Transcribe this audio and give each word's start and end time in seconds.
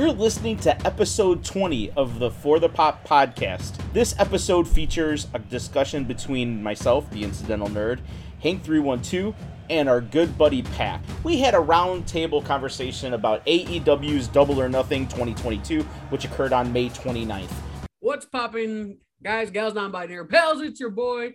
You're 0.00 0.12
listening 0.12 0.56
to 0.60 0.86
episode 0.86 1.44
20 1.44 1.90
of 1.90 2.20
the 2.20 2.30
For 2.30 2.58
the 2.58 2.70
Pop 2.70 3.06
podcast. 3.06 3.74
This 3.92 4.14
episode 4.18 4.66
features 4.66 5.26
a 5.34 5.38
discussion 5.38 6.04
between 6.04 6.62
myself, 6.62 7.10
the 7.10 7.22
incidental 7.22 7.68
nerd, 7.68 8.00
Hank312, 8.42 9.34
and 9.68 9.90
our 9.90 10.00
good 10.00 10.38
buddy 10.38 10.62
Pack. 10.62 11.02
We 11.22 11.40
had 11.40 11.52
a 11.52 11.58
roundtable 11.58 12.42
conversation 12.42 13.12
about 13.12 13.44
AEW's 13.44 14.26
Double 14.28 14.58
or 14.58 14.70
Nothing 14.70 15.06
2022, 15.06 15.82
which 16.08 16.24
occurred 16.24 16.54
on 16.54 16.72
May 16.72 16.88
29th. 16.88 17.52
What's 17.98 18.24
popping, 18.24 19.00
guys, 19.22 19.50
gals, 19.50 19.74
non 19.74 19.92
binary 19.92 20.26
pals? 20.26 20.62
It's 20.62 20.80
your 20.80 20.88
boy, 20.88 21.34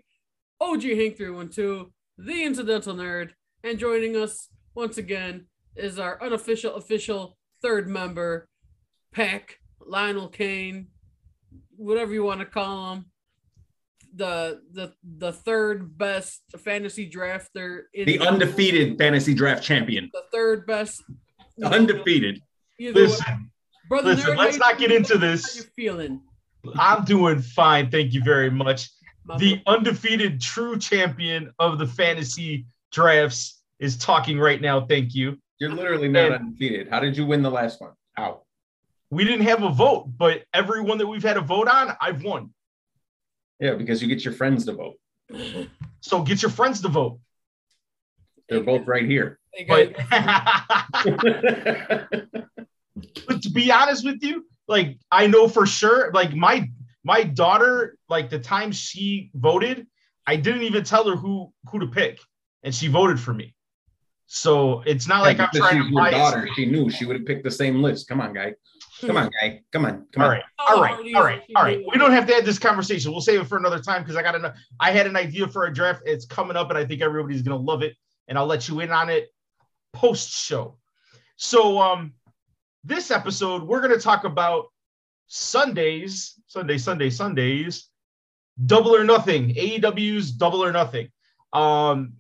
OG 0.60 0.82
Hank312, 0.82 1.92
the 2.18 2.44
incidental 2.44 2.96
nerd, 2.96 3.34
and 3.64 3.78
joining 3.78 4.16
us 4.16 4.50
once 4.74 4.98
again 4.98 5.46
is 5.76 6.00
our 6.00 6.20
unofficial, 6.20 6.74
official 6.74 7.38
third 7.62 7.88
member, 7.88 8.48
Peck, 9.16 9.60
Lionel 9.80 10.28
Kane, 10.28 10.88
whatever 11.78 12.14
you 12.14 12.24
want 12.24 12.42
to 12.42 12.46
call 12.46 12.94
him. 12.94 13.06
The 14.14 14.62
the 14.72 14.94
the 15.18 15.34
third 15.34 15.98
best 15.98 16.42
fantasy 16.60 17.10
drafter 17.10 17.84
in 17.94 18.06
the 18.06 18.20
undefeated 18.20 18.98
fantasy 18.98 19.34
draft 19.34 19.62
champion. 19.62 20.10
The 20.14 20.24
third 20.32 20.66
best 20.66 21.04
undefeated. 21.64 22.42
Listen, 22.80 23.52
Brother 23.90 24.16
listen, 24.16 24.32
Nerd, 24.32 24.38
let's 24.38 24.58
not 24.58 24.78
get 24.78 24.92
into 24.92 25.18
this. 25.18 25.56
How 25.56 25.62
you 25.62 25.70
feeling? 25.76 26.22
I'm 26.78 27.04
doing 27.04 27.42
fine, 27.42 27.92
thank 27.92 28.14
you 28.14 28.24
very 28.24 28.50
much. 28.50 28.90
My 29.26 29.38
the 29.38 29.62
undefeated 29.68 30.40
true 30.40 30.78
champion 30.78 31.52
of 31.60 31.78
the 31.78 31.88
fantasy 31.88 32.68
drafts 32.92 33.64
is 33.80 33.98
talking 33.98 34.40
right 34.40 34.62
now. 34.62 34.86
Thank 34.86 35.14
you. 35.14 35.38
You're 35.60 35.72
literally 35.72 36.08
not 36.08 36.32
and 36.32 36.36
undefeated. 36.36 36.88
How 36.90 37.02
did 37.02 37.18
you 37.18 37.26
win 37.26 37.42
the 37.42 37.52
last 37.52 37.82
one? 37.82 37.92
How? 38.14 38.45
We 39.12 39.24
didn't 39.24 39.46
have 39.46 39.64
a 39.64 39.70
vote, 39.70 40.08
but 40.18 40.44
everyone 40.54 40.98
that 40.98 41.08
we've 41.08 41.24
had 41.24 41.38
a 41.38 41.42
vote 41.42 41.68
on, 41.68 41.96
I've 42.02 42.24
won. 42.24 42.54
Yeah, 43.60 43.76
because 43.76 44.02
you 44.02 44.08
get 44.08 44.26
your 44.26 44.34
friends 44.34 44.66
to 44.66 44.74
vote. 44.74 44.96
So 46.02 46.22
get 46.22 46.42
your 46.42 46.52
friends 46.52 46.82
to 46.82 46.88
vote. 46.88 47.20
They're 48.50 48.64
both 48.64 48.86
right 48.86 49.06
here. 49.06 49.40
But, 49.68 49.96
but 53.28 53.42
to 53.42 53.50
be 53.52 53.72
honest 53.72 54.06
with 54.06 54.22
you, 54.22 54.46
like 54.68 54.98
I 55.12 55.28
know 55.28 55.48
for 55.48 55.66
sure, 55.66 56.12
like 56.14 56.34
my 56.34 56.70
my 57.04 57.24
daughter, 57.24 57.98
like 58.10 58.30
the 58.30 58.40
time 58.40 58.72
she 58.72 59.32
voted, 59.34 59.88
I 60.28 60.36
didn't 60.36 60.64
even 60.64 60.84
tell 60.84 61.08
her 61.10 61.16
who 61.16 61.54
who 61.70 61.80
to 61.80 61.88
pick, 61.88 62.20
and 62.64 62.74
she 62.74 62.88
voted 62.88 63.20
for 63.20 63.34
me. 63.34 63.56
So 64.28 64.82
it's 64.86 65.08
not 65.08 65.18
yeah, 65.18 65.22
like 65.22 65.40
I'm 65.40 65.50
trying 65.54 65.84
to 65.84 65.90
your 65.90 66.12
daughter. 66.12 66.50
She 66.56 66.66
knew 66.66 66.90
she 66.90 67.06
would 67.06 67.16
have 67.16 67.26
picked 67.26 67.44
the 67.44 67.52
same 67.52 67.82
list. 67.82 68.08
Come 68.08 68.22
on, 68.22 68.34
guy. 68.34 68.54
Come 69.02 69.18
on, 69.18 69.30
guy. 69.42 69.62
Come 69.72 69.86
on. 69.86 70.08
Come 70.12 70.24
all 70.24 70.30
on. 70.30 70.32
Right. 70.32 70.44
All 70.60 70.82
right. 70.82 71.16
All 71.16 71.24
right. 71.24 71.42
All 71.56 71.64
right. 71.64 71.84
We 71.92 71.98
don't 71.98 72.12
have 72.12 72.26
to 72.28 72.34
have 72.34 72.46
this 72.46 72.60
conversation. 72.60 73.12
We'll 73.12 73.22
save 73.22 73.42
it 73.42 73.48
for 73.48 73.58
another 73.58 73.80
time 73.80 74.02
because 74.02 74.16
I 74.16 74.22
got 74.22 74.36
an 74.36 74.52
I 74.80 74.92
had 74.92 75.08
an 75.08 75.16
idea 75.16 75.48
for 75.48 75.66
a 75.66 75.74
draft. 75.74 76.04
It's 76.06 76.26
coming 76.26 76.56
up, 76.56 76.70
and 76.70 76.78
I 76.78 76.86
think 76.86 77.02
everybody's 77.02 77.42
gonna 77.42 77.58
love 77.58 77.82
it. 77.82 77.96
And 78.28 78.38
I'll 78.38 78.46
let 78.46 78.68
you 78.68 78.80
in 78.80 78.92
on 78.92 79.10
it 79.10 79.28
post 79.94 80.32
show. 80.32 80.78
So 81.36 81.80
um 81.80 82.14
this 82.84 83.12
episode, 83.12 83.64
we're 83.64 83.82
gonna 83.82 84.00
talk 84.00 84.24
about 84.24 84.66
Sundays, 85.28 86.40
Sunday, 86.48 86.78
Sunday, 86.78 87.10
Sundays, 87.10 87.90
double 88.64 88.96
or 88.96 89.04
nothing, 89.04 89.50
AEW's 89.56 90.32
double 90.32 90.64
or 90.64 90.72
nothing. 90.72 91.10
Um, 91.54 92.14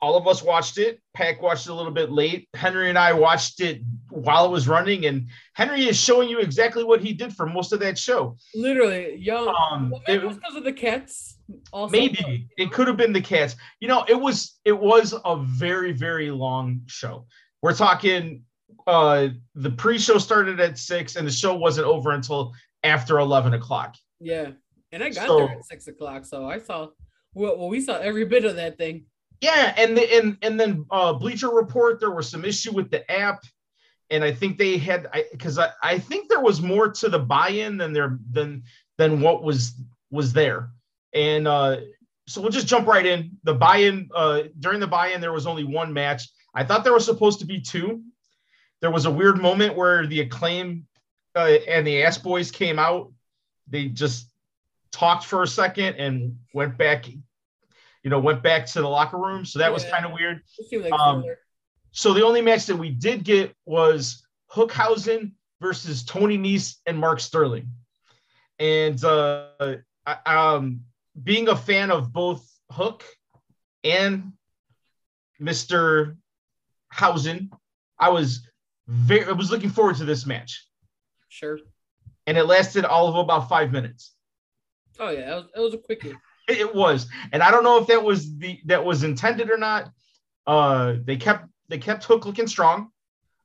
all 0.00 0.16
of 0.16 0.28
us 0.28 0.42
watched 0.42 0.78
it. 0.78 1.00
Pack 1.14 1.42
watched 1.42 1.66
it 1.66 1.70
a 1.70 1.74
little 1.74 1.92
bit 1.92 2.10
late. 2.10 2.48
Henry 2.54 2.88
and 2.88 2.98
I 2.98 3.12
watched 3.12 3.60
it 3.60 3.82
while 4.10 4.46
it 4.46 4.50
was 4.50 4.68
running, 4.68 5.06
and 5.06 5.28
Henry 5.54 5.88
is 5.88 5.98
showing 5.98 6.28
you 6.28 6.38
exactly 6.38 6.84
what 6.84 7.00
he 7.00 7.12
did 7.12 7.34
for 7.34 7.46
most 7.46 7.72
of 7.72 7.80
that 7.80 7.98
show. 7.98 8.36
Literally, 8.54 9.16
young. 9.16 9.48
Um, 9.48 9.90
well, 9.90 10.02
it 10.06 10.22
was 10.22 10.36
because 10.36 10.56
of 10.56 10.64
the 10.64 10.72
cats. 10.72 11.38
Also. 11.72 11.92
Maybe 11.92 12.48
it 12.56 12.70
could 12.70 12.86
have 12.86 12.96
been 12.96 13.12
the 13.12 13.20
cats. 13.20 13.56
You 13.80 13.88
know, 13.88 14.04
it 14.08 14.20
was 14.20 14.58
it 14.64 14.78
was 14.78 15.14
a 15.24 15.36
very 15.36 15.92
very 15.92 16.30
long 16.30 16.82
show. 16.86 17.26
We're 17.62 17.74
talking. 17.74 18.44
Uh, 18.86 19.28
the 19.54 19.70
pre-show 19.70 20.18
started 20.18 20.60
at 20.60 20.78
six, 20.78 21.16
and 21.16 21.26
the 21.26 21.32
show 21.32 21.54
wasn't 21.54 21.86
over 21.86 22.12
until 22.12 22.52
after 22.84 23.18
eleven 23.18 23.54
o'clock. 23.54 23.96
Yeah, 24.20 24.52
and 24.92 25.02
I 25.02 25.10
got 25.10 25.26
so, 25.26 25.38
there 25.38 25.50
at 25.50 25.64
six 25.64 25.88
o'clock, 25.88 26.24
so 26.24 26.48
I 26.48 26.58
saw. 26.58 26.88
Well, 27.34 27.68
we 27.68 27.80
saw 27.80 27.98
every 27.98 28.24
bit 28.24 28.44
of 28.44 28.56
that 28.56 28.78
thing. 28.78 29.06
Yeah, 29.40 29.72
and 29.76 29.96
the, 29.96 30.16
and 30.16 30.36
and 30.42 30.58
then 30.58 30.84
uh, 30.90 31.12
Bleacher 31.12 31.48
Report, 31.48 32.00
there 32.00 32.10
was 32.10 32.28
some 32.28 32.44
issue 32.44 32.72
with 32.72 32.90
the 32.90 33.08
app, 33.10 33.44
and 34.10 34.24
I 34.24 34.32
think 34.32 34.58
they 34.58 34.78
had 34.78 35.06
because 35.30 35.58
I, 35.58 35.66
I, 35.66 35.72
I 35.82 35.98
think 35.98 36.28
there 36.28 36.40
was 36.40 36.60
more 36.60 36.90
to 36.90 37.08
the 37.08 37.20
buy-in 37.20 37.76
than 37.76 37.92
there 37.92 38.18
than 38.30 38.64
than 38.96 39.20
what 39.20 39.44
was 39.44 39.74
was 40.10 40.32
there, 40.32 40.70
and 41.14 41.46
uh, 41.46 41.76
so 42.26 42.40
we'll 42.40 42.50
just 42.50 42.66
jump 42.66 42.88
right 42.88 43.06
in. 43.06 43.38
The 43.44 43.54
buy-in 43.54 44.10
uh, 44.14 44.42
during 44.58 44.80
the 44.80 44.86
buy-in, 44.88 45.20
there 45.20 45.32
was 45.32 45.46
only 45.46 45.64
one 45.64 45.92
match. 45.92 46.28
I 46.54 46.64
thought 46.64 46.82
there 46.82 46.92
was 46.92 47.04
supposed 47.04 47.38
to 47.38 47.46
be 47.46 47.60
two. 47.60 48.02
There 48.80 48.90
was 48.90 49.06
a 49.06 49.10
weird 49.10 49.40
moment 49.40 49.76
where 49.76 50.06
the 50.06 50.20
acclaim 50.20 50.86
uh, 51.36 51.58
and 51.68 51.86
the 51.86 52.02
Ass 52.02 52.18
Boys 52.18 52.50
came 52.50 52.78
out. 52.78 53.12
They 53.68 53.86
just 53.86 54.30
talked 54.90 55.24
for 55.24 55.42
a 55.42 55.46
second 55.46 55.94
and 55.96 56.38
went 56.54 56.76
back 56.76 57.06
you 58.08 58.10
know, 58.10 58.20
went 58.20 58.42
back 58.42 58.64
to 58.64 58.80
the 58.80 58.88
locker 58.88 59.18
room. 59.18 59.44
So 59.44 59.58
that 59.58 59.66
yeah. 59.66 59.70
was 59.70 59.84
kind 59.84 60.06
of 60.06 60.12
weird. 60.12 60.40
Um, 60.90 61.22
so 61.92 62.14
the 62.14 62.24
only 62.24 62.40
match 62.40 62.64
that 62.64 62.76
we 62.76 62.88
did 62.88 63.22
get 63.22 63.54
was 63.66 64.26
Hookhausen 64.50 65.32
versus 65.60 66.04
Tony 66.04 66.38
Nese 66.38 66.76
and 66.86 66.98
Mark 66.98 67.20
Sterling. 67.20 67.68
And 68.58 69.04
uh, 69.04 69.50
um, 70.24 70.80
being 71.22 71.48
a 71.48 71.56
fan 71.56 71.90
of 71.90 72.10
both 72.10 72.50
Hook 72.72 73.04
and 73.84 74.32
Mr. 75.38 76.16
Hausen, 76.90 77.50
I 77.98 78.08
was 78.08 78.48
very 78.86 79.26
I 79.26 79.32
was 79.32 79.50
looking 79.50 79.68
forward 79.68 79.96
to 79.96 80.06
this 80.06 80.24
match. 80.24 80.66
Sure. 81.28 81.58
And 82.26 82.38
it 82.38 82.44
lasted 82.44 82.86
all 82.86 83.08
of 83.08 83.16
about 83.16 83.50
five 83.50 83.70
minutes. 83.70 84.14
Oh 84.98 85.10
yeah, 85.10 85.30
it 85.30 85.34
was, 85.34 85.44
it 85.56 85.60
was 85.60 85.74
a 85.74 85.78
quickie. 85.78 86.14
It 86.48 86.74
was, 86.74 87.08
and 87.32 87.42
I 87.42 87.50
don't 87.50 87.64
know 87.64 87.78
if 87.78 87.86
that 87.88 88.02
was 88.02 88.36
the 88.38 88.60
that 88.66 88.84
was 88.84 89.04
intended 89.04 89.50
or 89.50 89.58
not. 89.58 89.90
Uh, 90.46 90.96
they 91.04 91.16
kept 91.16 91.48
they 91.68 91.78
kept 91.78 92.04
Hook 92.04 92.26
looking 92.26 92.46
strong, 92.46 92.90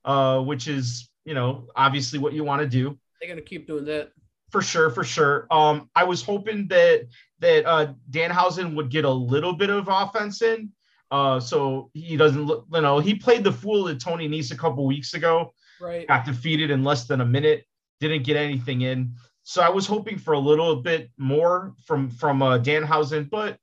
uh, 0.04 0.40
which 0.40 0.68
is 0.68 1.10
you 1.24 1.34
know 1.34 1.68
obviously 1.76 2.18
what 2.18 2.32
you 2.32 2.44
want 2.44 2.62
to 2.62 2.68
do. 2.68 2.98
They're 3.20 3.28
gonna 3.28 3.42
keep 3.42 3.66
doing 3.66 3.84
that 3.86 4.12
for 4.54 4.62
sure, 4.62 4.88
for 4.88 5.02
sure. 5.02 5.48
Um, 5.50 5.90
I 5.96 6.04
was 6.04 6.22
hoping 6.22 6.68
that 6.68 7.08
that 7.40 7.66
uh, 7.66 7.92
Danhausen 8.10 8.76
would 8.76 8.88
get 8.88 9.04
a 9.04 9.10
little 9.10 9.52
bit 9.52 9.68
of 9.68 9.88
offense 9.88 10.42
in, 10.42 10.70
uh, 11.10 11.40
so 11.40 11.90
he 11.92 12.16
doesn't 12.16 12.44
look. 12.44 12.66
You 12.72 12.80
know, 12.80 13.00
he 13.00 13.16
played 13.16 13.42
the 13.42 13.50
fool 13.50 13.88
at 13.88 14.00
Tony 14.00 14.28
Nese 14.28 14.52
a 14.52 14.56
couple 14.56 14.86
weeks 14.86 15.14
ago. 15.14 15.52
Right. 15.80 16.06
Got 16.06 16.24
defeated 16.24 16.70
in 16.70 16.84
less 16.84 17.06
than 17.06 17.20
a 17.20 17.26
minute. 17.26 17.64
Didn't 17.98 18.22
get 18.22 18.36
anything 18.36 18.82
in. 18.82 19.14
So 19.44 19.60
I 19.60 19.68
was 19.68 19.86
hoping 19.86 20.18
for 20.18 20.32
a 20.32 20.38
little 20.38 20.76
bit 20.76 21.10
more 21.18 21.74
from 21.84 22.10
from 22.10 22.42
uh, 22.42 22.58
Danhausen, 22.58 23.28
but 23.28 23.58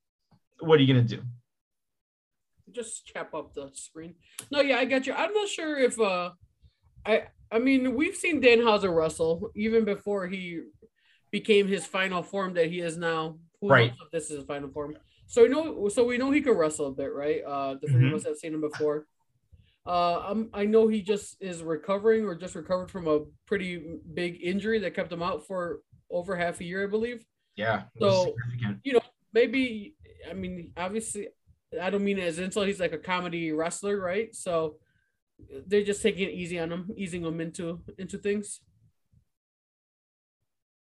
what 0.59 0.79
are 0.79 0.83
you 0.83 0.93
gonna 0.93 1.05
do? 1.05 1.21
Just 2.71 3.07
chop 3.07 3.33
up 3.33 3.53
the 3.53 3.71
screen. 3.73 4.13
No, 4.51 4.61
yeah, 4.61 4.77
I 4.77 4.85
got 4.85 5.07
you. 5.07 5.13
I'm 5.13 5.33
not 5.33 5.49
sure 5.49 5.79
if 5.79 5.99
uh, 5.99 6.29
I 7.03 7.23
I 7.51 7.57
mean 7.57 7.95
we've 7.95 8.15
seen 8.15 8.41
Danhausen 8.41 8.95
wrestle 8.95 9.49
even 9.55 9.83
before 9.83 10.27
he 10.27 10.61
became 11.31 11.67
his 11.67 11.85
final 11.85 12.21
form 12.21 12.53
that 12.53 12.67
he 12.67 12.79
is 12.79 12.95
now. 12.95 13.39
Who 13.59 13.69
right. 13.69 13.93
this 14.11 14.25
is 14.25 14.37
his 14.37 14.45
final 14.45 14.69
form. 14.69 14.95
So 15.25 15.43
we 15.43 15.49
know 15.49 15.89
so 15.89 16.05
we 16.05 16.19
know 16.19 16.29
he 16.29 16.41
can 16.41 16.53
wrestle 16.53 16.87
a 16.87 16.91
bit, 16.91 17.11
right? 17.11 17.41
Uh, 17.43 17.73
the 17.81 17.87
three 17.87 18.05
mm-hmm. 18.05 18.13
of 18.13 18.21
us 18.21 18.25
have 18.25 18.37
seen 18.37 18.53
him 18.53 18.61
before. 18.61 19.07
Uh, 19.85 20.19
I'm, 20.19 20.49
I 20.53 20.65
know 20.65 20.87
he 20.87 21.01
just 21.01 21.37
is 21.41 21.63
recovering 21.63 22.25
or 22.25 22.35
just 22.35 22.55
recovered 22.55 22.91
from 22.91 23.07
a 23.07 23.21
pretty 23.47 23.99
big 24.13 24.39
injury 24.41 24.79
that 24.79 24.93
kept 24.93 25.11
him 25.11 25.23
out 25.23 25.47
for 25.47 25.79
over 26.09 26.35
half 26.35 26.59
a 26.61 26.63
year, 26.63 26.83
I 26.83 26.87
believe. 26.87 27.25
Yeah. 27.55 27.83
So, 27.99 28.35
you 28.83 28.93
know, 28.93 29.01
maybe, 29.33 29.95
I 30.29 30.33
mean, 30.33 30.71
obviously, 30.77 31.29
I 31.81 31.89
don't 31.89 32.03
mean 32.03 32.19
it 32.19 32.27
as 32.27 32.37
insult. 32.37 32.67
He's 32.67 32.79
like 32.79 32.93
a 32.93 32.97
comedy 32.97 33.51
wrestler, 33.51 33.99
right? 33.99 34.35
So 34.35 34.75
they're 35.65 35.83
just 35.83 36.01
taking 36.01 36.27
it 36.27 36.33
easy 36.33 36.59
on 36.59 36.71
him, 36.71 36.91
easing 36.95 37.23
him 37.23 37.41
into 37.41 37.81
into 37.97 38.17
things. 38.17 38.61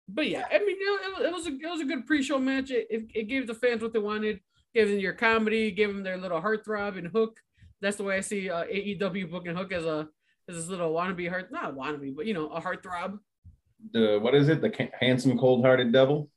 But 0.07 0.29
yeah, 0.29 0.45
I 0.49 0.59
mean, 0.59 0.77
it, 0.79 1.25
it 1.25 1.33
was 1.33 1.47
a 1.47 1.49
it 1.49 1.69
was 1.69 1.81
a 1.81 1.85
good 1.85 2.05
pre-show 2.05 2.39
match. 2.39 2.71
It, 2.71 2.87
it, 2.89 3.05
it 3.13 3.23
gave 3.23 3.47
the 3.47 3.55
fans 3.55 3.81
what 3.81 3.91
they 3.91 3.99
wanted. 3.99 4.39
Gave 4.73 4.89
them 4.89 4.99
your 4.99 5.13
comedy, 5.13 5.71
gave 5.71 5.87
them 5.87 6.03
their 6.03 6.17
little 6.17 6.41
heartthrob 6.41 6.97
and 6.97 7.07
hook 7.07 7.39
that's 7.81 7.97
the 7.97 8.03
way 8.03 8.17
I 8.17 8.21
see 8.21 8.49
uh, 8.49 8.63
AEW 8.65 9.29
booking 9.29 9.55
Hook 9.55 9.71
as 9.71 9.85
a 9.85 10.07
as 10.47 10.55
this 10.55 10.67
little 10.67 10.93
wannabe 10.93 11.29
heart, 11.29 11.51
not 11.51 11.75
wannabe, 11.75 12.15
but 12.15 12.25
you 12.25 12.33
know, 12.33 12.47
a 12.47 12.61
heartthrob. 12.61 13.19
The 13.91 14.19
what 14.21 14.35
is 14.35 14.49
it? 14.49 14.61
The 14.61 14.89
handsome, 14.99 15.37
cold-hearted 15.37 15.91
devil. 15.91 16.29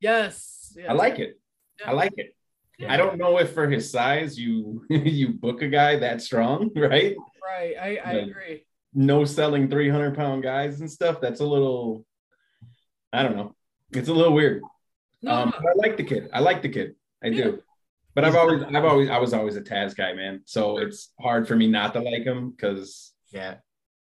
Yes, 0.00 0.72
yes. 0.76 0.86
I 0.88 0.92
like 0.92 1.18
it. 1.18 1.38
Yeah. 1.80 1.90
I 1.90 1.92
like 1.94 2.12
it. 2.16 2.34
Yeah. 2.78 2.92
I 2.92 2.96
don't 2.96 3.16
know 3.18 3.38
if 3.38 3.52
for 3.52 3.68
his 3.68 3.90
size 3.90 4.38
you 4.38 4.84
you 4.90 5.30
book 5.30 5.62
a 5.62 5.68
guy 5.68 5.98
that 5.98 6.22
strong, 6.22 6.70
right? 6.76 7.16
Right. 7.42 7.74
I, 7.80 7.98
I 8.04 8.12
but, 8.14 8.22
agree. 8.28 8.66
no 8.92 9.24
selling 9.24 9.68
300 9.70 10.14
pound 10.16 10.42
guys 10.42 10.80
and 10.80 10.90
stuff. 10.90 11.20
That's 11.20 11.40
a 11.40 11.46
little, 11.46 12.04
I 13.12 13.22
don't 13.22 13.36
know. 13.36 13.54
It's 13.92 14.08
a 14.08 14.12
little 14.12 14.34
weird. 14.34 14.62
No, 15.22 15.32
um, 15.32 15.48
no. 15.50 15.60
but 15.62 15.70
I 15.70 15.74
like 15.76 15.96
the 15.96 16.04
kid. 16.04 16.28
I 16.32 16.40
like 16.40 16.60
the 16.62 16.68
kid. 16.68 16.96
I 17.22 17.28
Yeah. 17.28 17.44
do. 17.44 17.62
But 18.16 18.24
I've 18.24 18.34
always, 18.34 18.62
I've 18.62 18.84
always, 18.84 19.10
I 19.10 19.18
was 19.18 19.34
always 19.34 19.56
a 19.56 19.60
Taz 19.60 19.94
guy, 19.94 20.14
man. 20.14 20.40
So 20.46 20.78
it's 20.78 21.12
hard 21.20 21.46
for 21.46 21.54
me 21.54 21.66
not 21.68 21.92
to 21.92 22.00
like 22.00 22.24
him 22.24 22.50
because 22.50 23.12
Yeah. 23.30 23.56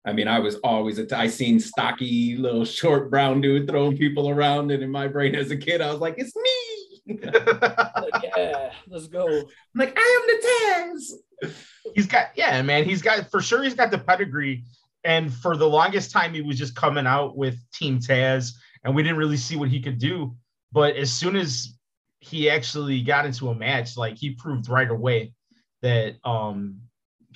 I 0.05 0.13
mean, 0.13 0.27
I 0.27 0.39
was 0.39 0.55
always 0.63 0.99
a. 0.99 1.17
I 1.17 1.27
seen 1.27 1.59
stocky 1.59 2.37
little 2.37 2.63
short 2.65 3.09
brown 3.09 3.41
dude 3.41 3.67
throwing 3.67 3.97
people 3.97 4.29
around, 4.29 4.69
and 4.69 4.83
in 4.83 4.91
my 4.91 5.07
brain 5.07 5.33
as 5.33 5.49
a 5.49 5.57
kid, 5.57 5.81
I 5.81 5.89
was 5.91 5.99
like, 6.01 6.15
"It's 6.17 6.35
me." 6.35 7.15
Like, 7.23 8.23
yeah, 8.37 8.73
let's 8.87 9.07
go. 9.07 9.25
I'm 9.27 9.45
like, 9.75 9.97
I 9.97 10.19
am 10.21 10.27
the 10.27 11.47
Taz. 11.47 11.53
he's 11.95 12.07
got 12.07 12.27
yeah 12.35 12.61
man 12.61 12.85
he's 12.85 13.01
got 13.01 13.29
for 13.29 13.41
sure 13.41 13.63
he's 13.63 13.73
got 13.73 13.91
the 13.91 13.97
pedigree 13.97 14.63
and 15.03 15.33
for 15.33 15.57
the 15.57 15.67
longest 15.67 16.11
time 16.11 16.33
he 16.33 16.41
was 16.41 16.57
just 16.57 16.75
coming 16.75 17.05
out 17.05 17.35
with 17.35 17.57
team 17.73 17.99
taz 17.99 18.51
and 18.83 18.95
we 18.95 19.03
didn't 19.03 19.17
really 19.17 19.35
see 19.35 19.57
what 19.57 19.67
he 19.67 19.81
could 19.81 19.97
do 19.97 20.33
but 20.71 20.95
as 20.95 21.11
soon 21.11 21.35
as 21.35 21.77
he 22.23 22.49
actually 22.49 23.01
got 23.01 23.25
into 23.25 23.49
a 23.49 23.55
match 23.55 23.97
like 23.97 24.17
he 24.17 24.31
proved 24.35 24.69
right 24.69 24.89
away 24.89 25.33
that 25.81 26.15
um 26.23 26.79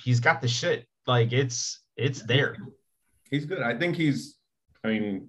he's 0.02 0.20
got 0.20 0.40
the 0.40 0.48
shit 0.48 0.86
like 1.06 1.32
it's 1.32 1.82
it's 1.96 2.22
there 2.22 2.56
He's 3.30 3.44
good. 3.44 3.60
I 3.60 3.76
think 3.76 3.94
he's, 3.94 4.38
I 4.82 4.88
mean, 4.88 5.28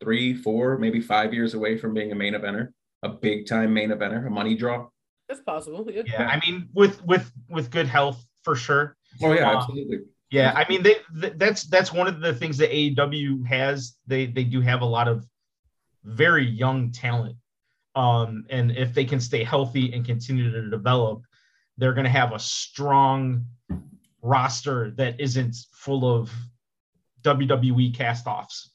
three, 0.00 0.32
four, 0.32 0.78
maybe 0.78 1.00
five 1.00 1.34
years 1.34 1.54
away 1.54 1.76
from 1.76 1.92
being 1.92 2.12
a 2.12 2.14
main 2.14 2.34
eventer, 2.34 2.68
a 3.02 3.08
big 3.08 3.48
time 3.48 3.74
main 3.74 3.90
eventer, 3.90 4.24
a 4.24 4.30
money 4.30 4.54
draw. 4.54 4.86
That's 5.28 5.40
possible. 5.40 5.84
Yeah. 5.90 6.02
yeah 6.06 6.28
i 6.28 6.38
mean 6.46 6.68
with 6.72 7.02
with 7.04 7.32
with 7.48 7.70
good 7.70 7.86
health 7.88 8.24
for 8.44 8.54
sure 8.54 8.96
Oh 9.22 9.32
yeah, 9.32 9.50
Um, 9.50 9.56
absolutely. 9.56 9.98
Yeah, 10.30 10.52
I 10.54 10.66
mean 10.68 10.82
they 10.84 10.96
th- 11.20 11.34
that's 11.36 11.64
that's 11.64 11.92
one 11.92 12.06
of 12.06 12.20
the 12.20 12.32
things 12.32 12.56
that 12.58 12.70
AEW 12.70 13.44
has. 13.46 13.96
They 14.06 14.26
they 14.26 14.44
do 14.44 14.60
have 14.60 14.80
a 14.82 14.86
lot 14.98 15.08
of 15.08 15.26
very 16.04 16.46
young 16.46 16.92
talent. 16.92 17.36
Um 17.94 18.44
and 18.50 18.72
if 18.72 18.94
they 18.94 19.04
can 19.04 19.20
stay 19.20 19.44
healthy 19.44 19.92
and 19.92 20.04
continue 20.04 20.50
to 20.50 20.70
develop, 20.70 21.22
they're 21.78 21.94
going 21.94 22.04
to 22.04 22.10
have 22.10 22.32
a 22.32 22.38
strong 22.38 23.46
roster 24.22 24.92
that 24.92 25.20
isn't 25.20 25.56
full 25.72 26.04
of 26.04 26.30
WWE 27.22 27.94
cast-offs. 27.94 28.70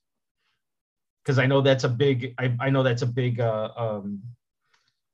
Cuz 1.26 1.40
I 1.40 1.46
know 1.46 1.62
that's 1.62 1.84
a 1.84 1.90
big 1.90 2.34
I, 2.38 2.56
I 2.60 2.70
know 2.70 2.84
that's 2.84 3.02
a 3.02 3.08
big 3.08 3.40
uh, 3.40 3.72
um 3.76 4.22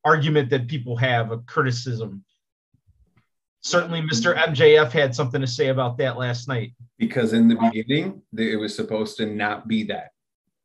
argument 0.04 0.50
that 0.50 0.68
people 0.68 0.96
have 0.96 1.32
a 1.32 1.38
criticism. 1.38 2.24
Certainly 3.62 4.02
Mr. 4.02 4.36
MJF 4.36 4.90
had 4.90 5.14
something 5.14 5.40
to 5.40 5.46
say 5.46 5.68
about 5.68 5.96
that 5.98 6.18
last 6.18 6.48
night. 6.48 6.72
Because 6.98 7.32
in 7.32 7.48
the 7.48 7.54
beginning, 7.56 8.20
it 8.36 8.60
was 8.60 8.76
supposed 8.76 9.16
to 9.16 9.26
not 9.26 9.66
be 9.66 9.84
that. 9.84 10.10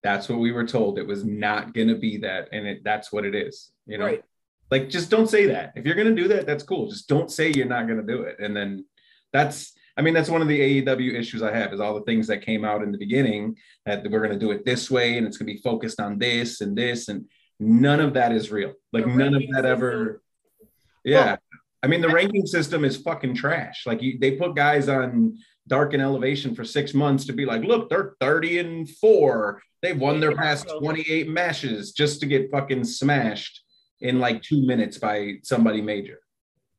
That's 0.03 0.29
what 0.29 0.39
we 0.39 0.51
were 0.51 0.65
told. 0.65 0.97
It 0.97 1.07
was 1.07 1.23
not 1.25 1.73
going 1.73 1.89
to 1.89 1.95
be 1.95 2.17
that, 2.19 2.49
and 2.51 2.65
it, 2.67 2.83
that's 2.83 3.11
what 3.11 3.25
it 3.25 3.35
is. 3.35 3.71
You 3.85 3.97
know, 3.97 4.05
Right. 4.05 4.23
like 4.71 4.89
just 4.89 5.09
don't 5.09 5.27
say 5.29 5.47
that. 5.47 5.73
If 5.75 5.85
you're 5.85 5.95
going 5.95 6.13
to 6.15 6.21
do 6.21 6.27
that, 6.29 6.45
that's 6.45 6.63
cool. 6.63 6.89
Just 6.89 7.07
don't 7.09 7.29
say 7.31 7.51
you're 7.51 7.65
not 7.65 7.87
going 7.87 7.99
to 7.99 8.13
do 8.13 8.21
it, 8.23 8.37
and 8.39 8.55
then 8.55 8.85
that's. 9.33 9.73
I 9.97 10.01
mean, 10.01 10.13
that's 10.13 10.29
one 10.29 10.41
of 10.41 10.47
the 10.47 10.81
AEW 10.81 11.13
issues 11.19 11.41
I 11.43 11.53
have 11.53 11.73
is 11.73 11.81
all 11.81 11.93
the 11.93 12.05
things 12.05 12.27
that 12.27 12.41
came 12.45 12.63
out 12.63 12.81
in 12.83 12.93
the 12.93 12.97
beginning 12.97 13.57
that 13.85 14.09
we're 14.09 14.25
going 14.25 14.31
to 14.31 14.39
do 14.39 14.51
it 14.51 14.63
this 14.63 14.89
way 14.89 15.17
and 15.17 15.27
it's 15.27 15.35
going 15.35 15.47
to 15.47 15.53
be 15.53 15.59
focused 15.59 15.99
on 15.99 16.17
this 16.17 16.61
and 16.61 16.73
this 16.77 17.09
and 17.09 17.25
none 17.59 17.99
of 17.99 18.13
that 18.13 18.31
is 18.31 18.49
real. 18.49 18.71
Like 18.93 19.03
The 19.03 19.11
none 19.11 19.35
of 19.35 19.43
that 19.51 19.65
ever. 19.65 20.21
system? 20.61 20.69
Yeah, 21.03 21.35
I 21.83 21.87
mean 21.87 21.99
the 21.99 22.07
ranking 22.07 22.45
system 22.45 22.85
is 22.85 22.95
fucking 22.95 23.35
trash. 23.35 23.83
Like 23.85 24.01
you, 24.01 24.17
they 24.19 24.37
put 24.37 24.55
guys 24.55 24.87
on 24.87 25.37
dark 25.67 25.93
and 25.93 26.01
elevation 26.01 26.55
for 26.55 26.63
six 26.63 26.93
months 26.93 27.25
to 27.25 27.33
be 27.33 27.45
like, 27.45 27.63
look, 27.63 27.89
they're 27.89 28.15
30 28.19 28.59
and 28.59 28.89
four. 28.89 29.61
They've 29.81 29.99
won 29.99 30.19
their 30.19 30.35
past 30.35 30.67
28 30.79 31.29
matches 31.29 31.91
just 31.91 32.19
to 32.21 32.25
get 32.25 32.51
fucking 32.51 32.83
smashed 32.83 33.63
in 34.01 34.19
like 34.19 34.41
two 34.41 34.65
minutes 34.65 34.97
by 34.97 35.35
somebody 35.43 35.81
major. 35.81 36.19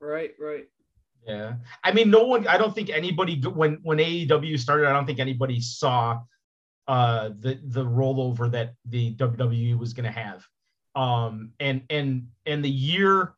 Right. 0.01 0.33
Right. 0.39 0.67
Yeah, 1.27 1.55
I 1.85 1.93
mean, 1.93 2.11
no 2.11 2.25
one. 2.25 2.47
I 2.49 2.57
don't 2.57 2.75
think 2.75 2.91
anybody 2.91 3.41
when 3.41 3.79
when 3.83 3.99
AEW 3.99 4.59
started. 4.59 4.89
I 4.89 4.93
don't 4.93 5.07
think 5.07 5.21
anybody 5.21 5.61
saw 5.61 6.21
uh, 6.89 7.31
the 7.39 7.61
the 7.63 7.85
rollover 7.85 8.51
that 8.51 8.75
the 8.87 9.15
WWE 9.15 9.79
was 9.79 9.93
going 9.93 10.13
to 10.13 10.19
have. 10.19 10.45
Um, 10.97 11.53
and 11.61 11.83
and 11.89 12.27
and 12.47 12.65
the 12.65 12.71
year, 12.71 13.35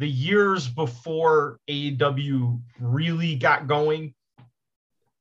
the 0.00 0.08
years 0.08 0.66
before 0.66 1.60
AEW 1.68 2.60
really 2.80 3.36
got 3.36 3.68
going, 3.68 4.14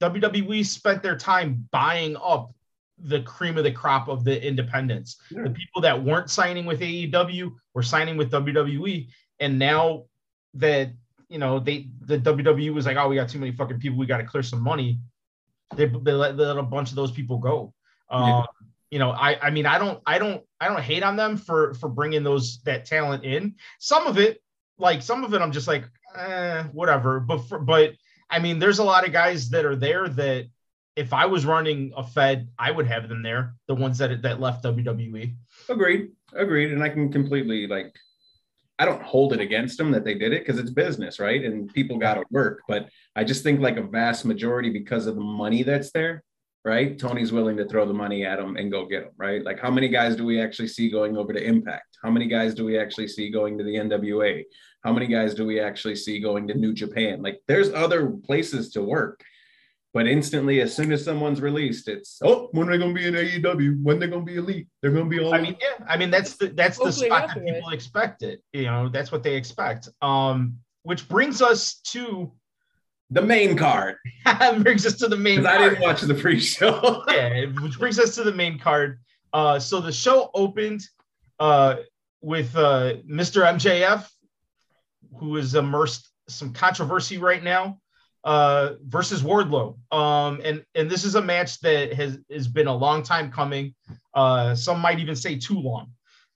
WWE 0.02 0.66
spent 0.66 1.02
their 1.02 1.18
time 1.18 1.68
buying 1.72 2.16
up 2.18 2.54
the 2.98 3.22
cream 3.22 3.58
of 3.58 3.64
the 3.64 3.72
crop 3.72 4.08
of 4.08 4.24
the 4.24 4.42
independents. 4.46 5.18
The 5.44 5.50
people 5.50 5.82
that 5.82 6.02
weren't 6.02 6.30
signing 6.30 6.66
with 6.66 6.80
AEW 6.82 7.52
were 7.74 7.84
signing 7.84 8.16
with 8.18 8.32
WWE, 8.32 9.08
and 9.40 9.60
now 9.60 10.06
that 10.54 10.92
you 11.30 11.38
know 11.40 11.60
they 11.60 11.90
the 12.02 12.18
WWE 12.18 12.74
was 12.74 12.86
like, 12.86 12.98
oh, 12.98 13.08
we 13.10 13.16
got 13.16 13.30
too 13.30 13.40
many 13.40 13.52
fucking 13.52 13.80
people, 13.80 13.98
we 13.98 14.06
got 14.06 14.18
to 14.18 14.24
clear 14.26 14.44
some 14.44 14.62
money. 14.62 15.00
They, 15.76 15.88
they, 15.88 16.12
let, 16.12 16.38
they 16.38 16.46
let 16.46 16.58
a 16.58 16.64
bunch 16.64 16.90
of 16.92 16.96
those 16.96 17.12
people 17.12 17.38
go. 17.40 17.74
Um, 18.10 18.24
You 18.92 19.00
know, 19.00 19.12
I 19.12 19.38
I 19.42 19.50
mean, 19.50 19.66
I 19.66 19.78
don't 19.78 20.00
I 20.06 20.18
don't 20.20 20.44
I 20.62 20.68
don't 20.70 20.80
hate 20.80 21.04
on 21.04 21.16
them 21.18 21.36
for 21.38 21.74
for 21.74 21.90
bringing 21.90 22.24
those 22.24 22.62
that 22.64 22.86
talent 22.86 23.26
in. 23.26 23.56
Some 23.80 24.08
of 24.08 24.18
it, 24.20 24.42
like 24.78 25.02
some 25.02 25.26
of 25.26 25.34
it, 25.34 25.42
I'm 25.42 25.52
just 25.52 25.68
like, 25.68 25.84
eh, 26.16 26.64
whatever. 26.72 27.20
But 27.20 27.40
for, 27.40 27.60
but 27.60 27.96
I 28.30 28.40
mean, 28.40 28.60
there's 28.60 28.80
a 28.80 28.84
lot 28.84 29.06
of 29.06 29.14
guys 29.14 29.50
that 29.50 29.66
are 29.66 29.76
there 29.76 30.08
that 30.08 30.48
if 30.96 31.14
I 31.14 31.26
was 31.26 31.46
running 31.46 31.92
a 31.96 32.04
Fed, 32.04 32.50
I 32.58 32.72
would 32.72 32.88
have 32.88 33.10
them 33.10 33.22
there. 33.22 33.56
The 33.68 33.76
ones 33.76 33.98
that 33.98 34.22
that 34.22 34.40
left. 34.40 34.64
WWE. 34.64 35.36
Agreed. 35.70 36.12
Agreed. 36.34 36.72
And 36.72 36.84
I 36.84 36.90
can 36.90 37.12
completely 37.12 37.68
like 37.68 37.94
I 38.78 38.86
don't 38.86 39.02
hold 39.02 39.34
it 39.34 39.40
against 39.40 39.78
them 39.78 39.92
that 39.92 40.04
they 40.04 40.16
did 40.16 40.34
it 40.34 40.46
because 40.46 40.60
it's 40.60 40.70
business, 40.70 41.20
right? 41.20 41.44
And 41.44 41.74
people 41.74 41.98
got 41.98 42.16
to 42.16 42.24
work. 42.30 42.62
But 42.68 42.90
I 43.16 43.24
just 43.24 43.44
think 43.44 43.62
like 43.62 43.78
a 43.78 43.84
vast 43.84 44.26
majority 44.26 44.70
because 44.70 45.08
of 45.08 45.16
the 45.16 45.22
money 45.22 45.64
that's 45.64 45.92
there, 45.92 46.24
right? 46.66 46.98
Tony's 47.00 47.32
willing 47.32 47.56
to 47.58 47.66
throw 47.66 47.86
the 47.86 47.94
money 47.94 48.26
at 48.26 48.38
them 48.38 48.58
and 48.58 48.72
go 48.72 48.86
get 48.86 49.04
them, 49.04 49.14
right? 49.18 49.44
Like 49.44 49.60
how 49.60 49.72
many 49.72 49.88
guys 49.88 50.16
do 50.16 50.26
we 50.26 50.42
actually 50.42 50.68
see 50.68 50.90
going 50.90 51.16
over 51.16 51.32
to 51.32 51.42
Impact? 51.42 51.98
How 52.04 52.10
many 52.10 52.28
guys 52.28 52.54
do 52.54 52.66
we 52.66 52.78
actually 52.78 53.08
see 53.08 53.30
going 53.30 53.58
to 53.58 53.64
the 53.64 53.76
NWA? 53.76 54.44
How 54.86 54.94
many 54.94 55.08
guys 55.08 55.34
do 55.34 55.48
we 55.48 55.60
actually 55.60 55.96
see 55.96 56.20
going 56.20 56.48
to 56.48 56.54
New 56.54 56.72
Japan? 56.72 57.24
Like 57.24 57.42
there's 57.48 57.74
other 57.74 58.12
places 58.12 58.70
to 58.74 58.84
work. 58.84 59.24
But 59.96 60.08
instantly, 60.08 60.62
as 60.62 60.76
soon 60.76 60.92
as 60.92 61.04
someone's 61.04 61.42
released, 61.42 61.88
it's 61.88 62.20
oh, 62.24 62.50
when 62.52 62.70
are 62.70 62.74
they 62.74 62.78
gonna 62.78 62.94
be 62.94 63.08
in 63.08 63.16
AEW? 63.16 63.82
When 63.82 63.98
they're 63.98 64.10
gonna 64.10 64.26
be 64.26 64.36
elite? 64.36 64.68
They're 64.82 64.92
gonna 64.92 65.10
be 65.10 65.20
all. 65.20 65.34
I 65.34 65.42
mean, 65.42 65.56
yeah, 65.60 65.84
I 65.88 65.98
mean 65.98 66.12
that's 66.12 66.36
the 66.36 66.48
that's 66.48 66.78
the 66.78 66.92
spot 66.92 67.10
that 67.10 67.30
happy, 67.30 67.52
people 67.52 67.70
expect 67.72 68.22
it. 68.22 68.44
You 68.54 68.66
know, 68.66 68.90
that's 68.90 69.12
what 69.12 69.24
they 69.24 69.36
expect. 69.36 69.90
Um, 70.02 70.58
which 70.84 71.08
brings 71.08 71.42
us 71.42 71.80
to 71.94 72.32
the 73.10 73.22
main 73.22 73.58
card. 73.58 73.96
brings 74.60 74.86
us 74.86 74.98
to 74.98 75.08
the 75.08 75.18
main. 75.18 75.40
Because 75.40 75.56
I 75.56 75.58
didn't 75.58 75.82
watch 75.82 76.02
the 76.02 76.14
pre-show. 76.14 77.04
yeah, 77.10 77.46
which 77.62 77.80
brings 77.80 77.98
us 77.98 78.14
to 78.16 78.24
the 78.24 78.34
main 78.34 78.60
card. 78.60 79.00
Uh, 79.34 79.58
so 79.58 79.82
the 79.82 79.92
show 79.92 80.30
opened 80.34 80.82
uh, 81.40 81.78
with 82.22 82.56
uh, 82.56 82.96
Mr. 83.10 83.44
MJF, 83.44 84.08
who 85.20 85.38
is 85.38 85.56
immersed 85.56 86.10
some 86.28 86.54
controversy 86.54 87.18
right 87.18 87.44
now, 87.44 87.80
uh, 88.26 88.74
versus 88.86 89.22
Wardlow. 89.22 89.78
Um, 89.94 90.42
and 90.44 90.66
and 90.74 90.90
this 90.90 91.06
is 91.06 91.16
a 91.16 91.22
match 91.22 91.60
that 91.62 91.94
has 91.94 92.18
has 92.32 92.48
been 92.48 92.68
a 92.68 92.76
long 92.76 93.04
time 93.04 93.32
coming. 93.32 93.76
Uh, 94.14 94.56
some 94.56 94.80
might 94.80 95.00
even 95.00 95.16
say 95.16 95.38
too 95.38 95.60
long. 95.60 95.92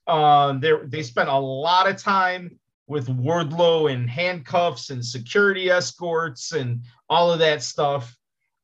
Um, 0.06 0.60
they 0.60 0.72
they 0.86 1.02
spent 1.02 1.28
a 1.28 1.38
lot 1.38 1.88
of 1.88 1.96
time 1.96 2.58
with 2.86 3.08
Wardlow 3.08 3.92
and 3.92 4.08
handcuffs 4.08 4.90
and 4.90 5.04
security 5.04 5.70
escorts 5.70 6.52
and 6.52 6.82
all 7.08 7.32
of 7.32 7.38
that 7.40 7.62
stuff. 7.62 8.16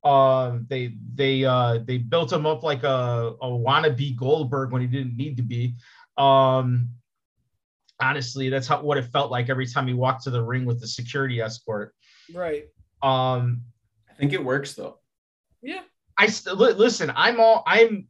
Um, 0.04 0.66
they 0.68 0.94
they 1.14 1.44
uh, 1.44 1.80
they 1.84 1.98
built 1.98 2.32
him 2.32 2.46
up 2.46 2.62
like 2.62 2.84
a, 2.84 3.34
a 3.40 3.48
wannabe 3.48 4.16
Goldberg 4.16 4.70
when 4.70 4.82
he 4.82 4.88
didn't 4.88 5.16
need 5.16 5.36
to 5.36 5.42
be. 5.42 5.74
Um, 6.16 6.90
honestly, 8.00 8.48
that's 8.48 8.66
how 8.66 8.82
what 8.82 8.98
it 8.98 9.04
felt 9.06 9.30
like 9.30 9.48
every 9.48 9.66
time 9.66 9.86
he 9.86 9.94
walked 9.94 10.24
to 10.24 10.30
the 10.30 10.42
ring 10.42 10.64
with 10.64 10.80
the 10.80 10.86
security 10.86 11.40
escort. 11.40 11.94
Right. 12.32 12.64
Um, 13.02 13.62
I 14.10 14.14
think 14.14 14.32
it 14.32 14.44
works 14.44 14.74
though. 14.74 14.98
Yeah. 15.62 15.82
I 16.16 16.26
st- 16.26 16.56
li- 16.56 16.72
listen. 16.72 17.12
I'm 17.14 17.40
all. 17.40 17.62
I'm 17.66 18.08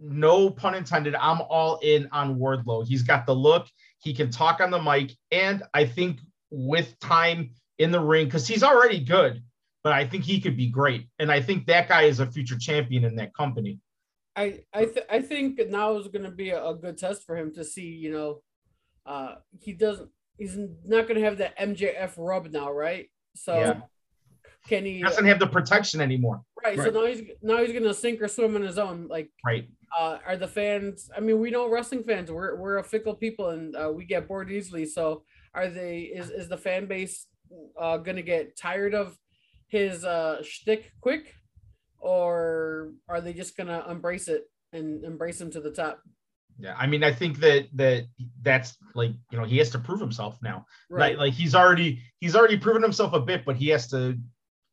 no 0.00 0.50
pun 0.50 0.74
intended. 0.74 1.14
I'm 1.14 1.40
all 1.42 1.78
in 1.82 2.08
on 2.12 2.38
Wardlow. 2.38 2.86
He's 2.86 3.02
got 3.02 3.26
the 3.26 3.34
look. 3.34 3.66
He 4.00 4.14
can 4.14 4.30
talk 4.30 4.60
on 4.60 4.70
the 4.70 4.80
mic, 4.80 5.12
and 5.32 5.62
I 5.74 5.84
think 5.84 6.20
with 6.50 6.98
time 7.00 7.50
in 7.78 7.90
the 7.90 8.00
ring, 8.00 8.26
because 8.26 8.46
he's 8.46 8.62
already 8.62 9.00
good, 9.00 9.42
but 9.82 9.92
I 9.92 10.06
think 10.06 10.24
he 10.24 10.40
could 10.40 10.56
be 10.56 10.68
great. 10.68 11.08
And 11.18 11.32
I 11.32 11.40
think 11.40 11.66
that 11.66 11.88
guy 11.88 12.02
is 12.02 12.20
a 12.20 12.26
future 12.26 12.58
champion 12.58 13.04
in 13.04 13.16
that 13.16 13.34
company. 13.34 13.80
I 14.36 14.62
I 14.72 14.84
th- 14.84 15.06
I 15.10 15.20
think 15.20 15.60
now 15.68 15.96
is 15.96 16.06
going 16.08 16.24
to 16.24 16.30
be 16.30 16.50
a, 16.50 16.64
a 16.64 16.74
good 16.74 16.96
test 16.96 17.26
for 17.26 17.36
him 17.36 17.52
to 17.54 17.64
see. 17.64 17.88
You 17.88 18.12
know, 18.12 18.42
uh, 19.08 19.34
he 19.60 19.72
doesn't. 19.72 20.10
He's 20.38 20.56
not 20.84 21.08
going 21.08 21.16
to 21.18 21.24
have 21.24 21.38
that 21.38 21.58
MJF 21.58 22.12
rub 22.16 22.46
now, 22.52 22.70
right? 22.70 23.06
So 23.34 23.54
Yeah. 23.58 23.80
Can 24.68 24.84
he? 24.84 25.00
Doesn't 25.02 25.24
have 25.24 25.38
the 25.38 25.46
protection 25.46 26.00
anymore. 26.00 26.42
right. 26.62 26.76
So 26.78 26.90
now 26.90 27.06
he's 27.06 27.22
now 27.42 27.58
he's 27.64 27.72
gonna 27.72 27.94
sink 27.94 28.20
or 28.20 28.28
swim 28.28 28.54
on 28.54 28.62
his 28.62 28.76
own. 28.78 29.06
Like, 29.08 29.30
Right. 29.44 29.66
uh, 29.98 30.18
are 30.26 30.36
the 30.36 30.48
fans? 30.48 31.08
I 31.16 31.20
mean, 31.20 31.38
we 31.40 31.50
know 31.50 31.70
wrestling 31.70 32.02
fans. 32.04 32.30
We're 32.30 32.56
we're 32.56 32.76
a 32.78 32.84
fickle 32.84 33.14
people, 33.14 33.48
and 33.50 33.74
uh, 33.74 33.90
we 33.94 34.04
get 34.04 34.28
bored 34.28 34.50
easily. 34.50 34.84
So, 34.84 35.24
are 35.54 35.68
they? 35.68 36.00
Is 36.20 36.28
is 36.30 36.48
the 36.48 36.58
fan 36.58 36.86
base 36.86 37.28
uh, 37.80 37.96
gonna 37.98 38.20
get 38.22 38.56
tired 38.58 38.94
of 38.94 39.16
his 39.68 40.04
uh, 40.04 40.42
shtick 40.42 40.92
quick, 41.00 41.34
or 41.98 42.92
are 43.08 43.20
they 43.20 43.32
just 43.32 43.56
gonna 43.56 43.84
embrace 43.88 44.28
it 44.28 44.50
and 44.72 45.04
embrace 45.04 45.40
him 45.40 45.50
to 45.52 45.60
the 45.60 45.70
top? 45.72 46.02
Yeah. 46.58 46.74
I 46.76 46.86
mean, 46.86 47.04
I 47.04 47.12
think 47.12 47.38
that 47.38 47.68
that 47.74 48.06
that's 48.42 48.76
like 48.94 49.12
you 49.30 49.38
know 49.38 49.44
he 49.44 49.58
has 49.58 49.70
to 49.70 49.78
prove 49.78 50.00
himself 50.00 50.38
now. 50.42 50.66
Right. 50.90 51.16
Like 51.16 51.18
like 51.18 51.32
he's 51.34 51.54
already 51.54 52.02
he's 52.18 52.34
already 52.34 52.58
proven 52.58 52.82
himself 52.82 53.12
a 53.12 53.20
bit, 53.20 53.44
but 53.44 53.56
he 53.56 53.68
has 53.68 53.86
to 53.88 54.18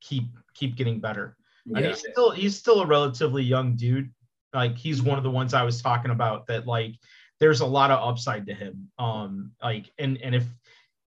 keep 0.01 0.25
keep 0.53 0.75
getting 0.75 0.99
better. 0.99 1.37
And 1.67 1.83
Yeah. 1.83 1.89
he's 1.91 1.99
still 1.99 2.31
he's 2.31 2.57
still 2.57 2.81
a 2.81 2.85
relatively 2.87 3.43
young 3.43 3.75
dude. 3.75 4.11
Like 4.53 4.77
he's 4.77 5.01
one 5.01 5.17
of 5.17 5.23
the 5.23 5.29
ones 5.31 5.53
I 5.53 5.63
was 5.63 5.81
talking 5.81 6.11
about 6.11 6.47
that 6.47 6.65
like 6.65 6.95
there's 7.39 7.61
a 7.61 7.65
lot 7.65 7.91
of 7.91 8.07
upside 8.07 8.47
to 8.47 8.53
him. 8.53 8.89
Um 8.97 9.51
like 9.61 9.91
and 9.99 10.19
and 10.21 10.33
if 10.33 10.45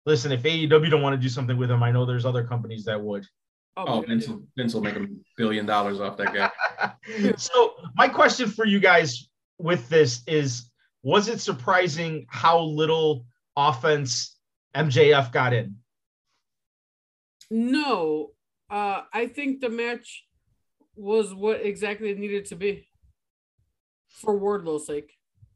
listen, 0.07 0.33
if 0.33 0.43
AEW 0.43 0.91
don't 0.91 1.03
want 1.03 1.15
to 1.15 1.23
do 1.23 1.29
something 1.29 1.57
with 1.57 1.71
him, 1.71 1.83
I 1.83 1.93
know 1.93 2.05
there's 2.05 2.27
other 2.27 2.45
companies 2.45 2.85
that 2.85 3.01
would. 3.01 3.27
Oh, 3.77 4.03
man. 4.03 4.21
Vince, 4.21 4.29
Vince 4.57 4.75
will 4.75 4.83
make 4.83 4.95
a 4.95 5.07
billion 5.37 5.67
dollars 5.67 6.01
off 6.01 6.17
that 6.19 6.33
guy. 6.33 7.33
so 7.37 7.75
my 7.97 8.07
question 8.09 8.49
for 8.49 8.65
you 8.67 8.79
guys 8.79 9.29
with 9.59 9.89
this 9.89 10.23
is 10.27 10.71
was 11.03 11.29
it 11.29 11.41
surprising 11.41 12.27
how 12.29 12.61
little 12.61 13.27
offense 13.57 14.37
MJF 14.75 15.33
got 15.33 15.53
in? 15.53 15.77
No, 17.51 18.31
uh, 18.71 19.03
I 19.13 19.27
think 19.27 19.61
the 19.61 19.69
match 19.69 20.25
was 20.97 21.35
what 21.35 21.61
exactly 21.65 22.11
it 22.11 22.19
needed 22.19 22.47
to 22.47 22.57
be 22.57 22.87
for 24.09 24.37
Wardlow's 24.37 24.87
sake. 24.87 25.13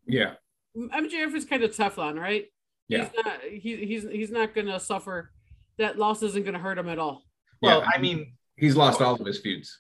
Yeah. 0.06 0.34
MJF 0.76 1.34
is 1.34 1.44
kind 1.44 1.62
of 1.62 1.74
Teflon, 1.74 2.18
right? 2.20 2.46
Yeah. 2.88 3.04
He's 3.04 3.24
not. 3.24 3.40
He, 3.42 3.76
he's 3.86 4.02
he's 4.04 4.30
not 4.30 4.54
gonna 4.54 4.78
suffer. 4.78 5.30
That 5.78 5.98
loss 5.98 6.22
isn't 6.22 6.44
gonna 6.44 6.58
hurt 6.58 6.78
him 6.78 6.88
at 6.88 6.98
all. 6.98 7.22
Well, 7.62 7.80
Yeah. 7.80 7.88
I 7.94 7.98
mean, 7.98 8.34
He's 8.56 8.74
lost 8.76 9.00
all 9.00 9.14
of 9.14 9.24
his 9.24 9.38
feuds. 9.38 9.78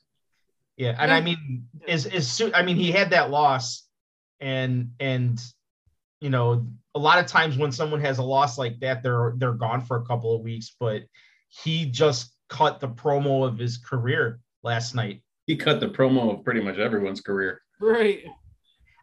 Yeah, 0.76 0.94
and 1.00 1.10
I 1.12 1.20
mean, 1.20 1.66
is 1.88 2.06
is 2.06 2.30
Su- 2.30 2.52
I 2.54 2.62
mean, 2.62 2.76
he 2.76 2.92
had 2.92 3.10
that 3.10 3.30
loss, 3.30 3.87
and 4.40 4.90
and 5.00 5.40
you 6.20 6.30
know, 6.30 6.66
a 6.94 6.98
lot 6.98 7.18
of 7.18 7.26
times 7.26 7.56
when 7.56 7.70
someone 7.70 8.00
has 8.00 8.18
a 8.18 8.22
loss 8.22 8.58
like 8.58 8.80
that, 8.80 9.02
they're 9.02 9.34
they're 9.36 9.52
gone 9.52 9.82
for 9.82 9.96
a 9.98 10.04
couple 10.04 10.34
of 10.34 10.42
weeks. 10.42 10.74
But 10.78 11.02
he 11.48 11.86
just 11.86 12.32
cut 12.48 12.80
the 12.80 12.88
promo 12.88 13.46
of 13.46 13.58
his 13.58 13.78
career 13.78 14.40
last 14.62 14.94
night. 14.94 15.22
He 15.46 15.56
cut 15.56 15.80
the 15.80 15.88
promo 15.88 16.36
of 16.36 16.44
pretty 16.44 16.60
much 16.60 16.78
everyone's 16.78 17.20
career. 17.20 17.62
Right. 17.80 18.24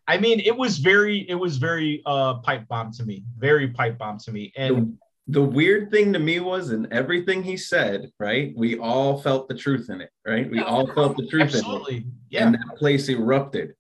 I 0.08 0.18
mean, 0.18 0.39
it 0.39 0.56
was 0.56 0.77
very 0.77 1.27
it 1.30 1.36
was 1.36 1.58
very 1.58 2.01
uh 2.06 2.36
pipe 2.36 2.68
bomb 2.68 2.92
to 2.94 3.04
me, 3.06 3.24
very 3.38 3.70
pipe 3.70 3.98
bomb 3.98 4.20
to 4.20 4.32
me, 4.32 4.51
and 4.56 4.98
The 5.27 5.42
weird 5.42 5.89
thing 5.89 6.13
to 6.13 6.20
me 6.20 6.39
was 6.39 6.70
in 6.70 6.88
everything 6.94 7.42
he 7.42 7.58
said, 7.58 8.12
right? 8.20 8.54
We 8.56 8.77
all 8.77 9.20
felt 9.20 9.48
the 9.48 9.56
truth 9.56 9.89
in 9.89 10.01
it, 10.01 10.12
right? 10.27 10.50
We 10.50 10.60
all 10.60 10.86
felt 10.94 11.18
the 11.18 11.25
truth 11.25 11.50
in 11.54 11.56
it. 11.56 11.56
absolutely, 11.56 12.06
yeah. 12.30 12.46
And 12.46 12.54
that 12.54 12.77
place 12.77 13.10
erupted. 13.10 13.74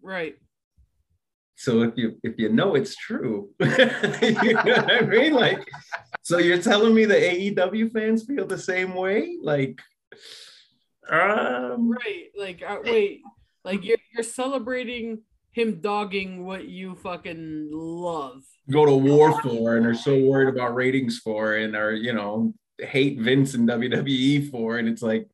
Right. 0.00 0.38
So 1.60 1.82
if 1.82 1.92
you 1.94 2.16
if 2.22 2.38
you 2.38 2.48
know 2.48 2.74
it's 2.74 2.96
true, 2.96 3.50
you 3.60 3.66
know 3.68 4.62
what 4.64 4.90
I 4.90 5.02
mean? 5.02 5.34
Like, 5.34 5.68
so 6.22 6.38
you're 6.38 6.62
telling 6.62 6.94
me 6.94 7.04
the 7.04 7.12
AEW 7.14 7.92
fans 7.92 8.24
feel 8.24 8.46
the 8.46 8.56
same 8.56 8.94
way? 8.94 9.36
Like, 9.42 9.78
um, 11.10 11.90
Right. 11.90 12.28
Like 12.34 12.62
uh, 12.66 12.78
wait. 12.82 13.20
Like 13.62 13.84
you're 13.84 13.98
you're 14.14 14.22
celebrating 14.22 15.20
him 15.50 15.82
dogging 15.82 16.46
what 16.46 16.66
you 16.66 16.94
fucking 16.94 17.68
love. 17.70 18.42
go 18.70 18.86
to 18.86 18.94
war 18.94 19.38
for 19.42 19.76
and 19.76 19.84
are 19.84 19.94
so 19.94 20.18
worried 20.18 20.48
about 20.48 20.74
ratings 20.74 21.18
for 21.18 21.56
and 21.56 21.76
are 21.76 21.92
you 21.92 22.14
know 22.14 22.54
hate 22.78 23.18
Vince 23.20 23.52
and 23.52 23.68
WWE 23.68 24.50
for, 24.50 24.78
and 24.78 24.88
it's 24.88 25.02
like, 25.02 25.28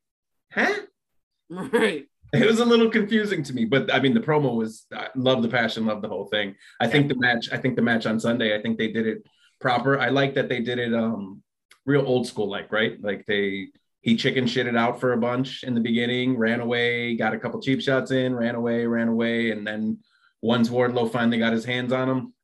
huh? 0.53 0.75
Right. 1.49 2.07
It 2.33 2.47
was 2.47 2.61
a 2.61 2.65
little 2.65 2.91
confusing 2.91 3.43
to 3.45 3.55
me, 3.55 3.65
but 3.65 3.93
I 3.95 4.01
mean, 4.01 4.13
the 4.13 4.21
promo 4.21 4.57
was 4.57 4.87
I 4.93 5.09
love 5.15 5.43
the 5.43 5.49
passion, 5.49 5.87
love 5.87 6.03
the 6.03 6.09
whole 6.09 6.27
thing. 6.27 6.57
I 6.81 6.89
think 6.89 7.09
the 7.09 7.15
match, 7.17 7.49
I 7.53 7.57
think 7.57 7.77
the 7.77 7.83
match 7.83 8.05
on 8.05 8.19
Sunday, 8.19 8.57
I 8.57 8.61
think 8.61 8.79
they 8.79 8.91
did 8.91 9.07
it 9.07 9.27
proper. 9.61 9.99
I 9.99 10.09
like 10.09 10.35
that 10.35 10.49
they 10.49 10.61
did 10.61 10.79
it 10.79 10.93
um 10.93 11.43
real 11.85 12.05
old 12.05 12.27
school, 12.27 12.49
like 12.51 12.73
right, 12.73 13.01
like 13.01 13.25
they 13.27 13.69
he 14.01 14.17
chicken 14.17 14.45
shitted 14.45 14.77
out 14.77 15.01
for 15.01 15.13
a 15.13 15.17
bunch 15.17 15.63
in 15.63 15.75
the 15.75 15.81
beginning, 15.81 16.37
ran 16.37 16.61
away, 16.61 17.17
got 17.17 17.35
a 17.35 17.39
couple 17.39 17.61
cheap 17.61 17.81
shots 17.81 18.11
in, 18.11 18.35
ran 18.35 18.55
away, 18.55 18.87
ran 18.87 19.09
away, 19.09 19.51
and 19.51 19.67
then 19.67 19.99
once 20.43 20.69
Wardlow 20.69 21.11
finally 21.11 21.39
got 21.39 21.53
his 21.53 21.65
hands 21.65 21.93
on 21.93 22.09
him, 22.09 22.35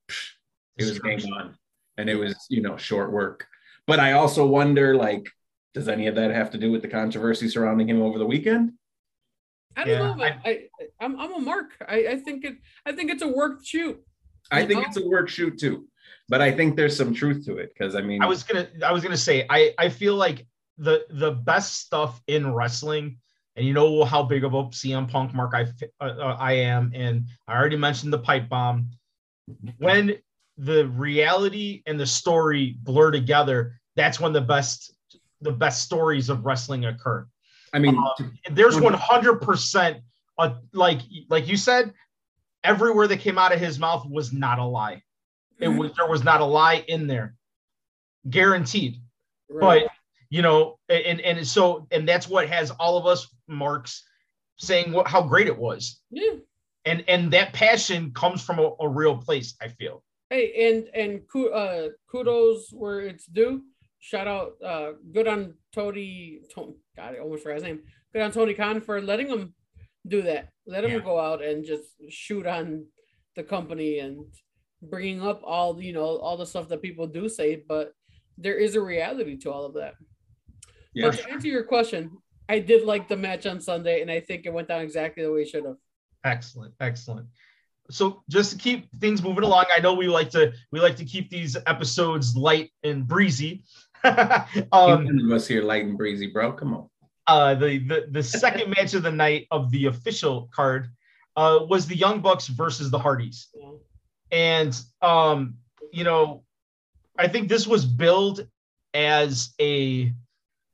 it 0.77 0.85
was 0.85 0.99
game 0.99 1.21
on, 1.35 1.57
and 1.99 2.09
it 2.09 2.17
was 2.17 2.35
you 2.49 2.63
know 2.63 2.77
short 2.77 3.13
work. 3.13 3.47
But 3.87 4.01
I 4.01 4.13
also 4.13 4.47
wonder, 4.47 4.95
like, 4.95 5.29
does 5.75 5.89
any 5.89 6.07
of 6.07 6.15
that 6.15 6.31
have 6.31 6.53
to 6.53 6.59
do 6.59 6.71
with 6.71 6.83
the 6.83 6.89
controversy 6.89 7.49
surrounding 7.49 7.89
him 7.89 8.01
over 8.01 8.19
the 8.19 8.27
weekend? 8.27 8.73
I 9.77 9.85
don't 9.85 9.93
Yeah, 9.93 9.99
know. 9.99 10.25
If 10.25 10.33
I, 10.45 10.51
I, 10.51 10.61
I'm 11.01 11.19
I'm 11.19 11.35
a 11.35 11.39
mark. 11.39 11.71
I, 11.89 12.07
I 12.09 12.17
think 12.17 12.45
it. 12.45 12.57
I 12.87 12.93
think 12.93 13.11
it's 13.11 13.23
a 13.23 13.29
work 13.29 13.65
shoot. 13.65 14.01
I 14.51 14.67
think 14.67 14.81
know? 14.81 14.87
it's 14.87 14.97
a 14.97 15.07
work 15.07 15.29
shoot 15.29 15.59
too, 15.59 15.87
but 16.29 16.43
I 16.43 16.53
think 16.53 16.77
there's 16.77 16.97
some 16.97 17.15
truth 17.15 17.45
to 17.47 17.57
it 17.57 17.73
because 17.73 17.95
I 17.95 18.03
mean, 18.03 18.23
I 18.23 18.27
was 18.27 18.43
gonna 18.43 18.69
I 18.85 18.93
was 18.93 19.03
gonna 19.03 19.17
say 19.17 19.47
I 19.49 19.75
I 19.79 19.89
feel 19.89 20.15
like 20.15 20.47
the 20.79 21.05
the 21.11 21.31
best 21.33 21.81
stuff 21.81 22.21
in 22.27 22.53
wrestling, 22.53 23.19
and 23.57 23.67
you 23.67 23.73
know 23.73 24.05
how 24.05 24.23
big 24.23 24.45
of 24.45 24.55
a 24.55 24.65
CM 24.65 25.09
Punk 25.11 25.35
mark 25.35 25.53
I 25.55 25.67
uh, 26.01 26.05
uh, 26.05 26.37
I 26.39 26.53
am, 26.53 26.93
and 26.95 27.27
I 27.49 27.57
already 27.57 27.77
mentioned 27.77 28.13
the 28.13 28.19
pipe 28.19 28.49
bomb. 28.49 28.91
When 29.79 30.17
the 30.59 30.87
reality 30.89 31.83
and 31.87 31.99
the 31.99 32.07
story 32.07 32.77
blur 32.83 33.11
together, 33.11 33.81
that's 33.97 34.21
when 34.21 34.33
the 34.33 34.41
best 34.41 34.95
the 35.41 35.53
best 35.53 35.83
stories 35.83 36.29
of 36.29 36.45
wrestling 36.45 36.85
occur. 36.85 37.27
I 37.73 37.79
mean, 37.79 37.97
Um, 37.97 38.39
there's 38.51 38.79
100 38.79 39.41
percent 39.41 40.03
uh, 40.39 40.55
like 40.73 41.01
like 41.29 41.49
you 41.49 41.57
said, 41.57 41.93
everywhere 42.65 43.07
that 43.07 43.19
came 43.21 43.39
out 43.39 43.53
of 43.53 43.61
his 43.61 43.79
mouth 43.79 44.07
was 44.09 44.33
not 44.33 44.59
a 44.59 44.65
lie. 44.65 45.03
It 45.59 45.69
was 45.69 45.93
there 45.95 46.09
was 46.09 46.25
not 46.25 46.41
a 46.41 46.45
lie 46.45 46.85
in 46.89 47.07
there, 47.07 47.35
guaranteed 48.29 48.97
Right. 49.49 49.85
but 49.85 49.93
you 50.31 50.43
know 50.43 50.79
and 50.89 51.21
and 51.21 51.47
so 51.47 51.87
and 51.91 52.09
that's 52.09 52.27
what 52.29 52.49
has 52.49 52.71
all 52.73 52.97
of 52.97 53.07
us 53.07 53.29
marks 53.47 54.03
saying 54.57 54.93
what 54.93 55.07
how 55.07 55.23
great 55.23 55.47
it 55.47 55.57
was 55.57 56.01
yeah. 56.11 56.33
and 56.87 57.05
and 57.07 57.31
that 57.33 57.53
passion 57.53 58.13
comes 58.13 58.43
from 58.43 58.59
a, 58.59 58.73
a 58.81 58.89
real 58.89 59.17
place 59.17 59.55
i 59.61 59.69
feel 59.69 60.03
Hey, 60.33 60.71
and 60.71 60.89
and 60.95 61.21
uh, 61.53 61.89
kudos 62.11 62.71
where 62.73 63.01
it's 63.01 63.27
due. 63.27 63.65
Shout 64.05 64.27
out, 64.27 64.55
uh, 64.65 64.93
good 65.13 65.29
on 65.29 65.55
Tony. 65.73 66.41
Tony 66.53 66.75
God, 66.97 67.15
I 67.15 67.19
almost 67.19 67.45
forgot 67.45 67.55
his 67.55 67.63
name. 67.63 67.83
Good 68.13 68.21
on 68.23 68.33
Tony 68.33 68.53
Khan 68.53 68.81
for 68.81 69.01
letting 69.01 69.29
him 69.29 69.55
do 70.09 70.23
that. 70.23 70.49
Let 70.67 70.83
him 70.85 70.91
Yeah. 70.91 70.99
go 70.99 71.21
out 71.21 71.41
and 71.41 71.65
just 71.65 71.85
shoot 72.09 72.45
on 72.45 72.85
the 73.37 73.45
company 73.45 74.01
and 74.01 74.27
bringing 74.83 75.23
up 75.23 75.41
all 75.45 75.81
you 75.81 75.93
know 75.93 76.17
all 76.19 76.37
the 76.37 76.45
stuff 76.45 76.69
that 76.69 76.83
people 76.83 77.07
do 77.07 77.29
say, 77.29 77.63
but 77.69 77.93
there 78.37 78.57
is 78.59 78.75
a 78.75 78.81
reality 78.81 79.37
to 79.37 79.53
all 79.53 79.65
of 79.65 79.75
that. 79.75 79.95
yeah, 80.95 81.09
But 81.11 81.19
to 81.19 81.31
answer 81.31 81.47
your 81.47 81.63
question, 81.63 82.11
I 82.49 82.59
did 82.59 82.85
like 82.85 83.07
the 83.07 83.17
match 83.17 83.47
on 83.47 83.61
Sunday, 83.61 84.03
and 84.03 84.11
I 84.11 84.19
think 84.19 84.47
it 84.47 84.53
went 84.53 84.67
down 84.67 84.81
exactly 84.81 85.23
the 85.23 85.33
way 85.33 85.43
it 85.43 85.49
should 85.49 85.65
have. 85.65 85.77
excellent 86.25 86.75
excellent 86.81 87.27
so 87.91 88.23
just 88.29 88.53
to 88.53 88.57
keep 88.57 88.89
things 89.01 89.21
moving 89.25 89.43
along 89.43 89.65
i 89.77 89.81
know 89.81 89.93
we 89.93 90.07
like 90.07 90.31
to 90.31 90.53
we 90.71 90.79
like 90.79 90.95
to 90.95 91.05
keep 91.05 91.29
these 91.31 91.57
episodes 91.67 92.37
light 92.37 92.71
and 92.85 93.09
breezy 93.09 93.65
um 94.73 95.05
none 95.05 95.21
of 95.25 95.33
us 95.33 95.47
here 95.47 95.63
light 95.63 95.85
and 95.85 95.97
breezy, 95.97 96.27
bro. 96.27 96.53
Come 96.53 96.75
on. 96.75 96.89
uh 97.27 97.55
the 97.55 97.79
the, 97.79 98.07
the 98.11 98.23
second 98.23 98.71
match 98.77 98.95
of 98.95 99.03
the 99.03 99.13
night 99.13 99.47
of 99.51 99.71
the 99.71 99.87
official 99.87 100.49
card 100.53 100.89
uh 101.37 101.61
was 101.69 101.87
the 101.87 101.97
young 101.97 102.21
bucks 102.21 102.49
versus 102.49 102.91
the 102.91 102.99
hardys 102.99 103.49
and 104.31 104.81
um 105.03 105.55
you 105.93 106.05
know 106.05 106.43
i 107.19 107.29
think 107.29 107.49
this 107.49 107.67
was 107.67 107.85
billed 107.85 108.47
as 108.95 109.55
a 109.61 110.13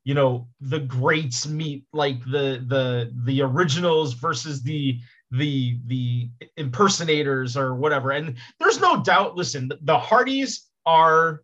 you 0.04 0.14
know 0.14 0.48
the 0.60 0.80
greats 0.80 1.46
meet 1.46 1.84
like 1.92 2.24
the 2.24 2.64
the 2.66 3.12
the 3.24 3.42
originals 3.42 4.14
versus 4.14 4.62
the 4.62 4.98
the 5.32 5.78
the 5.86 6.30
impersonators 6.56 7.56
or 7.56 7.74
whatever 7.74 8.12
and 8.12 8.36
there's 8.58 8.80
no 8.80 9.02
doubt 9.02 9.36
listen 9.36 9.70
the 9.82 9.98
hardys 9.98 10.68
are 10.86 11.42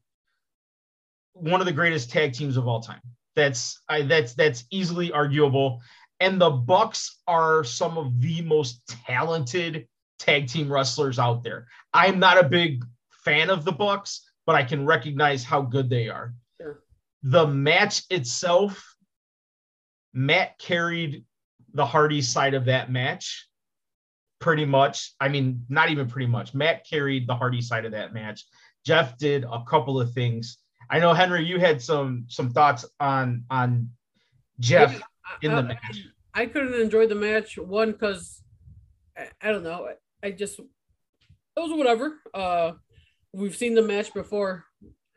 one 1.50 1.60
of 1.60 1.66
the 1.66 1.72
greatest 1.72 2.10
tag 2.10 2.32
teams 2.32 2.56
of 2.56 2.66
all 2.66 2.80
time 2.80 3.00
that's 3.36 3.80
I, 3.88 4.02
that's 4.02 4.34
that's 4.34 4.64
easily 4.70 5.12
arguable 5.12 5.80
and 6.20 6.40
the 6.40 6.50
bucks 6.50 7.20
are 7.26 7.64
some 7.64 7.98
of 7.98 8.20
the 8.20 8.42
most 8.42 8.86
talented 9.06 9.86
tag 10.18 10.48
team 10.48 10.72
wrestlers 10.72 11.18
out 11.18 11.42
there 11.42 11.66
i'm 11.92 12.18
not 12.18 12.38
a 12.38 12.48
big 12.48 12.84
fan 13.24 13.50
of 13.50 13.64
the 13.64 13.72
bucks 13.72 14.28
but 14.46 14.54
i 14.54 14.62
can 14.62 14.86
recognize 14.86 15.44
how 15.44 15.62
good 15.62 15.90
they 15.90 16.08
are 16.08 16.34
Sure. 16.60 16.82
the 17.22 17.46
match 17.46 18.02
itself 18.10 18.94
Matt 20.14 20.56
carried 20.58 21.24
the 21.74 21.84
Hardy 21.84 22.22
side 22.22 22.54
of 22.54 22.66
that 22.66 22.90
match 22.90 23.48
pretty 24.40 24.64
much. 24.64 25.12
I 25.20 25.28
mean, 25.28 25.64
not 25.68 25.90
even 25.90 26.08
pretty 26.08 26.26
much. 26.28 26.54
Matt 26.54 26.86
carried 26.88 27.26
the 27.26 27.34
Hardy 27.34 27.60
side 27.60 27.84
of 27.84 27.92
that 27.92 28.14
match. 28.14 28.44
Jeff 28.86 29.18
did 29.18 29.44
a 29.44 29.64
couple 29.68 30.00
of 30.00 30.12
things. 30.12 30.58
I 30.90 30.98
know 30.98 31.12
Henry, 31.14 31.44
you 31.44 31.58
had 31.58 31.80
some 31.82 32.26
some 32.28 32.50
thoughts 32.50 32.84
on 33.00 33.44
on 33.50 33.90
Jeff 34.60 35.00
in 35.42 35.50
the 35.52 35.58
I, 35.58 35.62
match. 35.62 36.06
I 36.34 36.46
couldn't 36.46 36.74
enjoy 36.80 37.06
the 37.06 37.14
match 37.14 37.58
one 37.58 37.92
because 37.92 38.42
I, 39.16 39.28
I 39.40 39.52
don't 39.52 39.62
know. 39.62 39.88
I, 40.22 40.26
I 40.26 40.30
just 40.32 40.58
it 40.58 40.66
was 41.60 41.72
whatever. 41.76 42.18
Uh, 42.32 42.72
we've 43.32 43.56
seen 43.56 43.74
the 43.74 43.82
match 43.82 44.12
before, 44.12 44.64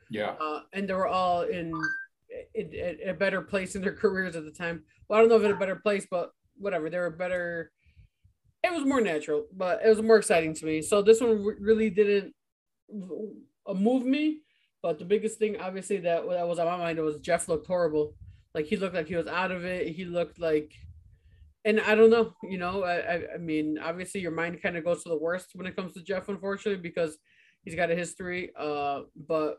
Yeah. 0.10 0.36
uh, 0.40 0.62
and 0.74 0.88
they 0.88 0.94
were 0.94 1.08
all 1.08 1.42
in, 1.42 1.74
in, 2.54 2.74
in 2.74 3.10
a 3.10 3.14
better 3.14 3.42
place 3.42 3.76
in 3.76 3.82
their 3.82 3.94
careers 4.04 4.36
at 4.36 4.46
the 4.46 4.52
time. 4.52 4.84
Well, 5.08 5.18
I 5.18 5.22
don't 5.22 5.30
know 5.30 5.38
if 5.38 5.44
in 5.44 5.52
a 5.52 5.56
better 5.56 5.78
place, 5.78 6.06
but 6.10 6.32
whatever. 6.58 6.90
They 6.90 7.00
were 7.00 7.10
better. 7.10 7.72
It 8.64 8.72
was 8.74 8.86
more 8.86 9.02
natural, 9.02 9.46
but 9.56 9.82
it 9.84 9.90
was 9.90 10.02
more 10.02 10.18
exciting 10.18 10.54
to 10.56 10.66
me. 10.66 10.82
So 10.82 11.02
this 11.02 11.22
one 11.22 11.44
re- 11.44 11.56
really 11.60 11.90
didn't 11.90 12.34
uh, 13.68 13.74
move 13.74 14.06
me. 14.06 14.40
But 14.82 15.00
the 15.00 15.06
biggest 15.06 15.40
thing, 15.40 15.58
obviously, 15.60 15.98
that 15.98 16.28
that 16.30 16.48
was 16.48 16.60
on 16.60 16.66
my 16.68 16.78
mind 16.78 17.00
was 17.00 17.20
Jeff 17.20 17.48
looked 17.48 17.68
horrible. 17.68 18.14
Like 18.54 18.66
he 18.66 18.78
looked 18.78 18.96
like 18.96 19.08
he 19.08 19.16
was 19.16 19.28
out 19.28 19.52
of 19.52 19.66
it. 19.66 19.88
He 19.90 20.06
looked 20.06 20.40
like, 20.40 20.74
and 21.66 21.80
I 21.82 21.96
don't 21.96 22.10
know. 22.10 22.34
You 22.44 22.58
know, 22.58 22.84
I 22.84 23.34
I, 23.36 23.38
mean, 23.38 23.78
obviously, 23.80 24.22
your 24.22 24.32
mind 24.32 24.62
kind 24.62 24.78
of 24.78 24.84
goes 24.84 25.04
to 25.04 25.10
the 25.10 25.18
worst 25.18 25.50
when 25.54 25.68
it 25.68 25.76
comes 25.76 25.94
to 25.94 26.04
Jeff, 26.04 26.30
unfortunately, 26.30 26.82
because 26.82 27.18
he's 27.64 27.76
got 27.76 27.92
a 27.92 27.96
history. 27.96 28.52
Uh, 28.58 29.02
but 29.16 29.58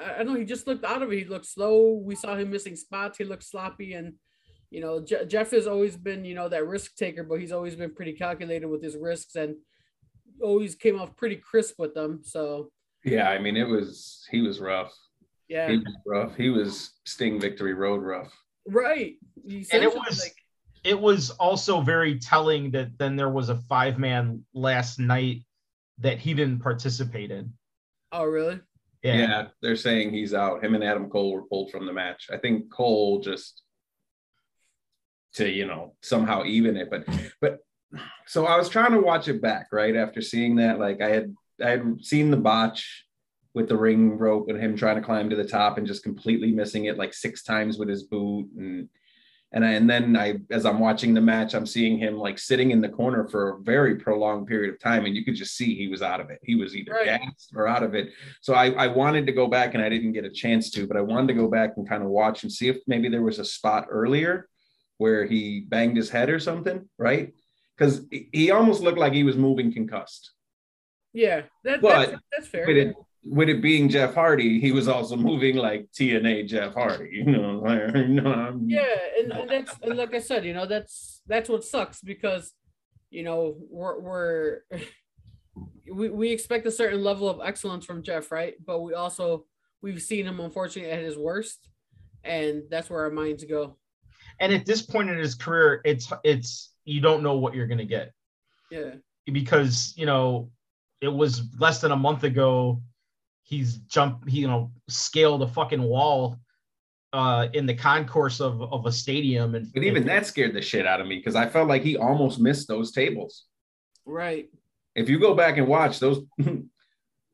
I, 0.00 0.20
I 0.20 0.22
know 0.22 0.34
he 0.34 0.44
just 0.44 0.66
looked 0.66 0.84
out 0.84 1.02
of 1.02 1.12
it. 1.12 1.18
He 1.18 1.24
looked 1.24 1.46
slow. 1.46 2.00
We 2.04 2.14
saw 2.14 2.36
him 2.36 2.50
missing 2.50 2.76
spots. 2.76 3.18
He 3.18 3.24
looked 3.24 3.44
sloppy, 3.44 3.94
and 3.94 4.14
you 4.70 4.80
know, 4.80 5.00
Je- 5.00 5.26
Jeff 5.26 5.50
has 5.50 5.66
always 5.66 5.96
been 5.96 6.24
you 6.24 6.34
know 6.34 6.48
that 6.48 6.66
risk 6.66 6.96
taker, 6.96 7.24
but 7.24 7.40
he's 7.40 7.52
always 7.52 7.76
been 7.76 7.94
pretty 7.94 8.12
calculated 8.12 8.66
with 8.66 8.82
his 8.82 8.96
risks 8.96 9.34
and 9.34 9.56
always 10.40 10.74
came 10.74 11.00
off 11.00 11.16
pretty 11.16 11.36
crisp 11.36 11.76
with 11.78 11.94
them. 11.94 12.20
So 12.22 12.70
Yeah. 13.04 13.28
I 13.28 13.38
mean, 13.38 13.56
it 13.56 13.68
was 13.68 14.26
he 14.30 14.40
was 14.40 14.60
rough. 14.60 14.92
yeah, 15.48 15.68
He 15.68 15.78
was 15.78 15.96
rough. 16.06 16.36
He 16.36 16.50
was 16.50 16.92
Sting 17.04 17.40
Victory 17.40 17.74
Road 17.74 18.02
rough. 18.02 18.32
right. 18.66 19.16
And 19.44 19.82
it 19.82 19.92
was 19.92 20.20
like, 20.20 20.34
it 20.84 20.98
was 20.98 21.30
also 21.30 21.80
very 21.80 22.18
telling 22.18 22.70
that 22.72 22.96
then 22.98 23.16
there 23.16 23.30
was 23.30 23.48
a 23.48 23.56
five 23.68 23.98
man 23.98 24.44
last 24.54 24.98
night 24.98 25.44
that 25.98 26.18
he 26.18 26.34
didn't 26.34 26.60
participate 26.60 27.30
in. 27.30 27.52
oh 28.12 28.24
really? 28.24 28.60
Yeah. 29.02 29.48
They're 29.60 29.74
saying 29.76 30.12
he's 30.12 30.32
out. 30.32 30.62
Him 30.62 30.74
and 30.76 30.84
Adam 30.84 31.10
Cole 31.10 31.32
were 31.32 31.42
pulled 31.42 31.72
from 31.72 31.86
the 31.86 31.92
match. 31.92 32.28
I 32.32 32.36
think 32.36 32.72
Cole 32.72 33.20
just 33.20 33.62
to 35.34 35.48
you 35.48 35.66
know 35.66 35.94
somehow 36.02 36.44
even 36.44 36.76
it, 36.76 36.88
but 36.90 37.04
but 37.40 37.58
so 38.26 38.46
I 38.46 38.56
was 38.56 38.68
trying 38.68 38.92
to 38.92 39.00
watch 39.00 39.28
it 39.28 39.42
back 39.42 39.68
right 39.72 39.96
after 39.96 40.20
seeing 40.20 40.56
that. 40.56 40.78
Like 40.78 41.00
I 41.00 41.08
had 41.08 41.34
I 41.64 41.70
had 41.70 42.04
seen 42.04 42.30
the 42.30 42.36
botch 42.36 43.04
with 43.54 43.68
the 43.68 43.76
ring 43.76 44.16
rope 44.18 44.48
and 44.48 44.58
him 44.58 44.76
trying 44.76 44.96
to 44.96 45.02
climb 45.02 45.28
to 45.30 45.36
the 45.36 45.44
top 45.44 45.76
and 45.78 45.86
just 45.86 46.02
completely 46.02 46.52
missing 46.52 46.86
it 46.86 46.96
like 46.96 47.12
six 47.12 47.42
times 47.42 47.78
with 47.78 47.88
his 47.88 48.04
boot 48.04 48.48
and 48.56 48.88
and 49.54 49.66
I, 49.66 49.72
and 49.72 49.90
then 49.90 50.16
I 50.16 50.36
as 50.50 50.64
I'm 50.64 50.78
watching 50.80 51.12
the 51.12 51.20
match 51.20 51.52
I'm 51.54 51.66
seeing 51.66 51.98
him 51.98 52.16
like 52.16 52.38
sitting 52.38 52.70
in 52.70 52.80
the 52.80 52.88
corner 52.88 53.28
for 53.28 53.50
a 53.50 53.58
very 53.60 53.96
prolonged 53.96 54.46
period 54.46 54.72
of 54.72 54.80
time 54.80 55.04
and 55.04 55.14
you 55.14 55.22
could 55.26 55.34
just 55.34 55.54
see 55.58 55.74
he 55.74 55.88
was 55.88 56.00
out 56.00 56.20
of 56.20 56.30
it. 56.30 56.38
He 56.42 56.54
was 56.54 56.74
either 56.74 56.92
Right. 56.92 57.04
gassed 57.20 57.52
or 57.54 57.68
out 57.68 57.82
of 57.82 57.94
it. 57.94 58.14
So 58.40 58.54
I, 58.54 58.70
I 58.70 58.86
wanted 58.86 59.26
to 59.26 59.32
go 59.32 59.46
back 59.46 59.74
and 59.74 59.84
I 59.84 59.90
didn't 59.90 60.12
get 60.12 60.24
a 60.24 60.30
chance 60.30 60.70
to, 60.70 60.86
but 60.86 60.96
I 60.96 61.02
wanted 61.02 61.26
to 61.28 61.34
go 61.34 61.48
back 61.48 61.74
and 61.76 61.86
kind 61.86 62.02
of 62.02 62.08
watch 62.08 62.44
and 62.44 62.50
see 62.50 62.68
if 62.68 62.78
maybe 62.86 63.10
there 63.10 63.20
was 63.22 63.38
a 63.38 63.44
spot 63.44 63.88
earlier 63.90 64.48
where 64.96 65.26
he 65.26 65.60
banged 65.68 65.98
his 65.98 66.08
head 66.08 66.30
or 66.30 66.38
something, 66.38 66.88
right? 66.96 67.34
Because 67.76 68.06
he 68.10 68.50
almost 68.52 68.80
looked 68.82 68.98
like 68.98 69.12
he 69.12 69.24
was 69.24 69.36
moving 69.36 69.70
concussed. 69.70 70.30
Yeah, 71.12 71.42
that, 71.64 71.80
But 71.82 72.10
that's 72.10 72.22
that's 72.32 72.48
fair. 72.48 72.66
With 72.66 72.76
it, 72.76 72.94
with 73.24 73.48
it 73.48 73.62
being 73.62 73.88
Jeff 73.88 74.14
Hardy, 74.14 74.60
he 74.60 74.72
was 74.72 74.88
also 74.88 75.16
moving 75.16 75.56
like 75.56 75.88
TNA 75.92 76.48
Jeff 76.48 76.74
Hardy, 76.74 77.10
you 77.12 77.24
know. 77.24 77.58
like, 77.64 77.94
you 77.94 78.08
know, 78.20 78.32
I'm- 78.32 78.66
Yeah, 78.68 78.96
and, 79.18 79.32
and 79.32 79.50
that's 79.50 79.74
and 79.82 79.96
like 79.96 80.14
I 80.14 80.18
said, 80.20 80.44
you 80.44 80.54
know, 80.54 80.66
that's 80.66 81.20
that's 81.26 81.48
what 81.48 81.64
sucks 81.64 82.00
because 82.00 82.52
you 83.10 83.22
know 83.22 83.56
we're 83.70 84.00
we're 84.00 84.58
we, 85.92 86.08
we 86.08 86.30
expect 86.30 86.66
a 86.66 86.70
certain 86.70 87.02
level 87.02 87.28
of 87.28 87.40
excellence 87.44 87.84
from 87.84 88.02
Jeff, 88.02 88.32
right? 88.32 88.54
But 88.64 88.80
we 88.80 88.94
also 88.94 89.44
we've 89.82 90.02
seen 90.02 90.26
him 90.26 90.40
unfortunately 90.40 90.90
at 90.90 91.02
his 91.02 91.18
worst, 91.18 91.68
and 92.24 92.62
that's 92.70 92.88
where 92.90 93.02
our 93.02 93.10
minds 93.10 93.44
go. 93.44 93.76
And 94.40 94.52
at 94.52 94.64
this 94.64 94.82
point 94.82 95.10
in 95.10 95.18
his 95.18 95.34
career, 95.34 95.80
it's 95.84 96.10
it's 96.24 96.72
you 96.84 97.00
don't 97.00 97.22
know 97.22 97.36
what 97.36 97.54
you're 97.54 97.66
gonna 97.68 97.84
get 97.84 98.12
Yeah, 98.70 98.94
because 99.26 99.94
you 99.96 100.06
know 100.06 100.50
it 101.02 101.12
was 101.12 101.42
less 101.58 101.80
than 101.80 101.90
a 101.90 101.96
month 101.96 102.24
ago. 102.24 102.80
He's 103.42 103.76
jumped, 103.78 104.28
he 104.30 104.40
you 104.40 104.46
know, 104.46 104.70
scaled 104.88 105.42
a 105.42 105.48
fucking 105.48 105.82
wall 105.82 106.38
uh 107.12 107.48
in 107.52 107.66
the 107.66 107.74
concourse 107.74 108.40
of, 108.40 108.62
of 108.62 108.86
a 108.86 108.92
stadium 108.92 109.54
and 109.54 109.70
But 109.74 109.82
even 109.82 110.06
that 110.06 110.24
scared 110.24 110.54
the 110.54 110.62
shit 110.62 110.86
out 110.86 111.02
of 111.02 111.06
me 111.06 111.16
because 111.16 111.36
I 111.36 111.46
felt 111.46 111.68
like 111.68 111.82
he 111.82 111.98
almost 111.98 112.40
missed 112.40 112.68
those 112.68 112.92
tables. 112.92 113.44
right. 114.06 114.48
If 114.94 115.08
you 115.08 115.18
go 115.18 115.34
back 115.34 115.56
and 115.56 115.66
watch 115.66 115.98
those, 116.00 116.22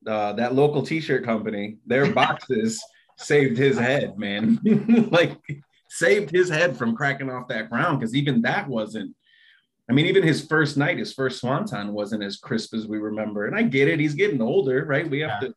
uh, 0.07 0.33
that 0.33 0.55
local 0.55 0.83
t-shirt 0.83 1.25
company, 1.25 1.79
their 1.87 2.13
boxes 2.23 2.83
saved 3.19 3.59
his 3.59 3.79
head, 3.79 4.19
man. 4.19 4.59
like 5.11 5.37
saved 5.91 6.31
his 6.31 6.49
head 6.49 6.77
from 6.77 6.97
cracking 6.97 7.31
off 7.31 7.49
that 7.49 7.69
ground 7.71 8.01
because 8.01 8.15
even 8.15 8.43
that 8.43 8.69
wasn't. 8.69 9.15
I 9.91 9.95
mean, 9.95 10.07
even 10.07 10.23
his 10.23 10.45
first 10.47 10.77
night, 10.77 10.99
his 10.99 11.15
first 11.15 11.41
swanton 11.41 11.93
wasn't 11.95 12.23
as 12.23 12.37
crisp 12.37 12.75
as 12.75 12.87
we 12.87 12.99
remember. 12.99 13.47
And 13.47 13.57
I 13.57 13.63
get 13.63 13.89
it; 13.89 13.99
he's 13.99 14.15
getting 14.15 14.43
older, 14.43 14.85
right? 14.85 15.09
We 15.09 15.21
have 15.21 15.43
Yeah. 15.43 15.49
to. 15.49 15.55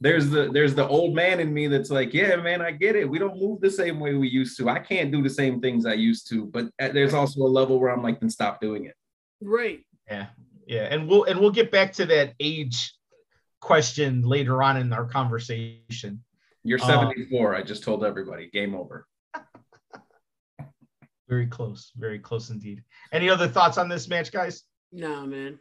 There's 0.00 0.30
the 0.30 0.50
there's 0.52 0.74
the 0.74 0.86
old 0.86 1.14
man 1.14 1.40
in 1.40 1.52
me 1.52 1.66
that's 1.66 1.90
like, 1.90 2.14
yeah, 2.14 2.36
man, 2.36 2.62
I 2.62 2.70
get 2.70 2.94
it. 2.94 3.08
We 3.08 3.18
don't 3.18 3.38
move 3.38 3.60
the 3.60 3.70
same 3.70 3.98
way 3.98 4.14
we 4.14 4.28
used 4.28 4.56
to. 4.58 4.68
I 4.68 4.78
can't 4.78 5.10
do 5.10 5.22
the 5.22 5.30
same 5.30 5.60
things 5.60 5.86
I 5.86 5.94
used 5.94 6.28
to. 6.30 6.46
But 6.46 6.66
uh, 6.80 6.88
there's 6.88 7.14
also 7.14 7.40
a 7.40 7.48
level 7.48 7.80
where 7.80 7.90
I'm 7.90 8.02
like, 8.02 8.20
then 8.20 8.30
stop 8.30 8.60
doing 8.60 8.84
it. 8.84 8.94
Right. 9.40 9.84
Yeah, 10.08 10.26
yeah, 10.66 10.82
and 10.90 11.08
we'll 11.08 11.24
and 11.24 11.40
we'll 11.40 11.50
get 11.50 11.70
back 11.72 11.92
to 11.94 12.06
that 12.06 12.34
age 12.38 12.94
question 13.60 14.22
later 14.22 14.62
on 14.62 14.76
in 14.76 14.92
our 14.92 15.04
conversation. 15.04 16.22
You're 16.62 16.80
Uh, 16.82 16.86
74. 16.86 17.56
I 17.56 17.62
just 17.62 17.82
told 17.82 18.04
everybody. 18.04 18.48
Game 18.50 18.74
over. 18.76 19.06
Very 21.28 21.46
close, 21.46 21.92
very 21.96 22.18
close 22.18 22.50
indeed. 22.50 22.82
Any 23.12 23.28
other 23.28 23.48
thoughts 23.48 23.76
on 23.78 23.88
this 23.88 24.08
match, 24.08 24.32
guys? 24.32 24.62
No, 24.92 25.26
man. 25.26 25.58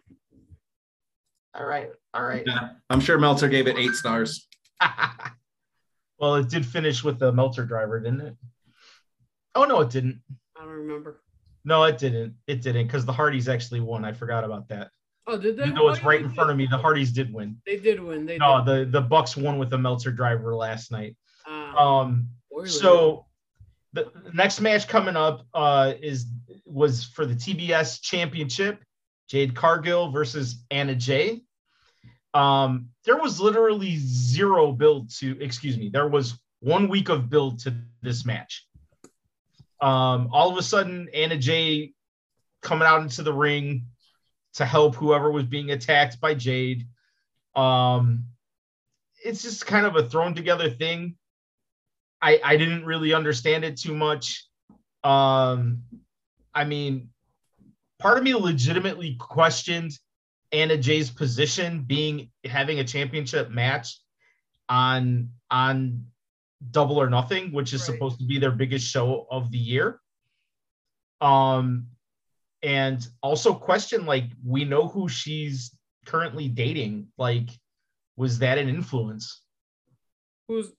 All 1.53 1.65
right, 1.65 1.89
all 2.13 2.23
right. 2.23 2.43
Yeah, 2.45 2.69
I'm 2.89 2.99
sure 3.01 3.17
Meltzer 3.17 3.49
gave 3.49 3.67
it 3.67 3.77
eight 3.77 3.93
stars. 3.93 4.47
well, 6.19 6.35
it 6.35 6.49
did 6.49 6.65
finish 6.65 7.03
with 7.03 7.19
the 7.19 7.31
Meltzer 7.31 7.65
driver, 7.65 7.99
didn't 7.99 8.21
it? 8.21 8.35
Oh 9.55 9.65
no, 9.65 9.81
it 9.81 9.89
didn't. 9.89 10.21
I 10.55 10.61
don't 10.61 10.69
remember. 10.69 11.21
No, 11.65 11.83
it 11.83 11.97
didn't. 11.97 12.35
It 12.47 12.61
didn't 12.61 12.87
because 12.87 13.05
the 13.05 13.11
Hardys 13.13 13.49
actually 13.49 13.81
won. 13.81 14.05
I 14.05 14.13
forgot 14.13 14.43
about 14.45 14.69
that. 14.69 14.89
Oh, 15.25 15.37
did 15.37 15.57
they? 15.57 15.63
Even 15.63 15.75
though 15.75 15.89
it's 15.89 16.03
right 16.03 16.21
in 16.21 16.29
front 16.31 16.49
of 16.51 16.55
me, 16.57 16.67
the 16.67 16.77
Hardys 16.77 17.11
did 17.11 17.33
win. 17.33 17.57
They 17.65 17.77
did 17.77 17.99
win. 18.01 18.25
They 18.25 18.37
No, 18.37 18.63
did. 18.63 18.91
the 18.93 19.01
the 19.01 19.05
Bucks 19.05 19.35
won 19.35 19.57
with 19.57 19.69
the 19.69 19.77
Meltzer 19.77 20.11
driver 20.11 20.55
last 20.55 20.91
night. 20.91 21.17
Ah, 21.45 21.99
Um, 22.01 22.29
Oilers. 22.53 22.79
so 22.79 23.25
the 23.93 24.11
next 24.33 24.61
match 24.61 24.87
coming 24.87 25.15
up 25.15 25.45
uh, 25.53 25.93
is 26.01 26.25
was 26.65 27.03
for 27.03 27.25
the 27.25 27.35
TBS 27.35 28.01
Championship, 28.01 28.83
Jade 29.27 29.55
Cargill 29.55 30.11
versus 30.11 30.63
Anna 30.69 30.95
Jay. 30.95 31.41
Um, 32.33 32.89
there 33.05 33.17
was 33.17 33.39
literally 33.39 33.97
zero 33.97 34.71
build 34.71 35.09
to, 35.19 35.41
excuse 35.41 35.77
me, 35.77 35.89
there 35.89 36.07
was 36.07 36.37
one 36.59 36.87
week 36.87 37.09
of 37.09 37.29
build 37.29 37.59
to 37.61 37.75
this 38.01 38.25
match. 38.25 38.67
Um, 39.81 40.29
all 40.31 40.51
of 40.51 40.57
a 40.57 40.63
sudden, 40.63 41.09
Anna 41.13 41.37
Jay 41.37 41.93
coming 42.61 42.87
out 42.87 43.01
into 43.01 43.23
the 43.23 43.33
ring 43.33 43.85
to 44.55 44.65
help 44.65 44.95
whoever 44.95 45.31
was 45.31 45.45
being 45.45 45.71
attacked 45.71 46.19
by 46.19 46.33
Jade. 46.33 46.87
Um, 47.55 48.25
it's 49.23 49.41
just 49.41 49.65
kind 49.65 49.85
of 49.85 49.95
a 49.95 50.07
thrown 50.07 50.33
together 50.33 50.69
thing. 50.69 51.15
I 52.21 52.39
I 52.43 52.57
didn't 52.57 52.85
really 52.85 53.13
understand 53.13 53.63
it 53.63 53.77
too 53.77 53.95
much. 53.95 54.45
Um, 55.03 55.83
I 56.53 56.63
mean, 56.65 57.09
part 57.99 58.17
of 58.17 58.23
me 58.23 58.33
legitimately 58.33 59.15
questioned 59.19 59.91
Anna 60.51 60.77
Jay's 60.77 61.11
position 61.11 61.83
being 61.83 62.31
having 62.45 62.79
a 62.79 62.83
championship 62.83 63.49
match 63.49 63.99
on 64.69 65.29
on 65.51 66.05
Double 66.71 66.99
or 66.99 67.09
Nothing, 67.09 67.51
which 67.51 67.73
is 67.73 67.81
Right. 67.81 67.93
supposed 67.93 68.19
to 68.19 68.25
be 68.25 68.39
their 68.39 68.51
biggest 68.51 68.87
show 68.89 69.27
of 69.29 69.51
the 69.51 69.57
year. 69.59 70.01
Um, 71.21 71.87
and 72.63 73.05
also 73.21 73.53
question 73.53 74.05
like 74.05 74.25
we 74.43 74.65
know 74.65 74.87
who 74.87 75.07
she's 75.07 75.77
currently 76.05 76.47
dating. 76.47 77.11
Like, 77.17 77.49
was 78.15 78.39
that 78.39 78.57
an 78.57 78.69
influence? 78.69 79.43
who's? 80.47 80.71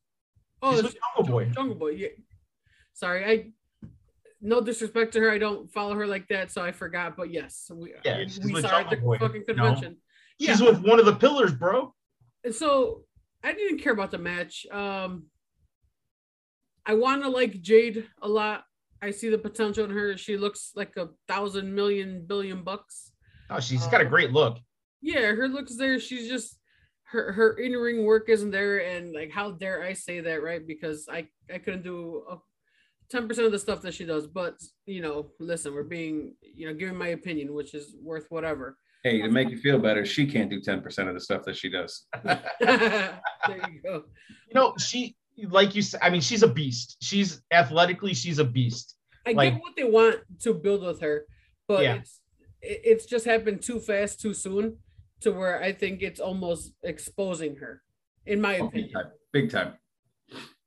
Oh, 0.63 0.77
She's 0.77 0.85
it's 0.87 0.97
Jungle 1.17 1.33
Boy. 1.33 1.45
Jungle 1.55 1.75
Boy. 1.77 1.91
Yeah. 1.91 2.09
Sorry, 2.95 3.25
I. 3.25 3.89
no 4.41 4.61
disrespect 4.61 5.13
to 5.13 5.21
her, 5.21 5.31
I 5.31 5.39
don't 5.39 5.71
follow 5.73 5.95
her 5.95 6.07
like 6.07 6.27
that, 6.29 6.51
so 6.51 6.63
I 6.63 6.73
forgot. 6.73 7.17
But 7.17 7.33
yes, 7.33 7.71
we 7.73 7.95
Yeah, 8.05 8.19
she's 8.25 8.41
we 8.41 8.61
saw 8.61 8.69
her 8.69 8.75
at 8.83 8.91
the 8.91 8.97
Boy, 8.97 9.19
fucking 9.19 9.45
convention. 9.47 9.97
She's 10.41 10.61
Yeah. 10.61 10.71
with 10.71 10.81
one 10.83 10.99
of 11.01 11.07
the 11.07 11.15
pillars, 11.15 11.53
bro. 11.53 11.95
And 12.45 12.55
so 12.55 13.05
I 13.43 13.53
didn't 13.53 13.79
care 13.79 13.93
about 13.93 14.11
the 14.11 14.19
match. 14.19 14.67
Um, 14.71 15.27
I 16.87 16.95
want 16.95 17.23
to 17.23 17.29
like 17.29 17.61
Jade 17.61 18.07
a 18.23 18.29
lot. 18.29 18.65
I 19.03 19.11
see 19.13 19.29
the 19.29 19.39
potential 19.39 19.85
in 19.85 19.91
her. 19.91 20.17
She 20.17 20.37
looks 20.37 20.73
like 20.75 20.97
a 20.97 21.09
thousand 21.29 21.73
million 21.75 22.25
billion 22.27 22.63
bucks. 22.65 23.13
Oh, 23.51 23.61
she's 23.61 23.87
got 23.87 24.01
a 24.01 24.05
Um, 24.05 24.11
great 24.11 24.33
look. 24.33 24.59
Yeah, 25.01 25.33
her 25.35 25.47
looks 25.49 25.77
there. 25.77 26.01
She's 26.01 26.29
just 26.29 26.58
her 27.11 27.33
her 27.33 27.53
in 27.59 27.73
ring 27.73 28.05
work 28.05 28.29
isn't 28.29 28.51
there, 28.51 28.79
and 28.79 29.15
like 29.15 29.31
how 29.31 29.53
dare 29.53 29.83
I 29.83 29.93
say 29.95 30.21
that, 30.21 30.43
right? 30.43 30.67
Because 30.67 31.09
I 31.11 31.27
I 31.53 31.59
couldn't 31.59 31.83
do 31.83 32.23
ten 33.11 33.27
percent 33.27 33.47
of 33.47 33.53
the 33.53 33.59
stuff 33.59 33.81
that 33.83 33.95
she 33.95 34.05
does. 34.05 34.27
But 34.27 34.57
you 34.87 35.01
know, 35.01 35.31
listen, 35.41 35.73
we're 35.75 35.85
being 35.85 36.35
you 36.43 36.67
know 36.69 36.75
giving 36.75 36.97
my 36.97 37.09
opinion, 37.09 37.55
which 37.55 37.75
is 37.75 37.95
worth 38.03 38.27
whatever. 38.31 38.77
Hey, 39.05 39.23
to 39.23 39.31
make 39.31 39.49
you 39.49 39.59
feel 39.59 39.79
better, 39.79 40.05
she 40.05 40.27
can't 40.27 40.51
do 40.51 40.61
10% 40.61 41.07
of 41.07 41.15
the 41.15 41.21
stuff 41.21 41.45
that 41.45 41.57
she 41.57 41.71
does. 41.71 42.07
there 42.25 43.21
you 43.49 43.81
go. 43.81 44.03
You 44.49 44.55
know, 44.55 44.75
she 44.77 45.15
like 45.51 45.77
you 45.77 45.83
said, 45.83 46.01
I 46.03 46.11
mean, 46.11 46.21
she's 46.21 46.43
a 46.43 46.49
beast. 46.49 46.97
She's 47.01 47.41
athletically, 47.53 48.13
she's 48.13 48.41
a 48.41 48.45
beast. 48.45 48.97
I 49.25 49.33
Like- 49.33 49.53
get 49.55 49.63
what 49.63 49.77
they 49.77 49.85
want 49.85 50.17
to 50.43 50.53
build 50.53 50.83
with 50.83 51.01
her, 51.01 51.27
but 51.69 51.83
Yeah. 51.85 51.95
it's 51.95 52.21
it's 52.61 53.07
just 53.07 53.25
happened 53.25 53.63
too 53.63 53.79
fast, 53.79 54.21
too 54.21 54.35
soon, 54.35 54.79
to 55.21 55.33
where 55.33 55.63
I 55.63 55.73
think 55.73 56.03
it's 56.03 56.21
almost 56.21 56.73
exposing 56.83 57.57
her, 57.57 57.83
in 58.27 58.41
my 58.41 58.59
Oh, 58.59 58.69
big 58.69 58.85
opinion. 58.87 58.93
time. 58.93 59.13
Big 59.33 59.51
time. 59.51 59.75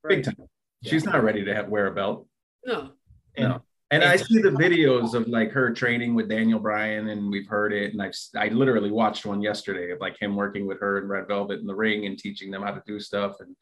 right? 0.02 0.16
Big 0.16 0.24
time. 0.24 0.36
She's 0.84 1.04
not 1.04 1.22
ready 1.22 1.44
to 1.44 1.54
have, 1.54 1.68
wear 1.68 1.86
a 1.86 1.94
belt. 1.94 2.26
No, 2.64 2.92
And 3.36 3.48
No. 3.50 3.62
And 3.90 4.02
I 4.02 4.16
see 4.16 4.38
the 4.40 4.48
videos 4.48 5.12
of 5.12 5.28
like 5.28 5.50
her 5.52 5.70
training 5.70 6.14
with 6.14 6.26
Daniel 6.30 6.58
Bryan, 6.58 7.08
and 7.10 7.30
we've 7.30 7.46
heard 7.46 7.74
it. 7.74 7.92
And 7.92 8.00
I've 8.00 8.14
I 8.34 8.48
literally 8.48 8.90
watched 8.90 9.26
one 9.26 9.42
yesterday 9.42 9.90
of 9.90 10.00
like 10.00 10.16
him 10.18 10.34
working 10.34 10.66
with 10.66 10.80
her 10.80 10.96
and 10.96 11.10
Red 11.10 11.28
Velvet 11.28 11.60
in 11.60 11.66
the 11.66 11.74
ring 11.74 12.06
and 12.06 12.16
teaching 12.18 12.50
them 12.50 12.62
how 12.62 12.70
to 12.70 12.82
do 12.86 12.98
stuff. 12.98 13.36
And 13.40 13.54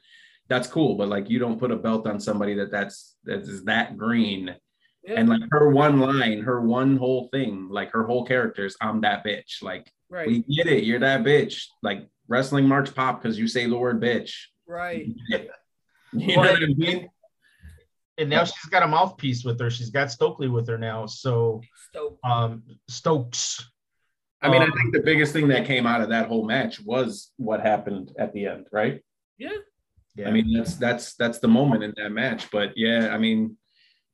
that's 0.48 0.68
cool. 0.68 0.94
But 0.94 1.08
like, 1.08 1.28
you 1.28 1.40
don't 1.40 1.58
put 1.58 1.72
a 1.72 1.76
belt 1.76 2.06
on 2.06 2.20
somebody 2.20 2.54
that 2.54 2.70
that's 2.70 3.16
that 3.24 3.40
is 3.40 3.64
that 3.64 3.96
green. 3.98 4.54
yeah, 5.02 5.14
And 5.18 5.28
like 5.28 5.42
her 5.50 5.68
one 5.70 5.98
line, 5.98 6.42
her 6.42 6.60
one 6.60 6.96
whole 6.96 7.28
thing, 7.32 7.66
like 7.68 7.90
her 7.90 8.04
whole 8.04 8.24
character 8.24 8.64
is 8.64 8.76
I'm 8.80 9.00
that 9.00 9.24
bitch. 9.24 9.62
Like 9.64 9.90
right, 10.10 10.26
we 10.26 10.40
get 10.40 10.66
it, 10.66 10.84
you're 10.84 10.98
that 11.00 11.22
bitch. 11.22 11.64
Like 11.82 12.08
wrestling 12.28 12.66
marks 12.66 12.90
pop 12.90 13.22
because 13.22 13.38
you 13.38 13.48
say 13.48 13.66
the 13.66 13.76
word 13.78 14.00
bitch. 14.00 14.34
right. 14.66 15.06
You 15.28 15.46
know 16.36 16.42
what 16.42 16.62
I 16.62 16.66
mean? 16.76 17.08
and 18.18 18.28
now 18.28 18.44
she's 18.44 18.66
got 18.70 18.82
a 18.82 18.86
mouthpiece 18.88 19.44
with 19.44 19.58
her. 19.60 19.70
She's 19.70 19.90
got 19.90 20.10
Stokely 20.10 20.48
with 20.48 20.68
her 20.68 20.76
now. 20.78 21.06
So 21.06 21.60
So 21.94 22.18
um 22.24 22.62
Stokes. 22.88 23.64
I 24.42 24.48
mean, 24.50 24.62
I 24.62 24.66
Um, 24.66 24.72
think 24.72 24.92
the 24.94 25.00
biggest 25.02 25.32
thing 25.32 25.48
that 25.48 25.66
came 25.66 25.86
out 25.86 26.00
of 26.00 26.08
that 26.10 26.26
whole 26.28 26.44
match 26.46 26.80
was 26.80 27.30
what 27.36 27.60
happened 27.60 28.12
at 28.18 28.32
the 28.32 28.46
end, 28.46 28.66
right? 28.72 29.02
yeah, 29.38 29.50
Yeah. 30.16 30.28
I 30.28 30.30
mean, 30.32 30.52
that's 30.52 30.74
that's 30.76 31.14
that's 31.14 31.38
the 31.38 31.48
moment 31.48 31.82
in 31.84 31.92
that 31.96 32.10
match. 32.10 32.50
But 32.50 32.72
yeah, 32.76 33.14
I 33.14 33.18
mean, 33.18 33.56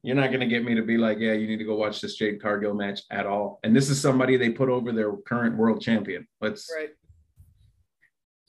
you're 0.07 0.15
not 0.15 0.31
gonna 0.31 0.47
get 0.47 0.65
me 0.65 0.73
to 0.77 0.83
be 0.83 0.97
like, 0.97 1.19
yeah, 1.19 1.33
you 1.33 1.49
need 1.49 1.57
to 1.57 1.65
go 1.65 1.75
watch 1.75 2.01
this 2.01 2.15
Jade 2.15 2.41
Cargill 2.41 2.75
match 2.75 3.01
at 3.11 3.27
all. 3.27 3.59
And 3.65 3.75
this 3.75 3.91
is 3.91 4.01
somebody 4.01 4.37
they 4.37 4.51
put 4.51 4.69
over 4.69 4.93
their 4.93 5.13
current 5.13 5.57
world 5.57 5.83
champion. 5.83 6.29
Let's 6.41 6.73
right. 6.73 6.91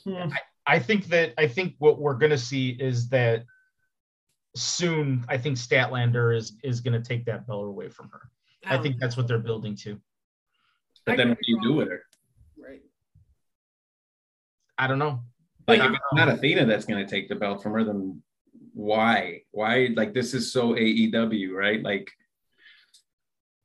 Hmm. 0.04 0.30
I 0.67 0.78
think 0.78 1.06
that 1.08 1.34
I 1.36 1.48
think 1.48 1.74
what 1.80 2.00
we're 2.00 2.13
gonna 2.13 2.38
see 2.38 2.78
is 2.80 3.10
that 3.10 3.43
soon 4.56 5.26
I 5.28 5.39
think 5.39 5.58
Statlander 5.58 6.38
is 6.38 6.54
is 6.63 6.80
gonna 6.80 7.02
take 7.02 7.26
that 7.26 7.48
belt 7.48 7.65
away 7.65 7.89
from 7.89 8.10
her. 8.10 8.30
I 8.63 8.76
don't 8.76 8.84
think 8.84 8.96
know. 8.96 9.00
that's 9.00 9.17
what 9.17 9.28
they're 9.28 9.39
building 9.39 9.76
to. 9.78 10.00
but 11.08 11.13
I 11.13 11.15
then 11.15 11.30
what 11.30 11.39
do 11.43 11.52
you 11.52 11.60
do 11.63 11.74
with 11.74 11.89
her? 11.89 12.04
right. 12.63 12.84
I 14.78 14.86
don't 14.86 15.00
know. 15.00 15.22
Like 15.67 15.80
if 15.80 15.86
don't 15.86 15.96
it's 15.96 16.02
not 16.13 16.30
Athena 16.30 16.65
that's 16.67 16.86
gonna 16.86 17.08
take 17.08 17.30
the 17.30 17.36
belt 17.36 17.63
from 17.63 17.72
her, 17.72 17.84
then 17.84 18.22
why? 18.77 19.41
Why 19.51 19.89
like 19.95 20.13
this 20.13 20.35
is 20.35 20.53
so 20.53 20.73
AEW, 20.73 21.51
right? 21.51 21.81
Like 21.81 22.11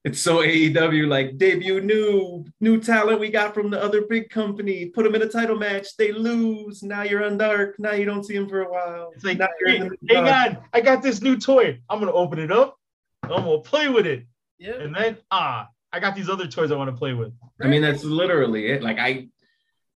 it's 0.04 0.20
so 0.20 0.38
AEW, 0.38 1.06
like 1.06 1.36
debut 1.36 1.82
new 1.82 2.44
new 2.60 2.80
talent 2.80 3.20
we 3.20 3.30
got 3.30 3.52
from 3.52 3.70
the 3.70 3.80
other 3.80 4.02
big 4.02 4.30
company. 4.30 4.86
Put 4.86 5.04
them 5.04 5.14
in 5.14 5.22
a 5.22 5.28
title 5.28 5.56
match, 5.56 5.96
they 5.98 6.12
lose. 6.12 6.82
Now 6.82 7.02
you're 7.02 7.24
on 7.24 7.36
dark. 7.36 7.78
Now 7.78 7.92
you 7.92 8.06
don't 8.06 8.24
see 8.24 8.34
them 8.34 8.48
for 8.48 8.62
a 8.62 8.72
while. 8.72 9.12
It's 9.14 9.22
like, 9.22 9.38
now 9.38 9.48
you're 9.60 9.70
hey, 9.70 9.76
in 9.76 9.88
the 9.88 10.14
hang 10.14 10.24
dark. 10.24 10.56
on, 10.56 10.64
I 10.72 10.80
got 10.80 11.02
this 11.02 11.20
new 11.20 11.36
toy. 11.36 11.78
I'm 11.90 12.00
gonna 12.00 12.12
open 12.12 12.38
it 12.38 12.50
up. 12.50 12.78
I'm 13.22 13.44
gonna 13.44 13.58
play 13.58 13.88
with 13.88 14.06
it, 14.06 14.24
Yeah, 14.58 14.80
and 14.80 14.96
then 14.96 15.18
ah, 15.30 15.68
I 15.92 16.00
got 16.00 16.16
these 16.16 16.30
other 16.30 16.46
toys 16.46 16.72
I 16.72 16.76
want 16.76 16.90
to 16.90 16.96
play 16.96 17.12
with. 17.12 17.34
I 17.60 17.68
mean, 17.68 17.82
that's 17.82 18.02
literally 18.02 18.68
it. 18.68 18.82
Like 18.82 18.98
I, 18.98 19.28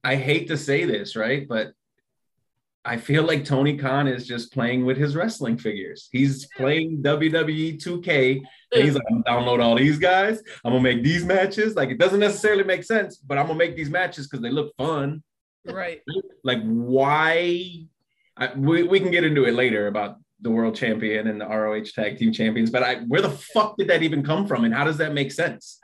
I 0.04 0.15
hate 0.15 0.47
to 0.47 0.58
say 0.58 0.86
this, 0.86 1.15
right? 1.15 1.47
But 1.47 1.73
I 2.86 2.98
feel 2.98 3.24
like 3.24 3.46
Tony 3.46 3.78
Khan 3.78 4.08
is 4.08 4.28
just 4.28 4.52
playing 4.52 4.86
with 4.86 4.98
his 4.98 5.15
wrestling 5.15 5.58
figures. 5.58 6.10
He's 6.12 6.48
playing 6.58 7.02
WWE 7.02 7.82
2K, 7.82 8.41
and 8.74 8.84
he's 8.84 8.96
like, 8.96 9.04
I'm 9.10 9.22
gonna 9.22 9.41
download 9.41 9.63
all 9.63 9.76
these 9.76 9.98
guys. 9.98 10.41
I'm 10.65 10.74
gonna 10.74 10.84
make 10.84 11.04
these 11.04 11.24
matches. 11.24 11.76
Like 11.76 11.89
it 11.89 11.98
doesn't 11.98 12.19
necessarily 12.19 12.63
make 12.63 12.84
sense, 12.84 13.17
but 13.17 13.38
I'm 13.38 13.48
gonna 13.48 13.58
make 13.58 13.78
these 13.78 13.89
matches 13.89 14.28
because 14.28 14.41
they 14.41 14.50
look 14.50 14.76
fun. 14.76 15.24
right. 15.65 16.02
Like 16.43 16.62
why? 16.63 17.86
I, 18.36 18.54
we 18.56 18.84
we 18.84 19.00
can 19.00 19.12
get 19.12 19.24
into 19.24 19.46
it 19.46 19.54
later 19.54 19.88
about 19.88 20.17
the 20.41 20.52
world 20.52 20.76
champion 20.76 21.28
and 21.28 21.39
the 21.39 21.48
ROH 21.48 21.86
tag 21.96 22.17
team 22.17 22.34
champions, 22.34 22.69
but 22.69 22.84
I 22.84 22.96
where 23.02 23.22
the 23.22 23.30
fuck 23.30 23.78
did 23.78 23.88
that 23.88 24.04
even 24.04 24.24
come 24.24 24.46
from, 24.46 24.65
and 24.65 24.74
how 24.74 24.84
does 24.84 24.98
that 24.98 25.13
make 25.13 25.32
sense? 25.32 25.80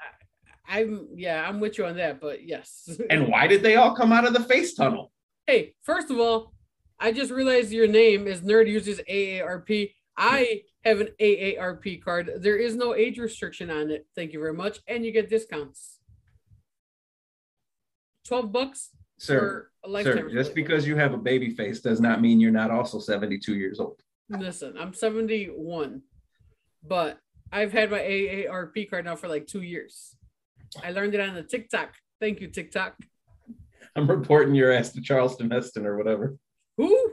I'm 0.67 1.07
yeah, 1.15 1.47
I'm 1.47 1.61
with 1.61 1.77
you 1.77 1.85
on 1.85 1.95
that, 1.95 2.19
but 2.19 2.43
yes. 2.45 2.89
And 3.09 3.29
why 3.29 3.47
did 3.47 3.63
they 3.63 3.77
all 3.77 3.95
come 3.95 4.11
out 4.11 4.27
of 4.27 4.33
the 4.33 4.43
face 4.43 4.73
tunnel? 4.73 5.11
hey, 5.49 5.73
first 5.81 6.11
of 6.11 6.19
all, 6.19 6.53
I 6.99 7.11
just 7.11 7.31
realized 7.31 7.71
your 7.71 7.87
name 7.87 8.27
is 8.27 8.41
Nerd 8.41 8.67
Uses 8.67 8.99
AARP. 9.09 9.93
I 10.17 10.63
have 10.83 10.99
an 10.99 11.09
AARP 11.19 12.03
card. 12.03 12.31
There 12.37 12.57
is 12.57 12.75
no 12.75 12.93
age 12.93 13.17
restriction 13.17 13.69
on 13.69 13.89
it. 13.89 14.05
Thank 14.15 14.33
you 14.33 14.39
very 14.39 14.53
much, 14.53 14.79
and 14.87 15.05
you 15.05 15.11
get 15.11 15.29
discounts. 15.29 15.99
Twelve 18.25 18.51
bucks 18.51 18.89
Sir, 19.17 19.39
for 19.39 19.71
a 19.85 19.89
lifetime. 19.89 20.29
Sir, 20.29 20.29
just 20.29 20.53
because 20.53 20.85
you 20.85 20.97
have 20.97 21.13
a 21.13 21.17
baby 21.17 21.55
face 21.55 21.79
does 21.79 22.01
not 22.01 22.21
mean 22.21 22.39
you're 22.39 22.51
not 22.51 22.69
also 22.69 22.99
72 22.99 23.55
years 23.55 23.79
old. 23.79 24.01
Listen, 24.29 24.75
I'm 24.77 24.93
71, 24.93 26.03
but 26.83 27.17
I've 27.51 27.71
had 27.71 27.89
my 27.89 27.99
AARP 27.99 28.89
card 28.89 29.05
now 29.05 29.15
for 29.15 29.27
like 29.27 29.47
two 29.47 29.61
years. 29.61 30.15
I 30.83 30.91
learned 30.91 31.15
it 31.15 31.21
on 31.21 31.33
the 31.33 31.43
TikTok. 31.43 31.95
Thank 32.19 32.41
you, 32.41 32.47
TikTok. 32.47 32.95
I'm 33.95 34.07
reporting 34.07 34.53
your 34.53 34.71
ass 34.71 34.91
to 34.91 35.01
Charleston 35.01 35.49
Heston 35.49 35.85
or 35.85 35.97
whatever. 35.97 36.37
Who? 36.79 37.11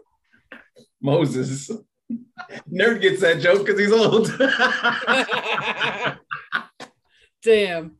Moses. 1.02 1.70
Nerd 2.72 3.00
gets 3.00 3.20
that 3.20 3.40
joke 3.40 3.66
because 3.66 3.80
he's 3.80 3.92
old. 3.92 4.30
Damn. 7.42 7.96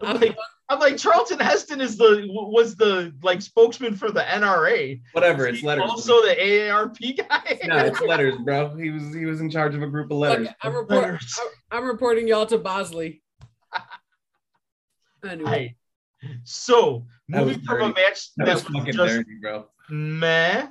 I'm 0.00 0.08
I'm- 0.08 0.20
like, 0.20 0.36
I'm 0.68 0.78
like 0.78 0.96
Charlton 0.96 1.38
Heston 1.38 1.82
is 1.82 1.98
the 1.98 2.26
was 2.30 2.76
the 2.76 3.14
like 3.22 3.42
spokesman 3.42 3.94
for 3.94 4.10
the 4.10 4.22
NRA. 4.22 5.02
whatever, 5.12 5.46
it's 5.46 5.62
letters. 5.62 5.84
Also 5.86 6.14
the 6.22 6.34
AARP 6.34 7.18
guy. 7.18 7.58
no, 7.66 7.76
it's 7.76 8.00
letters, 8.00 8.36
bro. 8.42 8.74
He 8.76 8.88
was 8.90 9.14
he 9.14 9.26
was 9.26 9.42
in 9.42 9.50
charge 9.50 9.74
of 9.74 9.82
a 9.82 9.86
group 9.86 10.10
of 10.10 10.16
letters. 10.16 10.46
Look, 10.46 10.56
I'm, 10.62 10.74
report- 10.74 11.02
Letters. 11.02 11.38
I'm- 11.38 11.50
I'm 11.82 11.84
reporting 11.88 12.26
y'all 12.26 12.46
to 12.46 12.56
Bosley. 12.58 13.22
Anyway, 15.24 15.76
Hey, 16.20 16.28
so 16.42 17.06
That 17.28 17.44
was 17.44 17.56
moving 17.58 17.64
from 17.64 17.82
a 17.82 17.88
match 17.94 18.32
that 18.38 18.46
that, 18.46 18.54
was 18.54 18.64
was, 18.64 18.72
fucking 18.76 18.92
just 18.94 19.12
dirty, 19.14 19.30
bro. 19.40 19.66
meh 19.88 20.66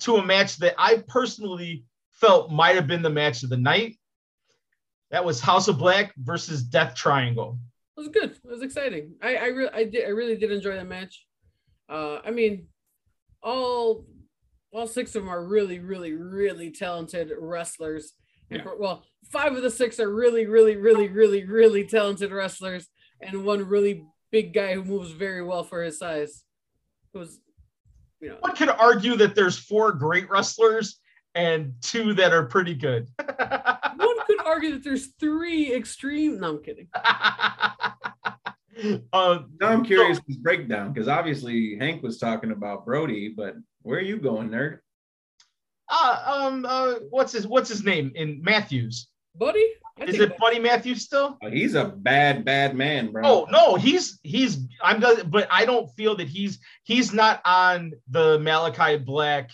to 0.00 0.16
a 0.16 0.24
match 0.24 0.56
that 0.58 0.74
I 0.78 1.02
personally 1.08 1.84
felt 2.12 2.50
might 2.50 2.76
have 2.76 2.86
been 2.86 3.02
the 3.02 3.10
match 3.10 3.42
of 3.42 3.50
the 3.50 3.56
night. 3.56 3.96
That 5.10 5.24
was 5.24 5.40
House 5.40 5.68
of 5.68 5.78
Black 5.78 6.14
versus 6.18 6.62
Death 6.62 6.94
Triangle. 6.94 7.58
it 7.96 8.00
was 8.00 8.08
good. 8.08 8.30
It 8.32 8.40
was 8.44 8.62
exciting. 8.62 9.14
I 9.22 9.36
I, 9.36 9.46
re- 9.46 9.70
I 9.72 9.84
did 9.84 10.04
I 10.04 10.08
really 10.10 10.36
did 10.36 10.52
enjoy 10.52 10.74
that 10.74 10.86
match. 10.86 11.24
Uh, 11.88 12.18
I 12.24 12.30
mean, 12.30 12.66
all 13.42 14.04
all 14.72 14.86
six 14.86 15.14
of 15.14 15.22
them 15.22 15.30
are 15.30 15.44
really 15.46 15.78
really 15.78 16.12
really 16.12 16.70
talented 16.70 17.32
wrestlers. 17.38 18.12
Yeah. 18.50 18.62
for- 18.62 18.78
well, 18.78 19.04
five 19.32 19.54
of 19.56 19.62
the 19.62 19.70
six 19.70 19.98
are 19.98 20.12
really 20.12 20.46
really 20.46 20.76
really 20.76 21.08
really 21.08 21.44
really 21.44 21.84
talented 21.86 22.30
wrestlers, 22.32 22.88
and 23.22 23.44
one 23.44 23.66
really 23.66 24.04
big 24.30 24.52
guy 24.52 24.74
who 24.74 24.84
moves 24.84 25.10
very 25.12 25.42
well 25.42 25.64
for 25.64 25.82
his 25.82 25.98
size. 25.98 26.44
Who's 27.14 27.40
you 28.20 28.28
know 28.30 28.36
One 28.40 28.56
could 28.56 28.68
argue 28.68 29.16
that 29.16 29.34
there's 29.34 29.58
four 29.58 29.92
great 29.92 30.28
wrestlers 30.30 31.00
and 31.34 31.72
two 31.80 32.14
that 32.14 32.32
are 32.32 32.46
pretty 32.46 32.74
good. 32.74 33.08
one 33.18 34.16
could 34.26 34.40
argue 34.44 34.72
that 34.72 34.84
there's 34.84 35.08
three 35.20 35.74
extreme. 35.74 36.40
No, 36.40 36.50
I'm 36.56 36.62
kidding. 36.62 36.88
uh, 36.94 37.80
Now 39.60 39.68
I'm 39.68 39.84
curious 39.84 40.20
this 40.26 40.36
breakdown 40.36 40.92
because 40.92 41.08
obviously 41.08 41.76
Hank 41.78 42.02
was 42.02 42.18
talking 42.18 42.50
about 42.50 42.84
Brody, 42.84 43.28
but 43.36 43.54
where 43.82 43.98
are 43.98 44.02
you 44.02 44.18
going, 44.18 44.48
nerd? 44.50 44.78
uh, 45.90 46.22
um, 46.26 46.66
uh, 46.68 46.94
what's 47.10 47.32
his 47.32 47.46
what's 47.46 47.68
his 47.68 47.82
name 47.84 48.12
in 48.14 48.42
Matthews? 48.42 49.08
Buddy? 49.38 49.64
I 50.00 50.04
Is 50.04 50.20
it 50.20 50.36
Buddy 50.38 50.58
Matthews 50.58 51.02
still? 51.02 51.38
Oh, 51.42 51.50
he's 51.50 51.74
a 51.74 51.86
bad, 51.86 52.44
bad 52.44 52.76
man, 52.76 53.10
bro. 53.10 53.22
Oh 53.24 53.46
no, 53.50 53.74
he's 53.74 54.18
he's 54.22 54.66
I'm 54.82 55.00
the 55.00 55.26
but 55.28 55.48
I 55.50 55.64
don't 55.64 55.90
feel 55.96 56.16
that 56.16 56.28
he's 56.28 56.58
he's 56.84 57.12
not 57.12 57.40
on 57.44 57.92
the 58.08 58.38
Malakai 58.38 59.04
Black 59.04 59.50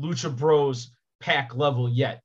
Lucha 0.00 0.34
Bros 0.34 0.92
pack 1.20 1.54
level 1.54 1.88
yet. 1.88 2.22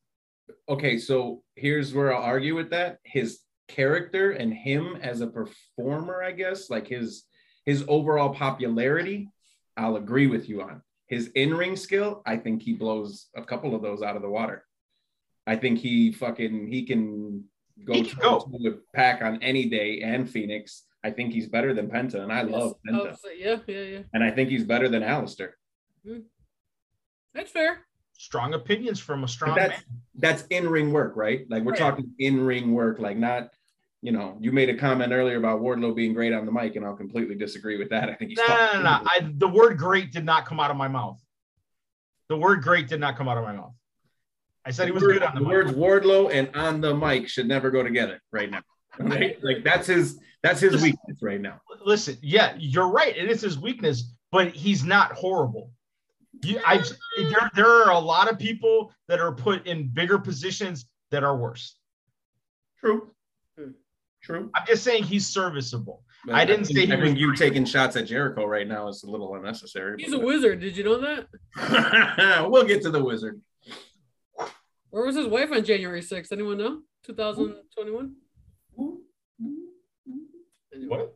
Okay, 0.69 0.97
so 0.97 1.43
here's 1.55 1.93
where 1.93 2.15
I'll 2.15 2.23
argue 2.23 2.55
with 2.55 2.69
that. 2.71 2.99
His 3.03 3.39
character 3.67 4.31
and 4.31 4.53
him 4.53 4.97
as 5.01 5.21
a 5.21 5.27
performer, 5.27 6.23
I 6.23 6.31
guess, 6.31 6.69
like 6.69 6.87
his 6.87 7.23
his 7.65 7.83
overall 7.87 8.33
popularity, 8.33 9.29
I'll 9.75 9.97
agree 9.97 10.27
with 10.27 10.47
you 10.47 10.61
on. 10.61 10.81
His 11.07 11.27
in-ring 11.35 11.75
skill, 11.75 12.21
I 12.25 12.37
think 12.37 12.61
he 12.61 12.73
blows 12.73 13.27
a 13.35 13.43
couple 13.43 13.75
of 13.75 13.81
those 13.81 14.01
out 14.01 14.15
of 14.15 14.21
the 14.21 14.29
water. 14.29 14.66
I 15.47 15.55
think 15.55 15.79
he 15.79 16.11
fucking 16.11 16.67
he 16.67 16.85
can 16.85 17.45
go 17.85 17.93
He 17.93 18.03
can 18.03 18.19
go. 18.19 18.45
with 18.51 18.79
Pack 18.93 19.21
on 19.21 19.41
any 19.41 19.65
day 19.69 20.01
and 20.01 20.27
Fénix. 20.27 20.81
I 21.03 21.11
think 21.11 21.31
he's 21.33 21.47
better 21.47 21.73
than 21.73 21.87
Penta, 21.89 22.15
and 22.21 22.31
I 22.33 22.41
love 22.41 22.73
Penta. 22.87 23.11
Oh, 23.13 23.15
so- 23.21 23.29
yeah, 23.29 23.57
yeah, 23.67 23.81
yeah. 23.81 23.99
And 24.13 24.23
I 24.23 24.31
think 24.31 24.49
he's 24.49 24.63
better 24.65 24.89
than 24.89 25.03
Aleister. 25.03 25.51
Mm-hmm. 26.05 26.19
That's 27.33 27.51
fair. 27.51 27.85
Strong 28.13 28.55
opinions 28.55 28.99
from 28.99 29.23
a 29.23 29.27
strong 29.27 29.51
But 29.55 29.59
man. 29.59 29.69
that's 29.69 29.83
that's 30.15 30.47
in-ring 30.49 30.91
work, 30.91 31.13
right? 31.15 31.45
Like 31.49 31.63
we're 31.63 31.73
Right. 31.73 31.79
talking 31.79 32.11
in-ring 32.19 32.73
work, 32.73 32.97
like 32.99 33.15
not, 33.15 33.51
you 34.01 34.11
know, 34.11 34.37
you 34.41 34.51
made 34.51 34.69
a 34.69 34.75
comment 34.77 35.13
earlier 35.13 35.37
about 35.37 35.61
Wardlow 35.61 35.95
being 35.95 36.13
great 36.13 36.33
on 36.33 36.45
the 36.47 36.51
mic, 36.51 36.75
and 36.75 36.83
I'll 36.85 36.95
completely 36.95 37.35
disagree 37.35 37.77
with 37.77 37.89
that. 37.91 38.09
I 38.09 38.15
think 38.15 38.31
he's 38.31 38.39
No, 38.39 38.47
no, 38.47 38.73
no, 38.73 38.81
no. 38.81 38.89
I, 39.05 39.19
the 39.35 39.47
word 39.47 39.77
great 39.77 40.11
did 40.11 40.25
not 40.25 40.45
come 40.47 40.59
out 40.59 40.71
of 40.71 40.77
my 40.77 40.87
mouth. 40.87 41.21
The 42.27 42.37
word 42.37 42.63
great 42.63 42.87
did 42.87 42.99
not 42.99 43.15
come 43.17 43.29
out 43.29 43.37
of 43.37 43.43
my 43.45 43.53
mouth. 43.53 43.73
I 44.67 44.71
said 44.71 44.85
he 44.85 44.91
was 44.91 45.01
good 45.01 45.23
on 45.23 45.33
the, 45.33 45.39
the 45.39 45.45
mic. 45.45 45.53
words 45.53 45.71
Wardlow 45.71 46.29
and 46.33 46.49
on 46.53 46.81
the 46.81 46.93
mic 46.93 47.29
should 47.29 47.47
never 47.47 47.71
go 47.71 47.83
together 47.83 48.21
right 48.31 48.49
now. 48.51 48.61
Right? 48.99 49.37
Like 49.43 49.63
that's 49.63 49.85
his 49.85 50.19
that's 50.41 50.59
his 50.59 50.81
weakness 50.81 51.19
right 51.21 51.39
now. 51.39 51.61
Listen, 51.85 52.17
yeah, 52.23 52.55
you're 52.57 52.89
right. 52.89 53.15
It 53.15 53.29
is 53.29 53.41
his 53.41 53.59
weakness, 53.59 54.11
but 54.31 54.47
he's 54.55 54.83
not 54.83 55.11
horrible. 55.11 55.71
You, 56.43 56.59
I, 56.65 56.83
there, 57.17 57.51
there 57.53 57.67
are 57.67 57.91
a 57.91 57.99
lot 57.99 58.27
of 58.27 58.39
people 58.39 58.91
that 59.07 59.19
are 59.19 59.31
put 59.31 59.67
in 59.67 59.89
bigger 59.89 60.17
positions 60.17 60.87
that 61.11 61.23
are 61.23 61.37
worse. 61.37 61.77
True. 62.79 63.11
True. 64.23 64.49
I'm 64.55 64.65
just 64.65 64.83
saying 64.83 65.03
he's 65.03 65.27
serviceable. 65.27 66.03
But 66.25 66.35
I 66.35 66.43
didn't 66.45 66.65
think- 66.65 66.77
say 66.79 66.85
he 66.87 66.91
I 66.93 66.95
was 66.95 67.05
think 67.05 67.19
you 67.19 67.35
taking 67.35 67.65
shots 67.65 67.95
at 67.95 68.07
Jericho 68.07 68.45
right 68.45 68.67
now 68.67 68.87
is 68.87 69.03
a 69.03 69.09
little 69.09 69.35
unnecessary. 69.35 69.97
He's 69.99 70.13
a 70.13 70.19
wizard. 70.19 70.59
Did 70.59 70.75
you 70.75 70.83
know 70.83 70.99
that? 70.99 72.47
we'll 72.49 72.65
get 72.65 72.81
to 72.81 72.89
the 72.89 73.03
wizard. 73.03 73.39
Where 74.89 75.05
was 75.05 75.15
his 75.15 75.27
wife 75.27 75.51
on 75.51 75.63
January 75.63 76.01
6th? 76.01 76.31
Anyone 76.31 76.57
know? 76.57 76.81
2021? 77.05 78.15
Anyway, 80.73 80.87
What? 80.87 81.15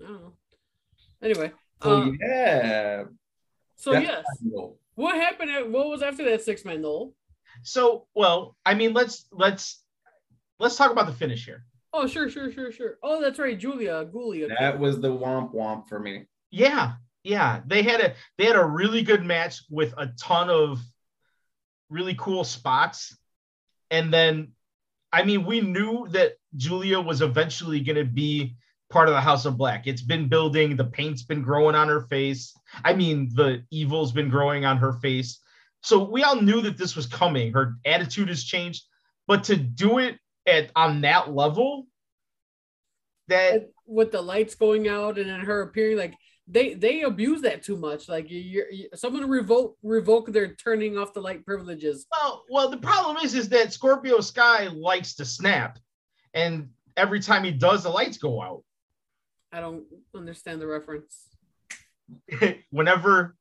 I 0.00 0.04
don't 0.06 0.22
know. 0.22 0.32
Anyway, 1.22 1.52
Oh 1.82 2.02
uh, 2.02 2.10
yeah. 2.20 3.04
so 3.76 3.92
That's 3.92 4.06
yes, 4.06 4.24
possible. 4.24 4.78
what 4.94 5.14
happened? 5.14 5.50
At, 5.50 5.70
what 5.70 5.88
was 5.88 6.02
after 6.02 6.24
that 6.24 6.42
six 6.42 6.64
man 6.64 6.82
Noel? 6.82 7.12
So, 7.62 8.06
well, 8.14 8.56
I 8.66 8.74
mean, 8.74 8.92
let's 8.92 9.26
let's 9.30 9.84
let's 10.58 10.76
talk 10.76 10.90
about 10.90 11.06
the 11.06 11.12
finish 11.12 11.44
here. 11.44 11.64
Oh, 11.92 12.06
sure, 12.06 12.28
sure, 12.30 12.50
sure, 12.50 12.72
sure. 12.72 12.98
Oh, 13.02 13.20
that's 13.20 13.38
right, 13.38 13.58
Julia 13.58 14.04
Gulia. 14.12 14.48
That 14.58 14.78
was 14.80 15.00
the 15.00 15.08
womp 15.08 15.54
womp 15.54 15.88
for 15.88 16.00
me. 16.00 16.24
Yeah, 16.50 16.92
yeah. 17.22 17.60
They 17.66 17.82
had 17.82 18.00
a 18.00 18.14
they 18.38 18.46
had 18.46 18.56
a 18.56 18.64
really 18.64 19.02
good 19.02 19.24
match 19.24 19.62
with 19.70 19.94
a 19.98 20.08
ton 20.18 20.50
of 20.50 20.80
really 21.92 22.14
cool 22.16 22.44
spots. 22.44 23.16
And 23.90 24.12
then 24.12 24.52
I 25.12 25.22
mean, 25.24 25.44
we 25.44 25.60
knew 25.60 26.08
that 26.10 26.32
Julia 26.56 27.00
was 27.00 27.20
eventually 27.20 27.80
going 27.80 27.96
to 27.96 28.04
be 28.04 28.56
part 28.90 29.08
of 29.08 29.14
the 29.14 29.20
House 29.20 29.44
of 29.44 29.58
Black. 29.58 29.86
It's 29.86 30.02
been 30.02 30.28
building, 30.28 30.74
the 30.74 30.84
paint's 30.84 31.22
been 31.22 31.42
growing 31.42 31.74
on 31.74 31.88
her 31.88 32.02
face. 32.02 32.54
I 32.84 32.94
mean, 32.94 33.30
the 33.34 33.62
evil's 33.70 34.12
been 34.12 34.30
growing 34.30 34.64
on 34.64 34.78
her 34.78 34.94
face. 34.94 35.38
So 35.82 36.02
we 36.02 36.22
all 36.22 36.40
knew 36.40 36.62
that 36.62 36.78
this 36.78 36.96
was 36.96 37.06
coming. 37.06 37.52
Her 37.52 37.74
attitude 37.84 38.28
has 38.28 38.44
changed, 38.44 38.84
but 39.26 39.44
to 39.44 39.56
do 39.56 39.98
it 39.98 40.18
at 40.46 40.70
on 40.74 41.02
that 41.02 41.32
level 41.32 41.86
that 43.28 43.70
with 43.86 44.12
the 44.12 44.22
lights 44.22 44.54
going 44.54 44.88
out 44.88 45.18
and 45.18 45.28
then 45.28 45.40
her 45.40 45.62
appearing 45.62 45.96
like 45.96 46.14
they 46.48 46.74
they 46.74 47.02
abuse 47.02 47.42
that 47.42 47.62
too 47.62 47.76
much. 47.76 48.08
Like 48.08 48.30
you, 48.30 48.40
you're, 48.40 48.70
you, 48.70 48.88
someone 48.94 49.28
revoke 49.28 49.76
revoke 49.82 50.32
their 50.32 50.54
turning 50.54 50.98
off 50.98 51.14
the 51.14 51.20
light 51.20 51.44
privileges. 51.44 52.06
Well, 52.10 52.44
well, 52.50 52.68
the 52.68 52.78
problem 52.78 53.18
is, 53.24 53.34
is 53.34 53.48
that 53.50 53.72
Scorpio 53.72 54.20
Sky 54.20 54.66
likes 54.68 55.14
to 55.16 55.24
snap, 55.24 55.78
and 56.34 56.70
every 56.96 57.20
time 57.20 57.44
he 57.44 57.52
does, 57.52 57.84
the 57.84 57.90
lights 57.90 58.18
go 58.18 58.42
out. 58.42 58.62
I 59.52 59.60
don't 59.60 59.84
understand 60.14 60.60
the 60.60 60.66
reference. 60.66 61.28
whenever, 62.70 63.36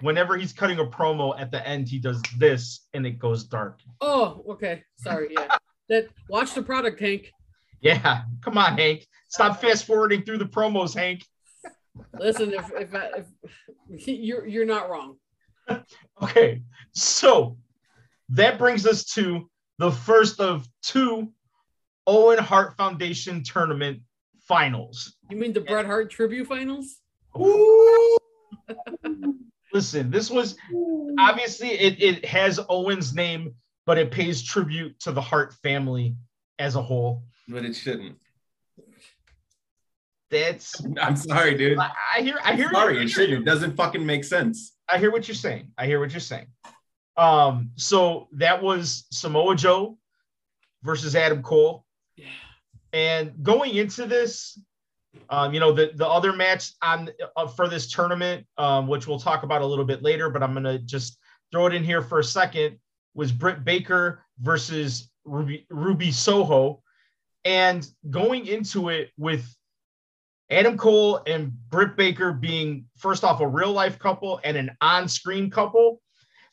whenever 0.00 0.36
he's 0.36 0.52
cutting 0.52 0.78
a 0.78 0.84
promo 0.84 1.38
at 1.38 1.50
the 1.50 1.66
end, 1.66 1.88
he 1.88 1.98
does 1.98 2.22
this, 2.38 2.86
and 2.94 3.06
it 3.06 3.18
goes 3.18 3.44
dark. 3.44 3.80
Oh, 4.00 4.44
okay. 4.50 4.84
Sorry. 4.96 5.28
Yeah. 5.32 5.48
that 5.88 6.08
watch 6.28 6.54
the 6.54 6.62
product, 6.62 7.00
Hank. 7.00 7.32
Yeah, 7.80 8.22
come 8.42 8.58
on, 8.58 8.76
Hank. 8.76 9.06
Stop 9.28 9.52
uh, 9.52 9.54
fast 9.54 9.86
forwarding 9.86 10.22
through 10.22 10.38
the 10.38 10.44
promos, 10.44 10.94
Hank. 10.94 11.24
Listen, 12.18 12.52
if 12.52 12.70
if, 12.74 12.94
I, 12.94 13.24
if 13.90 14.08
you're 14.08 14.46
you're 14.46 14.66
not 14.66 14.90
wrong. 14.90 15.16
Okay, 16.22 16.62
so 16.92 17.56
that 18.28 18.58
brings 18.58 18.86
us 18.86 19.04
to 19.14 19.48
the 19.78 19.90
first 19.90 20.38
of 20.38 20.68
two 20.82 21.32
Owen 22.06 22.38
Hart 22.38 22.76
Foundation 22.76 23.42
tournament 23.42 24.00
finals. 24.46 25.16
You 25.30 25.38
mean 25.38 25.54
the 25.54 25.62
Bret 25.62 25.86
Hart 25.86 26.10
tribute 26.10 26.46
finals? 26.46 26.98
Ooh. 27.38 28.18
Listen, 29.72 30.10
this 30.10 30.28
was 30.30 30.56
obviously 31.18 31.70
it, 31.70 32.02
it 32.02 32.24
has 32.26 32.60
Owen's 32.68 33.14
name, 33.14 33.54
but 33.86 33.96
it 33.96 34.10
pays 34.10 34.42
tribute 34.42 34.98
to 35.00 35.12
the 35.12 35.20
Hart 35.20 35.54
family 35.62 36.16
as 36.58 36.74
a 36.74 36.82
whole. 36.82 37.22
But 37.48 37.64
it 37.64 37.74
shouldn't. 37.74 38.18
That's 40.30 40.80
I'm 41.00 41.16
sorry, 41.16 41.56
dude. 41.56 41.78
I, 41.78 41.90
I 42.16 42.22
hear 42.22 42.38
I 42.44 42.54
hear 42.54 42.70
Sorry, 42.72 42.94
I 42.94 42.96
it 42.96 42.98
hear, 43.00 43.08
shouldn't. 43.08 43.42
It 43.42 43.44
doesn't 43.44 43.76
fucking 43.76 44.04
make 44.04 44.24
sense. 44.24 44.76
I 44.88 44.98
hear 44.98 45.10
what 45.10 45.28
you're 45.28 45.34
saying. 45.34 45.72
I 45.76 45.86
hear 45.86 46.00
what 46.00 46.12
you're 46.12 46.20
saying. 46.20 46.46
Um, 47.16 47.70
so 47.76 48.28
that 48.32 48.62
was 48.62 49.06
Samoa 49.10 49.56
Joe 49.56 49.98
versus 50.82 51.14
Adam 51.14 51.42
Cole. 51.42 51.84
Yeah. 52.16 52.26
And 52.92 53.42
going 53.42 53.74
into 53.74 54.06
this, 54.06 54.58
um, 55.28 55.52
you 55.52 55.60
know, 55.60 55.72
the, 55.72 55.92
the 55.94 56.08
other 56.08 56.32
match 56.32 56.72
on 56.82 57.10
uh, 57.36 57.46
for 57.46 57.68
this 57.68 57.90
tournament, 57.90 58.46
um, 58.58 58.86
which 58.86 59.06
we'll 59.06 59.20
talk 59.20 59.42
about 59.42 59.62
a 59.62 59.66
little 59.66 59.84
bit 59.84 60.02
later, 60.02 60.30
but 60.30 60.42
I'm 60.42 60.54
gonna 60.54 60.78
just 60.78 61.18
throw 61.52 61.66
it 61.66 61.74
in 61.74 61.84
here 61.84 62.02
for 62.02 62.20
a 62.20 62.24
second, 62.24 62.78
was 63.14 63.32
Britt 63.32 63.64
Baker 63.64 64.24
versus 64.40 65.10
Ruby, 65.24 65.66
Ruby 65.70 66.12
Soho. 66.12 66.82
And 67.44 67.86
going 68.10 68.46
into 68.46 68.90
it 68.90 69.10
with 69.16 69.46
Adam 70.50 70.76
Cole 70.76 71.20
and 71.26 71.52
Britt 71.70 71.96
Baker 71.96 72.32
being 72.32 72.86
first 72.96 73.24
off 73.24 73.40
a 73.40 73.46
real 73.46 73.72
life 73.72 73.98
couple 73.98 74.40
and 74.44 74.56
an 74.56 74.70
on-screen 74.80 75.50
couple, 75.50 76.00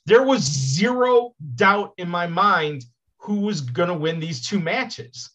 there 0.05 0.23
was 0.23 0.41
zero 0.43 1.33
doubt 1.55 1.93
in 1.97 2.09
my 2.09 2.27
mind 2.27 2.85
who 3.17 3.41
was 3.41 3.61
going 3.61 3.89
to 3.89 3.95
win 3.95 4.19
these 4.19 4.45
two 4.45 4.59
matches. 4.59 5.31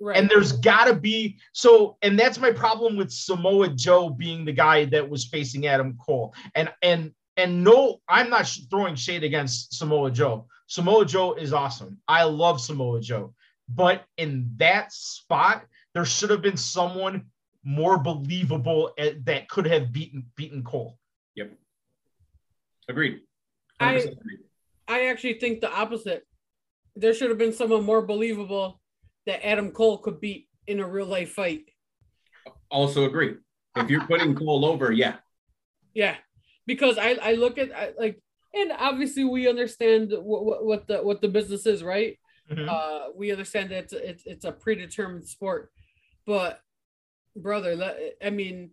Right. 0.00 0.16
And 0.16 0.30
there's 0.30 0.52
got 0.52 0.84
to 0.84 0.94
be 0.94 1.38
so, 1.52 1.96
and 2.02 2.18
that's 2.18 2.38
my 2.38 2.52
problem 2.52 2.96
with 2.96 3.10
Samoa 3.10 3.70
Joe 3.70 4.10
being 4.10 4.44
the 4.44 4.52
guy 4.52 4.84
that 4.86 5.08
was 5.08 5.24
facing 5.26 5.66
Adam 5.66 5.98
Cole. 5.98 6.34
And 6.54 6.72
and 6.82 7.12
and 7.36 7.64
no, 7.64 8.00
I'm 8.08 8.30
not 8.30 8.46
sh- 8.46 8.60
throwing 8.70 8.94
shade 8.94 9.24
against 9.24 9.74
Samoa 9.74 10.12
Joe. 10.12 10.46
Samoa 10.68 11.04
Joe 11.04 11.34
is 11.34 11.52
awesome. 11.52 11.98
I 12.06 12.22
love 12.24 12.60
Samoa 12.60 13.00
Joe, 13.00 13.34
but 13.68 14.04
in 14.16 14.52
that 14.58 14.92
spot, 14.92 15.64
there 15.94 16.04
should 16.04 16.30
have 16.30 16.42
been 16.42 16.56
someone 16.56 17.26
more 17.68 17.98
believable 17.98 18.94
at, 18.98 19.26
that 19.26 19.46
could 19.50 19.66
have 19.66 19.92
beaten 19.92 20.24
beaten 20.36 20.64
Cole. 20.64 20.98
Yep. 21.36 21.52
Agreed. 22.88 23.20
I- 23.78 23.92
agreed. 23.92 24.40
I 24.88 25.08
actually 25.08 25.34
think 25.34 25.60
the 25.60 25.70
opposite. 25.70 26.26
There 26.96 27.12
should 27.12 27.28
have 27.28 27.36
been 27.36 27.52
someone 27.52 27.84
more 27.84 28.00
believable 28.00 28.80
that 29.26 29.46
Adam 29.46 29.70
Cole 29.70 29.98
could 29.98 30.18
beat 30.18 30.48
in 30.66 30.80
a 30.80 30.88
real 30.88 31.04
life 31.04 31.32
fight. 31.32 31.66
also 32.70 33.04
agree. 33.04 33.36
If 33.76 33.90
you're 33.90 34.06
putting 34.06 34.34
Cole 34.34 34.64
over, 34.64 34.90
yeah. 34.90 35.16
Yeah, 35.92 36.16
because 36.66 36.96
I 36.96 37.18
I 37.20 37.32
look 37.34 37.58
at 37.58 37.70
I, 37.76 37.92
like 37.98 38.18
and 38.54 38.72
obviously 38.72 39.24
we 39.24 39.46
understand 39.46 40.12
what, 40.12 40.44
what 40.46 40.64
what 40.64 40.86
the 40.88 41.02
what 41.02 41.20
the 41.20 41.28
business 41.28 41.66
is, 41.66 41.82
right? 41.82 42.18
Uh, 42.50 43.08
we 43.14 43.30
understand 43.30 43.70
that 43.70 43.84
it's 43.84 43.92
it's, 43.92 44.22
it's 44.24 44.44
a 44.46 44.52
predetermined 44.52 45.28
sport, 45.28 45.70
but 46.24 46.60
brother, 47.42 47.94
I 48.22 48.30
mean, 48.30 48.70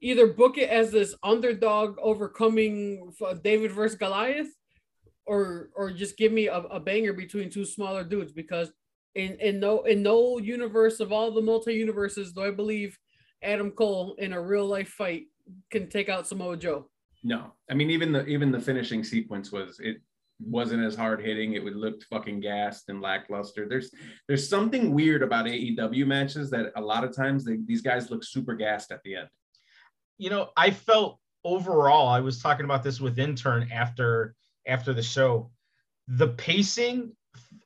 either 0.00 0.26
book 0.26 0.58
it 0.58 0.70
as 0.70 0.90
this 0.90 1.14
underdog 1.22 1.96
overcoming 2.00 3.12
David 3.42 3.72
versus 3.72 3.98
Goliath, 3.98 4.52
or 5.26 5.70
or 5.74 5.90
just 5.90 6.16
give 6.16 6.32
me 6.32 6.48
a, 6.48 6.58
a 6.58 6.80
banger 6.80 7.12
between 7.12 7.50
two 7.50 7.64
smaller 7.64 8.04
dudes 8.04 8.32
because 8.32 8.72
In 9.14 9.36
in 9.40 9.58
no 9.58 9.82
in 9.82 10.02
no 10.02 10.38
universe 10.38 11.00
of 11.00 11.12
all 11.12 11.32
the 11.32 11.42
multi 11.42 11.74
universes 11.74 12.32
do 12.32 12.42
I 12.42 12.52
believe 12.52 12.98
Adam 13.42 13.70
Cole 13.72 14.14
in 14.18 14.32
a 14.32 14.40
real 14.40 14.66
life 14.66 14.90
fight 14.90 15.24
can 15.70 15.88
take 15.88 16.08
out 16.08 16.26
Samoa 16.26 16.56
Joe. 16.56 16.90
No, 17.24 17.52
I 17.70 17.74
mean 17.74 17.90
even 17.90 18.12
the 18.12 18.24
even 18.26 18.52
the 18.52 18.60
finishing 18.60 19.02
sequence 19.02 19.50
was 19.50 19.80
it 19.80 19.96
wasn't 20.40 20.84
as 20.84 20.94
hard 20.94 21.20
hitting. 21.20 21.54
It 21.54 21.64
would 21.64 21.76
looked 21.76 22.04
fucking 22.04 22.40
gassed 22.40 22.88
and 22.88 23.00
lackluster. 23.00 23.68
There's 23.68 23.90
there's 24.26 24.48
something 24.48 24.92
weird 24.92 25.22
about 25.22 25.46
AEW 25.46 26.06
matches 26.06 26.50
that 26.50 26.72
a 26.76 26.80
lot 26.80 27.04
of 27.04 27.14
times 27.14 27.44
they, 27.44 27.58
these 27.64 27.82
guys 27.82 28.10
look 28.10 28.22
super 28.22 28.54
gassed 28.54 28.92
at 28.92 29.02
the 29.02 29.16
end. 29.16 29.28
You 30.16 30.30
know, 30.30 30.50
I 30.56 30.70
felt 30.70 31.18
overall. 31.44 32.08
I 32.08 32.20
was 32.20 32.40
talking 32.40 32.64
about 32.64 32.82
this 32.82 33.00
with 33.00 33.18
intern 33.18 33.68
after 33.72 34.34
after 34.66 34.92
the 34.92 35.02
show. 35.02 35.50
The 36.06 36.28
pacing, 36.28 37.12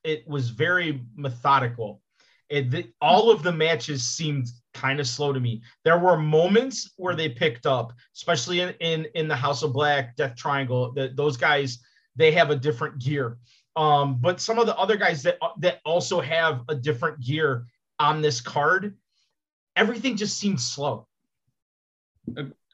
it 0.05 0.27
was 0.27 0.51
very 0.51 1.03
methodical. 1.15 2.01
It, 2.49 2.93
all 3.01 3.31
of 3.31 3.43
the 3.43 3.53
matches 3.53 4.03
seemed 4.03 4.49
kind 4.75 5.01
of 5.01 5.07
slow 5.07 5.33
to 5.33 5.41
me. 5.41 5.63
There 5.85 5.99
were 5.99 6.19
moments 6.19 6.93
where 6.97 7.15
they 7.15 7.31
picked 7.31 7.67
up, 7.67 7.93
especially 8.15 8.61
in 8.61 8.75
in, 8.81 9.07
in 9.15 9.29
the 9.29 9.37
House 9.37 9.63
of 9.63 9.73
Black, 9.73 10.17
Death 10.17 10.37
Triangle. 10.37 10.93
That 10.93 11.17
those 11.17 11.37
guys 11.37 11.79
they 12.17 12.33
have 12.33 12.51
a 12.51 12.57
different 12.57 12.99
gear. 12.99 13.39
Um, 13.77 14.19
but 14.21 14.41
some 14.41 14.59
of 14.59 14.67
the 14.67 14.77
other 14.77 14.97
guys 14.97 15.23
that 15.23 15.39
that 15.59 15.81
also 15.85 16.21
have 16.21 16.63
a 16.69 16.75
different 16.75 17.21
gear 17.21 17.67
on 17.99 18.21
this 18.21 18.41
card, 18.41 18.97
everything 19.77 20.17
just 20.17 20.39
seems 20.39 20.65
slow. 20.65 21.07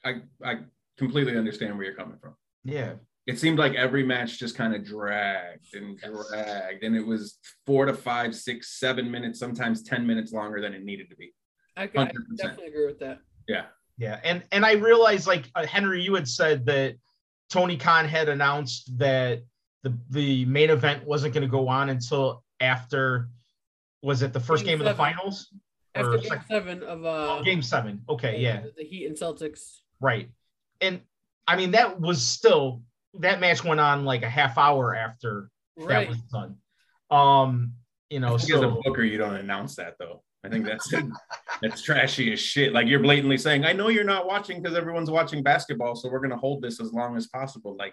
I 0.04 0.22
I 0.44 0.60
completely 0.96 1.36
understand 1.36 1.76
where 1.76 1.86
you're 1.86 1.94
coming 1.94 2.18
from. 2.20 2.34
Yeah. 2.64 2.94
It 3.26 3.38
seemed 3.38 3.58
like 3.58 3.74
every 3.74 4.02
match 4.02 4.38
just 4.38 4.56
kind 4.56 4.74
of 4.74 4.84
dragged 4.84 5.74
and 5.74 5.98
dragged, 6.00 6.82
and 6.82 6.96
it 6.96 7.06
was 7.06 7.38
four 7.66 7.84
to 7.84 7.92
five, 7.92 8.34
six, 8.34 8.78
seven 8.80 9.10
minutes, 9.10 9.38
sometimes 9.38 9.82
ten 9.82 10.06
minutes 10.06 10.32
longer 10.32 10.62
than 10.62 10.72
it 10.72 10.82
needed 10.82 11.10
to 11.10 11.16
be. 11.16 11.34
I, 11.76 11.82
I 11.82 12.10
definitely 12.36 12.68
agree 12.68 12.86
with 12.86 12.98
that. 13.00 13.20
Yeah, 13.46 13.66
Yeah, 13.98 14.18
and 14.24 14.42
and 14.50 14.64
I 14.64 14.72
realized 14.72 15.26
like 15.26 15.50
uh, 15.54 15.66
Henry, 15.66 16.02
you 16.02 16.14
had 16.14 16.26
said 16.26 16.64
that 16.66 16.96
Tony 17.50 17.76
Khan 17.76 18.06
had 18.06 18.28
announced 18.28 18.96
that 18.98 19.42
the 19.82 19.96
the 20.10 20.44
main 20.44 20.70
event 20.70 21.04
wasn't 21.04 21.34
going 21.34 21.42
to 21.42 21.50
go 21.50 21.68
on 21.68 21.88
until 21.88 22.44
after 22.60 23.28
was 24.02 24.22
it 24.22 24.32
the 24.32 24.40
first 24.40 24.64
Game 24.64 24.78
game, 24.78 24.86
of 24.86 24.92
the 24.92 24.94
finals? 24.94 25.52
After 25.94 26.12
Or 26.12 26.18
game 26.18 26.28
sec- 26.28 26.46
seven 26.48 26.82
of 26.82 27.04
uh 27.04 27.38
oh, 27.38 27.42
game 27.42 27.62
seven. 27.62 28.02
Okay, 28.08 28.40
yeah, 28.40 28.60
the, 28.60 28.72
the 28.78 28.84
Heat 28.84 29.06
and 29.06 29.16
Celtics. 29.16 29.78
right. 30.00 30.30
And 30.80 31.00
I 31.46 31.56
mean 31.56 31.72
that 31.72 32.00
was 32.00 32.24
still 32.24 32.82
that 33.14 33.40
match 33.40 33.64
went 33.64 33.80
on 33.80 34.04
like 34.04 34.22
a 34.22 34.28
half 34.28 34.58
hour 34.58 34.94
after 34.94 35.50
that 35.88 36.08
was 36.08 36.18
done. 36.32 36.56
Um, 37.10 37.72
you 38.10 38.20
know, 38.20 38.34
I 38.34 38.38
think 38.38 38.54
as 38.54 38.62
a 38.62 38.68
booker, 38.68 39.02
you 39.02 39.18
don't 39.18 39.36
announce 39.36 39.76
that 39.76 39.94
though. 39.98 40.22
I 40.44 40.48
think 40.48 40.64
that's 40.64 40.92
that's 41.62 41.82
trashy 41.82 42.32
as 42.32 42.38
shit. 42.38 42.72
Like 42.72 42.86
you're 42.86 43.00
blatantly 43.00 43.38
saying, 43.38 43.64
"I 43.64 43.72
know 43.72 43.88
you're 43.88 44.04
not 44.04 44.26
watching 44.26 44.62
because 44.62 44.76
everyone's 44.76 45.10
watching 45.10 45.42
basketball, 45.42 45.96
so 45.96 46.08
we're 46.08 46.20
gonna 46.20 46.36
hold 46.36 46.62
this 46.62 46.80
as 46.80 46.92
long 46.92 47.16
as 47.16 47.26
possible." 47.26 47.76
Like 47.76 47.92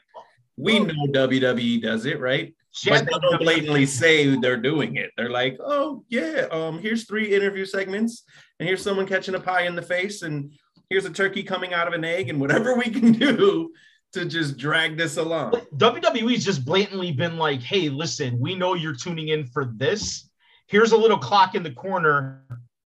we 0.58 0.80
know 0.80 1.08
WWE 1.08 1.82
does 1.82 2.06
it, 2.06 2.20
right? 2.20 2.54
But 2.88 3.06
they 3.06 3.20
don't 3.20 3.40
blatantly 3.40 3.86
say 3.86 4.36
they're 4.36 4.58
doing 4.58 4.98
it. 4.98 5.12
They're 5.18 5.30
like, 5.30 5.58
"Oh 5.60 6.04
yeah, 6.10 6.48
um, 6.52 6.80
here's 6.80 7.08
three 7.08 7.34
interview 7.34 7.66
segments, 7.66 8.24
and 8.60 8.68
here's 8.68 8.82
someone 8.82 9.08
catching 9.08 9.36
a 9.36 9.40
pie 9.40 9.64
in 9.64 9.76
the 9.76 9.82
face, 9.82 10.22
and 10.22 10.54
here's 10.90 11.06
a 11.06 11.10
turkey 11.10 11.42
coming 11.42 11.74
out 11.74 11.88
of 11.88 11.94
an 11.94 12.06
egg, 12.06 12.30
and 12.30 12.40
whatever 12.40 12.76
we 12.76 12.90
can 12.90 13.12
do 13.14 13.72
to 14.14 14.26
just 14.26 14.58
drag 14.58 14.98
this 14.98 15.18
along." 15.18 15.54
WWE's 15.78 16.46
just 16.46 16.64
blatantly 16.64 17.12
been 17.12 17.38
like, 17.38 17.62
hey, 17.62 17.90
listen, 17.90 18.40
we 18.40 18.56
know 18.56 18.76
you're 18.76 18.96
tuning 18.96 19.30
in 19.30 19.48
for 19.48 19.72
this. 19.78 20.30
Here's 20.68 20.92
a 20.92 20.98
little 20.98 21.18
clock 21.18 21.56
in 21.56 21.64
the 21.64 21.72
corner. 21.72 22.44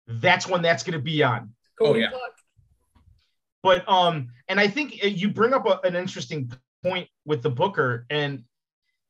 That's 0.07 0.47
when 0.47 0.61
that's 0.61 0.83
going 0.83 0.93
to 0.93 1.03
be 1.03 1.23
on. 1.23 1.53
Oh, 1.79 1.87
Cody 1.87 2.01
yeah. 2.01 2.09
Clark. 2.09 2.33
But 3.63 3.89
um, 3.89 4.29
and 4.47 4.59
I 4.59 4.67
think 4.67 4.99
uh, 5.03 5.07
you 5.07 5.29
bring 5.29 5.53
up 5.53 5.65
a, 5.65 5.79
an 5.85 5.95
interesting 5.95 6.51
point 6.83 7.09
with 7.25 7.41
the 7.41 7.49
Booker, 7.49 8.05
and 8.09 8.43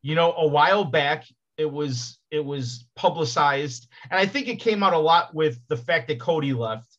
you 0.02 0.16
know, 0.16 0.34
a 0.34 0.48
while 0.48 0.84
back 0.84 1.26
it 1.58 1.72
was 1.72 2.20
it 2.32 2.44
was 2.44 2.86
publicized, 2.96 3.88
and 4.10 4.20
I 4.20 4.26
think 4.26 4.48
it 4.48 4.58
came 4.58 4.84
out 4.84 4.94
a 4.94 4.98
lot 4.98 5.34
with 5.34 5.60
the 5.68 5.78
fact 5.78 6.08
that 6.08 6.20
Cody 6.20 6.54
left, 6.54 6.98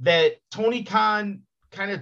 that 0.00 0.36
Tony 0.50 0.82
Khan 0.82 1.42
kind 1.70 1.92
of 1.92 2.00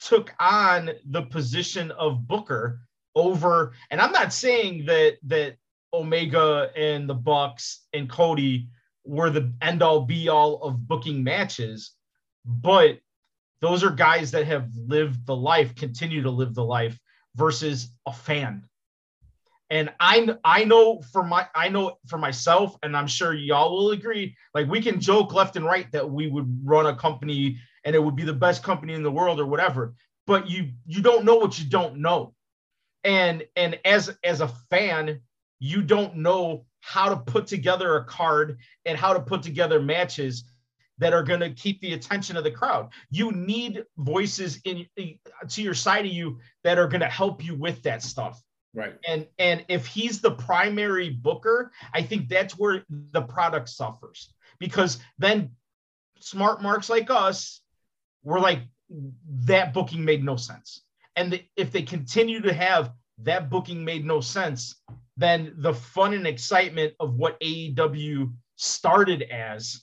took 0.00 0.32
on 0.38 0.90
the 1.06 1.22
position 1.22 1.90
of 1.92 2.26
Booker 2.28 2.80
over, 3.14 3.72
and 3.90 4.00
I'm 4.00 4.12
not 4.12 4.32
saying 4.32 4.84
that 4.86 5.16
that 5.24 5.56
Omega 5.92 6.70
and 6.76 7.08
the 7.08 7.14
Bucks 7.14 7.86
and 7.92 8.08
Cody 8.08 8.68
were 9.04 9.30
the 9.30 9.52
end 9.62 9.82
all 9.82 10.02
be 10.02 10.28
all 10.28 10.62
of 10.62 10.86
booking 10.86 11.22
matches, 11.22 11.92
but 12.44 12.98
those 13.60 13.82
are 13.82 13.90
guys 13.90 14.30
that 14.32 14.46
have 14.46 14.68
lived 14.76 15.26
the 15.26 15.36
life, 15.36 15.74
continue 15.74 16.22
to 16.22 16.30
live 16.30 16.54
the 16.54 16.64
life 16.64 16.98
versus 17.34 17.88
a 18.06 18.12
fan. 18.12 18.64
And 19.70 19.92
I 19.98 20.28
I 20.44 20.64
know 20.64 21.02
for 21.12 21.24
my 21.24 21.46
I 21.54 21.68
know 21.68 21.98
for 22.06 22.18
myself, 22.18 22.76
and 22.82 22.96
I'm 22.96 23.08
sure 23.08 23.34
y'all 23.34 23.76
will 23.76 23.90
agree. 23.90 24.36
Like 24.54 24.68
we 24.68 24.80
can 24.80 25.00
joke 25.00 25.34
left 25.34 25.56
and 25.56 25.64
right 25.64 25.90
that 25.92 26.08
we 26.08 26.28
would 26.28 26.60
run 26.64 26.86
a 26.86 26.94
company 26.94 27.58
and 27.84 27.96
it 27.96 28.02
would 28.02 28.14
be 28.14 28.22
the 28.22 28.32
best 28.32 28.62
company 28.62 28.94
in 28.94 29.02
the 29.02 29.10
world 29.10 29.40
or 29.40 29.46
whatever. 29.46 29.94
But 30.26 30.48
you 30.48 30.70
you 30.86 31.02
don't 31.02 31.24
know 31.24 31.36
what 31.36 31.58
you 31.58 31.68
don't 31.68 31.96
know. 31.96 32.34
And 33.02 33.44
and 33.56 33.78
as 33.84 34.16
as 34.22 34.40
a 34.40 34.48
fan, 34.70 35.20
you 35.58 35.82
don't 35.82 36.16
know 36.16 36.64
how 36.80 37.08
to 37.08 37.16
put 37.16 37.46
together 37.46 37.96
a 37.96 38.04
card 38.04 38.58
and 38.84 38.96
how 38.98 39.12
to 39.12 39.20
put 39.20 39.42
together 39.42 39.80
matches 39.80 40.44
that 40.98 41.12
are 41.12 41.22
going 41.22 41.40
to 41.40 41.50
keep 41.50 41.80
the 41.80 41.92
attention 41.92 42.36
of 42.36 42.44
the 42.44 42.50
crowd. 42.50 42.88
You 43.10 43.32
need 43.32 43.84
voices 43.98 44.60
in 44.64 44.86
to 44.96 45.62
your 45.62 45.74
side 45.74 46.06
of 46.06 46.12
you 46.12 46.38
that 46.64 46.78
are 46.78 46.88
going 46.88 47.00
to 47.00 47.08
help 47.08 47.44
you 47.44 47.54
with 47.54 47.82
that 47.82 48.02
stuff. 48.02 48.40
Right. 48.74 48.94
And 49.08 49.26
and 49.38 49.64
if 49.68 49.86
he's 49.86 50.20
the 50.20 50.32
primary 50.32 51.10
booker, 51.10 51.72
I 51.94 52.02
think 52.02 52.28
that's 52.28 52.58
where 52.58 52.84
the 52.88 53.22
product 53.22 53.70
suffers 53.70 54.32
because 54.58 54.98
then 55.18 55.52
smart 56.20 56.62
marks 56.62 56.90
like 56.90 57.10
us 57.10 57.60
were 58.22 58.40
like 58.40 58.60
that 59.44 59.72
booking 59.72 60.04
made 60.04 60.22
no 60.22 60.36
sense. 60.36 60.82
And 61.14 61.32
the, 61.32 61.42
if 61.56 61.72
they 61.72 61.82
continue 61.82 62.40
to 62.42 62.52
have 62.52 62.92
that 63.22 63.48
booking 63.48 63.84
made 63.84 64.04
no 64.04 64.20
sense, 64.20 64.76
then 65.16 65.54
the 65.56 65.74
fun 65.74 66.14
and 66.14 66.26
excitement 66.26 66.94
of 67.00 67.16
what 67.16 67.40
AEW 67.40 68.32
started 68.56 69.22
as 69.22 69.82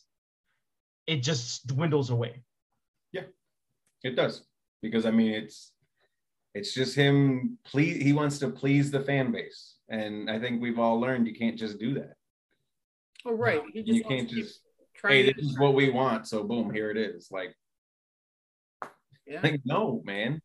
it 1.08 1.18
just 1.18 1.68
dwindles 1.68 2.10
away. 2.10 2.44
Yeah, 3.12 3.24
it 4.04 4.16
does 4.16 4.44
because 4.82 5.06
I 5.06 5.12
mean 5.12 5.32
it's 5.32 5.72
it's 6.54 6.74
just 6.74 6.96
him. 6.96 7.58
Please, 7.66 8.02
he 8.04 8.14
wants 8.14 8.38
to 8.40 8.50
please 8.50 8.92
the 8.92 9.02
fan 9.02 9.32
base, 9.32 9.76
and 9.90 10.30
I 10.30 10.40
think 10.40 10.62
we've 10.62 10.80
all 10.80 11.00
learned 11.00 11.28
you 11.28 11.34
can't 11.34 11.58
just 11.58 11.80
do 11.80 11.96
that. 11.96 12.14
Oh 13.26 13.34
right. 13.34 13.62
He 13.74 13.82
just 13.82 13.98
You 13.98 14.04
can't 14.04 14.30
just 14.30 14.60
trying 14.94 15.26
hey, 15.26 15.34
this 15.34 15.46
is 15.46 15.58
what 15.58 15.74
we 15.74 15.90
want, 15.90 16.28
so 16.28 16.44
boom, 16.44 16.72
here 16.72 16.92
it 16.92 16.98
is. 16.98 17.30
Like, 17.32 17.56
yeah. 19.26 19.40
like 19.42 19.62
no, 19.66 20.02
man. 20.06 20.42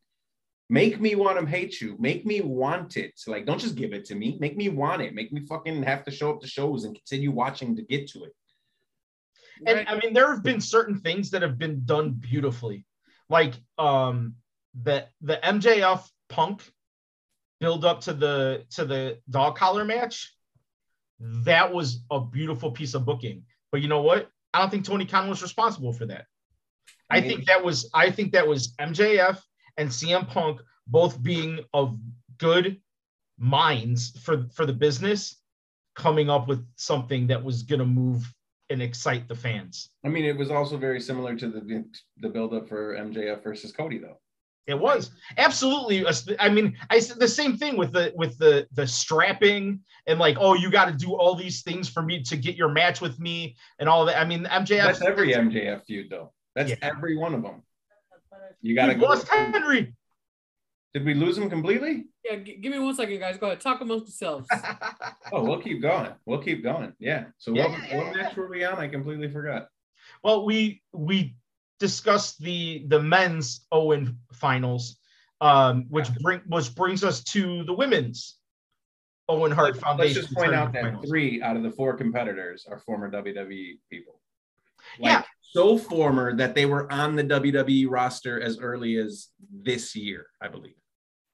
Make 0.70 1.00
me 1.00 1.14
want 1.14 1.40
to 1.40 1.46
hate 1.46 1.80
you. 1.80 1.96
Make 1.98 2.26
me 2.26 2.42
want 2.42 2.98
it. 2.98 3.18
Like, 3.26 3.46
don't 3.46 3.60
just 3.60 3.74
give 3.74 3.94
it 3.94 4.04
to 4.06 4.14
me. 4.14 4.36
Make 4.38 4.56
me 4.56 4.68
want 4.68 5.00
it. 5.00 5.14
Make 5.14 5.32
me 5.32 5.46
fucking 5.46 5.82
have 5.82 6.04
to 6.04 6.10
show 6.10 6.30
up 6.30 6.40
to 6.42 6.46
shows 6.46 6.84
and 6.84 6.94
continue 6.94 7.30
watching 7.30 7.74
to 7.76 7.82
get 7.82 8.08
to 8.10 8.24
it. 8.24 8.34
And 9.66 9.78
Right. 9.78 9.90
I 9.90 9.98
mean, 9.98 10.12
there 10.12 10.32
have 10.32 10.42
been 10.42 10.60
certain 10.60 11.00
things 11.00 11.30
that 11.30 11.42
have 11.42 11.58
been 11.58 11.84
done 11.84 12.12
beautifully, 12.12 12.84
like 13.28 13.54
um 13.78 14.34
the 14.82 15.08
the 15.22 15.38
MJF 15.42 16.08
Punk 16.28 16.62
build 17.60 17.84
up 17.84 18.02
to 18.02 18.12
the 18.12 18.64
to 18.72 18.84
the 18.84 19.18
dog 19.28 19.56
collar 19.56 19.84
match. 19.84 20.32
That 21.18 21.72
was 21.72 22.04
a 22.10 22.20
beautiful 22.20 22.70
piece 22.70 22.94
of 22.94 23.04
booking. 23.04 23.44
But 23.72 23.80
you 23.80 23.88
know 23.88 24.02
what? 24.02 24.30
I 24.54 24.60
don't 24.60 24.70
think 24.70 24.84
Tony 24.84 25.06
Khan 25.06 25.28
was 25.28 25.42
responsible 25.42 25.92
for 25.92 26.06
that. 26.06 26.26
I 27.10 27.20
think 27.22 27.46
that 27.46 27.64
was 27.64 27.90
I 27.94 28.10
think 28.10 28.32
that 28.32 28.46
was 28.46 28.74
MJF 28.76 29.40
and 29.78 29.88
CM 29.88 30.28
Punk 30.28 30.60
both 30.86 31.22
being 31.22 31.60
of 31.72 31.98
good 32.36 32.80
minds 33.38 34.18
for 34.20 34.46
for 34.52 34.66
the 34.66 34.72
business, 34.72 35.36
coming 35.94 36.28
up 36.28 36.48
with 36.48 36.66
something 36.76 37.26
that 37.28 37.42
was 37.42 37.62
going 37.62 37.78
to 37.80 37.86
move 37.86 38.32
and 38.70 38.82
excite 38.82 39.26
the 39.28 39.34
fans. 39.34 39.90
I 40.04 40.08
mean, 40.08 40.24
it 40.24 40.36
was 40.36 40.50
also 40.50 40.76
very 40.76 41.00
similar 41.00 41.34
to 41.36 41.48
the 41.48 41.84
the 42.18 42.28
build 42.28 42.52
up 42.52 42.68
for 42.68 42.94
MJF 42.96 43.42
versus 43.42 43.72
Cody, 43.72 43.98
though. 43.98 44.18
It 44.66 44.78
was 44.78 45.12
absolutely. 45.38 46.04
I 46.38 46.50
mean, 46.50 46.76
I 46.90 46.98
said 46.98 47.18
the 47.18 47.26
same 47.26 47.56
thing 47.56 47.78
with 47.78 47.92
the 47.92 48.12
with 48.14 48.36
the 48.38 48.68
the 48.72 48.86
strapping 48.86 49.80
and 50.06 50.18
like, 50.18 50.36
oh, 50.38 50.52
you 50.54 50.70
got 50.70 50.86
to 50.86 50.92
do 50.92 51.14
all 51.14 51.34
these 51.34 51.62
things 51.62 51.88
for 51.88 52.02
me 52.02 52.22
to 52.24 52.36
get 52.36 52.54
your 52.54 52.68
match 52.68 53.00
with 53.00 53.18
me 53.18 53.56
and 53.78 53.88
all 53.88 54.02
of 54.02 54.08
that. 54.08 54.20
I 54.20 54.26
mean, 54.26 54.44
MJF. 54.44 54.82
That's 54.82 55.02
every 55.02 55.32
MJF 55.32 55.86
feud, 55.86 56.10
though. 56.10 56.32
That's 56.54 56.70
Yeah. 56.70 56.76
every 56.82 57.16
one 57.16 57.34
of 57.34 57.42
them. 57.42 57.62
You 58.62 58.74
got 58.74 58.86
to 58.86 58.94
we 58.94 59.00
go. 59.00 59.06
lost 59.06 59.28
Henry. 59.28 59.94
Did 60.94 61.04
we 61.04 61.14
lose 61.14 61.36
him 61.38 61.48
completely? 61.50 62.06
Yeah, 62.24 62.36
g- 62.36 62.56
give 62.56 62.72
me 62.72 62.78
one 62.78 62.94
second, 62.94 63.18
guys. 63.20 63.36
Go 63.38 63.46
ahead. 63.46 63.60
Talk 63.60 63.80
amongst 63.80 64.06
yourselves. 64.06 64.48
Oh, 65.30 65.44
we'll 65.44 65.60
keep 65.60 65.82
going. 65.82 66.10
We'll 66.24 66.42
keep 66.42 66.62
going. 66.62 66.94
Yeah. 66.98 67.26
So 67.36 67.52
Yeah, 67.54 67.68
what, 67.68 67.78
yeah, 67.88 67.96
what 67.98 68.06
yeah. 68.16 68.22
match 68.22 68.36
were 68.36 68.48
we 68.48 68.64
on? 68.64 68.78
I 68.78 68.88
completely 68.88 69.30
forgot. 69.30 69.68
well, 70.24 70.46
we 70.46 70.82
we 70.92 71.36
discussed 71.78 72.40
the 72.42 72.84
the 72.88 73.00
men's 73.02 73.66
Owen 73.70 74.18
finals, 74.32 74.96
um, 75.42 75.84
which 75.90 76.12
bring 76.20 76.40
which 76.48 76.74
brings 76.74 77.04
us 77.04 77.22
to 77.24 77.62
the 77.64 77.74
women's 77.74 78.38
Owen 79.28 79.52
Hart 79.52 79.76
Foundation. 79.78 80.22
Let's 80.22 80.28
just 80.28 80.38
point 80.38 80.54
out 80.54 80.72
that 80.72 80.82
finals. 80.82 81.06
three 81.06 81.42
out 81.42 81.56
of 81.58 81.62
the 81.62 81.70
four 81.70 81.94
competitors 81.94 82.66
are 82.68 82.78
former 82.78 83.10
WWE 83.10 83.78
people. 83.90 84.20
Like, 84.98 85.12
Yeah. 85.12 85.22
So 85.50 85.78
former 85.78 86.36
that 86.36 86.54
they 86.54 86.66
were 86.66 86.90
on 86.92 87.16
the 87.16 87.24
WWE 87.24 87.86
roster 87.88 88.40
as 88.40 88.58
early 88.58 88.96
as 88.96 89.28
this 89.50 89.96
year, 89.96 90.26
I 90.42 90.48
believe. 90.48 90.74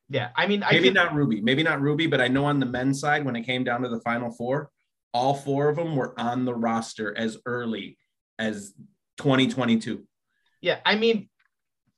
Yeah, 0.09 0.29
I 0.37 0.47
mean, 0.47 0.63
I 0.63 0.73
Maybe 0.73 0.89
could, 0.89 0.95
not 0.95 1.15
Ruby, 1.15 1.41
maybe 1.41 1.63
not 1.63 1.81
Ruby, 1.81 2.07
but 2.07 2.21
I 2.21 2.29
know 2.29 2.45
on 2.45 2.61
the 2.61 2.67
men's 2.67 3.01
side, 3.01 3.25
when 3.25 3.35
it 3.37 3.43
came 3.43 3.65
down 3.65 3.83
to 3.83 3.89
the 3.89 4.01
final 4.01 4.31
four, 4.31 4.71
all 5.13 5.35
four 5.35 5.69
of 5.69 5.77
them 5.77 5.97
were 5.97 6.19
on 6.21 6.45
the 6.45 6.55
roster 6.55 7.17
as 7.17 7.39
early 7.47 7.99
as 8.39 8.75
2022. 9.19 10.05
yeah, 10.61 10.79
I 10.85 10.95
mean, 10.97 11.29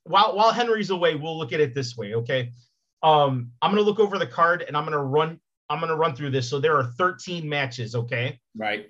while 0.04 0.36
while 0.36 0.52
Henry's 0.52 0.90
away, 0.90 1.16
we'll 1.16 1.36
look 1.36 1.52
at 1.52 1.60
it 1.60 1.74
this 1.74 1.96
way, 1.96 2.14
okay? 2.14 2.52
Um, 3.02 3.50
I'm 3.60 3.70
gonna 3.72 3.82
look 3.82 3.98
over 3.98 4.18
the 4.18 4.26
card 4.26 4.62
and 4.66 4.76
I'm 4.76 4.84
gonna 4.84 5.02
run. 5.02 5.40
I'm 5.68 5.80
gonna 5.80 5.96
run 5.96 6.14
through 6.14 6.30
this. 6.30 6.48
So 6.48 6.60
there 6.60 6.76
are 6.76 6.84
13 6.84 7.48
matches, 7.48 7.94
okay? 7.94 8.38
Right. 8.56 8.86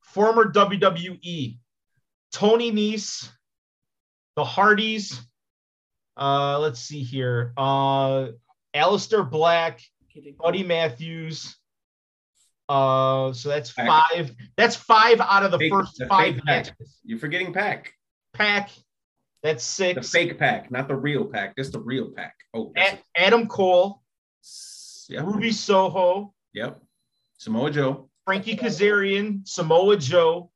Former 0.00 0.50
WWE, 0.50 1.58
Tony 2.32 2.72
Nese, 2.72 3.28
the 4.36 4.44
Hardys. 4.44 5.20
Uh, 6.16 6.58
let's 6.58 6.80
see 6.80 7.02
here. 7.02 7.52
Uh, 7.56 8.28
Aleister 8.74 9.28
Black, 9.28 9.80
Buddy 10.38 10.62
Matthews. 10.64 11.56
Uh, 12.68 13.32
so 13.32 13.48
that's 13.48 13.72
Pac. 13.72 13.86
five. 13.86 14.34
That's 14.56 14.76
five 14.76 15.20
out 15.20 15.42
of 15.44 15.52
the 15.52 15.58
Fake- 15.58 15.72
first 15.72 15.96
the 15.98 16.06
five 16.06 16.34
fake 16.34 16.44
Pac. 16.44 16.66
matches. 16.78 16.98
You're 17.04 17.18
forgetting 17.18 17.52
Pac. 17.52 17.92
Pac. 18.34 18.70
That's 19.42 19.64
six. 19.64 19.94
The 20.12 20.18
fake 20.18 20.38
Pac, 20.38 20.70
not 20.70 20.88
the 20.88 20.96
real 20.96 21.24
Pac. 21.24 21.56
Just 21.56 21.72
the 21.72 21.78
real 21.80 22.10
Pac. 22.10 22.34
Oh, 22.52 22.72
A- 22.76 22.98
Adam 23.16 23.46
Cole, 23.46 24.02
a- 25.08 25.12
yep. 25.12 25.24
Ruby 25.24 25.52
Soho, 25.52 26.34
Yep. 26.52 26.80
Samoa 27.38 27.70
Joe. 27.70 28.10
Frankie 28.26 28.56
Kazarian, 28.56 29.46
Samoa 29.48 29.96
Joe, 29.96 30.50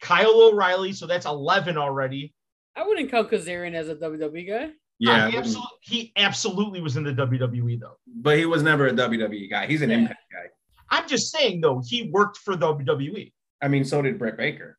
Kyle 0.00 0.40
O'Reilly. 0.42 0.92
So 0.92 1.06
that's 1.06 1.26
11 1.26 1.76
already. 1.76 2.34
I 2.76 2.86
wouldn't 2.86 3.10
count 3.10 3.30
Kazarian 3.30 3.74
as 3.74 3.88
a 3.88 3.96
WWE 3.96 4.46
guy. 4.48 4.70
Yeah, 5.00 5.26
Uh, 5.26 5.30
he, 5.30 5.36
absolutely, 5.38 5.70
he 5.80 6.12
absolutely 6.16 6.80
was 6.80 6.96
in 6.96 7.04
the 7.04 7.12
WWE 7.12 7.78
though. 7.80 7.98
but 8.06 8.36
he 8.38 8.46
was 8.46 8.62
never 8.62 8.86
a 8.88 8.92
WWE 8.92 9.48
guy. 9.50 9.66
He's 9.66 9.82
an 9.82 9.90
Yeah. 9.90 9.98
Impact 9.98 10.20
guy. 10.32 10.46
I'm 10.90 11.06
just 11.08 11.30
saying 11.32 11.60
though, 11.60 11.82
he 11.86 12.10
worked 12.12 12.38
for 12.38 12.54
WWE. 12.56 13.32
I 13.62 13.68
mean, 13.68 13.84
so 13.84 14.00
did 14.02 14.18
Britt 14.18 14.36
Baker. 14.36 14.78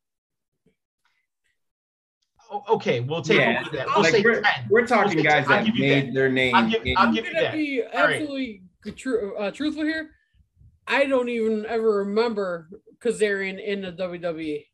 O- 2.51 2.63
okay, 2.75 2.99
we'll 3.01 3.21
take 3.21 3.37
Yeah, 3.39 3.61
away 3.61 3.69
that. 3.77 3.87
We'll 3.87 4.01
like 4.03 4.11
say 4.11 4.21
we're, 4.23 4.41
10. 4.41 4.51
we're 4.69 4.87
talking 4.87 5.15
We'll 5.15 5.23
say 5.23 5.29
guys 5.29 5.47
10. 5.47 5.65
That 5.65 5.73
made 5.75 6.07
that. 6.07 6.13
their 6.13 6.29
name. 6.29 6.55
I'll 6.55 6.69
give- 6.69 6.85
in- 6.85 6.97
I'll 6.97 7.07
I'm 7.07 7.13
give 7.13 7.25
you 7.25 7.33
gonna 7.33 7.43
that. 7.45 7.53
be 7.53 7.83
All 7.83 8.03
right. 8.03 8.15
absolutely 8.21 8.63
tru- 8.95 9.35
uh, 9.37 9.51
truthful 9.51 9.83
here. 9.83 10.09
I 10.87 11.05
don't 11.05 11.29
even 11.29 11.65
ever 11.67 11.97
remember 11.97 12.69
Kazarian 12.99 13.63
in 13.63 13.81
the 13.81 13.91
WWE. 13.91 14.65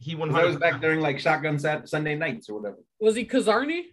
He 0.00 0.14
that 0.14 0.46
was 0.46 0.56
back 0.56 0.80
during 0.80 1.00
like 1.00 1.18
Shotgun 1.18 1.58
Sat- 1.58 1.88
Sunday 1.88 2.14
nights 2.14 2.48
or 2.48 2.54
whatever. 2.60 2.78
Was 3.00 3.16
he 3.16 3.24
Kazarni? 3.26 3.86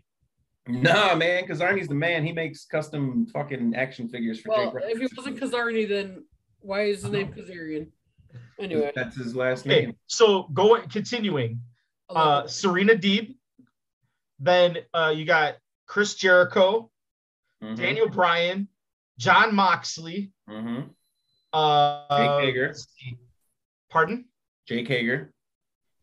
Nah, 0.68 1.16
man, 1.16 1.43
because 1.43 1.60
Arnie's 1.60 1.88
the 1.88 1.95
man. 1.95 2.26
He 2.26 2.32
makes 2.32 2.66
custom 2.66 3.28
fucking 3.28 3.76
action 3.76 4.08
figures 4.10 4.39
for 4.39 4.49
Well, 4.49 4.74
Jake 4.74 4.84
if 4.95 4.99
he 4.99 5.08
wasn't 5.16 5.39
Kazarni, 5.39 5.88
then 5.88 6.26
why 6.60 6.84
is 6.86 7.03
his 7.03 7.12
name 7.12 7.32
Kazarian? 7.34 7.88
Anyway, 8.60 8.91
That's 8.95 9.16
his 9.16 9.36
last 9.36 9.66
Okay, 9.66 9.86
name. 9.88 9.95
so 10.08 10.43
going 10.53 10.88
continuing. 10.89 11.62
Uh, 12.10 12.43
it. 12.45 12.49
Serena 12.49 12.93
Deeb. 12.93 13.36
Then 14.39 14.78
uh, 14.93 15.14
you 15.16 15.26
got 15.26 15.56
Chris 15.88 16.16
Jericho, 16.16 16.91
Mhm, 17.64 17.78
Daniel 17.78 18.10
Bryan, 18.10 18.68
Jon 19.18 19.56
Moxley, 19.56 20.32
mhm. 20.49 20.89
uh, 21.53 22.18
Jake 22.18 22.45
Hager. 22.47 22.76
Pardon? 23.89 24.26
Jake 24.68 24.88
Hager. 24.88 25.32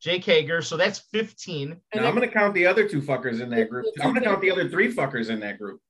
Jake 0.03 0.25
Hager. 0.25 0.61
So 0.63 0.77
that's 0.77 0.99
15. 1.13 1.81
And 1.93 2.03
now 2.03 2.09
I'm 2.09 2.15
gonna 2.15 2.29
count 2.29 2.55
the 2.55 2.67
other 2.67 2.89
two 2.89 3.01
fuckers 3.01 3.41
in 3.41 3.51
that 3.51 3.71
group. 3.71 3.87
I'm 4.03 4.13
gonna 4.13 4.25
count 4.25 4.41
the 4.41 4.51
other 4.51 4.69
three 4.69 4.93
fuckers 4.93 5.31
in 5.31 5.41
that 5.41 5.59
group. 5.59 5.81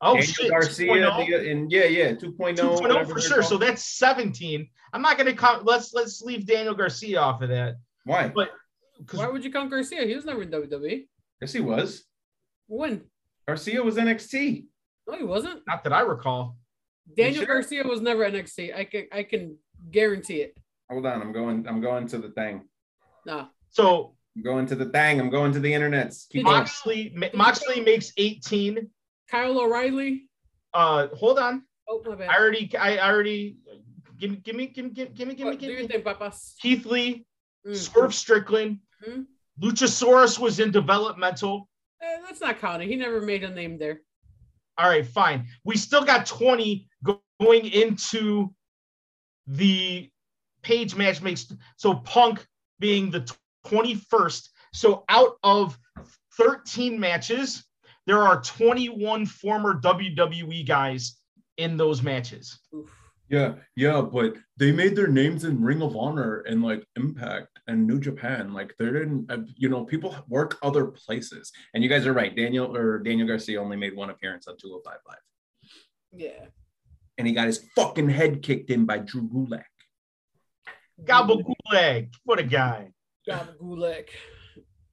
Oh, 0.00 0.14
Daniel 0.14 0.32
shit. 0.32 0.50
Garcia 0.50 0.92
2.0? 0.92 1.26
the- 1.26 1.34
uh, 1.34 1.50
and 1.50 1.64
oh? 1.64 1.76
yeah, 1.76 1.84
yeah, 1.84 2.12
2.0. 2.12 2.56
2.0 2.56 2.80
whatever 2.80 3.14
for 3.14 3.20
they're 3.20 3.28
sure. 3.28 3.42
So 3.42 3.58
that's 3.58 3.84
17. 3.84 4.68
I'm 4.92 5.02
not 5.02 5.18
gonna 5.18 5.34
count. 5.34 5.66
Let's 5.66 5.92
let's 5.92 6.22
leave 6.22 6.46
Daniel 6.46 6.74
Garcia 6.74 7.20
off 7.20 7.42
of 7.42 7.50
that. 7.50 7.76
why? 8.04 8.28
But 8.28 8.50
why 9.12 9.28
would 9.28 9.44
you 9.44 9.52
count 9.52 9.70
Garcia? 9.70 10.06
He 10.06 10.14
was 10.14 10.24
never 10.24 10.42
in 10.42 10.50
WWE. 10.50 11.06
Yes, 11.42 11.52
he 11.52 11.60
was. 11.60 12.04
When? 12.66 13.02
Garcia 13.46 13.82
was 13.82 13.96
NXT. 13.96 14.64
No, 15.06 15.16
he 15.16 15.24
wasn't. 15.24 15.62
not 15.66 15.84
that 15.84 15.92
I 15.92 16.00
recall. 16.00 16.56
Daniel 17.14 17.44
sure? 17.44 17.54
Garcia 17.54 17.86
was 17.86 18.00
never 18.00 18.28
NXT. 18.28 18.74
I 18.74 18.84
can 18.84 19.06
I 19.12 19.22
can 19.22 19.58
guarantee 19.90 20.40
it. 20.40 20.56
Hold 20.90 21.06
on, 21.06 21.20
I'm 21.20 21.32
going. 21.32 21.66
I'm 21.68 21.80
going 21.80 22.06
to 22.08 22.18
the 22.18 22.30
thing. 22.30 22.68
No. 23.24 23.48
So 23.70 24.14
I'm 24.36 24.42
going 24.42 24.66
to 24.66 24.74
the 24.76 24.86
thing. 24.86 25.18
I'm 25.20 25.30
going 25.30 25.52
to 25.52 25.60
the 25.60 25.72
internets. 25.72 26.28
Keep 26.28 26.40
Did 26.40 26.44
going. 26.44 26.58
Moxley 26.58 27.12
Ma- 27.14 27.26
Moxley 27.34 27.80
makes 27.80 28.12
18. 28.16 28.88
Kyle 29.28 29.58
O'Reilly. 29.58 30.28
Uh, 30.72 31.08
hold 31.08 31.38
on. 31.38 31.62
Oh 31.88 32.02
my 32.06 32.14
bad. 32.14 32.28
I 32.30 32.36
already 32.38 32.70
I 32.76 32.98
already 32.98 33.56
give 34.18 34.30
me 34.30 34.36
give 34.36 34.54
me 34.56 34.66
give 34.66 34.84
me 34.84 34.90
give 34.92 35.08
me 35.08 35.14
give 35.14 35.28
me 35.28 35.34
give 35.34 35.38
me, 35.38 35.44
What, 35.44 35.52
do 35.52 35.66
give 35.66 35.70
your 35.70 35.80
me. 35.82 35.88
thing, 35.88 36.02
papas. 36.02 36.54
Keith 36.60 36.86
Lee, 36.86 37.26
Mm. 37.66 37.74
Swerve 37.74 38.14
Strickland, 38.14 38.78
Mhm. 39.04 39.26
Luchasaurus 39.60 40.38
was 40.38 40.60
in 40.60 40.70
developmental. 40.70 41.68
Eh, 42.00 42.18
that's 42.24 42.40
not 42.40 42.60
counting. 42.60 42.88
He 42.88 42.94
never 42.94 43.20
made 43.20 43.42
a 43.42 43.50
name 43.50 43.76
there. 43.78 44.02
All 44.78 44.88
right, 44.88 45.04
fine. 45.04 45.48
We 45.64 45.76
still 45.76 46.04
got 46.04 46.26
20 46.26 46.86
go- 47.02 47.22
going 47.40 47.66
into 47.66 48.54
the 49.48 50.10
page 50.66 50.96
match 50.96 51.22
makes 51.22 51.46
so 51.76 51.94
Punk 51.94 52.44
being 52.80 53.08
the 53.08 53.24
21st. 53.66 54.48
So 54.72 55.04
out 55.08 55.36
of 55.44 55.78
13 56.36 56.98
matches, 56.98 57.64
there 58.06 58.20
are 58.22 58.40
21 58.42 59.26
former 59.26 59.80
WWE 59.80 60.66
guys 60.66 61.18
in 61.56 61.76
those 61.76 62.02
matches. 62.02 62.58
Yeah, 63.28 63.54
yeah, 63.76 64.00
but 64.00 64.34
they 64.56 64.72
made 64.72 64.96
their 64.96 65.06
names 65.06 65.44
in 65.44 65.62
Ring 65.62 65.82
of 65.82 65.96
Honor 65.96 66.40
and 66.48 66.62
like 66.62 66.84
Impact 66.96 67.48
and 67.68 67.86
New 67.86 68.00
Japan. 68.00 68.52
Like 68.52 68.74
they 68.78 68.86
didn't, 68.86 69.30
uh, 69.30 69.38
you 69.56 69.68
know, 69.68 69.84
people 69.84 70.14
work 70.28 70.58
other 70.62 70.86
places. 70.86 71.52
And 71.74 71.82
you 71.82 71.88
guys 71.88 72.06
are 72.06 72.12
right. 72.12 72.34
Daniel 72.36 72.76
or 72.76 72.98
Daniel 72.98 73.26
Garcia 73.28 73.60
only 73.62 73.76
made 73.76 73.94
one 73.96 74.10
appearance 74.10 74.46
on 74.48 74.56
205 74.56 74.98
Live, 75.08 75.16
Yeah. 76.12 76.46
and 77.18 77.26
he 77.26 77.32
got 77.32 77.46
his 77.46 77.64
fucking 77.76 78.08
head 78.10 78.42
kicked 78.42 78.70
in 78.70 78.84
by 78.84 78.98
Drew 78.98 79.28
Gulak. 79.28 79.64
Gabagool 81.02 82.08
what 82.24 82.38
a 82.38 82.42
guy. 82.42 82.92
Gab 83.26 83.58
Gulak. 83.58 84.08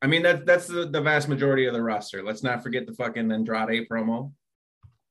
I 0.01 0.07
mean, 0.07 0.23
that's 0.23 0.43
that's 0.43 0.67
the, 0.67 0.85
the 0.85 0.99
vast 0.99 1.29
majority 1.29 1.65
of 1.65 1.73
the 1.73 1.81
roster. 1.81 2.23
Let's 2.23 2.43
not 2.43 2.61
forget 2.61 2.85
the 2.85 2.93
fucking 2.93 3.31
Andrade 3.31 3.87
promo. 3.89 4.33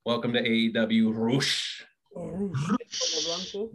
Welcome 0.05 0.33
to 0.35 0.43
AEW, 0.43 1.15
Roosh. 1.15 1.83
Oh, 2.15 2.53
Pablo 2.53 3.23
Blanco. 3.25 3.71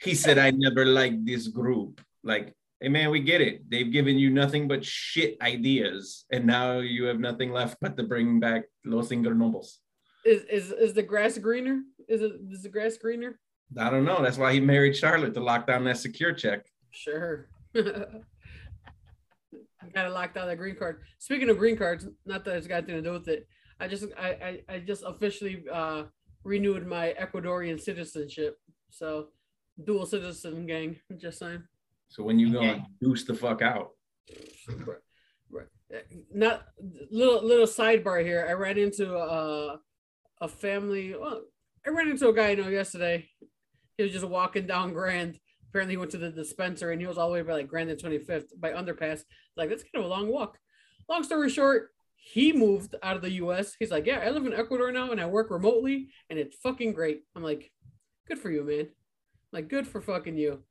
He 0.00 0.14
said, 0.14 0.38
I 0.38 0.52
never 0.52 0.86
liked 0.86 1.26
this 1.26 1.48
group. 1.48 2.00
Like, 2.24 2.54
hey 2.80 2.88
man, 2.88 3.10
we 3.10 3.20
get 3.20 3.42
it. 3.42 3.68
They've 3.68 3.92
given 3.92 4.18
you 4.18 4.30
nothing 4.30 4.68
but 4.68 4.84
shit 4.84 5.36
ideas, 5.42 6.24
and 6.32 6.46
now 6.46 6.78
you 6.78 7.04
have 7.04 7.20
nothing 7.20 7.52
left 7.52 7.76
but 7.82 7.98
to 7.98 8.04
bring 8.04 8.40
back 8.40 8.64
Los 8.86 9.08
Ingobernables. 9.08 9.76
Is 10.24 10.44
is 10.44 10.72
is 10.72 10.94
the 10.94 11.02
grass 11.02 11.36
greener? 11.36 11.82
Is 12.08 12.22
it 12.22 12.32
is 12.50 12.62
the 12.62 12.70
grass 12.70 12.96
greener? 12.96 13.38
I 13.78 13.88
don't 13.90 14.04
know. 14.04 14.22
That's 14.22 14.36
why 14.38 14.52
he 14.52 14.60
married 14.60 14.96
Charlotte 14.96 15.34
to 15.34 15.40
lock 15.40 15.66
down 15.66 15.84
that 15.84 15.96
secure 15.98 16.32
check. 16.32 16.66
Sure. 16.90 17.48
Gotta 19.94 20.10
lock 20.10 20.34
down 20.34 20.46
that 20.48 20.56
green 20.58 20.76
card. 20.76 21.00
Speaking 21.18 21.48
of 21.50 21.58
green 21.58 21.76
cards, 21.76 22.06
not 22.26 22.44
that 22.44 22.56
it's 22.56 22.66
got 22.66 22.78
anything 22.84 22.96
to 22.96 23.02
do 23.02 23.12
with 23.12 23.28
it. 23.28 23.46
I 23.80 23.88
just 23.88 24.04
I 24.18 24.28
I, 24.68 24.74
I 24.74 24.78
just 24.80 25.02
officially 25.06 25.64
uh 25.72 26.04
renewed 26.44 26.86
my 26.86 27.14
Ecuadorian 27.20 27.80
citizenship. 27.80 28.58
So 28.90 29.28
dual 29.84 30.06
citizen 30.06 30.66
gang, 30.66 30.96
just 31.16 31.38
saying. 31.38 31.62
So 32.08 32.22
when 32.22 32.38
you 32.38 32.52
go 32.52 32.58
Okay. 32.60 32.82
deuce 33.00 33.24
the 33.24 33.34
fuck 33.34 33.62
out. 33.62 33.90
Right. 34.68 34.98
Right. 35.50 35.66
Not 36.32 36.66
little 37.10 37.42
little 37.44 37.66
sidebar 37.66 38.22
here. 38.24 38.46
I 38.48 38.52
ran 38.52 38.78
into 38.78 39.16
a 39.16 39.80
a 40.40 40.48
family. 40.48 41.14
Well, 41.18 41.42
I 41.86 41.90
ran 41.90 42.08
into 42.10 42.28
a 42.28 42.34
guy 42.34 42.50
I 42.50 42.54
know 42.54 42.68
yesterday. 42.68 43.28
He 44.00 44.04
was 44.04 44.12
just 44.12 44.24
walking 44.24 44.66
down 44.66 44.94
Grand. 44.94 45.38
Apparently, 45.68 45.92
he 45.92 45.98
went 45.98 46.10
to 46.12 46.16
the 46.16 46.30
dispenser 46.30 46.90
and 46.90 47.02
he 47.02 47.06
was 47.06 47.18
all 47.18 47.28
the 47.28 47.34
way 47.34 47.42
by 47.42 47.52
like 47.52 47.68
Grand 47.68 47.90
and 47.90 48.00
25th 48.00 48.46
by 48.58 48.70
underpass. 48.70 49.24
Like 49.58 49.68
that's 49.68 49.82
kind 49.82 50.02
of 50.02 50.04
a 50.06 50.08
long 50.08 50.28
walk. 50.28 50.56
Long 51.06 51.22
story 51.22 51.50
short, 51.50 51.90
he 52.16 52.54
moved 52.54 52.94
out 53.02 53.16
of 53.16 53.20
the 53.20 53.32
US. 53.32 53.74
He's 53.78 53.90
like, 53.90 54.06
Yeah, 54.06 54.20
I 54.20 54.30
live 54.30 54.46
in 54.46 54.54
Ecuador 54.54 54.90
now 54.90 55.10
and 55.10 55.20
I 55.20 55.26
work 55.26 55.50
remotely 55.50 56.08
and 56.30 56.38
it's 56.38 56.56
fucking 56.62 56.94
great. 56.94 57.24
I'm 57.36 57.42
like, 57.42 57.70
Good 58.26 58.38
for 58.38 58.50
you, 58.50 58.64
man. 58.64 58.88
Like, 59.52 59.68
good 59.68 59.86
for 59.86 60.00
fucking 60.00 60.38
you. 60.38 60.62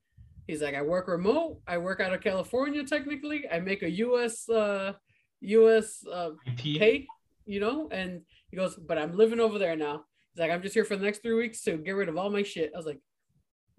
He's 0.47 0.63
like, 0.63 0.73
I 0.73 0.82
work 0.82 1.07
remote. 1.07 1.59
I 1.67 1.77
work 1.77 1.99
out 1.99 2.15
of 2.15 2.21
California 2.21 2.84
technically. 2.84 3.43
I 3.47 3.59
make 3.59 3.84
a 3.84 3.91
US 3.91 4.49
uh 4.49 4.93
US 5.41 6.03
uh 6.11 6.32
pay, 6.57 7.05
you 7.45 7.59
know, 7.59 7.89
and 7.91 8.21
he 8.49 8.57
goes, 8.57 8.75
But 8.75 8.97
I'm 8.97 9.15
living 9.15 9.39
over 9.39 9.59
there 9.59 9.75
now. 9.75 10.05
He's 10.34 10.41
like, 10.41 10.49
I'm 10.49 10.63
just 10.63 10.73
here 10.73 10.84
for 10.84 10.95
the 10.95 11.05
next 11.05 11.21
three 11.21 11.36
weeks 11.36 11.61
to 11.65 11.77
get 11.77 11.91
rid 11.91 12.09
of 12.09 12.17
all 12.17 12.32
my 12.32 12.41
shit. 12.41 12.71
I 12.73 12.77
was 12.77 12.88
like, 12.88 12.99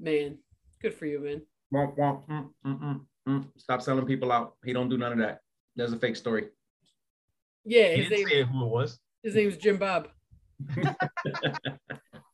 Man, 0.01 0.39
good 0.81 0.95
for 0.95 1.05
you, 1.07 1.21
man. 1.21 1.43
Womp, 1.73 1.97
womp, 1.97 2.27
mm, 2.27 2.49
mm, 2.67 2.81
mm, 2.81 3.01
mm. 3.29 3.47
Stop 3.59 3.83
selling 3.83 4.07
people 4.07 4.33
out. 4.33 4.55
He 4.65 4.73
don't 4.73 4.89
do 4.89 4.97
none 4.99 5.13
of 5.13 5.19
that. 5.19 5.41
That's 5.77 5.93
a 5.93 5.97
fake 5.99 6.17
story. 6.17 6.49
Yeah, 7.65 7.91
He 7.95 7.97
his 8.03 8.09
didn't 8.09 8.19
name 8.21 8.29
say 8.29 8.43
who 8.51 8.65
it 8.65 8.69
was. 8.71 8.99
his 9.23 9.35
name's 9.35 9.57
Jim 9.59 9.77
Bob. 9.77 10.09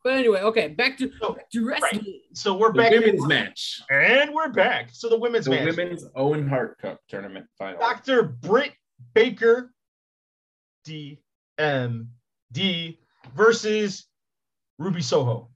But 0.04 0.14
anyway, 0.14 0.40
okay, 0.42 0.68
back 0.68 0.96
to, 0.98 1.10
So, 1.20 1.36
to 1.52 1.66
wrestling. 1.66 2.20
So 2.32 2.56
we're 2.56 2.70
The 2.72 2.78
back. 2.78 2.92
women's 2.92 3.26
match. 3.26 3.80
And 3.90 4.32
we're 4.32 4.50
back. 4.52 4.90
So 4.92 5.08
the 5.08 5.18
women's 5.18 5.46
The 5.46 5.50
match. 5.50 5.74
women's 5.76 6.04
Owen 6.14 6.46
Hart 6.46 6.78
Cup 6.78 7.00
tournament 7.08 7.46
final. 7.58 7.80
Dr. 7.80 8.22
Britt 8.22 8.70
Baker 9.14 9.72
DMD 10.86 11.18
versus 13.34 14.06
Ruby 14.78 15.02
Soho. 15.02 15.50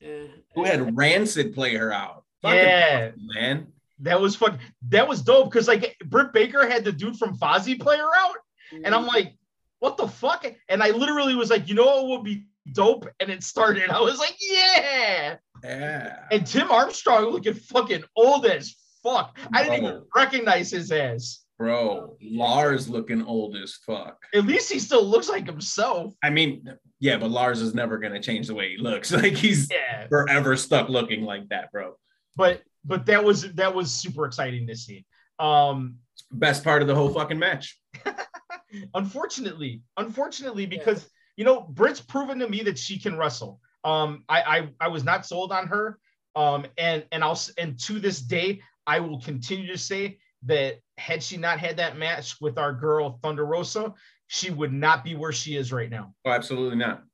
Yeah. 0.00 0.24
Who 0.54 0.64
had 0.64 0.96
Rancid 0.96 1.54
play 1.54 1.74
her 1.76 1.92
out? 1.92 2.24
Fucking 2.42 2.58
Yeah. 2.58 3.10
awesome, 3.12 3.28
man. 3.34 3.66
That 4.00 4.20
was 4.20 4.34
fun. 4.34 4.58
That 4.88 5.06
was 5.06 5.20
dope 5.22 5.50
because 5.50 5.68
like 5.68 5.96
Britt 6.06 6.32
Baker 6.32 6.66
had 6.66 6.84
the 6.84 6.92
dude 6.92 7.18
from 7.18 7.36
Fozzy 7.36 7.78
play 7.78 7.98
her 7.98 8.16
out. 8.16 8.36
And 8.84 8.94
I'm 8.94 9.06
like, 9.06 9.34
what 9.80 9.96
the 9.96 10.08
fuck? 10.08 10.46
And 10.68 10.82
I 10.82 10.90
literally 10.90 11.34
was 11.34 11.50
like, 11.50 11.68
you 11.68 11.74
know 11.74 11.84
what 12.02 12.06
would 12.08 12.24
be 12.24 12.46
dope? 12.72 13.06
And 13.18 13.30
it 13.30 13.42
started. 13.42 13.90
I 13.90 14.00
was 14.00 14.18
like, 14.18 14.36
yeah. 14.40 15.36
Yeah. 15.62 16.16
And 16.30 16.46
Tim 16.46 16.70
Armstrong 16.70 17.24
looking 17.26 17.54
fucking 17.54 18.04
old 18.16 18.46
as 18.46 18.74
fuck. 19.02 19.36
I 19.52 19.64
didn't 19.64 19.84
even 19.84 20.02
recognize 20.16 20.70
his 20.70 20.90
ass. 20.92 21.44
Bro, 21.60 22.16
Lars 22.22 22.88
looking 22.88 23.22
old 23.22 23.54
as 23.54 23.74
fuck. 23.86 24.16
At 24.34 24.46
least 24.46 24.72
he 24.72 24.78
still 24.78 25.04
looks 25.04 25.28
like 25.28 25.44
himself. 25.44 26.14
I 26.24 26.30
mean, 26.30 26.64
yeah, 27.00 27.18
but 27.18 27.30
Lars 27.30 27.60
is 27.60 27.74
never 27.74 27.98
gonna 27.98 28.18
change 28.18 28.46
the 28.46 28.54
way 28.54 28.70
he 28.70 28.76
looks. 28.78 29.12
Like 29.20 29.34
he's 29.34 29.70
Yeah. 29.70 30.08
forever 30.08 30.56
stuck 30.56 30.88
looking 30.88 31.22
like 31.22 31.50
that, 31.50 31.70
bro. 31.70 31.96
But 32.34 32.62
but 32.82 33.04
that 33.06 33.22
was 33.22 33.52
that 33.52 33.74
was 33.74 33.90
super 33.92 34.24
exciting 34.24 34.66
to 34.68 34.74
see. 34.74 35.04
Um 35.38 35.96
Best 36.32 36.64
part 36.64 36.80
of 36.80 36.88
the 36.88 36.94
whole 36.94 37.10
fucking 37.12 37.38
match. 37.38 37.78
unfortunately, 38.94 39.82
unfortunately, 39.98 40.64
because 40.64 41.10
you 41.36 41.44
know, 41.44 41.60
Britt's 41.60 42.00
proven 42.00 42.38
to 42.38 42.48
me 42.48 42.62
that 42.62 42.78
she 42.78 42.98
can 42.98 43.18
wrestle. 43.18 43.60
Um, 43.84 44.24
I 44.30 44.40
I, 44.42 44.68
I 44.80 44.88
was 44.88 45.04
not 45.04 45.26
sold 45.26 45.52
on 45.52 45.66
her. 45.66 45.98
Um, 46.36 46.64
and 46.78 47.04
and 47.12 47.22
I'll 47.22 47.32
s- 47.32 47.52
and 47.58 47.78
to 47.80 47.98
this 47.98 48.22
day, 48.22 48.62
I 48.86 49.00
will 49.00 49.20
continue 49.20 49.66
to 49.70 49.78
say 49.78 50.18
that 50.44 50.76
had 50.98 51.22
she 51.22 51.36
not 51.36 51.58
had 51.58 51.76
that 51.76 51.98
match 51.98 52.40
with 52.40 52.58
our 52.58 52.72
girl 52.72 53.18
Thunder 53.22 53.44
Rosa, 53.46 53.92
she 54.26 54.50
would 54.50 54.72
not 54.72 55.04
be 55.04 55.14
where 55.14 55.32
she 55.32 55.56
is 55.56 55.72
right 55.72 55.90
now. 55.90 56.14
Oh, 56.24 56.30
absolutely 56.30 56.76
not. 56.76 57.04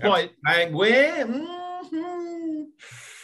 But 0.00 0.32
I 0.46 0.66
win. 0.66 1.46
Mhm. 1.92 2.66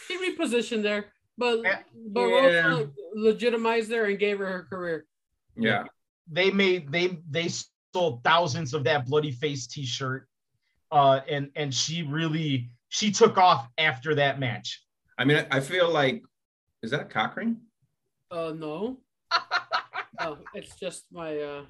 She'd 0.07 0.19
be 0.21 0.33
positioned 0.35 0.83
there, 0.85 1.11
but 1.37 1.61
Yeah. 1.63 1.83
but 2.11 2.27
Yeah. 2.27 2.67
Rosa 2.67 2.91
legitimized 3.13 3.91
her 3.91 4.05
and 4.05 4.19
gave 4.19 4.39
her 4.39 4.45
her 4.47 4.63
career. 4.63 5.05
Yeah. 5.55 5.85
they 6.31 6.51
made 6.51 6.91
they 6.91 7.17
they 7.31 7.49
sold 7.91 8.23
thousands 8.23 8.75
of 8.75 8.83
that 8.83 9.07
bloody 9.07 9.31
face 9.31 9.65
t-shirt. 9.65 10.27
Uh, 10.91 11.21
and 11.27 11.49
and 11.55 11.73
she 11.73 12.03
really 12.03 12.69
she 12.89 13.11
took 13.11 13.37
off 13.39 13.67
after 13.79 14.13
that 14.15 14.39
match. 14.39 14.83
I 15.17 15.25
mean, 15.25 15.45
I 15.49 15.59
feel 15.59 15.89
like 15.89 16.23
is 16.83 16.91
that 16.91 17.01
a 17.01 17.05
cock 17.05 17.35
ring? 17.35 17.61
Uh, 18.29 18.53
no. 18.55 18.99
Oh, 20.19 20.37
it's 20.53 20.75
just 20.75 21.05
my 21.11 21.37
uh. 21.39 21.61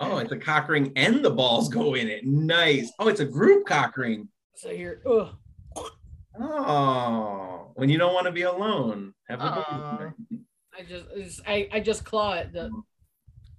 Oh, 0.00 0.18
it's 0.18 0.30
a 0.32 0.36
cock 0.38 0.68
ring 0.68 0.92
and 0.94 1.24
the 1.24 1.30
balls 1.30 1.68
go 1.68 1.94
in 1.94 2.08
it. 2.08 2.24
Nice. 2.24 2.92
Oh, 3.00 3.08
it's 3.08 3.20
a 3.20 3.24
group 3.24 3.66
cock 3.66 3.96
ring. 3.96 4.28
So 4.54 4.68
here, 4.70 5.02
ugh. 5.10 5.34
Oh, 6.40 7.72
when 7.74 7.88
you 7.88 7.98
don't 7.98 8.14
want 8.14 8.26
to 8.26 8.32
be 8.32 8.42
alone. 8.42 9.12
Have 9.28 9.40
a 9.40 9.44
Aw. 9.44 9.96
balloon. 9.96 10.14
I 10.78 10.82
just, 10.82 11.06
it's, 11.14 11.40
I, 11.46 11.68
I 11.72 11.80
just 11.80 12.04
claw 12.04 12.34
it. 12.34 12.52
The, 12.52 12.70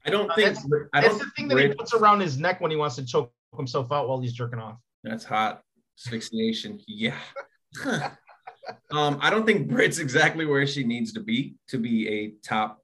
I 0.05 0.09
don't 0.09 0.31
Uh, 0.31 0.35
think 0.35 0.47
that's- 0.55 0.65
I 0.93 1.01
don't 1.01 1.19
the 1.19 1.29
thing 1.35 1.49
that 1.49 1.57
he 1.59 1.67
puts 1.73 1.93
around 1.93 2.21
his 2.21 2.37
neck 2.37 2.61
when 2.61 2.71
he 2.71 2.77
wants 2.77 2.95
to 2.95 3.05
choke 3.05 3.33
himself 3.57 3.91
out 3.91 4.07
while 4.07 4.21
he's 4.21 4.31
jerking 4.33 4.59
off. 4.59 4.77
That's 5.03 5.25
hot. 5.25 5.61
Asphyxiation. 5.99 6.79
Yeah. 6.87 7.17
um, 8.91 9.17
I 9.21 9.29
don't 9.29 9.45
think 9.45 9.67
Brit's 9.67 9.99
exactly 9.99 10.45
where 10.45 10.65
she 10.65 10.85
needs 10.85 11.11
to 11.13 11.19
be 11.19 11.55
to 11.67 11.77
be 11.77 12.07
a 12.07 12.31
top 12.47 12.81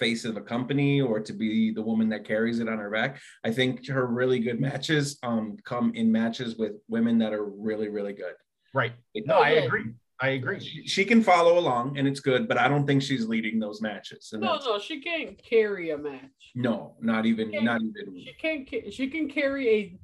face 0.00 0.24
of 0.24 0.36
a 0.36 0.40
company 0.40 1.00
or 1.00 1.20
to 1.20 1.32
be 1.32 1.72
the 1.72 1.82
woman 1.82 2.08
that 2.08 2.24
carries 2.24 2.58
it 2.58 2.68
on 2.68 2.78
her 2.78 2.90
back. 2.90 3.20
I 3.44 3.52
think 3.52 3.86
her 3.88 4.06
really 4.06 4.40
good 4.40 4.58
matches 4.60 5.18
um 5.22 5.56
come 5.64 5.92
in 5.94 6.10
matches 6.10 6.56
with 6.56 6.72
women 6.88 7.18
that 7.18 7.32
are 7.32 7.44
really, 7.44 7.88
really 7.88 8.14
good. 8.14 8.34
Right. 8.74 8.94
It- 9.14 9.26
No, 9.26 9.36
I 9.36 9.50
agree. 9.66 9.84
I 10.22 10.28
agree. 10.40 10.60
she, 10.60 10.86
she 10.86 11.04
can 11.06 11.22
follow 11.22 11.58
along 11.58 11.96
and 11.98 12.06
it's 12.08 12.20
good, 12.20 12.46
but 12.48 12.58
I 12.58 12.66
don't 12.68 12.86
think 12.86 13.00
she's 13.02 13.26
leading 13.26 13.58
those 13.58 13.80
matches. 13.80 14.30
And 14.32 14.42
no, 14.42 14.58
no, 14.66 14.78
she 14.78 15.00
can't 15.00 15.36
carry 15.42 15.90
a 15.90 15.98
match. 15.98 16.42
no, 16.54 16.94
not 17.00 17.24
even, 17.26 17.52
Yeah. 17.52 17.60
not 17.70 17.80
even. 17.88 18.04
She 18.26 18.32
can't. 18.44 18.92
she 18.96 19.06
can 19.14 19.28
carry 19.30 19.64
a 19.78 19.98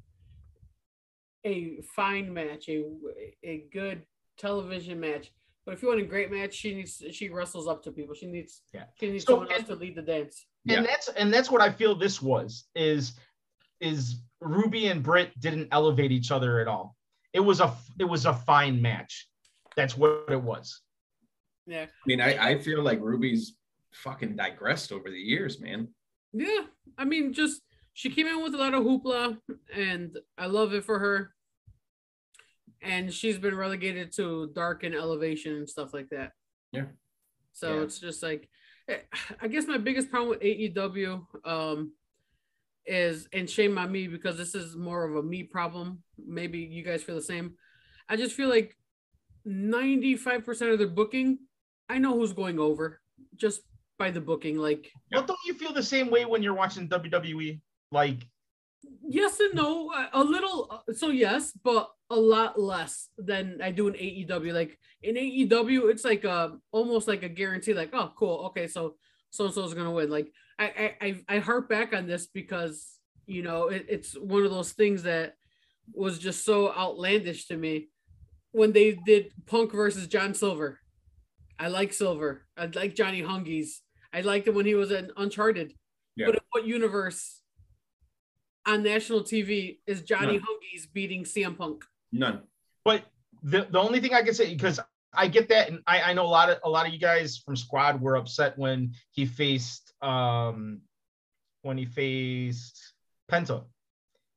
a 1.52 1.80
fine 1.98 2.28
match, 2.32 2.68
a 2.68 2.84
a 3.44 3.64
good 3.72 4.02
television 4.38 4.98
match. 5.00 5.26
But 5.66 5.74
if 5.74 5.82
you 5.82 5.88
want 5.88 6.00
a 6.00 6.04
great 6.04 6.30
match, 6.30 6.54
she 6.54 6.74
needs 6.74 7.02
she 7.10 7.28
wrestles 7.28 7.66
up 7.66 7.82
to 7.82 7.90
people. 7.92 8.14
She 8.14 8.26
needs 8.26 8.62
Yeah. 8.72 8.84
she 8.98 9.10
needs 9.10 9.24
So, 9.24 9.32
someone 9.32 9.52
else 9.52 9.64
to 9.64 9.74
lead 9.74 9.96
the 9.96 10.02
dance. 10.02 10.46
Yeah. 10.64 10.76
And 10.78 10.86
that's 10.86 11.08
and 11.08 11.34
that's 11.34 11.50
what 11.50 11.60
I 11.60 11.70
feel 11.72 11.96
this 11.96 12.22
was 12.22 12.68
is 12.76 13.14
is 13.80 14.22
Ruby 14.40 14.86
and 14.86 15.02
Britt 15.02 15.38
didn't 15.40 15.68
elevate 15.72 16.12
each 16.12 16.30
other 16.30 16.60
at 16.60 16.68
all. 16.68 16.96
It 17.32 17.40
was 17.40 17.60
a 17.60 17.74
it 17.98 18.04
was 18.04 18.26
a 18.26 18.32
fine 18.34 18.80
match. 18.80 19.28
That's 19.76 19.96
what 19.96 20.26
it 20.30 20.40
was. 20.40 20.80
Yeah, 21.66 21.82
I 21.86 22.06
mean, 22.06 22.20
I, 22.20 22.50
I 22.50 22.58
feel 22.58 22.80
like 22.80 23.00
Ruby's 23.00 23.56
fucking 23.92 24.36
digressed 24.36 24.92
over 24.92 25.10
the 25.10 25.18
years, 25.18 25.60
man. 25.60 25.88
yeah. 26.32 26.60
I 26.96 27.04
mean, 27.04 27.32
just 27.32 27.60
she 27.92 28.08
came 28.08 28.28
in 28.28 28.40
with 28.40 28.54
a 28.54 28.58
lot 28.58 28.72
of 28.72 28.84
hoopla, 28.84 29.36
and 29.74 30.16
I 30.38 30.46
love 30.46 30.74
it 30.74 30.84
for 30.84 31.00
her. 31.00 31.34
And 32.82 33.12
she's 33.12 33.38
been 33.38 33.56
relegated 33.56 34.12
to 34.16 34.50
dark 34.54 34.84
and 34.84 34.94
elevation 34.94 35.54
and 35.56 35.68
stuff 35.68 35.92
like 35.94 36.08
that. 36.10 36.32
Yeah. 36.72 36.86
So 37.52 37.76
Yeah. 37.76 37.82
it's 37.82 37.98
just 37.98 38.22
like, 38.22 38.48
eh, 38.88 38.98
I 39.40 39.48
guess 39.48 39.66
my 39.66 39.78
biggest 39.78 40.10
problem 40.10 40.30
with 40.30 40.40
AEW 40.42 41.26
um, 41.44 41.92
is, 42.86 43.28
and 43.32 43.48
shame 43.48 43.78
on 43.78 43.90
me 43.90 44.06
because 44.08 44.36
this 44.36 44.54
is 44.54 44.76
more 44.76 45.04
of 45.04 45.16
a 45.16 45.22
me 45.22 45.42
problem. 45.42 46.02
Maybe 46.24 46.58
you 46.58 46.82
guys 46.84 47.02
feel 47.02 47.14
the 47.16 47.22
same. 47.22 47.54
I 48.08 48.16
just 48.16 48.34
feel 48.36 48.48
like 48.48 48.76
95% 49.46 50.72
of 50.72 50.78
their 50.78 50.88
booking, 50.88 51.38
I 51.88 51.98
know 51.98 52.14
who's 52.14 52.32
going 52.32 52.58
over 52.58 53.00
just 53.36 53.62
by 53.98 54.10
the 54.10 54.20
booking. 54.20 54.58
Like, 54.58 54.90
Yeah. 55.10 55.20
But 55.20 55.28
don't 55.28 55.38
you 55.46 55.54
feel 55.54 55.72
the 55.72 55.82
same 55.82 56.10
way 56.10 56.24
when 56.24 56.42
you're 56.42 56.54
watching 56.54 56.88
WWE? 56.88 57.60
Like 57.90 58.26
yes 59.08 59.40
and 59.40 59.54
no, 59.54 59.90
a- 59.92 60.10
a 60.12 60.22
little. 60.24 60.68
uh, 60.70 60.92
So, 60.92 61.08
yes, 61.08 61.52
but 61.64 61.90
a 62.10 62.16
lot 62.16 62.60
less 62.60 63.08
than 63.18 63.60
I 63.62 63.70
do 63.70 63.88
in 63.88 63.94
AEW. 63.94 64.52
Like, 64.52 64.78
in 65.02 65.16
AEW, 65.16 65.90
it's 65.90 66.04
like 66.04 66.24
a 66.24 66.58
almost 66.72 67.08
like 67.08 67.22
a 67.22 67.28
guarantee, 67.28 67.74
like, 67.74 67.90
oh, 67.92 68.12
cool. 68.16 68.46
Okay, 68.46 68.66
so 68.66 68.94
so 69.30 69.46
and 69.46 69.54
so 69.54 69.64
is 69.64 69.74
going 69.74 69.86
to 69.86 69.92
win. 69.92 70.10
Like, 70.10 70.32
I, 70.58 70.64
I, 70.64 71.06
I, 71.06 71.36
I 71.36 71.38
harp 71.38 71.68
back 71.68 71.94
on 71.94 72.06
this 72.06 72.26
because, 72.26 72.98
you 73.26 73.42
know, 73.42 73.68
it, 73.68 73.86
it's 73.88 74.14
one 74.14 74.44
of 74.44 74.50
those 74.50 74.72
things 74.72 75.02
that 75.02 75.34
was 75.92 76.18
just 76.18 76.44
so 76.44 76.72
outlandish 76.72 77.46
to 77.48 77.56
me 77.56 77.88
when 78.52 78.72
they 78.72 78.98
did 79.04 79.30
Punk 79.46 79.72
versus 79.72 80.06
John 80.06 80.34
Silver. 80.34 80.80
I 81.58 81.68
like 81.68 81.92
Silver. 81.92 82.46
I 82.56 82.66
like 82.66 82.94
Johnny 82.94 83.22
Hungee. 83.22 83.68
I 84.12 84.22
liked 84.22 84.48
him 84.48 84.54
when 84.54 84.66
he 84.66 84.74
was 84.74 84.90
in 84.90 85.10
Uncharted. 85.16 85.74
Yeah. 86.16 86.26
But 86.26 86.36
in 86.36 86.40
what 86.50 86.66
universe 86.66 87.42
on 88.66 88.82
national 88.82 89.22
TV 89.22 89.78
is 89.86 90.02
Johnny 90.02 90.38
None. 90.38 90.40
Hungee 90.40 90.92
beating 90.92 91.24
CM 91.24 91.56
Punk? 91.56 91.84
None. 92.12 92.42
But 92.84 93.04
the, 93.42 93.66
the 93.70 93.78
only 93.78 94.00
thing 94.00 94.14
I 94.14 94.22
can 94.22 94.34
say 94.34 94.52
because 94.52 94.80
I 95.12 95.28
get 95.28 95.48
that, 95.48 95.68
and 95.68 95.80
I, 95.86 96.02
I 96.02 96.12
know 96.12 96.24
a 96.24 96.28
lot 96.28 96.50
of 96.50 96.58
a 96.64 96.70
lot 96.70 96.86
of 96.86 96.92
you 96.92 96.98
guys 96.98 97.38
from 97.38 97.56
Squad 97.56 98.00
were 98.00 98.16
upset 98.16 98.58
when 98.58 98.94
he 99.12 99.26
faced 99.26 99.92
um 100.02 100.82
when 101.62 101.78
he 101.78 101.86
faced 101.86 102.94
Penta 103.30 103.64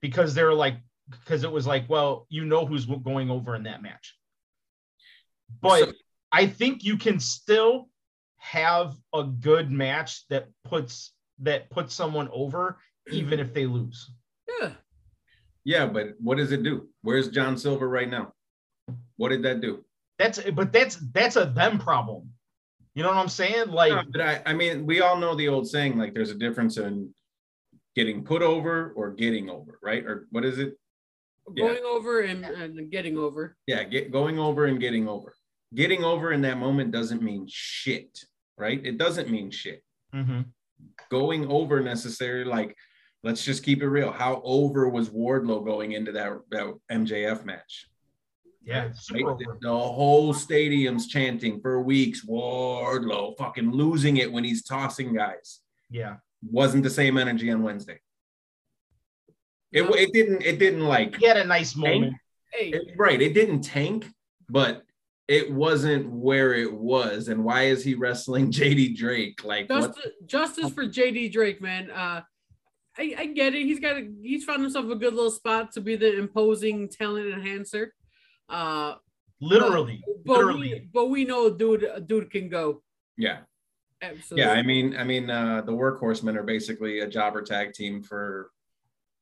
because 0.01 0.33
they're 0.33 0.53
like 0.53 0.77
because 1.09 1.43
it 1.43 1.51
was 1.51 1.67
like, 1.67 1.89
well, 1.89 2.27
you 2.29 2.45
know 2.45 2.65
who's 2.65 2.85
going 2.85 3.29
over 3.29 3.55
in 3.55 3.63
that 3.63 3.81
match. 3.81 4.15
But 5.61 5.79
So- 5.85 5.93
I 6.31 6.45
think 6.45 6.83
you 6.83 6.97
can 6.97 7.19
still 7.19 7.89
have 8.37 8.95
a 9.13 9.23
good 9.23 9.71
match 9.71 10.27
that 10.29 10.47
puts 10.63 11.13
that 11.39 11.69
puts 11.69 11.93
someone 11.93 12.29
over 12.31 12.77
even 13.11 13.39
if 13.39 13.53
they 13.53 13.65
lose. 13.65 14.11
Yeah, 15.65 15.85
but 15.85 16.13
what 16.19 16.37
does 16.37 16.51
it 16.51 16.63
do? 16.63 16.89
Where's 17.01 17.29
John 17.29 17.57
Silver 17.57 17.87
right 17.87 18.09
now? 18.09 18.33
What 19.17 19.29
did 19.29 19.43
that 19.43 19.61
do? 19.61 19.83
That's 20.17 20.39
but 20.51 20.73
that's 20.73 20.95
that's 21.13 21.35
a 21.35 21.45
them 21.45 21.79
problem. 21.79 22.29
You 22.95 23.03
know 23.03 23.09
what 23.09 23.17
I'm 23.17 23.29
saying? 23.29 23.69
Like 23.69 23.91
No, 23.91 24.03
but 24.11 24.21
I, 24.21 24.41
I 24.45 24.53
mean, 24.53 24.85
we 24.85 25.01
all 25.01 25.17
know 25.17 25.35
the 25.35 25.47
old 25.47 25.67
saying, 25.67 25.97
like 25.97 26.13
there's 26.13 26.31
a 26.31 26.35
difference 26.35 26.77
in 26.77 27.13
getting 27.95 28.23
put 28.23 28.41
over 28.41 28.93
or 28.95 29.11
getting 29.11 29.49
over, 29.49 29.79
right? 29.81 30.03
Or 30.05 30.27
what 30.31 30.43
is 30.45 30.59
it? 30.59 30.73
Yeah. 31.55 31.67
Going 31.67 31.83
over 31.85 32.21
and, 32.21 32.45
and 32.45 32.91
getting 32.91 33.17
over. 33.17 33.55
Yeah, 33.67 33.83
get 33.83 34.11
going 34.11 34.37
over 34.39 34.65
and 34.65 34.79
getting 34.79 35.07
over. 35.07 35.35
Getting 35.73 36.03
over 36.03 36.31
in 36.31 36.41
that 36.41 36.57
moment 36.57 36.91
doesn't 36.91 37.21
mean 37.21 37.45
shit, 37.49 38.19
right? 38.57 38.83
It 38.85 38.97
doesn't 38.97 39.29
mean 39.29 39.51
shit. 39.51 39.83
mhm. 40.13 40.45
Going 41.09 41.47
over 41.49 41.81
necessarily, 41.81 42.45
like, 42.45 42.75
let's 43.23 43.43
just 43.43 43.63
keep 43.63 43.81
it 43.81 43.87
real. 43.89 44.11
How 44.11 44.41
over 44.43 44.89
was 44.89 45.09
Wardlow 45.09 45.65
going 45.65 45.91
into 45.93 46.11
that, 46.13 46.33
that 46.51 46.73
MJF 46.91 47.45
match? 47.45 47.87
yeah, 48.63 48.85
Right? 48.85 48.95
super. 48.95 49.37
The 49.61 49.69
whole 49.69 50.33
stadium's 50.33 51.07
chanting 51.07 51.59
for 51.61 51.81
weeks, 51.81 52.25
Wardlow, 52.25 53.37
fucking 53.37 53.71
losing 53.71 54.17
it 54.17 54.31
when 54.31 54.43
he's 54.43 54.63
tossing 54.63 55.13
guys. 55.13 55.59
Yeah. 55.89 56.17
Wasn't 56.43 56.83
the 56.83 56.89
same 56.89 57.17
energy 57.17 57.51
on 57.51 57.63
Wednesday. 57.63 57.99
It, 59.71 59.83
No. 59.83 59.91
it 59.93 60.11
didn't 60.13 60.41
it 60.43 60.57
didn't 60.59 60.85
like 60.85 61.15
He 61.17 61.27
had 61.27 61.37
a 61.37 61.43
nice 61.45 61.75
moment. 61.75 62.15
Hey, 62.51 62.69
it- 62.69 62.93
right. 62.97 63.21
It 63.21 63.33
didn't 63.33 63.61
tank, 63.61 64.07
but 64.49 64.83
it 65.27 65.51
wasn't 65.51 66.09
where 66.09 66.53
it 66.55 66.71
was. 66.73 67.27
And 67.27 67.43
why 67.43 67.63
is 67.65 67.83
he 67.83 67.93
wrestling 67.95 68.51
JD 68.51 68.95
Drake? 68.97 69.43
Like 69.43 69.69
what? 69.69 69.95
justice, 69.95 70.11
justice 70.25 70.69
for 70.71 70.85
JD 70.85 71.31
Drake, 71.31 71.61
man. 71.61 71.91
Uh, 71.91 72.21
I, 72.99 73.15
I 73.17 73.25
get 73.27 73.55
it. 73.55 73.63
He's 73.63 73.79
got 73.79 73.95
a, 73.97 74.07
he's 74.21 74.43
found 74.43 74.61
himself 74.61 74.85
a 74.89 74.95
good 74.95 75.13
little 75.13 75.31
spot 75.31 75.71
to 75.73 75.81
be 75.81 75.95
the 75.95 76.17
imposing 76.17 76.89
talent 76.89 77.33
enhancer. 77.33 77.93
Uh, 78.49 78.95
Literally. 79.41 80.03
but 80.25 80.33
Literally. 80.37 80.73
we, 80.73 80.89
but 80.93 81.05
we 81.07 81.23
know 81.25 81.49
dude 81.49 81.87
dude 82.07 82.29
can 82.29 82.49
go. 82.49 82.83
Yeah. 83.17 83.39
Absolutely. 84.01 84.43
Yeah. 84.43 84.51
I 84.51 84.61
mean, 84.61 84.95
I 84.97 85.03
mean, 85.03 85.29
uh, 85.29 85.61
the 85.61 85.71
workhorsemen 85.71 86.35
are 86.35 86.43
basically 86.43 86.99
a 86.99 87.07
jobber 87.07 87.41
tag 87.41 87.73
team 87.73 88.01
for 88.03 88.51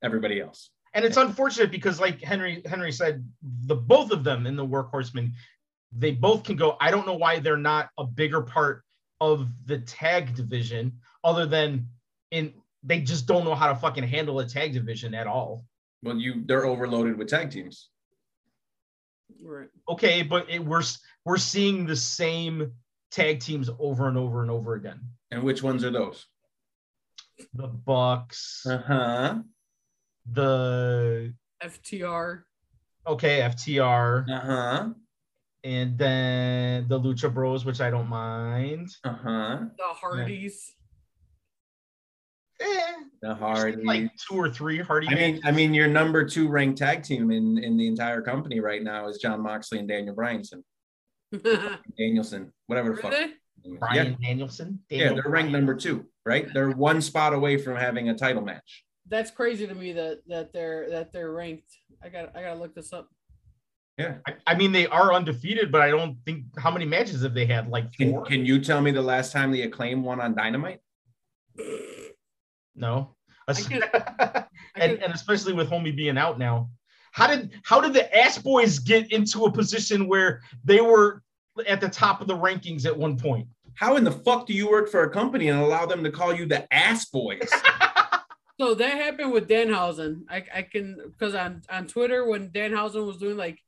everybody 0.03 0.39
else. 0.41 0.69
and 0.93 1.03
it's 1.05 1.17
unfortunate 1.17 1.71
because 1.71 1.99
like 1.99 2.21
henry 2.21 2.61
henry 2.65 2.91
said 2.91 3.27
the 3.65 3.75
both 3.75 4.11
of 4.11 4.23
them 4.23 4.45
in 4.45 4.55
the 4.55 4.65
workhorsemen 4.65 5.31
they 5.91 6.11
both 6.11 6.43
can 6.43 6.55
go 6.55 6.77
i 6.79 6.91
don't 6.91 7.07
know 7.07 7.15
why 7.15 7.39
they're 7.39 7.57
not 7.73 7.89
a 7.97 8.03
bigger 8.03 8.41
part 8.41 8.83
of 9.19 9.47
the 9.65 9.79
tag 9.79 10.35
division 10.35 10.99
other 11.23 11.45
than 11.45 11.87
in 12.31 12.53
they 12.83 12.99
just 13.01 13.25
don't 13.25 13.43
know 13.45 13.55
how 13.55 13.67
to 13.67 13.75
fucking 13.75 14.03
handle 14.03 14.39
a 14.39 14.45
tag 14.47 14.73
division 14.73 15.13
at 15.15 15.27
all 15.27 15.65
Well, 16.03 16.17
you 16.17 16.43
they're 16.45 16.65
overloaded 16.65 17.17
with 17.17 17.27
tag 17.29 17.51
teams. 17.51 17.89
Right. 19.43 19.67
okay 19.89 20.23
but 20.23 20.49
it, 20.49 20.63
we're 20.63 20.83
we're 21.25 21.37
seeing 21.37 21.85
the 21.85 21.95
same 21.95 22.71
tag 23.11 23.39
teams 23.41 23.69
over 23.79 24.07
and 24.07 24.17
over 24.17 24.41
and 24.41 24.49
over 24.51 24.75
again 24.75 24.99
And 25.31 25.43
which 25.43 25.61
ones 25.61 25.83
are 25.83 25.91
those? 25.91 26.25
the 27.53 27.67
bucks 27.67 28.65
Uh-huh. 28.67 29.39
the 30.31 31.33
FTR. 31.63 32.43
okay 33.05 33.39
ftr 33.41 34.29
Uh-huh. 34.29 34.89
and 35.63 35.97
then 35.97 36.87
the 36.87 36.99
lucha 36.99 37.31
bros 37.33 37.65
which 37.65 37.81
i 37.81 37.89
don't 37.89 38.07
mind 38.09 38.89
Uh-huh. 39.03 39.59
The 39.77 39.83
Hardys. 39.83 40.73
Eh, 42.59 42.65
The 43.21 43.27
There's 43.27 43.37
Hardy. 43.37 43.83
like 43.83 44.11
two 44.17 44.35
or 44.35 44.49
three 44.49 44.79
Hardy. 44.79 45.07
I 45.09 45.15
mean, 45.15 45.41
I 45.43 45.51
mean, 45.51 45.73
your 45.73 45.87
number 45.87 46.25
two 46.25 46.47
ranked 46.47 46.77
tag 46.79 47.03
team 47.03 47.31
in 47.31 47.57
in 47.63 47.77
the 47.77 47.87
entire 47.87 48.21
company 48.21 48.59
right 48.59 48.81
now 48.83 49.07
is 49.07 49.17
Jon 49.19 49.41
Moxley 49.41 49.79
and 49.79 49.87
Daniel 49.87 50.15
Bryanson, 50.15 50.63
Danielson, 51.97 52.51
whatever 52.67 52.95
the 52.95 53.01
fuck. 53.01 53.13
Brian 53.79 54.15
Yeah, 54.19 54.27
Danielson. 54.29 54.79
yeah, 54.89 55.09
they're 55.13 55.15
ranked 55.15 55.29
Bryan. 55.29 55.51
number 55.51 55.75
two, 55.75 56.05
right? 56.25 56.47
They're 56.53 56.71
one 56.71 57.01
spot 57.01 57.33
away 57.33 57.57
from 57.57 57.75
having 57.75 58.09
a 58.09 58.15
title 58.15 58.41
match. 58.43 58.83
That's 59.09 59.31
crazy 59.31 59.67
to 59.67 59.75
me 59.75 59.93
that 59.93 60.21
that 60.27 60.53
they're 60.53 60.89
that 60.89 61.11
they're 61.11 61.31
ranked. 61.31 61.71
I 62.03 62.09
got 62.09 62.35
I 62.35 62.41
gotta 62.41 62.59
look 62.59 62.75
this 62.75 62.91
up. 62.93 63.09
Yeah. 63.97 64.17
I, 64.27 64.33
I 64.45 64.55
mean, 64.55 64.71
they 64.71 64.85
are 64.87 65.11
undefeated, 65.13 65.71
but 65.71 65.81
I 65.81 65.89
don't 65.89 66.17
think 66.23 66.43
how 66.59 66.69
many 66.69 66.85
matches 66.85 67.23
have 67.23 67.33
they 67.33 67.47
had? 67.47 67.67
Like 67.69 67.91
Can, 67.93 68.23
can 68.25 68.45
you 68.45 68.59
tell 68.59 68.79
me 68.79 68.91
the 68.91 69.01
last 69.01 69.31
time 69.31 69.51
the 69.51 69.63
acclaim 69.63 70.03
won 70.03 70.21
on 70.21 70.35
Dynamite? 70.35 70.79
no. 72.77 73.15
And, 74.79 75.01
and 75.01 75.11
especially 75.11 75.53
with 75.53 75.71
homie 75.71 75.95
being 75.95 76.19
out 76.19 76.37
now. 76.37 76.69
How 77.11 77.25
did 77.25 77.49
how 77.63 77.81
did 77.81 77.93
the 77.93 78.15
ass 78.15 78.37
boys 78.37 78.77
get 78.77 79.11
into 79.11 79.45
a 79.45 79.51
position 79.51 80.07
where 80.07 80.43
they 80.63 80.81
were 80.81 81.23
at 81.67 81.81
the 81.81 81.89
top 81.89 82.21
of 82.21 82.27
the 82.27 82.35
rankings 82.35 82.85
at 82.85 82.95
one 82.95 83.17
point? 83.17 83.47
How 83.73 83.95
in 83.95 84.03
the 84.03 84.11
fuck 84.11 84.45
do 84.45 84.53
you 84.53 84.69
work 84.69 84.87
for 84.89 85.01
a 85.01 85.09
company 85.09 85.47
and 85.47 85.59
allow 85.59 85.87
them 85.87 86.03
to 86.03 86.11
call 86.11 86.31
you 86.31 86.45
the 86.45 86.71
ass 86.71 87.05
boys? 87.05 87.49
So 88.59 88.73
that 88.73 88.93
happened 88.93 89.31
with 89.31 89.47
Danhausen. 89.47 90.23
I 90.29 90.43
I 90.53 90.61
can 90.63 90.97
because 91.05 91.35
on 91.35 91.61
on 91.69 91.85
Twitter 91.85 92.27
when 92.27 92.49
Danhausen 92.49 93.05
was 93.05 93.17
doing 93.17 93.37
like 93.37 93.59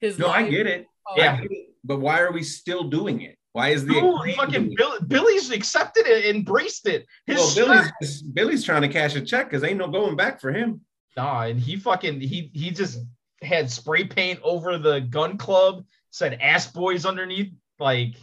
his 0.00 0.18
no, 0.18 0.28
I 0.28 0.48
get 0.48 0.66
it. 0.66 0.86
Oh, 1.06 1.14
Yeah. 1.18 1.34
I 1.34 1.42
get 1.42 1.52
it. 1.52 1.66
But 1.84 2.00
why 2.00 2.20
are 2.20 2.32
we 2.32 2.42
still 2.42 2.84
doing 2.84 3.20
it? 3.20 3.37
Why 3.52 3.68
is 3.70 3.84
the 3.86 3.92
No, 4.00 4.22
fucking? 4.36 4.74
Bill, 4.76 5.00
Billy's 5.06 5.50
accepted 5.50 6.06
it, 6.06 6.34
embraced 6.34 6.86
it. 6.86 7.06
His 7.26 7.38
well, 7.38 7.54
Billy's 7.54 7.92
just- 8.02 8.34
Billy's 8.34 8.64
trying 8.64 8.82
to 8.82 8.88
cash 8.88 9.16
a 9.16 9.20
check 9.20 9.48
because 9.50 9.64
ain't 9.64 9.78
no 9.78 9.88
going 9.88 10.16
back 10.16 10.40
for 10.40 10.52
him. 10.52 10.80
Nah, 11.16 11.42
and 11.44 11.58
he 11.58 11.76
fucking 11.76 12.20
he 12.20 12.50
he 12.54 12.70
just 12.70 13.00
had 13.42 13.70
spray 13.70 14.04
paint 14.04 14.38
over 14.42 14.78
the 14.78 15.00
Gunn 15.00 15.38
Club, 15.38 15.84
said 16.10 16.38
ass 16.40 16.70
boys 16.70 17.06
underneath. 17.06 17.52
Like, 17.80 18.14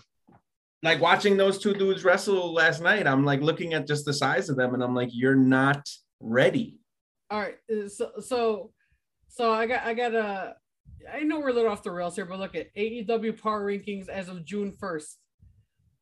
Like 0.83 1.01
watching 1.01 1.35
those 1.37 1.57
two 1.57 1.73
dudes 1.73 2.03
wrestle 2.03 2.53
last 2.53 2.81
night, 2.81 3.07
I'm 3.07 3.25
like 3.25 3.41
looking 3.41 3.73
at 3.73 3.87
just 3.87 4.05
the 4.05 4.13
size 4.13 4.49
of 4.49 4.55
them, 4.57 4.73
and 4.73 4.83
I'm 4.83 4.93
like, 4.93 5.09
you're 5.11 5.35
not 5.35 5.89
ready. 6.19 6.77
All 7.31 7.39
right. 7.39 7.57
uh, 7.71 7.89
So 7.89 8.11
so 8.19 8.71
so 9.27 9.51
I 9.51 9.65
got 9.65 9.83
I 9.83 9.93
got 9.93 10.13
a 10.13 10.55
I 11.11 11.21
know 11.21 11.39
we're 11.39 11.49
a 11.49 11.53
little 11.53 11.71
off 11.71 11.83
the 11.83 11.91
rails 11.91 12.15
here, 12.15 12.25
but 12.25 12.39
look 12.39 12.55
at 12.55 12.73
AEW 12.75 13.41
Power 13.41 13.65
Rankings 13.65 14.09
as 14.09 14.27
of 14.29 14.45
June 14.45 14.71
first. 14.71 15.19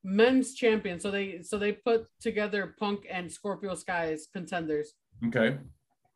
Men's 0.04 0.54
champion. 0.54 1.00
So 1.00 1.12
they 1.12 1.42
so 1.44 1.58
they 1.58 1.72
put 1.72 2.08
together 2.20 2.76
Punk 2.80 3.06
and 3.10 3.32
Scorpio 3.32 3.76
Sky 3.76 4.12
as 4.12 4.28
contenders. 4.32 4.94
Okay. 5.28 5.58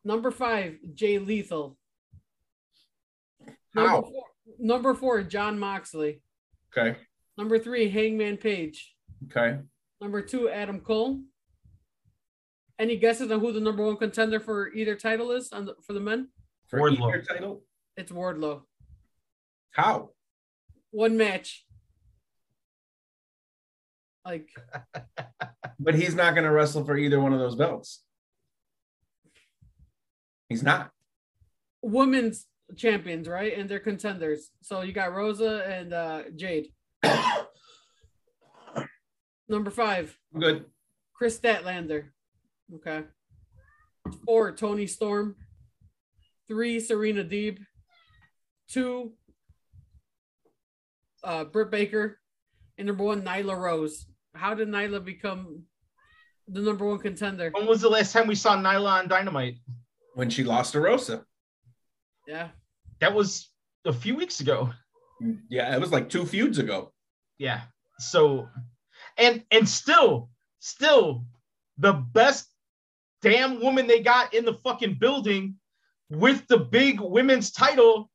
Number 0.03 0.31
five, 0.31 0.77
Jay 0.93 1.19
Lethal. 1.19 1.77
Number 3.73 3.89
How? 3.89 4.01
four, 4.01 4.23
number 4.59 4.93
four, 4.93 5.23
Jon 5.23 5.59
Moxley. 5.59 6.21
Okay. 6.75 6.97
Number 7.37 7.59
three, 7.59 7.89
Hangman 7.89 8.37
Page. 8.37 8.95
Okay. 9.25 9.59
Number 10.01 10.21
two, 10.21 10.49
Adam 10.49 10.79
Cole. 10.79 11.21
Any 12.79 12.97
guesses 12.97 13.31
on 13.31 13.39
who 13.39 13.51
the 13.51 13.59
number 13.59 13.85
one 13.85 13.97
contender 13.97 14.39
for 14.39 14.71
either 14.73 14.95
title 14.95 15.31
is 15.31 15.51
on 15.51 15.65
the, 15.65 15.75
for 15.85 15.93
the 15.93 15.99
men? 15.99 16.29
For 16.67 16.79
Wardlow. 16.79 17.09
either 17.09 17.21
title? 17.23 17.63
It's 17.97 18.11
Wardlow. 18.11 18.61
How? 19.71 20.11
One 20.91 21.17
match. 21.17 21.65
Like 24.25 24.49
But 25.79 25.95
he's 25.95 26.15
not 26.15 26.33
going 26.33 26.43
to 26.43 26.51
wrestle 26.51 26.85
for 26.85 26.97
either 26.97 27.19
one 27.19 27.33
of 27.33 27.39
those 27.39 27.55
belts. 27.55 28.03
He's 30.49 30.63
not. 30.63 30.91
women's 31.81 32.45
champions, 32.75 33.27
right? 33.27 33.57
And 33.57 33.69
they're 33.69 33.79
contenders. 33.79 34.49
So 34.61 34.81
you 34.81 34.93
got 34.93 35.13
Rosa 35.13 35.63
and 35.67 35.93
uh, 35.93 36.23
Jade. 36.35 36.67
Number 39.49 39.71
five, 39.71 40.17
Good. 40.37 40.65
Kris 41.13 41.39
Statlander. 41.39 42.05
Okay. 42.75 43.03
Four, 44.25 44.51
Toni 44.53 44.87
Storm. 44.87 45.35
Three, 46.49 46.79
Serena 46.79 47.23
Deeb. 47.23 47.59
Two, 48.69 49.13
uh, 51.23 51.45
Britt 51.45 51.71
Baker. 51.71 52.19
And 52.77 52.87
number 52.87 53.03
one, 53.03 53.21
Nyla 53.21 53.57
Rose. 53.57 54.05
How 54.35 54.53
did 54.53 54.67
Nyla 54.67 55.03
become 55.03 55.63
the 56.47 56.61
number 56.61 56.85
one 56.85 56.99
contender? 56.99 57.49
when 57.53 57.65
was 57.65 57.81
the 57.81 57.89
last 57.89 58.13
time 58.13 58.27
we 58.27 58.35
saw 58.35 58.55
Nyla 58.55 58.99
on 59.01 59.07
Dynamite? 59.07 59.55
When 60.13 60.29
she 60.29 60.43
lost 60.43 60.73
to 60.73 60.81
Rosa. 60.81 61.25
Yeah. 62.27 62.49
That 62.99 63.13
was 63.13 63.49
a 63.85 63.93
few 63.93 64.15
weeks 64.15 64.41
ago. 64.41 64.71
Yeah, 65.49 65.73
it 65.75 65.81
was 65.81 65.91
like 65.91 66.09
two 66.09 66.25
feuds 66.25 66.59
ago. 66.59 66.91
Yeah. 67.37 67.61
So, 67.99 68.47
and 69.17 69.43
and 69.51 69.67
still, 69.67 70.29
still, 70.59 71.25
the 71.77 71.93
best 71.93 72.47
damn 73.21 73.59
woman 73.61 73.87
they 73.87 74.01
got 74.01 74.33
in 74.33 74.45
the 74.45 74.53
fucking 74.53 74.97
building 74.99 75.55
with 76.09 76.47
the 76.47 76.57
big 76.59 76.99
women's 76.99 77.51
title. 77.51 78.09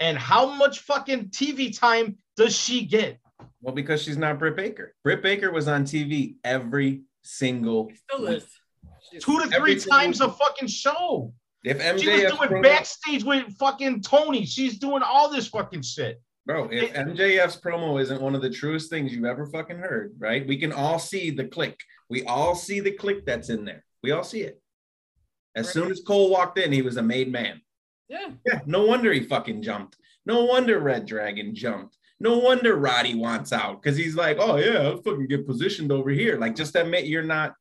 And 0.00 0.16
how 0.18 0.54
much 0.54 0.80
fucking 0.80 1.28
TV 1.28 1.76
time 1.78 2.16
does 2.36 2.56
she 2.56 2.86
get? 2.86 3.18
Well, 3.60 3.74
because 3.74 4.02
she's 4.02 4.16
not 4.16 4.38
Britt 4.38 4.56
Baker. 4.56 4.94
Britt 5.04 5.22
Baker 5.22 5.52
was 5.52 5.68
on 5.68 5.84
TV 5.84 6.36
every 6.42 7.02
single 7.22 7.90
She 7.90 7.96
still 7.96 8.26
week. 8.26 8.36
is. 8.38 9.22
Two 9.22 9.38
to 9.40 9.46
three 9.48 9.56
Every 9.56 9.78
single 9.78 9.98
times 9.98 10.20
a 10.22 10.30
fucking 10.30 10.68
show. 10.68 11.34
If 11.62 11.78
She 12.00 12.08
was 12.08 12.20
doing 12.22 12.48
promo, 12.48 12.62
backstage 12.62 13.22
with 13.24 13.52
fucking 13.58 14.00
Tony. 14.00 14.46
She's 14.46 14.78
doing 14.78 15.02
all 15.02 15.30
this 15.30 15.48
fucking 15.48 15.82
shit. 15.82 16.22
bro, 16.46 16.68
if 16.72 16.94
MJF's 16.94 17.60
promo 17.60 18.00
isn't 18.00 18.22
one 18.22 18.34
of 18.34 18.40
the 18.40 18.48
truest 18.48 18.88
things 18.88 19.12
you've 19.12 19.26
ever 19.26 19.44
fucking 19.46 19.76
heard, 19.78 20.14
right? 20.18 20.46
We 20.46 20.56
can 20.56 20.72
all 20.72 20.98
see 20.98 21.30
the 21.30 21.44
click. 21.44 21.78
We 22.08 22.24
all 22.24 22.54
see 22.54 22.80
the 22.80 22.92
click 22.92 23.26
that's 23.26 23.50
in 23.50 23.66
there. 23.66 23.84
We 24.02 24.12
all 24.12 24.24
see 24.24 24.40
it. 24.40 24.62
As 25.54 25.66
Right. 25.66 25.72
soon 25.74 25.90
as 25.90 26.00
Cole 26.00 26.30
walked 26.30 26.58
in, 26.58 26.72
he 26.72 26.80
was 26.80 26.96
a 26.96 27.02
made 27.02 27.30
man. 27.30 27.60
Yeah. 28.10 28.30
Yeah, 28.44 28.60
no 28.66 28.84
wonder 28.84 29.12
he 29.12 29.20
fucking 29.20 29.62
jumped. 29.62 29.96
No 30.26 30.44
wonder 30.44 30.80
Red 30.80 31.06
Dragon 31.06 31.54
jumped. 31.54 31.96
No 32.18 32.38
wonder 32.38 32.76
Roddy 32.76 33.14
wants 33.14 33.52
out 33.52 33.80
because 33.80 33.96
he's 33.96 34.16
like, 34.16 34.36
oh 34.40 34.56
yeah, 34.56 34.80
I'll 34.80 34.96
fucking 35.00 35.28
get 35.28 35.46
positioned 35.46 35.92
over 35.92 36.10
here. 36.10 36.36
Like, 36.36 36.56
just 36.56 36.74
admit 36.74 37.06
you're 37.06 37.22
not, 37.22 37.54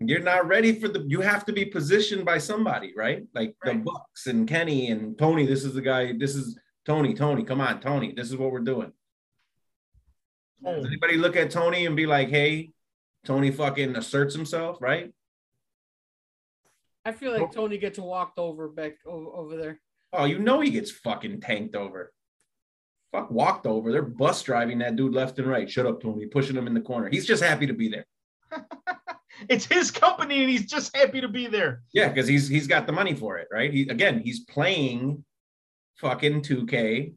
you're 0.00 0.20
not 0.20 0.48
ready 0.48 0.78
for 0.78 0.88
the. 0.88 1.04
You 1.06 1.20
have 1.20 1.46
to 1.46 1.52
be 1.52 1.64
positioned 1.64 2.24
by 2.24 2.38
somebody, 2.38 2.92
right? 2.96 3.22
Like 3.32 3.54
the 3.64 3.74
Bucks 3.74 4.26
and 4.26 4.46
Kenny 4.46 4.90
and 4.90 5.16
Tony. 5.16 5.46
This 5.46 5.64
is 5.64 5.72
the 5.72 5.80
guy. 5.80 6.12
This 6.18 6.34
is 6.34 6.58
Tony. 6.84 7.14
Tony, 7.14 7.44
come 7.44 7.60
on, 7.60 7.80
Tony. 7.80 8.12
This 8.12 8.30
is 8.30 8.36
what 8.36 8.50
we're 8.50 8.58
doing. 8.58 8.92
Oh. 10.66 10.74
Does 10.74 10.86
anybody 10.86 11.16
look 11.16 11.36
at 11.36 11.50
Tony 11.50 11.86
and 11.86 11.94
be 11.94 12.06
like, 12.06 12.28
hey, 12.28 12.72
Tony 13.24 13.50
fucking 13.52 13.96
asserts 13.96 14.34
himself, 14.34 14.78
right? 14.82 15.12
I 17.04 17.12
feel 17.12 17.38
like 17.38 17.52
Tony 17.52 17.78
gets 17.78 17.98
walked 17.98 18.38
over 18.38 18.68
back 18.68 18.94
over, 19.06 19.30
over 19.30 19.56
there. 19.56 19.80
Oh, 20.12 20.24
you 20.24 20.38
know 20.38 20.60
he 20.60 20.70
gets 20.70 20.90
fucking 20.90 21.40
tanked 21.40 21.74
over. 21.74 22.12
Fuck 23.12 23.30
walked 23.30 23.66
over. 23.66 23.92
They're 23.92 24.02
bus 24.02 24.42
driving 24.42 24.78
that 24.78 24.96
dude 24.96 25.12
left 25.14 25.38
and 25.38 25.48
right. 25.48 25.70
Shut 25.70 25.86
up, 25.86 26.00
Tony. 26.00 26.26
Pushing 26.26 26.56
him 26.56 26.66
in 26.66 26.74
the 26.74 26.80
corner. 26.80 27.08
He's 27.10 27.26
just 27.26 27.42
happy 27.42 27.66
to 27.66 27.74
be 27.74 27.88
there. 27.88 28.06
It's 29.48 29.66
his 29.66 29.90
company 29.90 30.40
and 30.40 30.50
he's 30.50 30.66
just 30.66 30.96
happy 30.96 31.20
to 31.20 31.28
be 31.28 31.46
there. 31.46 31.82
Yeah, 31.92 32.08
because 32.08 32.28
he's 32.28 32.48
he's 32.48 32.66
got 32.66 32.86
the 32.86 32.92
money 32.92 33.14
for 33.14 33.38
it, 33.38 33.48
right? 33.50 33.72
He 33.72 33.82
again, 33.82 34.20
he's 34.20 34.40
playing 34.40 35.24
fucking 35.96 36.42
2K 36.42 37.14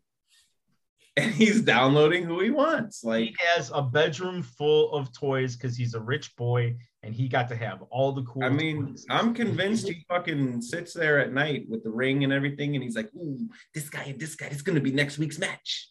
and 1.18 1.32
he's 1.34 1.62
downloading 1.62 2.24
who 2.24 2.40
he 2.40 2.50
wants. 2.50 3.04
Like 3.04 3.26
he 3.26 3.36
has 3.56 3.72
a 3.74 3.82
bedroom 3.82 4.44
full 4.44 4.92
of 4.94 5.14
toys 5.14 5.56
because 5.56 5.78
he's 5.78 5.94
a 5.94 6.02
rich 6.02 6.36
boy 6.36 6.76
and 7.04 7.14
he 7.14 7.28
got 7.28 7.48
to 7.50 7.56
have 7.56 7.84
all 7.90 8.12
the 8.12 8.24
cool 8.24 8.44
I 8.44 8.50
mean, 8.50 8.88
toys. 8.88 9.06
I'm 9.10 9.34
convinced 9.34 9.88
he 9.88 10.06
fucking 10.10 10.62
sits 10.62 10.94
there 10.94 11.20
at 11.20 11.34
night 11.34 11.66
with 11.70 11.84
the 11.84 11.92
ring 11.92 12.24
and 12.24 12.34
everything, 12.34 12.76
and 12.76 12.84
he's 12.84 12.96
like, 12.96 13.10
ooh, 13.16 13.38
this 13.74 13.90
guy 13.90 14.04
and 14.04 14.20
this 14.20 14.36
guy, 14.36 14.50
this 14.50 14.58
is 14.58 14.64
gonna 14.64 14.82
be 14.82 14.92
next 14.92 15.18
week's 15.18 15.40
match. 15.40 15.90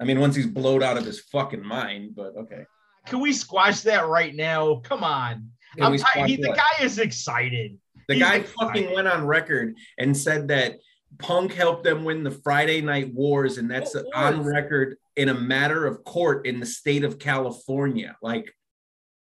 I 0.00 0.04
mean, 0.04 0.18
once 0.18 0.34
he's 0.34 0.46
blowed 0.46 0.82
out 0.82 0.96
of 0.96 1.04
his 1.04 1.20
fucking 1.20 1.64
mind, 1.64 2.14
but 2.16 2.34
okay. 2.36 2.64
Can 3.06 3.20
we 3.20 3.32
squash 3.32 3.80
that 3.82 4.08
right 4.08 4.34
now? 4.34 4.76
Come 4.76 5.04
on. 5.04 5.50
I'm 5.80 5.92
we 5.92 5.98
tired. 5.98 6.28
He, 6.28 6.36
the 6.36 6.52
guy 6.52 6.84
is 6.84 6.98
excited. 6.98 7.78
The 8.08 8.14
He's 8.14 8.22
guy 8.22 8.34
excited. 8.36 8.54
fucking 8.58 8.94
went 8.94 9.08
on 9.08 9.26
record 9.26 9.76
and 9.98 10.16
said 10.16 10.48
that 10.48 10.76
Punk 11.18 11.52
helped 11.52 11.84
them 11.84 12.04
win 12.04 12.24
the 12.24 12.30
Friday 12.30 12.80
Night 12.80 13.12
Wars, 13.14 13.58
and 13.58 13.70
that's 13.70 13.94
on 14.14 14.42
record 14.42 14.96
in 15.16 15.28
a 15.28 15.34
matter 15.34 15.86
of 15.86 16.02
court 16.04 16.46
in 16.46 16.60
the 16.60 16.66
state 16.66 17.04
of 17.04 17.18
California. 17.18 18.16
Like, 18.22 18.52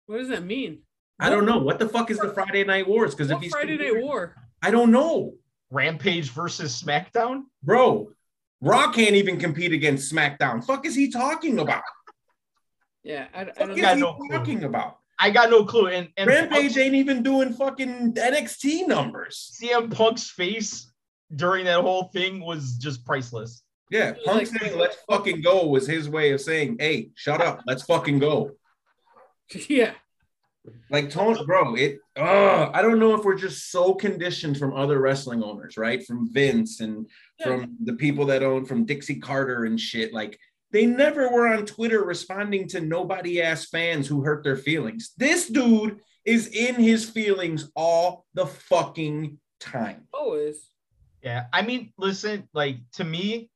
What 0.06 0.18
does 0.18 0.28
that 0.28 0.44
mean? 0.44 0.80
I 1.18 1.30
don't 1.30 1.46
know 1.46 1.58
what 1.58 1.78
the 1.78 1.88
fuck 1.88 2.10
is 2.10 2.18
the 2.18 2.30
Friday 2.32 2.64
Night 2.64 2.88
Wars 2.88 3.14
because 3.14 3.30
if 3.30 3.34
What 3.34 3.42
he's 3.44 3.52
Friday 3.52 3.76
Night 3.76 4.02
War? 4.02 4.34
I 4.62 4.70
don't 4.70 4.90
know, 4.90 5.34
Rampage 5.70 6.30
versus 6.30 6.80
SmackDown. 6.82 7.42
bro. 7.62 8.10
Raw 8.60 8.92
can't 8.92 9.16
even 9.16 9.38
compete 9.38 9.72
against 9.72 10.12
SmackDown. 10.12 10.64
Fuck 10.64 10.86
is 10.86 10.94
he 10.94 11.10
talking 11.10 11.58
about? 11.58 11.82
Yeah, 13.02 13.26
I, 13.34 13.40
I 13.42 13.44
Fuck 13.46 13.56
don't 13.58 13.70
is 13.72 13.76
know. 13.76 13.82
got 13.82 13.96
he 13.96 14.00
no 14.02 14.12
clue. 14.14 14.28
talking 14.28 14.64
about? 14.64 14.98
I 15.18 15.30
got 15.30 15.50
no 15.50 15.64
clue. 15.64 15.88
And, 15.88 16.08
and 16.16 16.28
Rampage 16.28 16.60
Punk's- 16.60 16.76
ain't 16.76 16.94
even 16.94 17.22
doing 17.24 17.52
fucking 17.52 18.14
NXT 18.14 18.86
numbers. 18.86 19.58
CM 19.60 19.92
Punk's 19.92 20.30
face 20.30 20.92
during 21.34 21.64
that 21.64 21.80
whole 21.80 22.04
thing 22.12 22.40
was 22.40 22.76
just 22.76 23.04
priceless. 23.04 23.62
Yeah, 23.90 24.14
Like- 24.26 24.48
Punk 24.48 24.58
saying 24.60 24.78
"Let's 24.78 24.96
fucking 25.10 25.42
go" 25.42 25.66
was 25.66 25.86
his 25.86 26.08
way 26.08 26.30
of 26.32 26.40
saying, 26.40 26.76
"Hey, 26.78 27.10
shut 27.14 27.40
up, 27.40 27.60
let's 27.66 27.82
fucking 27.82 28.20
go." 28.20 28.52
Yeah, 29.68 29.92
Like 30.90 31.10
Tony, 31.10 31.44
bro, 31.44 31.74
it. 31.74 31.98
Uh, 32.16 32.70
I 32.72 32.82
don't 32.82 32.98
know 32.98 33.14
if 33.14 33.24
we're 33.24 33.34
just 33.36 33.70
so 33.70 33.94
conditioned 33.94 34.56
from 34.58 34.74
other 34.74 35.00
wrestling 35.00 35.42
owners, 35.42 35.76
right? 35.76 36.04
From 36.06 36.32
Vince 36.32 36.80
and 36.80 37.06
Yeah. 37.38 37.46
from 37.46 37.76
the 37.84 37.94
people 37.94 38.26
that 38.26 38.42
own 38.42 38.64
from 38.64 38.84
Dixie 38.86 39.18
Carter 39.20 39.64
and 39.64 39.78
shit. 39.80 40.12
Like 40.12 40.38
they 40.70 40.86
never 40.86 41.28
were 41.30 41.48
on 41.48 41.66
Twitter 41.66 42.02
responding 42.04 42.66
to 42.68 42.80
nobody 42.80 43.42
ass 43.42 43.66
fans 43.68 44.06
who 44.08 44.22
hurt 44.22 44.42
their 44.44 44.56
feelings. 44.56 45.12
This 45.18 45.48
dude 45.48 45.98
is 46.24 46.46
in 46.48 46.76
his 46.76 47.08
feelings 47.10 47.70
all 47.74 48.24
the 48.34 48.46
fucking 48.46 49.38
time. 49.60 50.06
always. 50.14 50.70
Yeah. 51.22 51.44
I 51.52 51.62
mean, 51.62 51.92
listen, 51.98 52.48
like 52.54 52.76
to 52.94 53.04
me, 53.04 53.50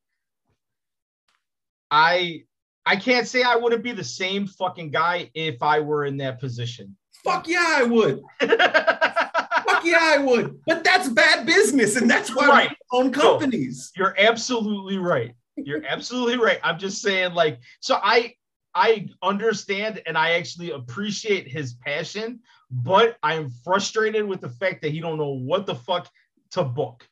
I 1.91 2.45
I 2.87 2.97
can't 2.97 3.27
say 3.27 3.43
I 3.43 3.57
wouldn't 3.57 3.83
be 3.83 3.93
the 3.93 4.05
same 4.05 4.47
fucking 4.47 4.91
guy 4.93 5.31
if 5.35 5.63
I 5.63 5.81
were 5.81 6.05
in 6.05 6.17
that 6.19 6.39
position. 6.41 6.97
Fuck 7.25 7.49
yeah, 7.49 7.75
I 7.79 7.83
would. 7.83 8.23
Fuck 8.41 9.85
yeah, 9.85 9.99
I 10.01 10.19
would. 10.19 10.61
But 10.67 10.85
that's 10.85 11.09
bad 11.09 11.45
business, 11.47 11.97
and 11.97 12.09
that's 12.09 12.35
why 12.35 12.47
Right. 12.47 12.71
we 12.71 12.77
own 12.93 13.13
companies. 13.13 13.91
You're 13.97 14.15
absolutely 14.19 14.99
right. 14.99 15.35
You're 15.57 15.85
absolutely 15.87 16.37
right. 16.39 16.61
I'm 16.63 16.79
just 16.79 17.03
saying, 17.03 17.33
like, 17.35 17.59
so 17.81 17.99
I 18.03 18.35
I 18.75 19.09
understand 19.23 20.03
and 20.07 20.17
I 20.19 20.33
actually 20.33 20.71
appreciate 20.71 21.49
his 21.49 21.75
passion, 21.75 22.41
but 22.71 23.17
I'm 23.23 23.51
frustrated 23.65 24.25
with 24.27 24.43
the 24.43 24.51
fact 24.51 24.83
that 24.83 24.93
he 24.93 25.01
don't 25.01 25.17
know 25.19 25.31
what 25.31 25.65
the 25.67 25.75
fuck 25.75 26.09
to 26.53 26.63
book. 26.63 27.09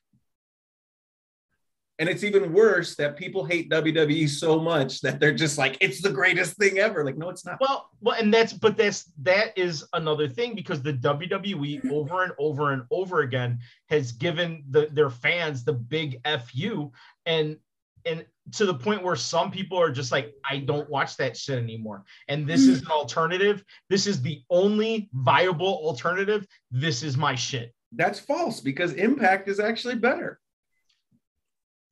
And 1.98 2.08
it's 2.08 2.24
even 2.24 2.52
worse 2.52 2.96
that 2.96 3.16
people 3.16 3.44
hate 3.44 3.70
WWE 3.70 4.28
so 4.28 4.58
much 4.58 5.00
that 5.02 5.20
they're 5.20 5.34
just 5.34 5.58
like, 5.58 5.76
it's 5.80 6.02
the 6.02 6.10
greatest 6.10 6.56
thing 6.56 6.78
ever. 6.78 7.04
Like, 7.04 7.16
no, 7.16 7.28
it's 7.28 7.46
not. 7.46 7.58
Well, 7.60 7.90
well, 8.00 8.16
and 8.20 8.34
that's 8.34 8.52
but 8.52 8.76
that's 8.76 9.12
that 9.22 9.56
is 9.56 9.84
another 9.92 10.28
thing 10.28 10.56
because 10.56 10.82
the 10.82 10.94
WWE 10.94 11.90
over 11.92 12.24
and 12.24 12.32
over 12.38 12.72
and 12.72 12.82
over 12.90 13.20
again 13.20 13.60
has 13.90 14.10
given 14.10 14.64
the 14.70 14.88
their 14.92 15.10
fans 15.10 15.64
the 15.64 15.72
big 15.72 16.20
fu 16.48 16.90
and 17.26 17.56
and 18.04 18.24
to 18.52 18.66
the 18.66 18.74
point 18.74 19.02
where 19.02 19.16
some 19.16 19.50
people 19.50 19.80
are 19.80 19.90
just 19.90 20.12
like, 20.12 20.34
I 20.48 20.58
don't 20.58 20.88
watch 20.90 21.16
that 21.16 21.36
shit 21.36 21.58
anymore. 21.58 22.04
And 22.28 22.46
this 22.46 22.62
is 22.62 22.82
an 22.82 22.88
alternative. 22.88 23.64
This 23.88 24.06
is 24.06 24.20
the 24.20 24.42
only 24.50 25.08
viable 25.14 25.80
alternative. 25.84 26.46
This 26.70 27.02
is 27.02 27.16
my 27.16 27.34
shit. 27.34 27.74
That's 27.92 28.18
false 28.18 28.60
because 28.60 28.92
Impact 28.92 29.48
is 29.48 29.60
actually 29.60 29.94
better. 29.94 30.40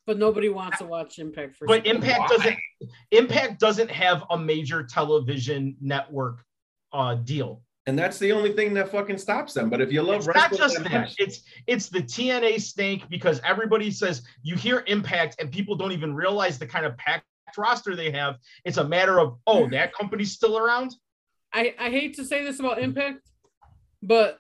But 0.07 0.19
nobody 0.19 0.49
wants 0.49 0.79
to 0.79 0.85
watch 0.85 1.19
Impact 1.19 1.57
for. 1.57 1.67
But 1.67 1.87
some- 1.87 1.97
Impact 1.97 2.21
Why? 2.21 2.27
doesn't 2.37 2.57
Impact 3.13 3.61
doesn't 3.61 3.91
have 3.91 4.25
a 4.31 4.39
major 4.39 4.83
television 4.83 5.77
network 5.81 6.45
uh 6.93 7.15
deal. 7.15 7.63
And 7.87 7.99
that's 7.99 8.19
the 8.19 8.31
only 8.31 8.53
thing 8.53 8.75
that 8.75 8.91
fucking 8.91 9.19
stops 9.19 9.55
them. 9.55 9.69
But 9.69 9.81
if 9.81 9.91
you 9.93 10.03
love 10.03 10.19
it's 10.19 10.27
not 10.27 10.53
just 10.53 10.77
that 10.77 10.85
that. 10.85 11.01
much- 11.03 11.15
It's 11.19 11.43
it's 11.67 11.89
the 11.89 12.01
TNA 12.01 12.61
stink 12.61 13.09
because 13.09 13.41
everybody 13.45 13.91
says 13.91 14.23
you 14.43 14.57
hear 14.57 14.83
Impact 14.87 15.37
and 15.41 15.51
people 15.51 15.77
don't 15.77 15.93
even 15.93 16.15
realize 16.15 16.59
the 16.59 16.67
kind 16.67 16.85
of 16.87 16.97
packed 16.97 17.25
roster 17.57 17.95
they 17.95 18.11
have. 18.11 18.37
It's 18.65 18.79
a 18.79 18.85
matter 18.85 19.21
of 19.21 19.39
oh 19.47 19.69
that 19.71 19.95
company's 19.95 20.33
still 20.33 20.59
around. 20.59 20.95
I, 21.53 21.75
I 21.79 21.91
hate 21.91 22.17
to 22.17 22.25
say 22.25 22.43
this 22.45 22.61
about 22.61 22.79
Impact, 22.81 23.29
but 24.03 24.39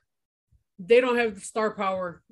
they 0.78 1.00
don't 1.00 1.18
have 1.18 1.34
the 1.34 1.40
star 1.40 1.72
power. 1.72 2.22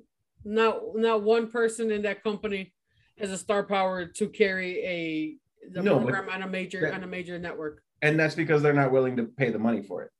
Not 0.43 0.95
not 0.95 1.21
one 1.23 1.49
person 1.51 1.91
in 1.91 2.01
that 2.01 2.23
company 2.23 2.73
has 3.21 3.31
a 3.31 3.37
star 3.37 3.63
power 3.63 4.05
to 4.05 4.27
carry 4.27 4.83
a 4.85 5.37
the 5.71 5.81
No, 5.83 5.99
program 5.99 6.27
on 6.29 6.41
a 6.41 6.47
major 6.47 6.81
that- 6.81 6.93
on 6.95 7.03
a 7.03 7.07
major 7.07 7.37
network. 7.37 7.83
and 8.01 8.19
that's 8.19 8.33
because 8.35 8.61
they're 8.63 8.73
not 8.73 8.91
willing 8.91 9.15
to 9.17 9.25
pay 9.25 9.51
the 9.51 9.59
money 9.59 9.81
for 9.83 10.01
it. 10.03 10.11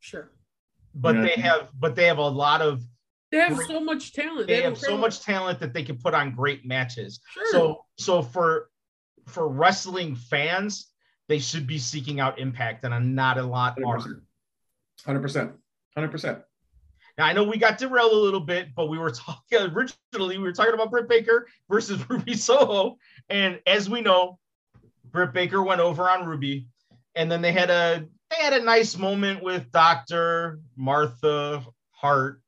Sure, 0.00 0.32
But 0.94 1.14
Yeah. 1.14 1.22
they 1.22 1.40
have 1.40 1.70
but 1.78 1.94
they 1.94 2.06
have 2.06 2.18
a 2.18 2.28
lot 2.28 2.60
of 2.60 2.82
they 3.30 3.38
have 3.38 3.54
Great. 3.56 3.68
so 3.68 3.80
much 3.80 4.12
talent. 4.12 4.46
they 4.48 4.60
have 4.60 4.76
so 4.76 4.96
much 4.98 5.20
talent 5.20 5.60
that 5.60 5.72
they 5.72 5.84
can 5.84 5.96
put 5.98 6.12
on 6.14 6.34
great 6.34 6.66
matches. 6.66 7.20
Sure. 7.30 7.46
So 7.52 7.86
so 7.96 8.22
for 8.22 8.68
for 9.28 9.48
wrestling 9.48 10.16
fans, 10.16 10.92
they 11.28 11.38
should 11.38 11.66
be 11.66 11.78
seeking 11.78 12.18
out 12.18 12.40
Impact, 12.40 12.84
and 12.84 12.92
I'm 12.92 13.14
not 13.14 13.38
a 13.38 13.42
lot 13.44 13.78
are. 13.84 13.98
100%. 15.06 15.54
100%. 15.96 16.44
Now 17.18 17.26
I 17.26 17.32
know 17.32 17.44
we 17.44 17.58
got 17.58 17.78
derailed 17.78 18.12
a 18.12 18.16
little 18.16 18.40
bit, 18.40 18.68
but 18.74 18.88
we 18.88 18.98
were 18.98 19.10
talking 19.10 19.58
originally. 19.60 20.38
We 20.38 20.44
were 20.44 20.52
talking 20.52 20.74
about 20.74 20.90
Britt 20.90 21.08
Baker 21.08 21.46
versus 21.68 22.02
Ruby 22.08 22.34
Soho, 22.34 22.96
and 23.28 23.60
as 23.66 23.88
we 23.88 24.00
know, 24.00 24.38
Britt 25.10 25.32
Baker 25.32 25.62
went 25.62 25.80
over 25.80 26.08
on 26.08 26.26
Ruby, 26.26 26.66
and 27.14 27.30
then 27.30 27.42
they 27.42 27.52
had 27.52 27.70
a 27.70 28.06
they 28.30 28.42
had 28.42 28.54
a 28.54 28.64
nice 28.64 28.96
moment 28.96 29.42
with 29.42 29.70
Doctor 29.72 30.60
Martha 30.76 31.64
Hart, 31.90 32.40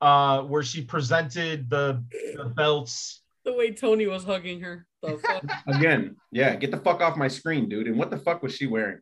uh, 0.00 0.42
where 0.42 0.62
she 0.62 0.82
presented 0.82 1.68
the, 1.68 2.02
the 2.36 2.44
belts. 2.44 3.22
the 3.44 3.52
way 3.52 3.70
Tony 3.70 4.06
was 4.06 4.24
hugging 4.24 4.60
her. 4.62 4.86
The 5.02 5.18
fuck? 5.26 5.44
Again, 5.66 6.16
yeah, 6.32 6.56
get 6.56 6.70
the 6.70 6.78
fuck 6.78 7.00
off 7.00 7.16
my 7.16 7.28
screen, 7.28 7.68
dude. 7.68 7.86
And 7.86 7.98
what 7.98 8.10
the 8.10 8.18
fuck 8.18 8.42
was 8.42 8.54
she 8.54 8.66
wearing? 8.66 9.00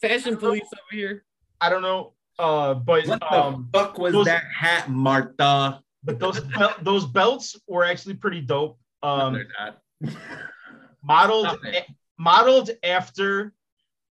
Fashion 0.00 0.36
police 0.36 0.62
over 0.72 0.96
here. 0.96 1.24
I 1.60 1.68
don't 1.68 1.82
know. 1.82 2.14
Uh, 2.38 2.74
but 2.74 3.06
What 3.06 3.20
the 3.20 3.34
um, 3.34 3.68
fuck 3.72 3.98
was 3.98 4.12
those- 4.12 4.26
that 4.26 4.44
hat, 4.44 4.88
Martha? 4.88 5.82
but 6.02 6.18
those 6.18 6.40
bel- 6.40 6.74
those 6.82 7.04
belts 7.06 7.56
were 7.66 7.84
actually 7.84 8.14
pretty 8.14 8.40
dope. 8.40 8.78
No, 9.02 9.08
Um, 9.08 9.34
they're 9.34 9.46
not. 9.58 9.82
modeled 11.02 11.46
Stop 11.48 11.64
it. 11.64 11.86
modeled 12.18 12.70
after 12.82 13.52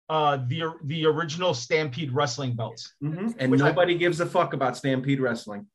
uh 0.10 0.38
the 0.48 0.74
the 0.86 1.06
original 1.06 1.54
Stampede 1.54 2.12
wrestling 2.12 2.56
belts. 2.56 2.94
Mhm. 3.04 3.36
And 3.40 3.52
Which 3.52 3.62
I- 3.62 3.70
nobody 3.70 3.96
gives 3.98 4.20
a 4.20 4.26
fuck 4.26 4.54
about 4.54 4.76
Stampede 4.78 5.20
Wrestling. 5.20 5.68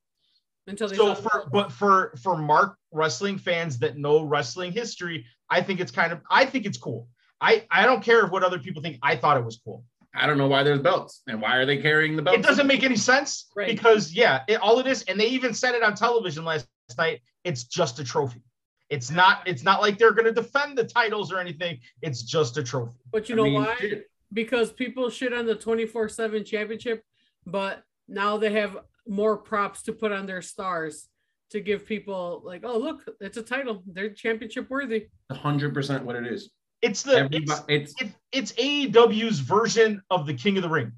Until 0.66 0.88
they 0.88 0.96
So 0.96 1.14
saw- 1.14 1.20
for 1.20 1.48
but 1.52 1.72
for 1.72 2.14
for 2.22 2.36
Mark 2.36 2.76
wrestling 2.92 3.38
fans 3.38 3.78
that 3.80 3.96
know 3.98 4.22
wrestling 4.22 4.72
history, 4.72 5.26
I 5.50 5.62
think 5.62 5.80
it's 5.80 5.92
kind 5.92 6.12
of 6.12 6.20
I 6.30 6.46
think 6.46 6.66
it's 6.66 6.78
cool. 6.78 7.08
I 7.40 7.66
I 7.70 7.84
don't 7.86 8.02
care 8.02 8.26
what 8.26 8.42
other 8.44 8.58
people 8.58 8.82
think. 8.82 8.98
I 9.02 9.16
thought 9.16 9.36
it 9.36 9.44
was 9.44 9.60
cool. 9.64 9.84
I 10.14 10.26
don't 10.26 10.38
know 10.38 10.46
why 10.46 10.62
there's 10.62 10.80
belts 10.80 11.22
and 11.26 11.40
why 11.40 11.56
are 11.56 11.66
they 11.66 11.78
carrying 11.78 12.14
the 12.16 12.22
belts? 12.22 12.38
It 12.38 12.42
doesn't 12.42 12.66
make 12.66 12.82
any 12.84 12.96
sense 12.96 13.48
Right. 13.56 13.66
because 13.68 14.12
yeah, 14.12 14.42
it, 14.48 14.60
all 14.60 14.78
it 14.78 14.86
is, 14.86 15.02
and 15.04 15.18
they 15.18 15.26
even 15.26 15.52
said 15.54 15.74
it 15.74 15.82
on 15.82 15.94
television 15.94 16.44
last 16.44 16.68
night. 16.98 17.20
It's 17.44 17.64
just 17.64 17.98
a 17.98 18.04
trophy. 18.04 18.42
It's 18.90 19.10
not. 19.10 19.42
It's 19.46 19.62
not 19.64 19.80
like 19.80 19.98
they're 19.98 20.12
going 20.12 20.26
to 20.26 20.32
defend 20.32 20.78
the 20.78 20.84
titles 20.84 21.32
or 21.32 21.38
anything. 21.40 21.80
It's 22.02 22.22
just 22.22 22.56
a 22.58 22.62
trophy. 22.62 22.96
but 23.10 23.28
you 23.28 23.34
I 23.34 23.36
know 23.36 23.44
mean, 23.44 23.54
why? 23.54 23.74
shit. 23.78 24.06
Because 24.32 24.70
people 24.72 25.10
shit 25.10 25.32
on 25.32 25.46
the 25.46 25.54
24 25.54 26.08
7 26.08 26.44
championship, 26.44 27.02
but 27.46 27.82
now 28.08 28.36
they 28.36 28.52
have 28.52 28.76
more 29.06 29.36
props 29.36 29.82
to 29.84 29.92
put 29.92 30.12
on 30.12 30.26
their 30.26 30.42
stars 30.42 31.08
to 31.50 31.60
give 31.60 31.86
people, 31.86 32.42
like, 32.44 32.62
oh, 32.64 32.78
look, 32.78 33.04
it's 33.20 33.36
a 33.36 33.42
title. 33.42 33.82
They're 33.86 34.10
championship 34.10 34.68
worthy. 34.70 35.06
hundred 35.30 35.72
percent 35.74 36.04
what 36.04 36.16
it 36.16 36.26
is. 36.26 36.50
It's 36.84 37.02
the 37.02 37.24
it's, 37.32 37.50
Everybody, 37.50 37.74
it's 37.74 37.94
it's 38.30 38.52
AEW's 38.52 39.38
version 39.40 40.02
of 40.10 40.26
the 40.26 40.34
King 40.34 40.58
of 40.58 40.62
the 40.62 40.68
Ring. 40.68 40.92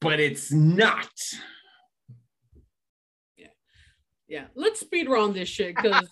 but 0.00 0.20
it's 0.20 0.52
not. 0.52 1.08
Yeah, 3.36 3.48
yeah. 4.28 4.44
let's 4.54 4.78
speed 4.78 5.08
round 5.08 5.34
this 5.34 5.48
shit 5.48 5.74
because 5.74 6.08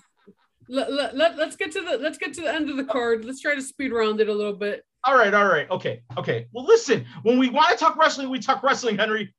let, 0.68 0.92
let, 0.98 1.16
let, 1.16 1.36
let's 1.36 1.54
get 1.54 1.70
to 1.72 1.80
the 1.80 1.98
let's 1.98 2.18
get 2.18 2.34
to 2.34 2.40
the 2.40 2.52
end 2.52 2.70
of 2.70 2.76
the 2.76 2.84
card. 2.84 3.24
Let's 3.24 3.40
try 3.40 3.54
to 3.54 3.62
speed 3.62 3.92
round 3.92 4.20
it 4.20 4.28
a 4.28 4.34
little 4.34 4.56
bit. 4.56 4.84
All 5.04 5.16
right, 5.16 5.32
all 5.32 5.46
right, 5.46 5.70
okay, 5.70 6.02
okay. 6.16 6.48
Well, 6.52 6.64
listen, 6.64 7.06
when 7.22 7.38
we 7.38 7.50
want 7.50 7.70
to 7.70 7.76
talk 7.76 7.96
wrestling, 7.96 8.30
we 8.30 8.40
talk 8.40 8.64
wrestling, 8.64 8.98
Henry. 8.98 9.32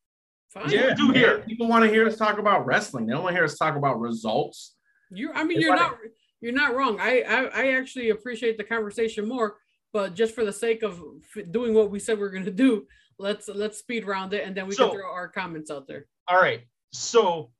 Fine. 0.53 0.69
Yeah, 0.69 0.93
do 0.95 1.11
here? 1.11 1.39
People 1.39 1.67
want 1.67 1.83
to 1.83 1.89
hear 1.89 2.07
us 2.07 2.15
talk 2.15 2.39
about 2.39 2.65
wrestling. 2.65 3.05
They 3.05 3.11
don't 3.13 3.23
want 3.23 3.33
to 3.33 3.37
hear 3.37 3.43
us 3.43 3.57
talk 3.57 3.75
about 3.75 3.99
results. 3.99 4.75
You, 5.11 5.31
I 5.33 5.43
mean, 5.43 5.57
If 5.57 5.63
you're 5.63 5.73
I- 5.73 5.77
not 5.77 5.97
you're 6.41 6.53
not 6.53 6.75
wrong. 6.75 6.99
I, 6.99 7.21
I 7.21 7.43
I 7.45 7.67
actually 7.73 8.09
appreciate 8.09 8.57
the 8.57 8.63
conversation 8.63 9.27
more, 9.27 9.57
but 9.93 10.15
just 10.15 10.33
for 10.35 10.45
the 10.45 10.53
sake 10.53 10.83
of 10.83 10.99
f- 11.35 11.51
doing 11.51 11.73
what 11.73 11.91
we 11.91 11.99
said 11.99 12.17
we 12.17 12.23
are 12.25 12.29
gonna 12.29 12.51
do, 12.51 12.85
let's 13.17 13.47
let's 13.47 13.77
speed 13.79 14.05
round 14.05 14.33
it 14.33 14.43
and 14.45 14.55
then 14.55 14.67
we 14.67 14.73
So- 14.75 14.89
can 14.89 14.99
throw 14.99 15.11
our 15.11 15.27
comments 15.27 15.69
out 15.71 15.87
there. 15.87 16.05
All 16.27 16.39
right, 16.41 16.61
so 16.93 17.51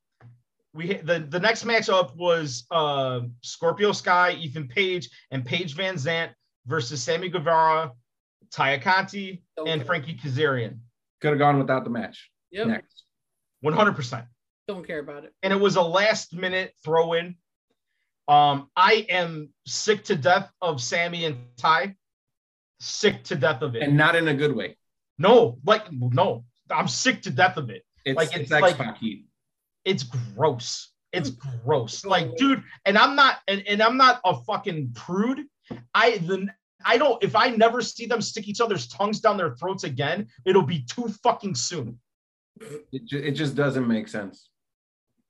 we 0.73 0.93
the 0.95 1.19
the 1.29 1.39
next 1.39 1.65
matchup 1.65 2.15
was 2.15 2.65
uh, 2.71 3.21
Scorpio 3.41 3.91
Sky, 3.91 4.31
Ethan 4.33 4.67
Page, 4.67 5.09
and 5.31 5.43
Paige 5.45 5.75
Van 5.75 5.95
Zant 5.95 6.29
versus 6.67 7.01
Sammy 7.01 7.29
Guevara, 7.29 7.91
Taya 8.53 8.81
Conti, 8.81 9.43
Don't 9.57 9.67
and. 9.67 9.85
Frankie 9.85 10.15
Kazarian. 10.15 10.79
Could 11.21 11.31
have 11.31 11.39
gone 11.39 11.57
without 11.57 11.83
the 11.83 11.89
match. 11.89 12.29
Yep, 12.51 12.67
Next. 12.67 13.03
One 13.61 13.73
hundred 13.73 13.95
percent. 13.95 14.25
don't 14.69 14.85
care 14.87 14.99
about 14.99 15.25
it. 15.25 15.33
and 15.43 15.51
it 15.51 15.59
was 15.59 15.75
a 15.75 15.81
last 15.81 16.33
minute 16.33 16.73
throw 16.85 17.13
in. 17.13 17.35
Um, 18.29 18.69
I 18.75 19.07
am 19.09 19.49
sick 19.65 20.03
to 20.05 20.15
death 20.15 20.51
of 20.61 20.79
Sammy 20.81 21.25
and 21.25 21.37
Ty. 21.57 21.95
Sick 22.79 23.23
to 23.25 23.35
death 23.35 23.61
of 23.63 23.75
it. 23.75 23.81
And 23.81 23.97
not 23.97 24.15
in 24.15 24.27
a 24.27 24.33
good 24.33 24.55
way. 24.55 24.77
no, 25.17 25.57
like 25.65 25.91
no, 25.91 26.45
I'm 26.69 26.87
sick 26.87 27.23
to 27.23 27.31
death 27.31 27.57
of 27.57 27.69
it. 27.71 27.83
It's 28.05 28.15
Like, 28.15 28.29
it's 28.33 28.51
it's 28.51 28.51
like- 28.51 28.77
Pac 28.77 28.97
heat. 28.99 29.25
It's 29.83 30.03
gross. 30.03 30.91
It's 31.11 31.31
gross. 31.31 32.05
Like, 32.05 32.35
dude, 32.37 32.63
and 32.85 32.95
I'm 32.97 33.15
not, 33.15 33.37
and, 33.47 33.63
and 33.67 33.81
I'm 33.81 33.97
not 33.97 34.21
a 34.23 34.35
fucking 34.43 34.91
prude. 34.93 35.45
I 35.95 36.19
the 36.19 36.47
I 36.85 36.97
don't. 36.99 37.21
If 37.23 37.35
I 37.35 37.49
never 37.49 37.81
see 37.81 38.05
them 38.05 38.21
stick 38.21 38.47
each 38.47 38.61
other's 38.61 38.87
tongues 38.87 39.19
down 39.19 39.37
their 39.37 39.55
throats 39.55 39.83
again, 39.83 40.27
it'll 40.45 40.61
be 40.75 40.83
too 40.83 41.07
fucking 41.23 41.55
soon. 41.55 41.99
It, 42.91 43.05
ju- 43.05 43.17
it 43.17 43.31
just 43.31 43.55
doesn't 43.55 43.87
make 43.87 44.07
sense. 44.07 44.49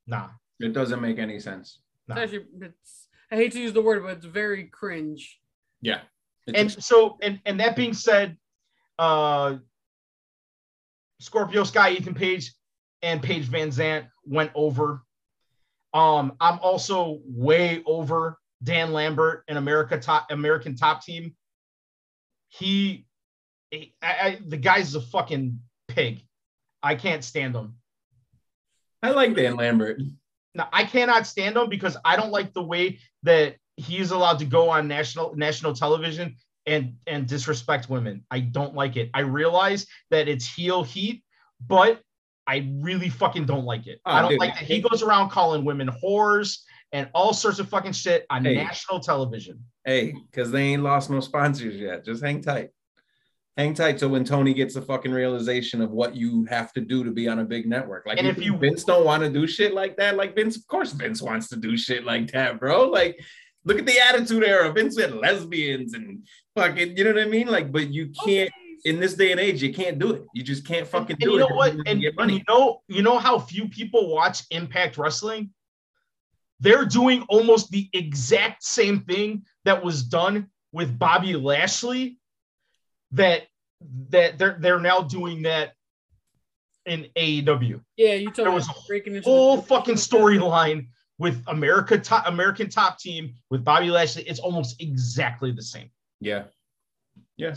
Nah, 0.06 0.30
It 0.60 0.74
doesn't 0.74 1.00
make 1.02 1.18
any 1.18 1.39
sense. 1.39 1.80
Nah. 2.10 2.16
It's 2.22 2.34
actually, 2.34 2.45
it's, 2.62 3.07
I 3.32 3.36
hate 3.36 3.51
to 3.53 3.60
use 3.60 3.74
the 3.74 3.82
word, 3.82 4.03
but 4.03 4.18
it's 4.18 4.26
very 4.26 4.66
cringe. 4.66 5.39
Yeah. 5.82 6.01
And 6.53 6.70
just- 6.70 6.88
so 6.88 7.18
and 7.22 7.39
and 7.45 7.60
that 7.60 7.76
being 7.76 7.93
said 7.93 8.38
uh 8.97 9.57
scorpio 11.20 11.64
sky 11.64 11.91
ethan 11.91 12.14
page 12.14 12.53
and 13.01 13.22
paige 13.22 13.45
van 13.45 13.70
zant 13.72 14.07
went 14.26 14.51
over 14.55 15.03
um 15.93 16.34
i'm 16.41 16.60
also 16.60 17.20
way 17.26 17.82
over 17.86 18.38
dan 18.64 18.91
lambert 18.93 19.43
and 19.47 19.57
america 19.57 19.97
top 19.99 20.32
american 20.32 20.76
top 20.76 21.03
team 21.03 21.36
he 22.49 23.05
I, 23.74 23.91
I, 24.01 24.39
the 24.45 24.57
guy's 24.57 24.95
a 24.95 25.01
fucking 25.01 25.60
pig 25.88 26.22
i 26.82 26.95
can't 26.95 27.24
stand 27.24 27.55
him 27.55 27.76
I 29.01 29.12
like 29.12 29.34
Dan 29.34 29.55
Lambert. 29.55 30.01
Now 30.56 30.68
I 30.74 30.84
cannot 30.84 31.28
stand 31.28 31.58
him 31.58 31.70
because 31.70 31.97
I 32.04 32.16
don't 32.16 32.32
like 32.32 32.54
the 32.54 32.64
way 32.64 33.00
that 33.24 33.56
he's 33.78 34.12
allowed 34.12 34.39
to 34.39 34.45
go 34.45 34.70
on 34.70 34.88
national 34.88 35.36
national 35.36 35.74
television 35.74 36.36
and 36.66 36.93
and 37.08 37.28
disrespect 37.28 37.89
women. 37.89 38.26
I 38.30 38.41
don't 38.41 38.76
like 38.76 38.97
it. 38.97 39.10
I 39.14 39.22
realize 39.22 39.86
that 40.12 40.28
it's 40.28 40.47
heel 40.47 40.84
heat, 40.84 41.24
but 41.68 42.02
I 42.47 42.68
really 42.82 43.10
fucking 43.10 43.45
don't 43.45 43.66
like 43.66 43.86
it. 43.88 44.02
Oh, 44.06 44.12
I 44.12 44.22
don't 44.22 44.32
dude. 44.32 44.39
like 44.39 44.56
that 44.56 44.64
he 44.64 44.82
goes 44.82 45.04
around 45.04 45.30
calling 45.30 45.64
women 45.64 45.89
whores 46.04 46.60
and 46.91 47.08
all 47.14 47.34
sorts 47.34 47.60
of 47.60 47.70
fucking 47.70 47.91
shit 47.91 48.26
on 48.32 48.43
Hey. 48.43 48.56
national 48.56 49.00
television. 49.00 49.64
Hey, 49.86 50.14
because 50.32 50.52
they 50.52 50.64
ain't 50.64 50.82
lost 50.84 51.10
no 51.12 51.20
sponsors 51.20 51.76
yet. 51.76 52.04
Just 52.04 52.24
hang 52.24 52.41
tight. 52.41 52.72
Hang 53.60 53.74
tight 53.74 53.97
till 53.97 54.07
when 54.07 54.24
Tony 54.24 54.53
gets 54.53 54.76
the 54.76 54.82
fucking 54.82 55.12
realization 55.12 55.82
of 55.82 55.91
what 55.91 56.16
you 56.16 56.45
have 56.45 56.72
to 56.72 56.80
do 56.80 57.03
to 57.03 57.12
be 57.12 57.28
on 57.28 57.39
a 57.39 57.43
big 57.43 57.68
network. 57.68 58.05
Like, 58.05 58.18
And 58.18 58.26
if 58.26 58.41
you- 58.41 58.55
Vince 58.55 58.86
don't 58.86 59.03
want 59.03 59.22
to 59.22 59.30
do 59.30 59.45
shit 59.45 59.74
like 59.74 59.97
that, 59.97 60.16
like 60.16 60.34
Vince, 60.34 60.55
of 60.55 60.66
course, 60.68 60.93
Vince 60.93 61.22
wants 61.22 61.49
to 61.49 61.57
do 61.57 61.76
shit 61.76 62.05
like 62.05 62.32
that, 62.32 62.57
bro. 62.57 62.88
Like, 62.88 63.22
look 63.66 63.78
at 63.78 63.86
the 63.86 63.99
Attitude 63.99 64.45
Era. 64.45 64.72
Vince 64.72 64.97
had 64.97 65.14
lesbians 65.14 65.93
and 65.93 66.26
fucking, 66.55 66.95
you 66.95 67.03
know 67.03 67.12
what 67.12 67.22
I 67.22 67.26
mean? 67.26 67.47
Like, 67.47 67.70
but 67.70 67.89
you 67.89 68.14
can't 68.24 68.49
in 68.86 69.01
this 69.01 69.16
day 69.16 69.32
and 69.32 69.41
age, 69.41 69.62
you 69.62 69.74
can't 69.74 69.99
do 69.99 70.14
it. 70.14 70.24
You 70.34 70.41
just 70.41 70.66
can't 70.66 70.88
fucking 70.88 71.18
and 71.18 71.20
do 71.20 71.32
you 71.32 71.36
it. 71.36 71.39
know 71.49 71.53
what? 71.57 71.76
And, 71.86 72.01
you 72.01 72.14
and 72.18 72.32
you 72.32 72.41
know, 72.47 72.82
you 72.88 73.01
know 73.01 73.20
how 73.20 73.39
few 73.39 73.68
people 73.68 74.10
watch 74.10 74.43
Impact 74.51 74.97
Wrestling? 74.97 75.49
They're 76.62 76.86
doing 76.86 77.24
almost 77.28 77.72
the 77.72 77.89
exact 77.91 78.64
same 78.64 79.01
thing 79.01 79.43
that 79.66 79.84
was 79.84 80.03
done 80.03 80.47
with 80.72 80.97
Bobby 80.97 81.36
Lashley. 81.36 82.20
That 83.12 83.43
that 84.10 84.38
they're 84.38 84.57
they're 84.60 84.80
now 84.80 85.01
doing 85.01 85.43
that 85.43 85.74
in 86.86 87.07
AEW. 87.16 87.82
Yeah, 87.97 88.14
you 88.14 88.26
told 88.32 88.36
There 88.45 88.49
me 88.49 88.55
was 88.55 88.68
a 88.68 89.24
whole 89.24 89.57
the- 89.57 89.64
fucking 89.64 89.95
storyline 89.95 90.88
with 91.18 91.43
America 91.47 91.97
top 91.97 92.28
American 92.28 92.70
top 92.70 92.99
team 92.99 93.34
with 93.49 93.64
Bobby 93.64 93.89
Lashley. 93.89 94.24
It's 94.24 94.39
almost 94.39 94.82
exactly 94.82 95.51
the 95.51 95.62
same. 95.62 95.89
Yeah. 96.20 96.45
Yeah. 97.38 97.55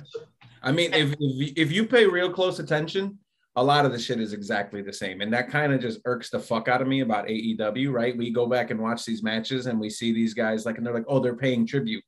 I 0.62 0.72
mean, 0.72 0.92
if, 0.94 1.12
if 1.18 1.53
if 1.57 1.72
you 1.72 1.86
pay 1.86 2.07
real 2.07 2.30
close 2.32 2.59
attention, 2.61 3.18
a 3.57 3.62
lot 3.62 3.84
of 3.84 3.92
the 3.92 3.98
shit 3.98 4.20
is 4.20 4.32
exactly 4.32 4.80
the 4.80 4.92
same. 4.92 5.20
And 5.20 5.32
that 5.32 5.50
kind 5.50 5.72
of 5.72 5.80
just 5.80 6.00
irks 6.05 6.30
the 6.30 6.38
fuck 6.38 6.68
out 6.68 6.80
of 6.80 6.88
me 6.88 7.00
about 7.00 7.26
AEW, 7.26 7.92
right? 7.92 8.16
We 8.16 8.30
go 8.30 8.46
back 8.46 8.70
and 8.70 8.80
watch 8.80 9.05
these 9.05 9.22
matches 9.22 9.66
and 9.66 9.78
we 9.78 9.90
see 9.90 10.12
these 10.12 10.34
guys 10.34 10.64
like, 10.64 10.78
and 10.78 10.86
they're 10.86 10.94
like, 10.94 11.05
oh, 11.09 11.18
they're 11.20 11.36
paying 11.36 11.66
tribute. 11.66 12.03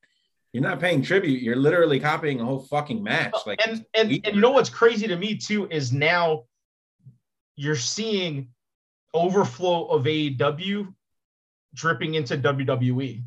You're 0.55 0.63
not 0.63 0.79
paying 0.79 1.03
tribute. 1.03 1.43
You're 1.43 1.57
literally 1.57 1.99
copying 1.99 2.41
a 2.41 2.45
whole 2.45 2.61
fucking 2.61 3.03
match. 3.03 3.35
Like, 3.45 3.61
and 3.67 3.85
and, 3.93 4.13
and 4.25 4.37
you 4.37 4.41
know 4.41 4.53
what's 4.53 4.71
crazy 4.71 5.09
to 5.09 5.17
me 5.17 5.37
too 5.37 5.67
is 5.69 5.93
now 5.93 6.45
you're 7.57 7.75
seeing 7.75 8.51
overflow 9.13 9.87
of 9.87 10.05
AEW 10.05 10.95
dripping 11.75 12.15
into 12.15 12.39
WWE. 12.39 13.25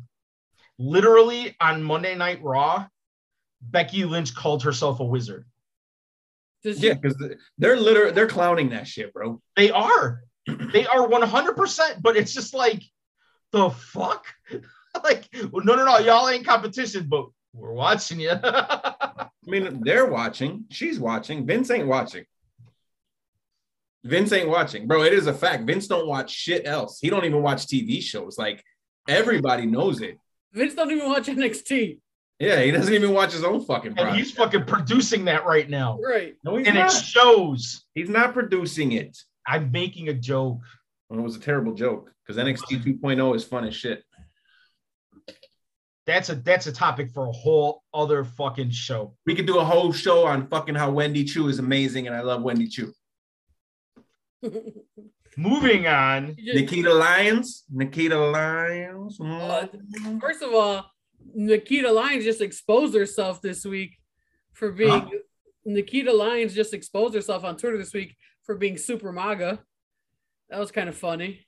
Literally 0.78 1.54
on 1.60 1.82
Monday 1.82 2.14
Night 2.14 2.42
Raw, 2.42 2.86
Becky 3.60 4.06
Lynch 4.06 4.34
called 4.34 4.62
herself 4.62 5.00
a 5.00 5.04
wizard. 5.04 5.44
Does 6.64 6.82
yeah, 6.82 6.94
because 6.94 7.22
they're 7.58 7.76
literally 7.76 8.12
they're 8.12 8.26
clowning 8.26 8.70
that 8.70 8.86
shit, 8.86 9.12
bro. 9.12 9.42
They 9.54 9.70
are. 9.70 10.22
They 10.46 10.86
are 10.86 11.06
100%, 11.06 12.00
but 12.00 12.16
it's 12.16 12.32
just 12.32 12.54
like 12.54 12.82
the 13.52 13.68
fuck? 13.68 14.24
like 15.04 15.28
well, 15.52 15.64
no 15.64 15.74
no 15.74 15.84
no, 15.84 15.98
y'all 15.98 16.28
ain't 16.28 16.46
competition, 16.46 17.06
but 17.08 17.26
we're 17.52 17.72
watching 17.72 18.20
you. 18.20 18.30
I 18.42 19.28
mean, 19.46 19.80
they're 19.82 20.06
watching. 20.06 20.64
She's 20.70 21.00
watching. 21.00 21.46
Vince 21.46 21.70
ain't 21.70 21.86
watching. 21.86 22.24
Vince 24.04 24.32
ain't 24.32 24.48
watching, 24.48 24.86
bro. 24.86 25.02
It 25.02 25.12
is 25.12 25.26
a 25.26 25.34
fact. 25.34 25.64
Vince 25.64 25.86
don't 25.86 26.06
watch 26.06 26.30
shit 26.30 26.66
else. 26.66 26.98
He 27.00 27.10
don't 27.10 27.24
even 27.24 27.42
watch 27.42 27.66
TV 27.66 28.02
shows. 28.02 28.38
Like 28.38 28.62
everybody 29.08 29.66
knows 29.66 30.00
it. 30.00 30.18
Vince 30.52 30.74
don't 30.74 30.90
even 30.90 31.08
watch 31.08 31.26
NXT. 31.26 31.98
Yeah, 32.38 32.60
he 32.60 32.70
doesn't 32.70 32.94
even 32.94 33.12
watch 33.12 33.32
his 33.32 33.42
own 33.42 33.64
fucking 33.64 33.98
And 33.98 34.16
he's 34.16 34.30
fucking 34.30 34.64
producing 34.64 35.24
that 35.24 35.44
right 35.44 35.68
now. 35.68 35.98
Right. 35.98 36.36
no, 36.44 36.56
he's 36.56 36.68
And 36.68 36.78
it 36.78 36.90
shows. 36.92 37.84
He's 37.94 38.08
not 38.08 38.32
producing 38.32 38.92
it. 38.92 39.18
I'm 39.46 39.72
making 39.72 40.08
a 40.08 40.14
joke. 40.14 40.60
Well, 41.08 41.18
it 41.18 41.22
was 41.22 41.36
a 41.36 41.40
terrible 41.40 41.74
joke 41.74 42.12
because 42.24 42.40
NXT 42.40 43.00
2.0 43.00 43.34
is 43.34 43.44
fun 43.44 43.64
as 43.64 43.74
shit. 43.74 44.04
That's 46.08 46.30
a 46.30 46.36
that's 46.36 46.66
a 46.66 46.72
topic 46.72 47.10
for 47.10 47.26
a 47.26 47.32
whole 47.32 47.82
other 47.92 48.24
fucking 48.24 48.70
show. 48.70 49.14
We 49.26 49.34
could 49.34 49.44
do 49.44 49.58
a 49.58 49.64
whole 49.64 49.92
show 49.92 50.26
on 50.26 50.46
fucking 50.48 50.74
how 50.74 50.90
Wendy 50.90 51.22
Choo 51.22 51.48
is 51.48 51.58
amazing, 51.58 52.06
and 52.06 52.16
I 52.16 52.22
love 52.22 52.40
Wendy 52.42 52.66
Choo. 52.66 52.94
Moving 55.36 55.86
on. 55.86 56.34
Nikita 56.38 56.94
Lyons, 56.94 57.64
Nikita 57.70 58.18
Lyons. 58.18 59.20
Uh, 59.20 59.66
mm. 59.66 60.18
First 60.18 60.40
of 60.40 60.54
all, 60.54 60.90
Nikita 61.34 61.92
Lyons 61.92 62.24
just 62.24 62.40
exposed 62.40 62.96
herself 62.96 63.42
this 63.42 63.66
week 63.66 63.98
for 64.54 64.72
being 64.72 64.88
Huh? 64.88 65.10
Nikita 65.66 66.10
Lyons 66.10 66.54
just 66.54 66.72
exposed 66.72 67.14
herself 67.14 67.44
on 67.44 67.58
Twitter 67.58 67.76
this 67.76 67.92
week 67.92 68.16
for 68.44 68.54
being 68.54 68.78
super 68.78 69.12
MAGA. 69.12 69.60
That 70.48 70.58
was 70.58 70.72
kind 70.72 70.88
of 70.88 70.96
funny. 70.96 71.46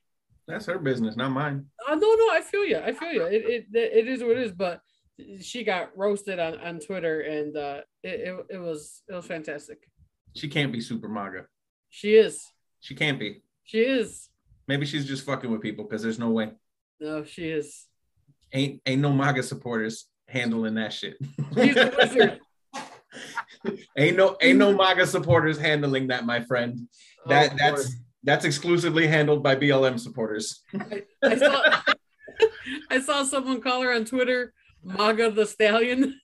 That's 0.51 0.67
her 0.67 0.79
business, 0.79 1.17
not 1.17 1.31
mine. 1.31 1.67
Uh, 1.89 1.95
no, 1.95 2.15
no, 2.15 2.31
I 2.31 2.41
feel 2.43 2.65
you. 2.65 2.79
I 2.79 2.93
feel 2.93 3.13
you. 3.13 3.25
It, 3.25 3.45
it 3.45 3.67
it 3.75 4.09
is 4.09 4.23
what 4.23 4.33
it 4.33 4.39
is, 4.39 4.53
but 4.53 4.81
she 5.41 5.65
got 5.65 5.97
roasted 5.97 6.39
on, 6.39 6.59
on 6.61 6.81
Twitter 6.81 7.21
and 7.21 7.57
uh 7.57 7.81
it, 8.03 8.21
it, 8.21 8.47
it 8.51 8.59
was 8.59 9.03
it 9.09 9.15
was 9.15 9.27
fantastic. 9.27 9.79
She 10.35 10.49
can't 10.49 10.73
be 10.73 10.81
super 10.81 11.09
MAGA. 11.09 11.47
She 11.89 12.15
is. 12.15 12.45
She 12.81 12.95
can't 12.95 13.19
be. 13.19 13.43
She 13.65 13.81
is. 13.81 14.29
Maybe 14.69 14.87
she's 14.87 15.07
just 15.07 15.25
fucking 15.27 15.51
with 15.51 15.61
people 15.61 15.85
because 15.85 16.03
there's 16.03 16.19
no 16.19 16.31
way. 16.31 16.53
No, 17.01 17.25
she 17.25 17.49
is. 17.49 17.87
Ain't 18.53 18.81
ain't 18.87 19.01
no 19.01 19.13
MAGA 19.13 19.43
supporters 19.43 20.07
handling 20.29 20.75
that 20.75 20.93
shit. 20.93 21.17
She's 21.55 21.77
a 21.77 21.93
wizard. 21.97 22.41
ain't 23.97 24.17
no 24.17 24.37
ain't 24.41 24.59
no 24.59 24.73
MAGA 24.75 25.07
supporters 25.07 25.59
handling 25.59 26.09
that, 26.09 26.25
my 26.25 26.41
friend. 26.43 26.89
That 27.27 27.53
Oh, 27.53 27.57
that's 27.59 27.89
boy. 27.89 27.95
That's 28.23 28.45
exclusively 28.45 29.07
handled 29.07 29.43
by 29.43 29.57
BLM 29.57 29.99
supporters. 29.99 30.63
I 31.23 31.37
saw 31.37 31.81
I 32.91 33.01
saw 33.01 33.25
someone 33.25 33.61
call 33.61 33.83
her 33.83 33.93
on 33.93 34.05
Twitter 34.05 34.53
MAGA 34.85 35.31
the 35.33 35.47
Stallion. 35.47 36.21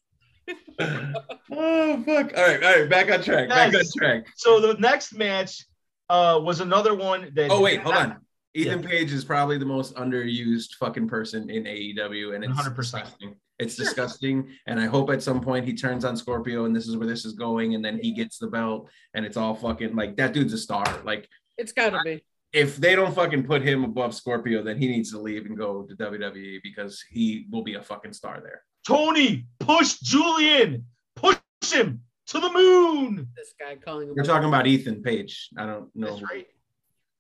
oh 0.81 2.03
fuck! 2.05 2.33
All 2.37 2.47
right, 2.47 2.63
all 2.63 2.81
right, 2.81 2.89
back 2.89 3.11
on 3.11 3.23
track. 3.23 3.49
Back 3.49 3.75
on 3.75 3.83
track. 3.97 4.27
So 4.37 4.61
the 4.61 4.75
next 4.81 5.15
match 5.15 5.65
uh 6.09 6.41
was 6.43 6.61
another 6.61 6.95
one 6.95 7.33
that 7.35 7.51
Oh 7.51 7.61
wait, 7.63 7.81
hold 7.81 7.97
on. 7.97 8.17
Ethan 8.55 8.83
Page 8.83 9.13
is 9.13 9.23
probably 9.23 9.59
the 9.59 9.67
most 9.67 9.95
underused 9.97 10.75
fucking 10.81 11.09
person 11.09 11.51
in 11.51 11.65
AEW, 11.65 12.35
and 12.35 12.43
it's 12.43 12.59
100%. 12.59 12.75
disgusting. 12.75 13.37
It's 13.59 13.77
disgusting, 13.77 14.49
and 14.67 14.81
I 14.81 14.87
hope 14.87 15.11
at 15.11 15.23
some 15.23 15.43
point 15.43 15.67
he 15.67 15.75
turns 15.75 16.07
on 16.07 16.17
Scorpio, 16.17 16.65
and 16.65 16.75
this 16.75 16.89
is 16.89 16.97
where 16.97 17.07
this 17.07 17.27
is 17.27 17.35
going, 17.35 17.75
and 17.75 17.85
then 17.85 17.99
he 18.01 18.13
gets 18.13 18.39
the 18.39 18.47
belt, 18.47 18.89
and 19.13 19.27
it's 19.27 19.37
all 19.37 19.55
fucking 19.55 19.95
like 19.95 20.17
that 20.17 20.33
dude's 20.33 20.55
a 20.55 20.59
star. 20.59 20.85
Like 21.05 21.29
It's 21.59 21.73
gotta 21.73 21.99
be. 22.05 22.25
if 22.53 22.77
they 22.77 22.95
don't 22.95 23.15
fucking 23.15 23.45
put 23.45 23.63
him 23.63 23.85
above 23.85 24.15
Scorpio, 24.15 24.63
then 24.63 24.79
he 24.79 24.89
needs 24.89 25.11
to 25.13 25.19
leave 25.21 25.47
and 25.47 25.57
go 25.57 25.83
to 25.83 25.95
WWE 25.97 26.61
because 26.63 27.03
he 27.11 27.47
will 27.51 27.63
be 27.63 27.75
a 27.75 27.83
fucking 27.83 28.13
star 28.13 28.41
there. 28.43 28.63
Tony 28.87 29.47
push 29.59 29.99
Julian, 30.01 30.85
push 31.17 31.37
him 31.65 32.03
to 32.29 32.41
the 32.41 32.51
moon. 32.53 33.29
This 33.37 33.55
guy 33.59 33.77
calling 33.77 34.09
him. 34.09 34.15
We're 34.17 34.23
talking 34.25 34.49
about 34.49 34.67
Ethan 34.67 35.03
Page. 35.03 35.49
I 35.59 35.67
don't 35.67 35.95
know. 35.95 36.11
That's 36.11 36.23
right. 36.23 36.47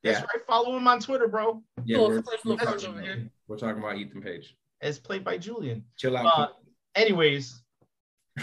That's 0.04 0.20
Yeah, 0.20 0.24
right. 0.24 0.46
Follow 0.46 0.76
him 0.76 0.86
on 0.86 1.00
Twitter, 1.00 1.28
bro. 1.28 1.62
yeah. 1.84 1.98
Little 1.98 2.16
We're, 2.16 2.22
personal 2.22 2.56
we're 2.56 2.78
talking, 2.78 3.30
we're 3.48 3.56
talking 3.58 3.82
about 3.82 3.96
Ethan 3.96 4.22
Page. 4.22 4.54
As 4.80 4.98
played 4.98 5.24
by 5.24 5.38
Julian. 5.38 5.84
Chill 5.96 6.16
out. 6.16 6.26
Uh, 6.26 6.48
anyways, 6.94 7.62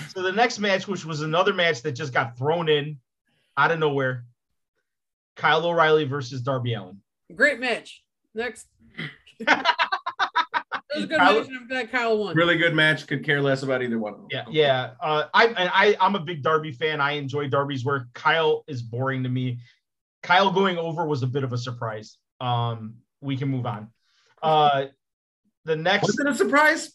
so 0.09 0.21
the 0.21 0.31
next 0.31 0.59
match, 0.59 0.87
which 0.87 1.05
was 1.05 1.21
another 1.21 1.53
match 1.53 1.81
that 1.83 1.91
just 1.93 2.11
got 2.13 2.37
thrown 2.37 2.67
in 2.69 2.99
out 3.55 3.71
of 3.71 3.79
nowhere, 3.79 4.25
Kyle 5.35 5.65
O'Reilly 5.65 6.05
versus 6.05 6.41
Darby 6.41 6.73
Allin. 6.73 7.01
Great 7.35 7.59
match. 7.59 8.03
Next. 8.35 8.67
It 10.95 10.97
was 10.97 11.05
a 11.05 11.07
good 11.07 11.17
Kyle- 11.17 11.39
match, 11.41 11.49
I'm 11.59 11.67
glad 11.67 11.91
Kyle 11.91 12.17
won. 12.19 12.35
really 12.35 12.55
good 12.55 12.75
match. 12.75 13.07
Could 13.07 13.25
care 13.25 13.41
less 13.41 13.63
about 13.63 13.81
either 13.81 13.97
one 13.97 14.13
of 14.13 14.19
them. 14.19 14.27
Yeah, 14.29 14.43
yeah. 14.51 14.91
Uh, 15.01 15.23
I 15.33 15.47
and 15.47 15.69
I 15.73 15.97
I'm 15.99 16.13
a 16.13 16.19
big 16.19 16.43
Darby 16.43 16.71
fan. 16.71 17.01
I 17.01 17.13
enjoy 17.13 17.47
Darby's 17.47 17.83
work. 17.83 18.03
Kyle 18.13 18.63
is 18.67 18.83
boring 18.83 19.23
to 19.23 19.29
me. 19.29 19.57
Kyle 20.21 20.51
going 20.51 20.77
over 20.77 21.07
was 21.07 21.23
a 21.23 21.27
bit 21.27 21.43
of 21.43 21.51
a 21.51 21.57
surprise. 21.57 22.17
Um, 22.39 22.97
we 23.21 23.35
can 23.37 23.49
move 23.49 23.65
on. 23.65 23.87
Uh, 24.43 24.85
the 25.65 25.75
next 25.75 26.05
Was 26.05 26.19
it 26.19 26.27
a 26.27 26.35
surprise? 26.35 26.91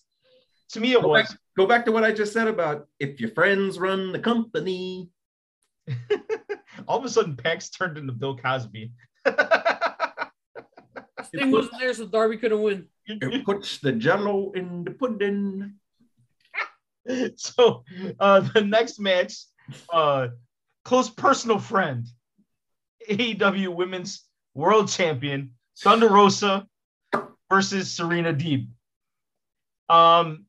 to 0.69 0.79
me 0.81 0.93
it 0.93 1.03
Go 1.03 1.09
was 1.09 1.29
back, 1.29 1.39
go 1.57 1.67
back 1.67 1.85
to 1.87 1.91
what 1.91 2.05
I 2.05 2.13
just 2.13 2.33
said 2.33 2.47
about 2.47 2.87
if 3.01 3.19
your 3.21 3.31
friends 3.31 3.81
run 3.81 4.13
the 4.13 4.21
company. 4.21 5.11
all 6.87 6.99
of 6.99 7.05
a 7.05 7.09
sudden 7.09 7.37
Pax 7.37 7.71
turned 7.71 7.99
into 7.99 8.13
Bill 8.13 8.37
Cosby. 8.37 8.93
Sting 11.25 11.51
wasn't 11.51 11.79
there, 11.79 11.93
so 11.95 12.07
Darby 12.07 12.37
couldn't 12.39 12.63
win. 12.63 12.87
It 13.07 13.45
puts 13.45 13.79
the 13.79 13.93
jello 13.93 14.53
in 14.53 14.85
the 14.85 14.93
pudding. 14.93 15.75
so 17.37 17.85
uh, 18.21 18.41
the 18.41 18.63
next 18.63 19.01
match, 19.01 19.35
uh, 19.93 20.29
close 20.85 21.11
personal 21.11 21.59
friend, 21.59 22.07
AEW 23.09 23.75
Women's 23.75 24.25
World 24.55 24.89
Champion 24.89 25.53
Thunder 25.79 26.09
Rosa 26.09 26.67
versus 27.51 27.91
Serena 27.91 28.33
Deeb. 28.33 28.69
Um, 29.89 30.45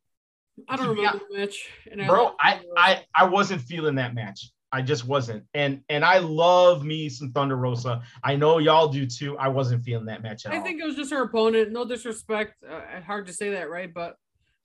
I 0.68 0.76
don't 0.76 0.90
remember 0.90 1.22
the 1.30 1.38
match. 1.38 1.70
And 1.90 2.06
bro, 2.08 2.34
I, 2.40 2.62
I 2.76 3.06
I 3.16 3.26
wasn't 3.26 3.62
feeling 3.62 3.96
that 3.96 4.14
match. 4.14 4.52
I 4.72 4.82
just 4.84 5.08
wasn't, 5.08 5.44
and 5.54 5.82
and 5.90 6.06
I 6.06 6.20
love 6.20 6.84
me 6.84 7.10
some 7.10 7.32
Thunder 7.32 7.56
Rosa. 7.58 8.04
I 8.24 8.36
know 8.36 8.60
y'all 8.60 8.88
do 8.88 9.06
too. 9.08 9.36
I 9.38 9.48
wasn't 9.48 9.84
feeling 9.84 10.06
that 10.06 10.22
match 10.22 10.46
at 10.46 10.52
I 10.54 10.58
all. 10.58 10.64
think 10.64 10.80
it 10.80 10.86
was 10.86 10.96
just 10.96 11.12
her 11.12 11.24
opponent. 11.24 11.72
No 11.72 11.86
disrespect. 11.86 12.54
Uh, 12.64 13.02
hard 13.02 13.26
to 13.28 13.34
say 13.34 13.50
that, 13.52 13.70
right? 13.70 13.92
But 13.92 14.16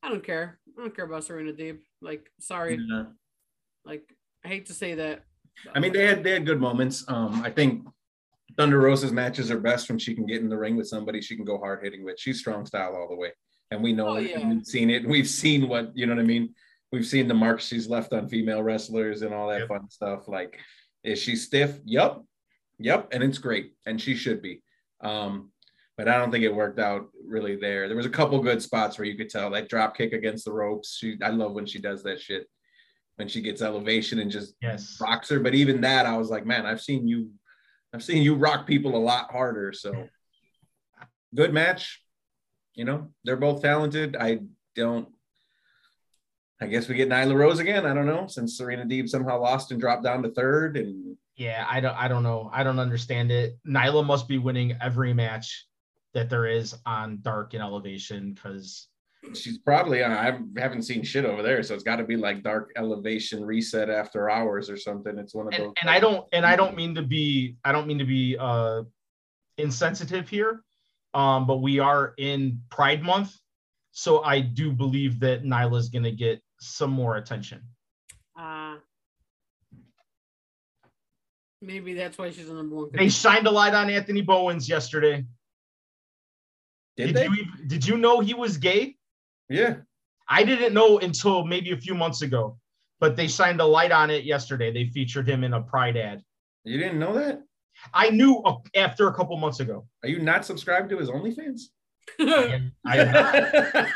I 0.02 0.10
don't 0.10 0.22
care. 0.22 0.58
I 0.78 0.82
don't 0.82 0.94
care 0.94 1.06
about 1.06 1.24
Serena 1.24 1.52
Deeb. 1.52 1.78
Like, 2.02 2.30
sorry. 2.38 2.78
Yeah. 2.86 3.04
Like, 3.86 4.02
I 4.44 4.48
hate 4.48 4.66
to 4.66 4.74
say 4.74 4.94
that. 4.94 5.24
I 5.74 5.80
mean, 5.80 5.92
they 5.94 6.04
had 6.06 6.22
they 6.22 6.32
had 6.32 6.44
good 6.44 6.60
moments. 6.60 7.04
Um, 7.08 7.40
I 7.42 7.48
think 7.50 7.86
Thunder 8.58 8.80
Rosa's 8.80 9.12
matches 9.12 9.50
are 9.50 9.58
best 9.58 9.88
when 9.88 9.98
she 9.98 10.14
can 10.14 10.26
get 10.26 10.42
in 10.42 10.48
the 10.50 10.58
ring 10.58 10.76
with 10.76 10.86
somebody 10.88 11.22
she 11.22 11.34
can 11.36 11.44
go 11.46 11.58
hard 11.58 11.82
hitting 11.82 12.04
with. 12.04 12.18
She's 12.20 12.40
strong 12.40 12.66
style 12.66 12.94
all 12.94 13.08
the 13.08 13.16
way, 13.16 13.32
and 13.70 13.82
we 13.82 13.92
know 13.94 14.08
Oh, 14.08 14.14
it. 14.16 14.30
yeah. 14.30 14.40
and 14.40 14.50
We've 14.50 14.66
seen 14.66 14.90
it. 14.90 15.08
We've 15.08 15.28
seen 15.28 15.66
what 15.68 15.96
you 15.96 16.04
know 16.06 16.14
what 16.14 16.20
I 16.22 16.26
mean. 16.26 16.54
We've 16.94 17.04
seen 17.04 17.26
the 17.26 17.34
marks 17.34 17.66
she's 17.66 17.88
left 17.88 18.12
on 18.12 18.28
female 18.28 18.62
wrestlers 18.62 19.22
and 19.22 19.34
all 19.34 19.48
that 19.48 19.60
Yep. 19.62 19.68
fun 19.68 19.90
stuff. 19.90 20.28
Like, 20.28 20.60
is 21.02 21.18
she 21.18 21.34
stiff? 21.34 21.80
Yep, 21.84 22.22
yep, 22.78 23.08
and 23.10 23.20
it's 23.24 23.38
great, 23.38 23.74
and 23.84 24.00
she 24.00 24.14
should 24.14 24.40
be. 24.40 24.62
Um, 25.00 25.50
but 25.96 26.08
I 26.08 26.16
don't 26.18 26.30
think 26.30 26.44
it 26.44 26.54
worked 26.54 26.78
out 26.78 27.08
really 27.26 27.56
there. 27.56 27.88
There 27.88 27.96
was 27.96 28.06
a 28.06 28.10
couple 28.10 28.40
good 28.40 28.62
spots 28.62 28.96
where 28.96 29.06
you 29.06 29.16
could 29.16 29.28
tell 29.28 29.50
that 29.50 29.68
drop 29.68 29.96
kick 29.96 30.12
against 30.12 30.44
the 30.44 30.52
ropes. 30.52 30.96
She, 30.96 31.18
I 31.20 31.30
love 31.30 31.52
when 31.52 31.66
she 31.66 31.80
does 31.80 32.04
that 32.04 32.20
shit. 32.20 32.48
When 33.16 33.26
she 33.26 33.40
gets 33.40 33.60
elevation 33.60 34.20
and 34.20 34.30
just 34.30 34.54
yes. 34.62 34.98
rocks 35.00 35.28
her. 35.30 35.40
But 35.40 35.54
even 35.54 35.80
that, 35.80 36.06
I 36.06 36.16
was 36.16 36.30
like, 36.30 36.46
man, 36.46 36.64
I've 36.64 36.80
seen 36.80 37.08
you, 37.08 37.30
I've 37.92 38.04
seen 38.04 38.22
you 38.22 38.36
rock 38.36 38.68
people 38.68 38.96
a 38.96 38.98
lot 38.98 39.32
harder. 39.32 39.72
So 39.72 40.08
good 41.34 41.52
match. 41.52 42.02
You 42.74 42.84
know, 42.84 43.10
they're 43.24 43.36
both 43.36 43.62
talented. 43.62 44.16
I 44.16 44.40
don't. 44.76 45.08
I 46.64 46.66
guess 46.66 46.88
we 46.88 46.94
get 46.94 47.10
Nyla 47.10 47.36
Rose 47.36 47.58
again. 47.58 47.84
I 47.84 47.92
don't 47.92 48.06
know 48.06 48.26
since 48.26 48.56
Serena 48.56 48.86
Deeb 48.86 49.06
somehow 49.06 49.38
lost 49.38 49.70
and 49.70 49.78
dropped 49.78 50.02
down 50.02 50.22
to 50.22 50.30
third, 50.30 50.78
and 50.78 51.14
Yeah, 51.36 51.66
I 51.68 51.80
don't 51.80 51.94
I 51.94 52.08
don't 52.08 52.22
know. 52.22 52.50
I 52.52 52.62
don't 52.64 52.78
understand 52.78 53.30
it. 53.30 53.58
Nyla 53.68 54.04
must 54.04 54.26
be 54.28 54.38
winning 54.38 54.74
every 54.80 55.12
match 55.12 55.66
that 56.14 56.30
there 56.30 56.46
is 56.46 56.74
on 56.86 57.18
Dark 57.20 57.52
and 57.52 57.62
Elevation 57.62 58.32
because 58.32 58.88
she's 59.34 59.58
probably 59.58 60.02
I 60.02 60.38
haven't 60.56 60.82
seen 60.82 61.02
shit 61.02 61.26
over 61.26 61.42
there, 61.42 61.62
so 61.62 61.74
it's 61.74 61.84
got 61.84 61.96
to 61.96 62.04
be 62.04 62.16
like 62.16 62.42
Dark 62.42 62.72
Elevation 62.76 63.44
Reset 63.44 63.90
After 63.90 64.30
Hours 64.30 64.70
or 64.70 64.78
something. 64.78 65.18
It's 65.18 65.34
one 65.34 65.48
of 65.48 65.52
those. 65.52 65.66
and, 65.66 65.76
and 65.82 65.90
I 65.90 66.00
don't 66.00 66.26
and 66.32 66.46
I 66.46 66.56
don't 66.56 66.74
mean 66.74 66.94
to 66.94 67.02
be 67.02 67.56
I 67.62 67.72
don't 67.72 67.86
mean 67.86 67.98
to 67.98 68.06
be 68.06 68.38
uh 68.40 68.84
insensitive 69.58 70.30
here. 70.30 70.62
Um, 71.12 71.46
but 71.46 71.58
we 71.58 71.78
are 71.78 72.14
in 72.16 72.60
Pride 72.70 73.02
Month, 73.02 73.36
so 73.92 74.22
I 74.24 74.40
do 74.40 74.72
believe 74.72 75.20
that 75.20 75.44
Nyla's 75.44 75.90
gonna 75.90 76.10
get 76.10 76.40
some 76.60 76.90
more 76.90 77.16
attention. 77.16 77.62
Uh, 78.38 78.76
maybe 81.60 81.94
that's 81.94 82.18
why 82.18 82.30
she's 82.30 82.48
the 82.48 82.54
number 82.54 82.76
one. 82.76 82.88
They 82.92 83.08
shined 83.08 83.46
a 83.46 83.50
light 83.50 83.74
on 83.74 83.90
Anthony 83.90 84.22
Bowens 84.22 84.68
yesterday. 84.68 85.24
Did, 86.96 87.06
Did, 87.08 87.16
they? 87.16 87.24
you 87.24 87.46
did 87.66 87.86
you 87.86 87.96
know 87.96 88.20
he 88.20 88.34
was 88.34 88.56
gay? 88.58 88.96
yeah. 89.48 89.76
I 90.26 90.42
didn't 90.42 90.72
know 90.72 90.98
until 91.00 91.44
maybe 91.44 91.72
a 91.72 91.76
few 91.76 91.94
months 91.94 92.22
ago, 92.22 92.58
but 92.98 93.14
they 93.14 93.28
shined 93.28 93.60
a 93.60 93.64
light 93.66 93.92
on 93.92 94.08
it 94.10 94.24
yesterday. 94.24 94.72
They 94.72 94.86
featured 94.86 95.28
him 95.28 95.44
in 95.44 95.52
a 95.52 95.60
Pride 95.60 95.98
ad. 95.98 96.22
You 96.64 96.78
didn't 96.78 96.98
know 96.98 97.12
that? 97.12 97.42
I 97.92 98.08
knew 98.08 98.42
after 98.74 99.08
a 99.08 99.12
couple 99.14 99.36
months 99.36 99.60
ago. 99.60 99.86
Are 100.02 100.08
you 100.08 100.20
not 100.20 100.46
subscribed 100.46 100.88
to 100.90 100.98
his 100.98 101.10
OnlyFans? 101.10 101.60
I 102.18 102.24
am, 102.54 102.72
I 102.86 102.96
am 102.98 103.12
not. 103.12 103.34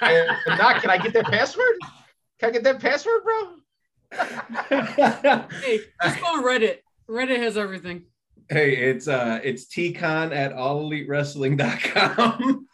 I 0.02 0.12
am 0.48 0.58
not. 0.58 0.82
Can 0.82 0.90
I 0.90 0.98
get 0.98 1.14
that 1.14 1.24
password? 1.26 1.76
Can 2.38 2.50
I 2.50 2.52
get 2.52 2.62
that 2.64 2.80
password, 2.80 3.22
bro? 3.24 3.54
Hey, 5.62 5.80
just 6.02 6.20
go 6.20 6.26
on 6.26 6.44
Reddit. 6.44 6.78
Reddit 7.08 7.38
has 7.38 7.56
everything. 7.56 8.04
Hey, 8.48 8.76
it's 8.76 9.06
uh 9.08 9.40
it's 9.44 9.66
tcon 9.66 10.34
at 10.34 10.54
allelitewrestling.com. 10.54 12.66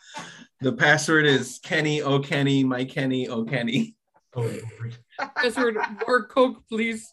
the 0.60 0.72
password 0.72 1.26
is 1.26 1.58
Kenny 1.62 2.02
O 2.02 2.20
Kenny, 2.20 2.62
my 2.62 2.84
Kenny 2.84 3.26
O 3.28 3.44
Kenny. 3.44 3.96
Oh, 4.36 4.50
Password 5.36 5.76
more 6.06 6.26
Coke, 6.26 6.62
please. 6.68 7.12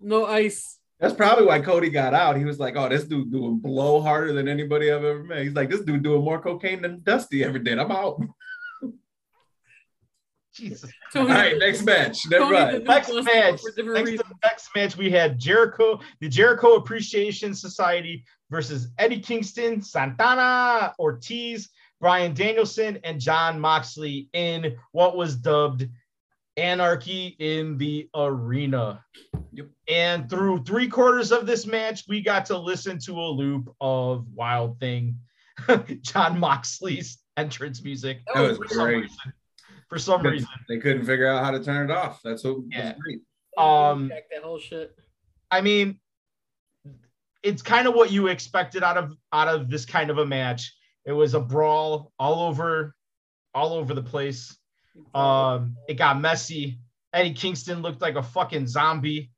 No 0.00 0.26
ice. 0.26 0.78
That's 1.00 1.14
probably 1.14 1.46
why 1.46 1.60
Cody 1.60 1.90
got 1.90 2.14
out. 2.14 2.36
He 2.36 2.44
was 2.44 2.58
like, 2.58 2.76
"Oh, 2.76 2.88
this 2.88 3.04
dude 3.04 3.32
doing 3.32 3.58
blow 3.58 4.02
harder 4.02 4.32
than 4.32 4.48
anybody 4.48 4.92
I've 4.92 5.02
ever 5.02 5.24
met." 5.24 5.42
He's 5.42 5.54
like, 5.54 5.70
"This 5.70 5.80
dude 5.80 6.02
doing 6.02 6.22
more 6.22 6.40
cocaine 6.40 6.82
than 6.82 7.00
Dusty 7.02 7.42
ever 7.42 7.58
did." 7.58 7.78
I'm 7.78 7.90
out. 7.90 8.20
Jesus. 10.54 10.90
Tony, 11.12 11.30
All 11.30 11.36
right, 11.36 11.58
next 11.58 11.82
match. 11.82 12.26
Never 12.28 12.44
Tony 12.44 12.72
mind. 12.72 12.84
Next 12.84 13.12
match. 13.12 13.60
Next, 13.76 13.76
to 13.76 14.24
next 14.42 14.70
match, 14.74 14.96
we 14.96 15.10
had 15.10 15.38
Jericho, 15.38 16.00
the 16.20 16.28
Jericho 16.28 16.74
Appreciation 16.74 17.54
Society 17.54 18.24
versus 18.50 18.88
Eddie 18.98 19.20
Kingston, 19.20 19.80
Santana 19.80 20.94
Ortiz, 20.98 21.70
Bryan 22.00 22.34
Danielson, 22.34 22.98
and 23.04 23.20
Jon 23.20 23.60
Moxley 23.60 24.28
in 24.32 24.76
what 24.92 25.16
was 25.16 25.36
dubbed 25.36 25.88
Anarchy 26.56 27.36
in 27.38 27.78
the 27.78 28.08
Arena. 28.14 29.04
Yep. 29.52 29.66
And 29.88 30.30
through 30.30 30.64
three 30.64 30.88
quarters 30.88 31.32
of 31.32 31.46
this 31.46 31.66
match, 31.66 32.04
we 32.08 32.20
got 32.20 32.46
to 32.46 32.58
listen 32.58 32.98
to 33.00 33.20
a 33.20 33.28
loop 33.28 33.74
of 33.80 34.26
Wild 34.34 34.78
Thing, 34.80 35.16
Jon 36.02 36.38
Moxley's 36.38 37.18
entrance 37.36 37.82
music. 37.82 38.20
That 38.34 38.40
was 38.40 38.58
great. 38.58 39.02
reason. 39.02 39.32
For 39.90 39.98
some 39.98 40.22
reason. 40.22 40.48
They 40.68 40.78
couldn't 40.78 41.04
figure 41.04 41.26
out 41.26 41.44
how 41.44 41.50
to 41.50 41.62
turn 41.62 41.90
it 41.90 41.92
off. 41.92 42.20
That's 42.22 42.44
what 42.44 42.58
Yeah. 42.68 42.92
was 42.92 43.02
great. 43.02 43.20
Um, 43.58 44.08
Jack 44.08 44.30
that 44.30 44.42
whole 44.44 44.58
shit. 44.60 44.96
I 45.50 45.60
mean, 45.60 45.98
it's 47.42 47.60
kind 47.60 47.88
of 47.88 47.94
what 47.94 48.12
you 48.12 48.28
expected 48.28 48.84
out 48.84 48.96
of 48.96 49.12
out 49.32 49.48
of 49.48 49.68
this 49.68 49.84
kind 49.84 50.08
of 50.10 50.18
a 50.18 50.24
match. 50.26 50.72
It 51.04 51.12
was 51.12 51.34
a 51.34 51.40
brawl 51.40 52.12
all 52.20 52.48
over, 52.48 52.94
all 53.52 53.72
over 53.74 53.92
the 53.92 54.02
place. 54.02 54.56
Um, 55.14 55.76
it 55.88 55.94
got 55.94 56.20
messy. 56.20 56.78
Eddie 57.12 57.32
Kingston 57.32 57.82
looked 57.82 58.00
like 58.00 58.14
a 58.14 58.22
fucking 58.22 58.68
zombie 58.68 59.32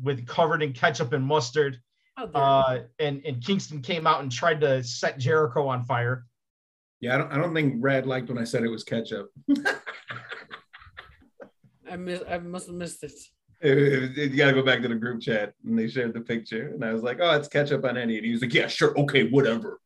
with 0.00 0.24
covered 0.26 0.62
in 0.62 0.72
ketchup 0.72 1.12
and 1.14 1.24
mustard. 1.24 1.80
How 2.16 2.26
dare 2.26 2.40
you. 2.42 2.46
Uh, 2.46 2.82
and 3.00 3.22
and 3.26 3.44
Kingston 3.44 3.82
came 3.82 4.06
out 4.06 4.20
and 4.22 4.30
tried 4.30 4.60
to 4.60 4.84
set 4.84 5.18
Jericho 5.18 5.66
on 5.66 5.82
fire. 5.84 6.26
Yeah, 7.00 7.16
I 7.16 7.18
don't. 7.18 7.32
I 7.32 7.36
don't 7.38 7.52
think 7.54 7.74
Red 7.80 8.06
liked 8.06 8.28
when 8.28 8.38
I 8.38 8.44
said 8.44 8.62
it 8.62 8.68
was 8.70 8.84
ketchup. 8.84 9.30
I 11.90 11.96
miss. 11.96 12.22
I 12.28 12.38
must 12.38 12.66
have 12.66 12.76
missed 12.76 13.02
it. 13.04 13.12
It- 13.60 13.78
it- 13.78 14.18
it- 14.18 14.30
you 14.32 14.36
got 14.36 14.46
to 14.48 14.52
go 14.52 14.62
back 14.62 14.82
to 14.82 14.88
the 14.88 14.94
group 14.94 15.20
chat, 15.22 15.54
and 15.64 15.78
they 15.78 15.88
shared 15.88 16.12
the 16.14 16.20
picture, 16.20 16.68
and 16.68 16.84
I 16.84 16.92
was 16.92 17.02
like, 17.02 17.18
"Oh, 17.20 17.30
it's 17.36 17.48
ketchup 17.48 17.84
on 17.84 17.96
any. 17.96 18.16
and 18.16 18.26
he 18.26 18.32
was 18.32 18.42
like, 18.42 18.52
"Yeah, 18.52 18.66
sure, 18.66 18.98
okay, 19.00 19.28
whatever." 19.28 19.80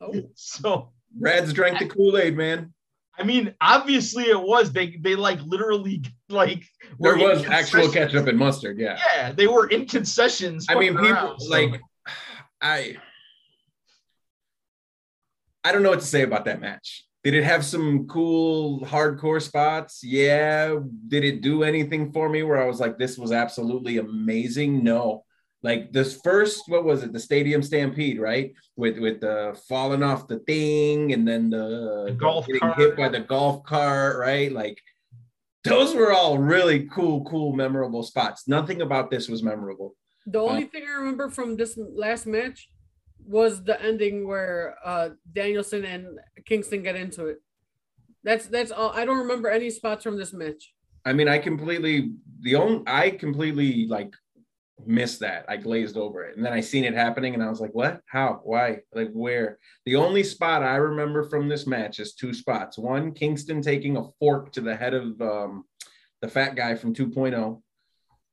Oh, 0.00 0.12
So 0.34 0.92
Rad's 1.18 1.52
drank 1.52 1.78
the 1.78 1.86
Kool 1.86 2.16
Aid, 2.16 2.36
man. 2.36 2.72
I 3.18 3.22
mean, 3.22 3.54
obviously 3.60 4.24
it 4.24 4.40
was. 4.40 4.72
They 4.72 4.96
they 4.96 5.14
like 5.14 5.40
literally 5.42 6.02
like 6.30 6.64
There 7.00 7.16
was 7.18 7.44
actual 7.44 7.82
concessions. 7.82 7.92
ketchup 7.94 8.26
and 8.28 8.38
mustard. 8.38 8.78
Yeah. 8.78 8.98
Yeah, 9.14 9.32
they 9.32 9.46
were 9.46 9.66
in 9.68 9.84
concessions. 9.86 10.66
I 10.70 10.74
mean, 10.76 10.92
people 10.94 11.08
around, 11.10 11.40
so- 11.40 11.50
like 11.50 11.80
I. 12.62 12.96
I 15.62 15.72
don't 15.72 15.82
know 15.82 15.90
what 15.90 16.00
to 16.00 16.06
say 16.06 16.22
about 16.22 16.46
that 16.46 16.60
match. 16.62 17.04
Did 17.22 17.34
it 17.34 17.44
have 17.44 17.64
some 17.64 18.06
cool 18.06 18.80
hardcore 18.80 19.42
spots? 19.42 20.00
Yeah. 20.02 20.76
Did 21.08 21.22
it 21.24 21.42
do 21.42 21.64
anything 21.64 22.12
for 22.12 22.28
me 22.30 22.42
where 22.42 22.60
I 22.62 22.66
was 22.66 22.80
like, 22.80 22.96
this 22.96 23.18
was 23.18 23.30
absolutely 23.30 23.98
amazing? 23.98 24.82
No. 24.82 25.24
Like 25.62 25.92
this 25.92 26.18
first, 26.24 26.62
what 26.68 26.84
was 26.84 27.02
it? 27.02 27.12
The 27.12 27.20
Stadium 27.20 27.62
Stampede, 27.62 28.18
right? 28.18 28.54
With 28.76 28.98
with 28.98 29.20
the 29.20 29.60
falling 29.68 30.02
off 30.02 30.26
the 30.28 30.38
thing 30.40 31.12
and 31.12 31.28
then 31.28 31.50
the, 31.50 32.04
The 32.06 32.12
golf 32.18 32.46
getting 32.46 32.60
cart. 32.60 32.78
hit 32.78 32.96
by 32.96 33.10
the 33.10 33.20
golf 33.20 33.64
cart, 33.64 34.18
right? 34.18 34.50
Like 34.50 34.80
those 35.64 35.94
were 35.94 36.12
all 36.14 36.38
really 36.38 36.88
cool, 36.90 37.22
cool, 37.24 37.52
memorable 37.54 38.02
spots. 38.02 38.48
Nothing 38.48 38.80
about 38.80 39.10
this 39.10 39.28
was 39.28 39.42
memorable. 39.42 39.94
the 40.26 40.38
only 40.38 40.64
uh, 40.64 40.68
thing 40.68 40.84
I 40.88 40.92
remember 41.00 41.28
from 41.28 41.56
this 41.56 41.76
last 41.76 42.26
match 42.26 42.70
was 43.30 43.62
the 43.62 43.80
ending 43.80 44.26
where 44.26 44.76
uh 44.84 45.10
Danielson 45.32 45.84
and 45.84 46.18
Kingston 46.44 46.82
get 46.82 46.96
into 46.96 47.26
it. 47.26 47.38
That's 48.24 48.46
that's 48.46 48.70
all. 48.70 48.90
I 48.90 49.04
don't 49.04 49.18
remember 49.18 49.48
any 49.48 49.70
spots 49.70 50.02
from 50.02 50.18
this 50.18 50.32
match. 50.32 50.74
I 51.04 51.12
mean, 51.12 51.28
I 51.28 51.38
completely 51.38 52.12
the 52.40 52.56
only 52.56 52.82
I 52.86 53.10
completely 53.10 53.86
like 53.86 54.12
missed 54.84 55.20
that. 55.20 55.44
I 55.48 55.56
glazed 55.56 55.96
over 55.96 56.24
it, 56.24 56.36
and 56.36 56.44
then 56.44 56.52
I 56.52 56.60
seen 56.60 56.84
it 56.84 56.94
happening, 56.94 57.34
and 57.34 57.42
I 57.42 57.48
was 57.48 57.60
like, 57.60 57.74
"What? 57.74 58.00
How? 58.06 58.40
Why? 58.42 58.80
Like 58.92 59.12
where?" 59.12 59.58
The 59.86 59.96
only 59.96 60.22
spot 60.22 60.62
I 60.62 60.76
remember 60.76 61.22
from 61.22 61.48
this 61.48 61.66
match 61.66 62.00
is 62.00 62.14
two 62.14 62.34
spots. 62.34 62.76
One, 62.76 63.12
Kingston 63.12 63.62
taking 63.62 63.96
a 63.96 64.08
fork 64.18 64.52
to 64.52 64.60
the 64.60 64.76
head 64.76 64.94
of 64.94 65.20
um, 65.22 65.64
the 66.20 66.28
fat 66.28 66.54
guy 66.56 66.74
from 66.74 66.94
2.0. 66.94 67.62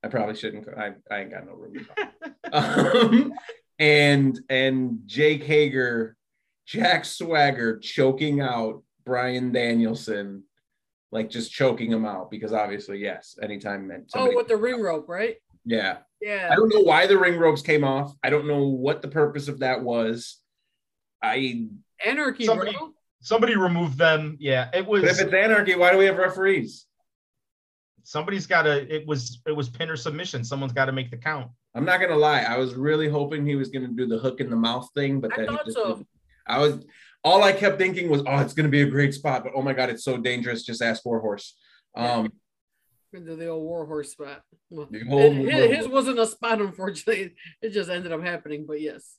I 0.03 0.07
probably 0.09 0.35
shouldn't. 0.35 0.67
I, 0.77 0.91
I 1.09 1.19
ain't 1.21 1.31
got 1.31 1.45
no 1.45 1.53
room. 1.53 1.87
um, 2.51 3.33
and 3.79 4.39
and 4.49 4.99
Jake 5.05 5.43
Hager, 5.43 6.15
Jack 6.65 7.05
Swagger 7.05 7.77
choking 7.79 8.41
out 8.41 8.83
Bryan 9.05 9.51
Danielson, 9.51 10.43
like 11.11 11.29
just 11.29 11.51
choking 11.51 11.91
him 11.91 12.05
out 12.05 12.29
because 12.31 12.53
obviously, 12.53 12.99
yes, 12.99 13.37
anytime 13.41 13.87
meant 13.87 14.11
Oh, 14.15 14.35
with 14.35 14.47
the 14.47 14.57
ring 14.57 14.81
rope, 14.81 15.07
right? 15.07 15.35
yeah. 15.65 15.97
Yeah. 16.19 16.49
I 16.51 16.55
don't 16.55 16.73
know 16.73 16.81
why 16.81 17.05
the 17.05 17.17
ring 17.17 17.37
ropes 17.37 17.61
came 17.61 17.83
off. 17.83 18.11
I 18.23 18.31
don't 18.31 18.47
know 18.47 18.63
what 18.69 19.03
the 19.03 19.07
purpose 19.07 19.47
of 19.47 19.59
that 19.59 19.83
was. 19.83 20.37
I 21.21 21.67
Anarchy, 22.03 22.45
Somebody- 22.45 22.71
bro. 22.73 22.91
somebody 23.21 23.55
removed 23.55 23.97
them. 23.99 24.35
Yeah, 24.39 24.69
it 24.73 24.85
was. 24.87 25.01
but 25.03 25.11
if 25.11 25.19
it's 25.21 25.33
anarchy, 25.33 25.75
why 25.75 25.91
do 25.91 25.97
we 25.99 26.05
have 26.05 26.17
referees? 26.17 26.85
somebody's 28.03 28.47
got 28.47 28.63
to. 28.63 28.95
It 28.95 29.05
was. 29.05 29.41
It 29.45 29.51
was 29.51 29.69
pin 29.69 29.89
or 29.89 29.97
submission. 29.97 30.43
Someone's 30.43 30.71
got 30.73 30.85
to 30.85 30.91
make 30.93 31.11
the 31.11 31.17
count. 31.17 31.51
I'm 31.77 31.85
not 31.85 32.01
gonna 32.01 32.15
lie. 32.15 32.41
I 32.41 32.57
was 32.57 32.73
really 32.73 33.07
hoping 33.07 33.45
he 33.45 33.55
was 33.55 33.69
gonna 33.69 33.89
do 33.89 34.07
the 34.07 34.17
hook 34.17 34.41
in 34.41 34.49
the 34.49 34.55
mouth 34.55 34.89
thing, 34.95 35.21
but 35.21 35.31
I 35.33 35.37
then 35.37 35.45
he 35.45 35.55
thought 35.55 35.65
just 35.65 35.77
so. 35.77 35.87
didn't. 35.89 36.07
I 36.47 36.59
was 36.59 36.85
all 37.23 37.43
I 37.43 37.51
kept 37.51 37.77
thinking 37.77 38.09
was, 38.09 38.23
oh, 38.25 38.39
it's 38.39 38.53
gonna 38.53 38.69
be 38.69 38.81
a 38.81 38.89
great 38.89 39.13
spot, 39.13 39.43
but 39.43 39.53
oh 39.55 39.61
my 39.61 39.73
god, 39.73 39.89
it's 39.89 40.03
so 40.03 40.17
dangerous. 40.17 40.63
Just 40.63 40.81
ask 40.81 41.05
Warhorse. 41.05 41.55
Um, 41.95 42.31
Into 43.13 43.35
the 43.35 43.47
old 43.47 43.63
warhorse 43.63 44.11
spot. 44.11 44.41
Well, 44.69 44.87
the 44.89 44.99
his, 44.99 45.77
his 45.77 45.87
wasn't 45.87 46.19
a 46.19 46.25
spot, 46.25 46.61
unfortunately. 46.61 47.35
It 47.61 47.69
just 47.69 47.89
ended 47.89 48.11
up 48.11 48.23
happening, 48.23 48.65
but 48.67 48.81
yes. 48.81 49.17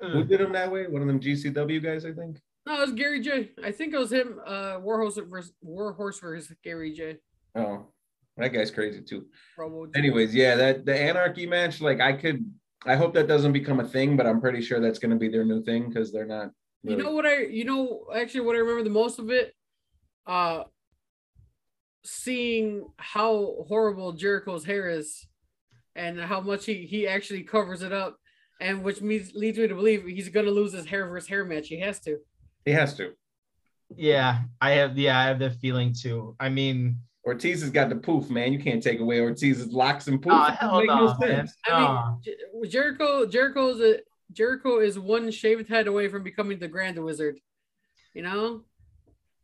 who 0.00 0.24
did 0.24 0.40
him 0.40 0.52
that 0.52 0.70
way? 0.70 0.86
One 0.88 1.02
of 1.02 1.08
them 1.08 1.20
GCW 1.20 1.82
guys, 1.82 2.04
I 2.04 2.12
think. 2.12 2.38
No, 2.66 2.76
it 2.76 2.80
was 2.80 2.92
Gary 2.92 3.20
Jay. 3.20 3.50
I 3.64 3.72
think 3.72 3.94
it 3.94 3.98
was 3.98 4.12
him, 4.12 4.38
uh, 4.46 4.78
Warhorse 4.80 5.18
versus 5.28 5.52
Warhorse 5.62 6.18
versus 6.18 6.54
Gary 6.62 6.92
Jay. 6.92 7.18
Oh, 7.54 7.86
that 8.40 8.52
guy's 8.52 8.70
crazy 8.70 9.02
too. 9.02 9.26
Anyways, 9.94 10.34
yeah, 10.34 10.54
that 10.56 10.86
the 10.86 10.98
anarchy 10.98 11.46
match, 11.46 11.80
like 11.80 12.00
I 12.00 12.12
could, 12.12 12.44
I 12.86 12.96
hope 12.96 13.14
that 13.14 13.28
doesn't 13.28 13.52
become 13.52 13.80
a 13.80 13.88
thing, 13.88 14.16
but 14.16 14.26
I'm 14.26 14.40
pretty 14.40 14.62
sure 14.62 14.80
that's 14.80 14.98
gonna 14.98 15.16
be 15.16 15.28
their 15.28 15.44
new 15.44 15.62
thing 15.62 15.88
because 15.88 16.12
they're 16.12 16.26
not. 16.26 16.50
You 16.82 16.96
know 16.96 17.12
what 17.12 17.26
I 17.26 17.42
you 17.42 17.64
know 17.64 18.06
actually 18.14 18.40
what 18.40 18.56
I 18.56 18.60
remember 18.60 18.84
the 18.84 18.90
most 18.90 19.18
of 19.18 19.30
it? 19.30 19.54
Uh 20.26 20.64
seeing 22.02 22.86
how 22.96 23.64
horrible 23.68 24.12
Jericho's 24.12 24.64
hair 24.64 24.88
is 24.88 25.26
and 25.94 26.18
how 26.18 26.40
much 26.40 26.64
he, 26.64 26.86
he 26.86 27.06
actually 27.06 27.42
covers 27.42 27.82
it 27.82 27.92
up 27.92 28.16
and 28.60 28.82
which 28.82 29.00
means 29.00 29.32
leads 29.34 29.58
me 29.58 29.66
to 29.66 29.74
believe 29.74 30.04
he's 30.06 30.28
gonna 30.28 30.50
lose 30.50 30.72
his 30.72 30.86
hair 30.86 31.08
versus 31.08 31.28
hair 31.28 31.44
match. 31.44 31.68
He 31.68 31.80
has 31.80 31.98
to. 32.00 32.18
He 32.64 32.72
has 32.72 32.94
to. 32.94 33.12
Yeah, 33.96 34.40
I 34.60 34.72
have. 34.72 34.96
Yeah, 34.96 35.18
I 35.18 35.24
have 35.24 35.38
the 35.38 35.50
feeling 35.50 35.92
too. 35.92 36.36
I 36.38 36.48
mean, 36.48 36.98
Ortiz 37.26 37.60
has 37.60 37.70
got 37.70 37.88
the 37.90 37.96
poof, 37.96 38.30
man. 38.30 38.52
You 38.52 38.58
can't 38.58 38.82
take 38.82 39.00
away 39.00 39.20
Ortiz's 39.20 39.72
locks 39.72 40.06
and 40.08 40.20
poof. 40.22 40.32
oh 40.34 40.46
It 40.48 40.54
hell 40.54 40.78
make 40.78 40.86
no, 40.88 41.06
man. 41.18 41.46
sense. 41.46 41.56
I 41.66 41.70
Nah. 41.70 42.10
mean 42.12 42.20
Jer- 42.24 42.66
Jericho 42.68 43.26
Jericho's 43.26 43.80
a 43.80 44.00
Jericho 44.32 44.78
is 44.78 44.98
one 44.98 45.30
shaved 45.30 45.68
head 45.68 45.86
away 45.86 46.08
from 46.08 46.22
becoming 46.22 46.58
the 46.58 46.68
Grand 46.68 47.02
Wizard. 47.02 47.38
You 48.14 48.22
know? 48.22 48.62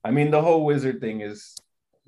I 0.05 0.11
mean, 0.11 0.31
the 0.31 0.41
whole 0.43 0.65
wizard 0.65 1.01
thing 1.01 1.21
is. 1.21 1.55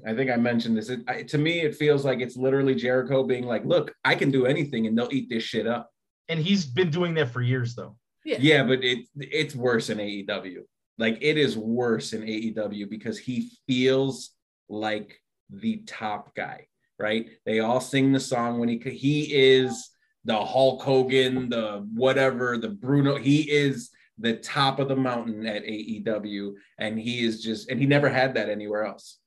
I 0.06 0.14
think 0.14 0.30
I 0.30 0.36
mentioned 0.36 0.76
this. 0.78 0.90
It, 0.90 1.00
I, 1.08 1.24
to 1.24 1.38
me, 1.38 1.58
it 1.62 1.74
feels 1.74 2.04
like 2.04 2.20
it's 2.20 2.36
literally 2.36 2.76
Jericho 2.76 3.24
being 3.24 3.44
like, 3.46 3.64
"Look, 3.64 3.92
I 4.04 4.14
can 4.14 4.30
do 4.30 4.46
anything, 4.46 4.86
and 4.86 4.96
they'll 4.96 5.08
eat 5.12 5.28
this 5.28 5.42
shit 5.42 5.66
up." 5.66 5.90
and 6.30 6.38
he's 6.38 6.66
been 6.66 6.90
doing 6.90 7.14
that 7.14 7.30
for 7.32 7.40
years 7.42 7.74
though. 7.74 7.96
Yeah. 8.24 8.36
Yeah, 8.38 8.62
but 8.62 8.84
it 8.84 9.06
it's 9.16 9.56
worse 9.56 9.90
in 9.90 9.98
AEW. 9.98 10.60
Like 10.98 11.18
it 11.20 11.36
is 11.36 11.56
worse 11.56 12.12
in 12.12 12.22
AEW 12.22 12.88
because 12.88 13.18
he 13.18 13.50
feels 13.66 14.30
like 14.68 15.18
the 15.50 15.78
top 15.86 16.34
guy, 16.34 16.66
right? 16.98 17.28
They 17.44 17.60
all 17.60 17.80
sing 17.80 18.12
the 18.12 18.20
song 18.20 18.58
when 18.58 18.68
he 18.68 18.78
he 18.78 19.34
is 19.34 19.90
the 20.24 20.44
Hulk 20.44 20.82
Hogan, 20.82 21.48
the 21.48 21.86
whatever, 21.94 22.58
the 22.58 22.68
Bruno. 22.68 23.16
He 23.16 23.50
is 23.50 23.90
the 24.18 24.34
top 24.34 24.78
of 24.78 24.88
the 24.88 24.96
mountain 24.96 25.46
at 25.46 25.64
AEW, 25.64 26.54
and 26.78 26.98
he 26.98 27.24
is 27.24 27.42
just 27.42 27.70
and 27.70 27.80
he 27.80 27.86
never 27.86 28.08
had 28.08 28.34
that 28.34 28.48
anywhere 28.48 28.84
else. 28.84 29.18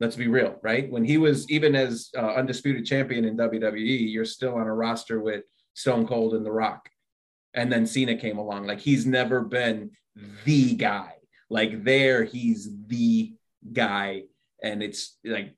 Let's 0.00 0.16
be 0.16 0.26
real, 0.26 0.58
right? 0.62 0.90
When 0.90 1.04
he 1.04 1.18
was 1.18 1.48
even 1.50 1.74
as 1.76 2.10
uh, 2.16 2.34
undisputed 2.34 2.84
champion 2.84 3.24
in 3.24 3.36
WWE, 3.36 4.12
you're 4.12 4.24
still 4.24 4.56
on 4.56 4.66
a 4.66 4.74
roster 4.74 5.20
with 5.20 5.44
Stone 5.74 6.06
Cold 6.06 6.34
and 6.34 6.44
The 6.44 6.52
Rock. 6.52 6.88
And 7.54 7.72
then 7.72 7.86
Cena 7.86 8.16
came 8.16 8.38
along. 8.38 8.66
Like 8.66 8.80
he's 8.80 9.06
never 9.06 9.40
been 9.40 9.92
the 10.44 10.74
guy. 10.74 11.12
Like 11.48 11.84
there, 11.84 12.24
he's 12.24 12.68
the 12.86 13.34
guy. 13.72 14.24
And 14.64 14.82
it's 14.82 15.18
like, 15.24 15.54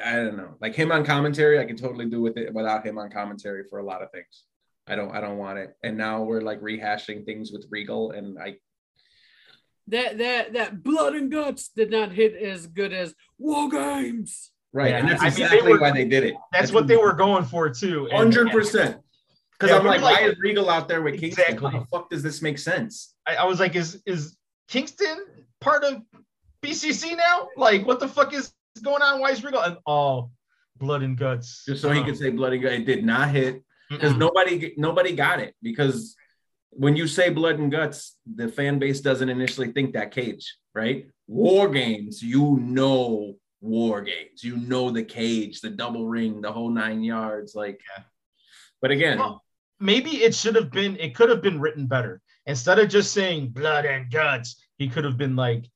I 0.00 0.12
don't 0.16 0.36
know. 0.36 0.54
Like 0.60 0.74
him 0.74 0.92
on 0.92 1.02
commentary, 1.04 1.58
I 1.58 1.64
can 1.64 1.76
totally 1.76 2.04
do 2.04 2.20
with 2.20 2.36
it 2.36 2.52
without 2.52 2.84
him 2.86 2.98
on 2.98 3.10
commentary 3.10 3.64
for 3.68 3.78
a 3.78 3.84
lot 3.84 4.02
of 4.02 4.10
things. 4.12 4.44
I 4.86 4.94
don't 4.96 5.10
I 5.10 5.20
don't 5.20 5.38
want 5.38 5.58
it. 5.58 5.74
And 5.82 5.96
now 5.96 6.22
we're 6.22 6.42
like 6.42 6.60
rehashing 6.60 7.24
things 7.24 7.50
with 7.50 7.66
Regal 7.70 8.12
and 8.12 8.38
I 8.38 8.56
that 9.88 10.18
that 10.18 10.52
that 10.52 10.82
blood 10.82 11.14
and 11.14 11.32
guts 11.32 11.70
did 11.74 11.90
not 11.90 12.12
hit 12.12 12.34
as 12.36 12.66
good 12.66 12.92
as 12.92 13.14
War 13.38 13.70
Games. 13.70 14.52
Right. 14.74 14.90
Yeah, 14.90 14.98
and 14.98 15.08
that's 15.08 15.22
I 15.22 15.30
mean, 15.30 15.34
they 15.38 15.44
exactly 15.44 15.72
were- 15.72 15.80
why 15.80 15.90
they 15.90 16.04
did 16.04 16.24
it. 16.24 16.34
That's 16.52 16.70
what 16.72 16.86
they 16.86 16.96
were 16.98 17.14
going 17.14 17.44
for 17.44 17.70
too. 17.70 18.08
Hundred 18.12 18.50
percent. 18.50 18.98
Because 19.58 19.70
Yeah, 19.72 19.78
I'm 19.80 19.86
like, 19.86 20.02
like- 20.02 20.20
why 20.20 20.28
is 20.28 20.38
Regal 20.38 20.68
out 20.70 20.86
there 20.88 21.00
with 21.02 21.18
Kingston? 21.18 21.44
Exactly. 21.44 21.70
How 21.72 21.78
the 21.80 21.86
fuck 21.86 22.10
does 22.10 22.22
this 22.22 22.42
make 22.42 22.58
sense? 22.58 23.14
I, 23.26 23.36
I 23.36 23.44
was 23.44 23.58
like, 23.58 23.74
is 23.74 24.02
is 24.06 24.36
Kingston 24.68 25.18
part 25.60 25.82
of 25.84 26.02
BCC 26.62 27.16
now? 27.16 27.48
Like, 27.56 27.86
what 27.86 28.00
the 28.00 28.08
fuck 28.08 28.32
is 28.34 28.52
going 28.82 29.02
on? 29.02 29.20
Why 29.20 29.30
is 29.30 29.44
Regal? 29.44 29.60
And 29.62 29.78
oh, 29.86 30.30
blood 30.76 31.02
and 31.02 31.16
guts. 31.16 31.64
Just 31.66 31.82
so 31.82 31.90
he 31.90 32.00
Oh. 32.00 32.04
could 32.04 32.16
say 32.16 32.30
bloody 32.30 32.58
guts. 32.58 32.74
It 32.74 32.84
did 32.86 33.04
not 33.04 33.30
hit 33.30 33.62
because 33.90 34.16
nobody 34.16 34.74
nobody 34.76 35.14
got 35.14 35.40
it. 35.40 35.54
Because 35.62 36.16
when 36.70 36.96
you 36.96 37.06
say 37.06 37.30
blood 37.30 37.58
and 37.58 37.70
guts, 37.70 38.16
the 38.32 38.48
fan 38.48 38.78
base 38.78 39.00
doesn't 39.00 39.28
initially 39.28 39.72
think 39.72 39.94
that 39.94 40.10
cage, 40.12 40.56
right? 40.74 41.06
War 41.26 41.68
games, 41.68 42.22
you 42.22 42.58
know 42.60 43.34
war 43.60 44.00
games. 44.02 44.44
You 44.44 44.56
know 44.56 44.90
the 44.90 45.02
cage, 45.02 45.60
the 45.60 45.70
double 45.70 46.06
ring, 46.06 46.40
the 46.40 46.52
whole 46.52 46.70
nine 46.70 47.02
yards. 47.02 47.54
Like, 47.54 47.80
Yeah. 47.96 48.04
but 48.80 48.90
again, 48.92 49.18
Well, 49.18 49.44
maybe 49.80 50.22
it 50.22 50.34
should 50.34 50.54
have 50.54 50.70
been. 50.70 50.96
It 50.96 51.14
could 51.14 51.28
have 51.28 51.42
been 51.42 51.60
written 51.60 51.86
better. 51.86 52.20
Instead 52.46 52.78
of 52.78 52.88
just 52.88 53.12
saying 53.12 53.48
blood 53.48 53.84
and 53.84 54.10
guts, 54.10 54.64
he 54.78 54.88
could 54.88 55.04
have 55.04 55.18
been 55.18 55.34
like 55.36 55.68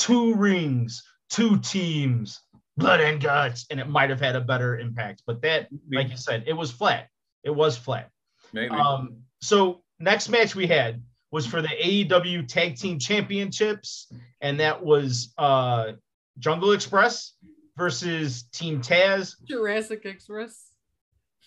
two 0.00 0.34
rings, 0.34 1.04
two 1.28 1.58
teams, 1.60 2.40
blood 2.76 3.00
and 3.00 3.22
guts, 3.22 3.66
and 3.70 3.78
it 3.78 3.88
might 3.88 4.10
have 4.10 4.20
had 4.20 4.34
a 4.34 4.40
better 4.40 4.78
impact. 4.78 5.22
But 5.26 5.42
that, 5.42 5.68
like 5.92 6.10
you 6.10 6.16
said, 6.16 6.44
it 6.46 6.54
was 6.54 6.72
flat. 6.72 7.08
It 7.44 7.50
was 7.50 7.76
flat. 7.76 8.10
maybe. 8.52 8.70
Um, 8.70 9.18
so 9.40 9.82
next 10.00 10.28
match 10.28 10.56
we 10.56 10.66
had 10.66 11.02
was 11.30 11.46
for 11.46 11.62
the 11.62 11.68
AEW 11.68 12.48
Tag 12.48 12.76
Team 12.76 12.98
Championships, 12.98 14.12
and 14.40 14.58
that 14.58 14.82
was 14.82 15.32
uh, 15.38 15.92
Jungle 16.38 16.72
Express 16.72 17.34
versus 17.76 18.44
Team 18.52 18.80
Taz. 18.80 19.34
Jurassic 19.46 20.04
Express. 20.06 20.72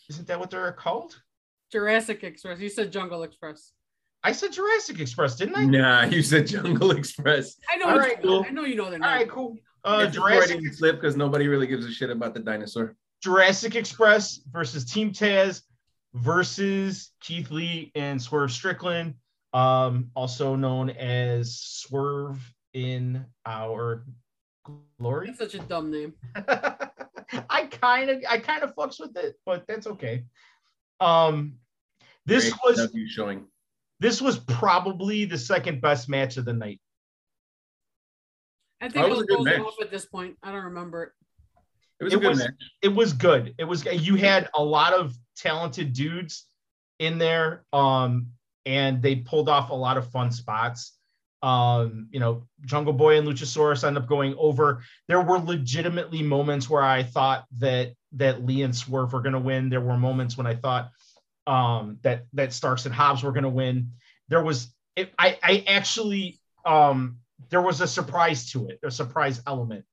Isn't 0.09 0.27
that 0.27 0.39
what 0.39 0.51
they're 0.51 0.71
called? 0.71 1.19
Jurassic 1.71 2.23
Express. 2.23 2.59
You 2.59 2.69
said 2.69 2.91
Jungle 2.91 3.23
Express. 3.23 3.71
I 4.23 4.31
said 4.31 4.53
Jurassic 4.53 4.99
Express, 4.99 5.35
didn't 5.35 5.55
I? 5.57 5.65
nah, 5.65 6.03
you 6.05 6.21
said 6.21 6.47
Jungle 6.47 6.91
Express. 6.91 7.55
I 7.71 7.77
know. 7.77 7.85
All 7.87 7.91
what 7.93 7.99
right, 8.01 8.17
you- 8.23 8.29
cool. 8.29 8.45
I 8.47 8.51
know 8.51 8.63
you 8.63 8.75
know 8.75 8.85
their 8.89 8.93
All 9.03 9.09
name. 9.09 9.19
right, 9.19 9.29
cool. 9.29 9.57
Uh, 9.83 10.05
It's 10.07 10.15
a 10.15 10.19
Jurassic, 10.21 10.51
Freudian 10.51 10.73
slip 10.73 10.95
because 10.95 11.17
nobody 11.17 11.47
really 11.49 11.67
gives 11.67 11.85
a 11.85 11.91
shit 11.91 12.09
about 12.09 12.33
the 12.33 12.39
dinosaur. 12.39 12.95
Jurassic 13.21 13.75
Express 13.75 14.39
versus 14.51 14.85
Team 14.85 15.11
Taz 15.11 15.61
versus 16.13 17.11
Keith 17.21 17.51
Lee 17.51 17.91
and 17.95 18.21
Swerve 18.21 18.51
Strickland, 18.51 19.15
um, 19.53 20.09
also 20.15 20.55
known 20.55 20.89
as 20.91 21.55
Swerve 21.59 22.39
in 22.73 23.25
Our 23.45 24.05
Glory. 24.99 25.27
That's 25.27 25.39
such 25.39 25.55
a 25.55 25.63
dumb 25.65 25.91
name. 25.91 26.13
I 26.35 27.65
kind 27.71 28.09
of 28.09 28.23
I 28.29 28.37
kind 28.37 28.63
of 28.63 28.73
fucks 28.75 28.99
with 28.99 29.17
it, 29.17 29.35
but 29.45 29.65
that's 29.67 29.87
okay. 29.87 30.23
Um 30.99 31.55
this 32.25 32.49
Great 32.51 32.59
was 32.77 32.77
W 32.87 33.07
showing. 33.07 33.45
This 33.99 34.21
was 34.21 34.37
probably 34.39 35.25
the 35.25 35.37
second 35.37 35.81
best 35.81 36.09
match 36.09 36.37
of 36.37 36.45
the 36.45 36.53
night. 36.53 36.79
I 38.81 38.85
think 38.89 38.95
That 38.95 39.05
it 39.05 39.09
was 39.09 39.17
was 39.19 39.23
a 39.23 39.27
good 39.27 39.35
close 39.37 39.45
match. 39.45 39.55
enough 39.59 39.81
at 39.81 39.91
this 39.91 40.05
point. 40.05 40.37
I 40.43 40.51
don't 40.51 40.65
remember 40.65 41.03
it. 41.03 41.11
It 41.99 42.03
was 42.05 42.13
It 42.13 42.17
a 42.17 42.19
good 42.19 42.29
was- 42.29 42.39
match. 42.39 42.63
It 42.81 42.87
was 42.89 43.13
good. 43.13 43.55
It 43.57 43.63
was 43.63 43.85
you 43.85 44.15
had 44.15 44.49
a 44.53 44.63
lot 44.63 44.93
of 44.93 45.15
talented 45.37 45.93
dudes 45.93 46.45
in 46.99 47.17
there 47.17 47.65
um 47.73 48.27
and 48.65 49.01
they 49.01 49.15
pulled 49.17 49.49
off 49.49 49.71
a 49.71 49.75
lot 49.75 49.97
of 49.97 50.09
fun 50.11 50.31
spots. 50.31 50.97
Um, 51.41 52.07
you 52.11 52.21
know, 52.21 52.47
Jungle 52.61 52.93
Boy 52.93 53.17
and 53.17 53.27
Luchasaurus 53.27 53.85
end 53.85 53.97
up 53.97 54.07
going 54.07 54.33
over. 54.37 54.81
There 55.09 55.19
were 55.19 55.37
legitimately 55.39 56.23
moments 56.23 56.69
where 56.69 56.81
I 56.83 57.03
thought 57.03 57.45
that 57.59 57.93
that 58.13 58.45
Lee 58.45 58.61
and 58.61 58.73
Swerve 58.73 59.11
were 59.11 59.21
going 59.21 59.33
to 59.33 59.39
win. 59.39 59.67
There 59.69 59.81
were 59.81 59.97
moments 59.97 60.37
when 60.37 60.47
I 60.47 60.55
thought 60.55 60.91
um, 61.47 61.99
that 62.03 62.25
that 62.33 62.53
Starks 62.53 62.85
and 62.85 62.93
Hobbs 62.93 63.23
were 63.23 63.31
going 63.31 63.43
to 63.43 63.49
win. 63.49 63.91
There 64.29 64.43
was, 64.43 64.73
it, 64.95 65.13
I 65.17 65.37
I 65.43 65.63
actually 65.67 66.39
um, 66.65 67.17
there 67.49 67.61
was 67.61 67.81
a 67.81 67.87
surprise 67.87 68.51
to 68.51 68.67
it, 68.67 68.79
a 68.83 68.91
surprise 68.91 69.41
element. 69.47 69.85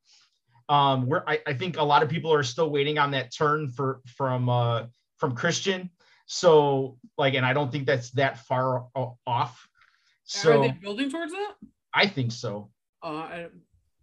Um, 0.69 1.07
where 1.07 1.29
I, 1.29 1.41
I 1.49 1.55
think 1.55 1.79
a 1.79 1.83
lot 1.83 2.05
of 2.05 2.09
people 2.09 2.33
are 2.33 2.45
still 2.45 2.71
waiting 2.71 2.97
on 2.99 3.11
that 3.11 3.35
turn 3.35 3.71
for 3.71 4.01
from 4.07 4.49
uh, 4.49 4.87
from 5.19 5.35
Christian. 5.35 5.91
So 6.27 6.97
like, 7.19 7.35
and 7.35 7.45
I 7.45 7.53
don't 7.53 7.73
think 7.73 7.87
that's 7.87 8.13
that 8.13 8.39
far 8.47 8.87
o- 8.95 9.19
off. 9.27 9.67
Are 9.67 10.25
So 10.25 10.61
they 10.63 10.71
building 10.71 11.11
towards 11.11 11.33
that? 11.33 11.55
I 11.93 12.07
think 12.07 12.31
so. 12.31 12.71
Uh, 13.03 13.47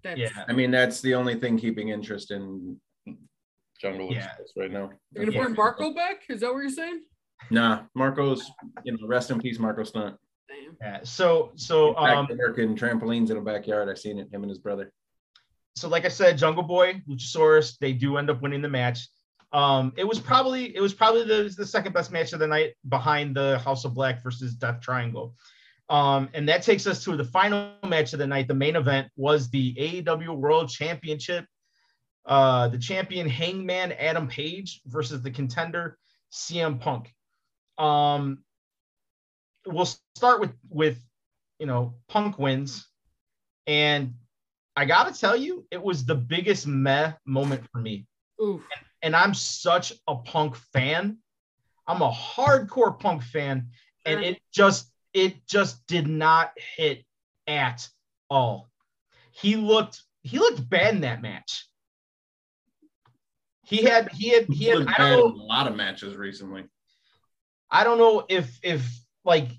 that's, 0.03 0.19
Yeah. 0.19 0.43
I 0.45 0.51
mean, 0.51 0.69
that's 0.71 0.99
the 0.99 1.15
only 1.15 1.35
thing 1.35 1.57
keeping 1.57 1.87
interest 1.87 2.31
in 2.31 2.81
Jungle 3.81 4.11
Yeah. 4.11 4.25
Express 4.25 4.49
right 4.57 4.69
now. 4.71 4.91
You're 5.13 5.23
gonna 5.23 5.37
Yeah. 5.37 5.43
bring 5.45 5.55
Marco 5.55 5.93
back? 5.93 6.23
Is 6.27 6.41
that 6.41 6.51
what 6.53 6.59
you're 6.59 6.69
saying? 6.69 7.03
Nah, 7.49 7.83
Marco's, 7.95 8.51
you 8.83 8.93
know, 8.93 9.07
rest 9.07 9.31
in 9.31 9.39
peace, 9.39 9.59
Marco 9.59 9.83
Stunt. 9.83 10.17
Damn. 10.47 10.77
Yeah. 10.81 10.99
So 11.03 11.51
so 11.55 11.93
Back 11.93 12.17
um 12.17 12.27
to 12.27 12.35
working 12.35 12.75
trampolines 12.75 13.29
in 13.29 13.35
the 13.35 13.41
backyard. 13.41 13.89
I've 13.89 13.99
seen 13.99 14.19
it, 14.19 14.31
him 14.31 14.43
and 14.43 14.49
his 14.49 14.59
brother. 14.59 14.91
so 15.75 15.87
like 15.87 16.05
I 16.05 16.09
said, 16.09 16.37
Jungle 16.37 16.63
Boy, 16.63 17.01
Luchasaurus, 17.07 17.77
they 17.79 17.93
do 17.93 18.17
end 18.17 18.29
up 18.29 18.41
winning 18.41 18.61
the 18.61 18.69
match. 18.69 19.07
Um, 19.53 19.93
it 19.95 20.03
was 20.03 20.19
probably 20.19 20.75
it 20.75 20.81
was 20.81 20.93
probably 20.93 21.23
the, 21.23 21.53
the 21.55 21.65
second 21.65 21.93
best 21.93 22.11
match 22.11 22.33
of 22.33 22.39
the 22.39 22.47
night 22.47 22.73
behind 22.89 23.35
the 23.35 23.59
House 23.59 23.85
of 23.85 23.93
Black 23.93 24.21
versus 24.23 24.53
Death 24.55 24.81
Triangle. 24.81 25.35
Um, 25.89 26.29
and 26.33 26.49
that 26.49 26.63
takes 26.63 26.85
us 26.85 27.03
to 27.05 27.15
the 27.15 27.23
final 27.23 27.71
match 27.87 28.11
of 28.11 28.19
the 28.19 28.27
night. 28.27 28.49
The 28.49 28.53
main 28.53 28.75
event 28.75 29.07
was 29.15 29.49
the 29.49 29.73
AEW 29.75 30.35
World 30.35 30.69
Championship. 30.69 31.45
Uh, 32.25 32.67
the 32.67 32.77
champion 32.77 33.29
Hangman 33.29 33.93
Adam 33.93 34.27
Page 34.27 34.81
versus 34.85 35.21
the 35.21 35.31
contender 35.31 35.97
CM 36.29 36.77
Punk. 36.77 37.13
Um, 37.77 38.43
we'll 39.65 39.89
start 40.15 40.39
with 40.39 40.53
with 40.69 40.97
you 41.59 41.65
know 41.65 41.95
Punk 42.07 42.39
wins, 42.39 42.87
and 43.65 44.13
I 44.75 44.85
gotta 44.85 45.17
tell 45.17 45.35
you, 45.35 45.65
it 45.71 45.81
was 45.81 46.05
the 46.05 46.15
biggest 46.15 46.67
meh 46.67 47.13
moment 47.25 47.63
for 47.71 47.79
me. 47.79 48.05
Oof. 48.41 48.61
And 49.01 49.15
I'm 49.15 49.33
such 49.33 49.93
a 50.07 50.15
punk 50.15 50.55
fan. 50.73 51.17
I'm 51.87 52.01
a 52.01 52.11
hardcore 52.11 52.99
punk 52.99 53.23
fan, 53.23 53.69
and 54.05 54.23
it 54.23 54.39
just 54.53 54.91
it 55.13 55.47
just 55.47 55.85
did 55.87 56.07
not 56.07 56.51
hit 56.75 57.03
at 57.47 57.87
all. 58.29 58.69
He 59.31 59.55
looked 59.55 60.01
he 60.21 60.39
looked 60.39 60.67
bad 60.69 60.95
in 60.95 61.01
that 61.01 61.21
match. 61.21 61.67
He 63.63 63.83
had 63.83 64.11
he 64.11 64.29
had 64.29 64.45
he 64.45 64.65
had 64.65 64.79
Looked 64.79 64.99
I 64.99 65.09
don't 65.09 65.31
in 65.31 65.37
know 65.37 65.43
a 65.43 65.45
lot 65.45 65.67
of 65.67 65.75
matches 65.75 66.15
recently. 66.15 66.65
I 67.69 67.83
don't 67.83 67.97
know 67.97 68.25
if 68.29 68.59
if 68.63 68.99
like 69.25 69.49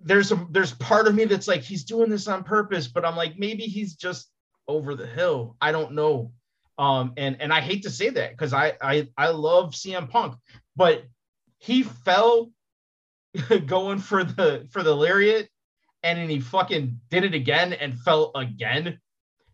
there's 0.00 0.32
a 0.32 0.46
there's 0.50 0.72
part 0.74 1.06
of 1.06 1.14
me 1.14 1.24
that's 1.24 1.48
like 1.48 1.62
he's 1.62 1.84
doing 1.84 2.10
this 2.10 2.28
on 2.28 2.44
purpose, 2.44 2.86
but 2.88 3.04
I'm 3.04 3.16
like 3.16 3.38
maybe 3.38 3.64
he's 3.64 3.94
just 3.94 4.30
over 4.68 4.94
the 4.94 5.06
hill. 5.06 5.56
I 5.60 5.72
don't 5.72 5.92
know. 5.92 6.32
Um 6.78 7.12
and 7.16 7.40
and 7.40 7.52
I 7.52 7.60
hate 7.60 7.84
to 7.84 7.90
say 7.90 8.10
that 8.10 8.30
because 8.32 8.52
I 8.52 8.74
I 8.82 9.08
I 9.16 9.28
love 9.28 9.72
CM 9.74 10.10
Punk, 10.10 10.34
but 10.74 11.04
he 11.58 11.82
fell 11.82 12.50
going 13.66 13.98
for 13.98 14.24
the 14.24 14.66
for 14.70 14.82
the 14.82 14.94
lariat 14.94 15.48
and 16.02 16.18
then 16.18 16.28
he 16.28 16.40
fucking 16.40 17.00
did 17.10 17.24
it 17.24 17.34
again 17.34 17.72
and 17.72 17.98
fell 18.00 18.30
again. 18.34 19.00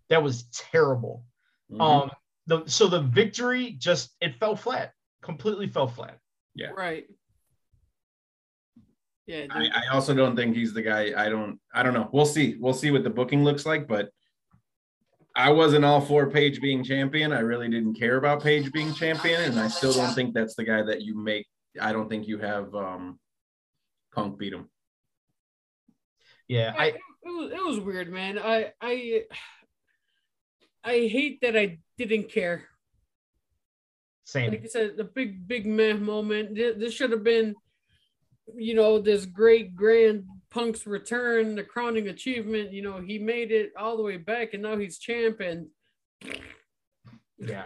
That 0.09 0.23
was 0.23 0.45
terrible. 0.45 1.25
Mhm. 1.71 1.81
Um 1.81 2.11
the 2.47 2.65
so 2.67 2.89
the 2.89 3.01
victory 3.01 3.73
just 3.79 4.11
it 4.21 4.35
fell 4.41 4.57
flat, 4.57 4.93
completely 5.23 5.69
fell 5.69 5.87
flat. 5.87 6.19
Yeah. 6.55 6.71
Right. 6.71 7.07
Yeah. 9.27 9.47
I. 9.51 9.69
I 9.69 9.93
also 9.93 10.15
don't 10.15 10.37
think 10.37 10.57
he's 10.57 10.73
the 10.73 10.83
guy. 10.83 11.13
I 11.17 11.29
don't. 11.29 11.61
I 11.75 11.83
don't 11.83 11.95
know. 11.95 12.09
We'll 12.13 12.27
see. 12.27 12.57
We'll 12.59 12.75
see 12.75 12.91
what 12.91 13.05
the 13.05 13.11
booking 13.11 13.45
looks 13.45 13.65
like. 13.65 13.87
But 13.87 14.11
I 15.35 15.51
wasn't 15.51 15.85
all 15.85 16.01
for 16.01 16.29
Page 16.29 16.61
being 16.61 16.85
champion. 16.85 17.33
I 17.33 17.41
really 17.41 17.69
didn't 17.69 17.95
care 17.95 18.17
about 18.17 18.43
Page 18.43 18.73
being 18.73 18.93
champion, 18.95 19.43
and 19.43 19.59
I 19.59 19.69
still 19.69 19.93
don't 19.93 20.15
think 20.15 20.35
that's 20.35 20.55
the 20.55 20.65
guy 20.65 20.83
that 20.83 21.03
you 21.03 21.17
make. 21.17 21.47
I 21.81 21.93
don't 21.93 22.09
think 22.09 22.29
you 22.29 22.39
have 22.39 22.75
um, 22.75 23.19
Punk 24.15 24.39
beat 24.39 24.53
him. 24.53 24.69
Yeah, 26.49 26.75
I, 26.77 26.85
I 26.85 26.87
it, 26.89 27.01
was, 27.25 27.53
it 27.53 27.65
was 27.65 27.81
weird, 27.81 28.13
man. 28.13 28.39
I 28.39 28.73
I 28.81 29.23
I 30.85 30.93
hate 31.07 31.41
that 31.43 31.57
I 31.57 31.79
didn't 31.97 32.31
care. 32.31 32.69
Same. 34.25 34.51
Like 34.51 34.65
I 34.65 34.69
said, 34.69 34.97
the 34.97 35.05
big 35.05 35.47
big 35.49 35.67
meh 35.67 35.95
moment. 35.95 36.55
This 36.55 36.93
should 36.93 37.11
have 37.13 37.25
been, 37.25 37.55
you 38.57 38.75
know, 38.75 38.99
this 38.99 39.27
great 39.27 39.75
grand 39.75 40.25
Punk's 40.51 40.87
return, 40.87 41.55
the 41.55 41.63
crowning 41.65 42.09
achievement. 42.09 42.73
You 42.73 42.83
know, 42.83 43.01
he 43.01 43.19
made 43.19 43.51
it 43.53 43.73
all 43.79 43.97
the 43.97 44.03
way 44.03 44.17
back, 44.19 44.55
and 44.55 44.63
now 44.63 44.77
he's 44.77 44.99
champ, 44.99 45.41
and 45.41 45.69
Yeah. 47.39 47.65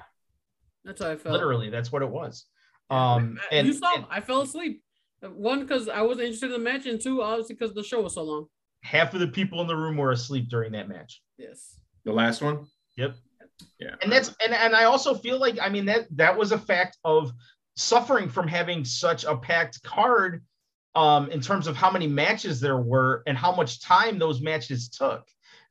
that's 0.84 1.02
how 1.02 1.10
I 1.10 1.16
felt. 1.16 1.32
Literally, 1.32 1.70
that's 1.70 1.90
what 1.92 2.02
it 2.02 2.08
was. 2.08 2.46
Um, 2.90 3.38
I- 3.50 3.54
and, 3.56 3.66
you 3.66 3.72
saw, 3.72 3.94
and 3.96 4.06
I 4.10 4.20
fell 4.20 4.42
asleep. 4.42 4.82
One 5.22 5.60
because 5.60 5.88
I 5.88 6.02
wasn't 6.02 6.26
interested 6.26 6.46
in 6.46 6.52
the 6.52 6.58
match, 6.70 6.86
and 6.86 7.00
two, 7.00 7.22
obviously 7.22 7.54
because 7.56 7.74
the 7.74 7.82
show 7.82 8.00
was 8.02 8.14
so 8.14 8.22
long. 8.22 8.46
half 8.82 9.14
of 9.14 9.18
the 9.20 9.26
people 9.26 9.60
in 9.60 9.66
the 9.66 9.74
room 9.74 9.96
were 9.96 10.12
asleep 10.12 10.48
during 10.48 10.70
that 10.70 10.88
match. 10.88 11.20
Yes. 11.38 11.80
The 12.04 12.12
last 12.12 12.40
one? 12.40 12.66
Yep. 12.96 13.16
Yeah. 13.80 13.96
And 14.00 14.12
that's 14.12 14.28
and 14.44 14.54
and 14.54 14.76
I 14.76 14.84
also 14.84 15.12
feel 15.14 15.40
like 15.40 15.58
I 15.60 15.68
mean 15.68 15.86
that 15.86 16.06
that 16.12 16.36
was 16.38 16.52
a 16.52 16.58
fact 16.58 16.96
of 17.02 17.32
suffering 17.74 18.28
from 18.28 18.46
having 18.46 18.84
such 18.84 19.24
a 19.24 19.36
packed 19.36 19.82
card 19.82 20.44
um 20.96 21.30
in 21.30 21.40
terms 21.40 21.66
of 21.66 21.76
how 21.76 21.90
many 21.90 22.06
matches 22.06 22.60
there 22.60 22.78
were 22.78 23.22
and 23.26 23.38
how 23.38 23.54
much 23.54 23.80
time 23.80 24.18
those 24.18 24.40
matches 24.40 24.88
took. 24.88 25.24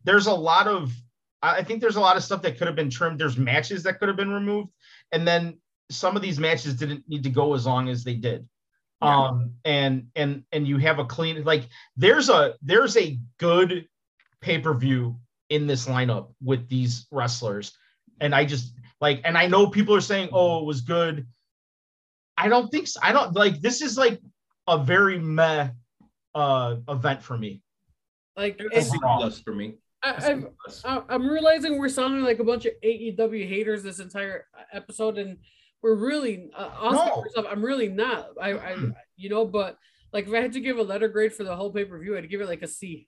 There's 0.04 0.28
a 0.28 0.34
lot 0.34 0.68
of 0.68 0.94
I 1.42 1.64
think 1.64 1.82
there's 1.82 1.98
a 1.98 2.02
lot 2.02 2.16
of 2.16 2.24
stuff 2.24 2.42
that 2.44 2.58
could 2.58 2.68
have 2.68 2.76
been 2.76 2.90
trimmed. 2.90 3.20
There's 3.20 3.38
matches 3.38 3.84
that 3.84 4.00
could 4.00 4.08
have 4.08 4.18
been 4.18 4.32
removed 4.32 4.70
and 5.12 5.28
then 5.28 5.58
some 5.92 6.16
of 6.16 6.22
these 6.22 6.40
matches 6.40 6.76
didn't 6.76 7.04
need 7.08 7.24
to 7.24 7.30
go 7.30 7.54
as 7.54 7.66
long 7.66 7.90
as 7.90 8.04
they 8.04 8.16
did. 8.16 8.48
Yeah. 9.02 9.28
Um 9.28 9.52
and 9.66 10.08
and 10.16 10.44
and 10.52 10.68
you 10.68 10.78
have 10.78 11.00
a 11.00 11.06
clean 11.06 11.44
like 11.44 11.68
there's 11.98 12.30
a 12.30 12.56
there's 12.62 12.96
a 12.96 13.20
good 13.40 13.88
pay-per-view 14.42 15.20
in 15.50 15.68
this 15.68 15.88
lineup 15.88 16.34
with 16.44 16.68
these 16.70 17.08
wrestlers. 17.12 17.74
And 18.22 18.34
I 18.34 18.46
just 18.46 18.74
like, 19.02 19.22
and 19.24 19.38
I 19.38 19.48
know 19.48 19.68
people 19.68 19.96
are 19.96 20.02
saying, 20.02 20.30
oh, 20.32 20.60
it 20.60 20.66
was 20.66 20.82
good. 20.82 21.28
I 22.38 22.48
don't 22.48 22.70
think 22.70 22.88
so. 22.88 23.00
I 23.02 23.12
don't 23.12 23.34
like 23.36 23.62
this 23.62 23.82
is 23.82 23.98
like 23.98 24.22
a 24.68 24.78
very 24.78 25.20
meh 25.20 25.70
uh 26.34 26.76
event 26.90 27.22
for 27.24 27.38
me. 27.38 27.62
Like 28.36 28.60
A 28.60 28.78
it's, 28.78 28.90
C 28.90 28.98
plus 29.02 29.40
for 29.40 29.54
me. 29.54 29.76
I, 30.04 30.12
A 30.12 30.22
C 30.22 30.28
I've, 30.28 30.48
plus. 30.64 30.82
I- 30.86 31.04
I'm 31.10 31.28
realizing 31.28 31.78
we're 31.80 31.90
sounding 31.90 32.24
like 32.24 32.40
a 32.40 32.44
bunch 32.44 32.66
of 32.66 32.74
AEW 32.84 33.48
haters 33.48 33.84
this 33.84 34.00
entire 34.00 34.46
episode, 34.74 35.18
and 35.18 35.38
we're 35.82 35.96
really 35.96 36.50
uh, 36.56 36.70
Oscar 36.80 37.06
No. 37.06 37.22
myself, 37.22 37.46
I'm 37.50 37.64
really 37.64 37.88
not. 37.90 38.30
I, 38.42 38.54
I, 38.54 38.76
you 39.16 39.30
know, 39.30 39.46
but 39.46 39.78
like 40.12 40.28
if 40.28 40.34
I 40.34 40.42
had 40.42 40.54
to 40.54 40.60
give 40.60 40.78
a 40.78 40.84
letter 40.84 41.08
grade 41.08 41.34
for 41.34 41.44
the 41.44 41.56
whole 41.56 41.72
pay 41.72 41.86
per 41.86 41.98
view, 42.00 42.18
I'd 42.18 42.30
give 42.30 42.42
it 42.42 42.48
like 42.48 42.64
a 42.64 42.68
C. 42.68 43.08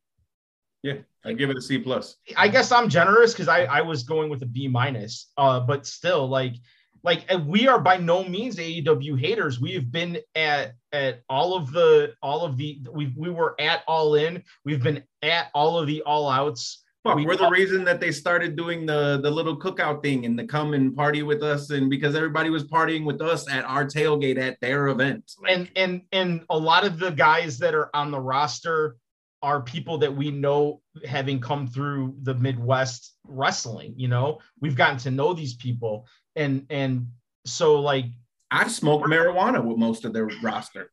Yeah, 0.83 0.99
I'd 1.25 1.37
give 1.37 1.49
it 1.49 1.57
a 1.57 1.61
C 1.61 1.79
plus. 1.79 2.17
I 2.37 2.47
guess 2.47 2.71
I'm 2.71 2.87
generous 2.87 3.33
because 3.33 3.47
I, 3.47 3.65
I 3.65 3.81
was 3.81 4.03
going 4.03 4.29
with 4.29 4.43
a 4.43 4.45
B 4.45 4.67
minus. 4.67 5.31
Uh, 5.35 5.59
but 5.59 5.85
still, 5.87 6.29
like, 6.29 6.53
like 7.03 7.25
we 7.45 7.67
are 7.67 7.79
by 7.79 7.97
no 7.97 8.23
means 8.23 8.57
AEW 8.57 9.19
haters. 9.19 9.59
We 9.59 9.73
have 9.73 9.91
been 9.91 10.19
at 10.35 10.73
at 10.91 11.21
all 11.29 11.55
of 11.55 11.71
the 11.71 12.13
all 12.21 12.43
of 12.45 12.57
the 12.57 12.79
we 12.91 13.13
we 13.17 13.29
were 13.29 13.55
at 13.59 13.83
all 13.87 14.15
in. 14.15 14.43
We've 14.65 14.81
been 14.81 15.03
at 15.21 15.47
all 15.53 15.77
of 15.77 15.87
the 15.87 16.01
all 16.03 16.29
outs. 16.29 16.83
Fuck, 17.03 17.15
We- 17.17 17.25
we're 17.25 17.37
the 17.37 17.49
reason 17.49 17.83
that 17.85 17.99
they 17.99 18.11
started 18.11 18.55
doing 18.55 18.85
the 18.85 19.19
the 19.21 19.31
little 19.31 19.57
cookout 19.57 20.01
thing 20.03 20.25
and 20.25 20.37
the 20.37 20.45
come 20.45 20.73
and 20.73 20.95
party 20.95 21.23
with 21.23 21.43
us, 21.43 21.69
and 21.69 21.89
because 21.89 22.15
everybody 22.15 22.49
was 22.49 22.65
partying 22.65 23.05
with 23.05 23.21
us 23.21 23.49
at 23.49 23.65
our 23.65 23.85
tailgate 23.85 24.37
at 24.37 24.59
their 24.61 24.87
event. 24.87 25.31
Like, 25.41 25.51
and 25.51 25.69
and 25.75 26.01
and 26.11 26.45
a 26.49 26.57
lot 26.57 26.85
of 26.85 26.99
the 26.99 27.11
guys 27.11 27.57
that 27.59 27.73
are 27.75 27.89
on 27.95 28.11
the 28.11 28.19
roster 28.19 28.97
are 29.43 29.61
people 29.61 29.99
that 29.99 30.15
we 30.15 30.31
know 30.31 30.81
having 31.05 31.39
come 31.39 31.67
through 31.67 32.15
the 32.23 32.33
midwest 32.33 33.13
wrestling 33.23 33.93
you 33.95 34.07
know 34.07 34.39
we've 34.61 34.75
gotten 34.75 34.97
to 34.97 35.11
know 35.11 35.31
these 35.31 35.53
people 35.53 36.07
and 36.37 36.65
and 36.69 37.07
so 37.45 37.79
like 37.81 38.05
I've 38.49 38.71
smoked 38.71 39.05
marijuana 39.07 39.63
with 39.63 39.77
most 39.77 40.05
of 40.05 40.13
their 40.13 40.27
roster. 40.41 40.89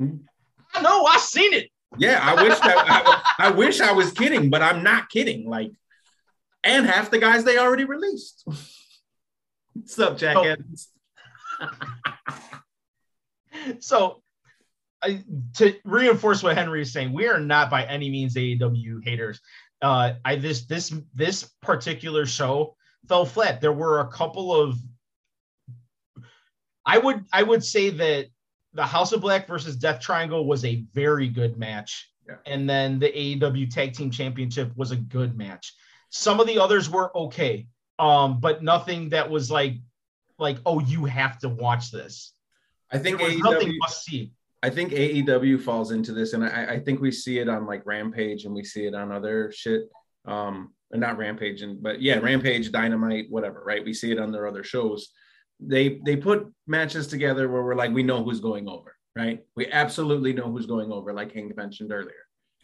i 0.00 0.82
know 0.82 1.04
i've 1.06 1.20
seen 1.20 1.52
it 1.52 1.68
Yeah, 1.98 2.18
I 2.22 2.42
wish 2.42 2.58
that 2.58 3.22
I, 3.38 3.46
I 3.46 3.50
wish 3.50 3.80
I 3.80 3.92
was 3.92 4.10
kidding, 4.12 4.50
but 4.50 4.62
I'm 4.62 4.82
not 4.82 5.08
kidding. 5.08 5.48
Like, 5.48 5.70
and 6.64 6.84
half 6.86 7.10
the 7.12 7.18
guys 7.20 7.44
they 7.44 7.56
already 7.58 7.84
released. 7.84 8.44
What's 9.74 9.96
up, 10.00 10.18
Jack 10.18 10.36
Oh. 10.36 10.42
Evans? 10.42 10.88
so 13.80 14.22
I, 15.02 15.22
to 15.56 15.74
reinforce 15.84 16.42
what 16.42 16.56
henry 16.56 16.82
is 16.82 16.92
saying 16.92 17.12
we 17.12 17.28
are 17.28 17.38
not 17.38 17.70
by 17.70 17.84
any 17.84 18.10
means 18.10 18.34
aew 18.34 19.04
haters 19.04 19.40
uh 19.82 20.14
i 20.24 20.36
this 20.36 20.66
this 20.66 20.92
this 21.14 21.48
particular 21.62 22.26
show 22.26 22.76
fell 23.08 23.24
flat 23.24 23.60
there 23.60 23.72
were 23.72 24.00
a 24.00 24.08
couple 24.08 24.54
of 24.54 24.76
i 26.86 26.98
would 26.98 27.24
i 27.32 27.42
would 27.42 27.64
say 27.64 27.90
that 27.90 28.26
the 28.72 28.84
house 28.86 29.12
of 29.12 29.20
black 29.20 29.46
versus 29.46 29.76
death 29.76 30.00
triangle 30.00 30.46
was 30.46 30.64
a 30.64 30.84
very 30.92 31.28
good 31.28 31.56
match 31.56 32.10
Yeah. 32.26 32.36
and 32.46 32.68
then 32.68 32.98
the 32.98 33.08
aew 33.08 33.70
tag 33.70 33.92
team 33.92 34.10
championship 34.10 34.72
was 34.76 34.90
a 34.90 34.96
good 34.96 35.36
match 35.36 35.74
some 36.10 36.40
of 36.40 36.46
the 36.46 36.58
others 36.58 36.90
were 36.90 37.16
okay 37.16 37.66
um 37.98 38.40
but 38.40 38.62
nothing 38.62 39.10
that 39.10 39.30
was 39.30 39.50
like 39.50 39.74
like 40.38 40.58
oh 40.66 40.80
you 40.80 41.04
have 41.04 41.38
to 41.40 41.48
watch 41.48 41.90
this 41.90 42.34
I 42.92 42.98
think 42.98 43.18
there 43.18 43.26
was 43.26 43.36
AEW, 43.36 43.42
nothing 43.42 43.76
must 43.78 44.04
see. 44.04 44.32
I 44.62 44.70
think 44.70 44.92
AEW 44.92 45.60
falls 45.60 45.90
into 45.90 46.12
this, 46.12 46.32
and 46.32 46.44
I, 46.44 46.74
I 46.74 46.78
think 46.78 47.00
we 47.00 47.10
see 47.10 47.38
it 47.38 47.48
on 47.48 47.66
like 47.66 47.84
Rampage 47.84 48.44
and 48.44 48.54
we 48.54 48.62
see 48.62 48.86
it 48.86 48.94
on 48.94 49.10
other 49.10 49.50
shit. 49.52 49.90
Um, 50.26 50.72
and 50.90 51.00
not 51.00 51.18
Rampage, 51.18 51.62
and 51.62 51.82
but 51.82 52.00
yeah, 52.00 52.18
Rampage, 52.18 52.70
Dynamite, 52.70 53.26
whatever, 53.28 53.62
right? 53.66 53.84
We 53.84 53.92
see 53.92 54.12
it 54.12 54.18
on 54.18 54.30
their 54.30 54.46
other 54.46 54.62
shows. 54.62 55.08
They 55.60 56.00
they 56.04 56.16
put 56.16 56.52
matches 56.66 57.06
together 57.08 57.48
where 57.48 57.62
we're 57.62 57.74
like, 57.74 57.92
we 57.92 58.02
know 58.02 58.22
who's 58.22 58.40
going 58.40 58.68
over, 58.68 58.94
right? 59.16 59.44
We 59.56 59.66
absolutely 59.70 60.32
know 60.32 60.50
who's 60.50 60.66
going 60.66 60.92
over, 60.92 61.12
like 61.12 61.32
Hank 61.32 61.56
mentioned 61.56 61.92
earlier. 61.92 62.12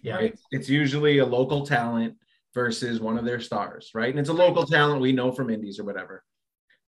Yeah. 0.02 0.18
It's, 0.18 0.42
it's 0.50 0.68
usually 0.68 1.18
a 1.18 1.26
local 1.26 1.66
talent 1.66 2.14
versus 2.54 3.00
one 3.00 3.18
of 3.18 3.24
their 3.24 3.40
stars, 3.40 3.90
right? 3.94 4.10
And 4.10 4.18
it's 4.18 4.28
a 4.28 4.34
local 4.34 4.64
talent 4.64 5.00
we 5.00 5.12
know 5.12 5.30
from 5.32 5.50
indies 5.50 5.78
or 5.78 5.84
whatever. 5.84 6.24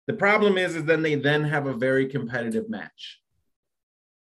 The 0.07 0.13
problem 0.13 0.57
is, 0.57 0.75
is 0.75 0.85
then 0.85 1.01
they 1.01 1.15
then 1.15 1.43
have 1.43 1.67
a 1.67 1.73
very 1.73 2.07
competitive 2.07 2.69
match 2.69 3.19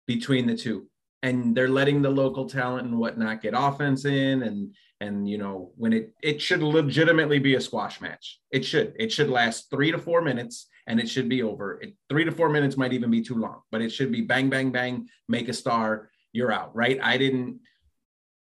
between 0.08 0.48
the 0.48 0.56
two, 0.56 0.88
and 1.22 1.56
they're 1.56 1.70
letting 1.70 2.02
the 2.02 2.10
local 2.10 2.48
talent 2.48 2.88
and 2.88 2.98
whatnot 2.98 3.42
get 3.42 3.54
offense 3.56 4.06
in, 4.06 4.44
and 4.44 4.74
and 5.04 5.28
you 5.30 5.38
know 5.38 5.72
when 5.76 5.94
it 5.94 6.14
it 6.22 6.42
should 6.42 6.64
legitimately 6.64 7.40
be 7.40 7.56
a 7.56 7.62
squash 7.62 8.02
match. 8.02 8.40
It 8.52 8.64
should 8.66 8.94
it 8.98 9.12
should 9.12 9.30
last 9.30 9.70
three 9.70 9.92
to 9.92 9.98
four 9.98 10.22
minutes, 10.22 10.68
and 10.88 11.00
it 11.00 11.10
should 11.10 11.30
be 11.30 11.44
over. 11.44 11.82
It, 11.82 11.94
three 12.10 12.26
to 12.26 12.32
four 12.32 12.50
minutes 12.50 12.78
might 12.78 12.94
even 12.94 13.12
be 13.12 13.22
too 13.22 13.36
long, 13.36 13.62
but 13.72 13.82
it 13.82 13.92
should 13.92 14.12
be 14.12 14.22
bang 14.22 14.50
bang 14.50 14.72
bang, 14.72 15.08
make 15.28 15.50
a 15.50 15.54
star, 15.54 16.10
you're 16.32 16.52
out, 16.52 16.76
right? 16.76 17.00
I 17.02 17.18
didn't 17.18 17.60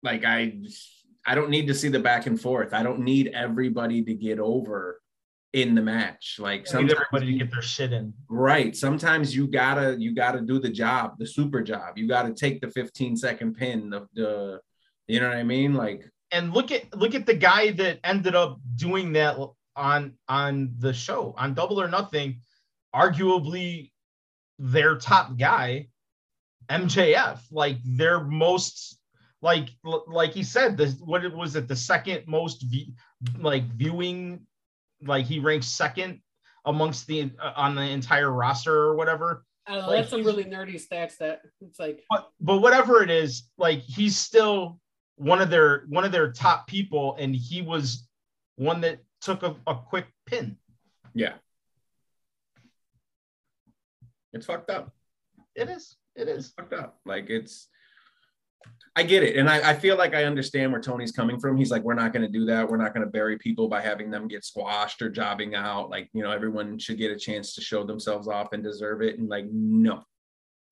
like 0.03 0.25
I 0.25 0.59
I 1.27 1.35
don't 1.35 1.51
need 1.51 1.69
to 1.69 1.75
see 1.75 1.89
the 1.89 2.01
back 2.01 2.27
and 2.27 2.41
forth. 2.41 2.75
I 2.75 2.83
don't 2.83 3.01
need 3.01 3.29
everybody 3.29 4.03
to 4.05 4.15
get 4.15 4.39
over 4.39 5.01
in 5.55 5.75
the 5.75 5.83
match. 5.83 6.37
Like 6.39 6.63
Need 6.63 6.69
sometimes 6.69 6.93
everybody 6.93 7.33
to 7.33 7.39
get 7.39 7.51
their 7.53 7.63
shit 7.63 7.93
in. 7.93 8.13
right. 8.29 8.77
Sometimes 8.77 9.35
you 9.35 9.47
gotta 9.47 9.97
you 9.99 10.15
gotta 10.15 10.41
do 10.41 10.59
the 10.59 10.69
job, 10.69 11.19
the 11.19 11.27
super 11.27 11.63
job. 11.63 11.97
You 11.97 12.07
gotta 12.07 12.35
take 12.35 12.61
the 12.61 12.71
15 12.71 13.17
second 13.17 13.55
pin, 13.55 13.91
the, 13.91 14.07
the 14.15 14.61
you 15.07 15.21
know 15.21 15.29
what 15.29 15.37
I 15.37 15.45
mean? 15.45 15.75
Like 15.75 16.11
And 16.35 16.53
look 16.53 16.73
at 16.73 16.93
look 16.97 17.15
at 17.15 17.27
the 17.27 17.35
guy 17.35 17.71
that 17.71 18.01
ended 18.03 18.35
up 18.35 18.59
doing 18.75 19.13
that 19.13 19.37
on 19.77 20.15
on 20.29 20.75
the 20.81 20.93
show 20.93 21.33
on 21.39 21.55
Double 21.55 21.81
or 21.81 21.87
Nothing, 21.87 22.41
arguably 22.93 23.93
their 24.59 24.97
top 24.97 25.39
guy, 25.39 25.89
MJF. 26.69 27.39
Like 27.53 27.79
their 27.85 28.19
most 28.25 28.99
like 29.43 29.69
like 30.09 30.33
he 30.33 30.43
said, 30.43 30.77
the 30.77 30.89
what 31.05 31.25
it 31.25 31.33
was 31.33 31.55
it 31.55 31.69
the 31.69 31.77
second 31.77 32.25
most 32.27 32.65
like 33.39 33.65
viewing, 33.67 34.45
like 35.07 35.27
he 35.27 35.39
ranks 35.39 35.69
second 35.69 36.21
amongst 36.65 37.07
the 37.07 37.31
uh, 37.41 37.53
on 37.55 37.77
the 37.77 37.83
entire 37.83 38.33
roster 38.33 38.75
or 38.75 38.97
whatever. 38.97 39.45
I 39.69 39.75
don't 39.75 39.83
know. 39.83 39.89
Like, 39.89 39.99
that's 39.99 40.11
some 40.11 40.25
really 40.25 40.45
nerdy 40.45 40.85
stats 40.85 41.17
that 41.19 41.43
it's 41.61 41.79
like 41.79 42.03
but 42.11 42.29
but 42.41 42.59
whatever 42.59 43.05
it 43.05 43.11
is, 43.11 43.49
like 43.57 43.79
he's 43.79 44.17
still 44.17 44.81
one 45.17 45.41
of 45.41 45.51
their 45.51 45.85
one 45.89 46.05
of 46.05 46.13
their 46.13 46.33
top 46.33 46.67
people, 46.67 47.17
and 47.19 47.35
he 47.35 47.63
was 47.63 48.07
one 48.57 48.81
that 48.83 48.99
took 49.21 49.43
a, 49.43 49.57
a 49.67 49.75
quick 49.75 50.07
pin. 50.27 50.57
yeah. 51.15 51.35
It's 54.33 54.47
fucked 54.47 54.71
up. 54.71 54.93
It 55.55 55.69
is. 55.69 55.97
It 56.17 56.29
is. 56.29 56.53
fucked 56.57 56.73
up. 56.73 56.99
Like 57.07 57.31
it's, 57.31 57.69
I 58.97 59.05
get 59.05 59.23
it, 59.23 59.37
and 59.37 59.49
I, 59.49 59.71
I 59.71 59.75
feel 59.75 59.97
like 59.97 60.13
I 60.13 60.25
understand 60.25 60.73
where 60.73 60.81
Tony's 60.81 61.13
coming 61.13 61.39
from. 61.39 61.57
He's 61.57 61.71
like, 61.71 61.83
we're 61.85 61.95
not 61.95 62.13
going 62.13 62.27
to 62.27 62.33
do 62.33 62.45
that. 62.47 62.69
We're 62.69 62.77
not 62.77 62.95
going 62.95 63.07
to 63.07 63.11
bury 63.11 63.39
people 63.39 63.69
by 63.69 63.81
having 63.81 64.11
them 64.11 64.27
get 64.27 64.45
squashed 64.45 65.03
or 65.03 65.09
jobbing 65.09 65.55
out. 65.55 65.89
Like 65.91 66.09
you 66.13 66.23
know, 66.23 66.33
everyone 66.33 66.79
should 66.79 66.99
get 66.99 67.13
a 67.13 67.19
chance 67.19 67.55
to 67.55 67.61
show 67.61 67.85
themselves 67.85 68.27
off 68.27 68.53
and 68.53 68.63
deserve 68.63 69.03
it. 69.03 69.19
And 69.19 69.29
like, 69.29 69.47
no, 69.53 70.03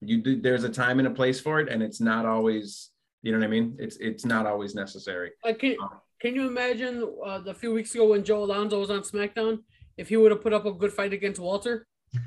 you 0.00 0.18
do. 0.20 0.40
There's 0.40 0.64
a 0.64 0.68
time 0.68 0.98
and 0.98 1.06
a 1.06 1.12
place 1.12 1.40
for 1.40 1.60
it, 1.60 1.68
and 1.68 1.82
it's 1.82 2.00
not 2.00 2.26
always 2.26 2.91
You 3.22 3.32
know 3.32 3.38
what 3.38 3.44
I 3.44 3.50
mean? 3.50 3.76
It's 3.78 3.96
it's 3.98 4.24
not 4.24 4.46
always 4.46 4.74
necessary. 4.74 5.30
Like, 5.44 5.60
can, 5.60 5.76
can 6.20 6.34
you 6.34 6.46
imagine 6.46 7.08
uh, 7.24 7.38
the 7.38 7.54
few 7.54 7.72
weeks 7.72 7.94
ago 7.94 8.10
when 8.10 8.24
Joe 8.24 8.42
Alonzo 8.44 8.80
was 8.80 8.90
on 8.90 9.00
SmackDown? 9.02 9.60
If 9.96 10.08
he 10.08 10.16
would 10.16 10.32
have 10.32 10.42
put 10.42 10.52
up 10.52 10.66
a 10.66 10.72
good 10.72 10.92
fight 10.92 11.12
against 11.12 11.40
Walter, 11.40 11.86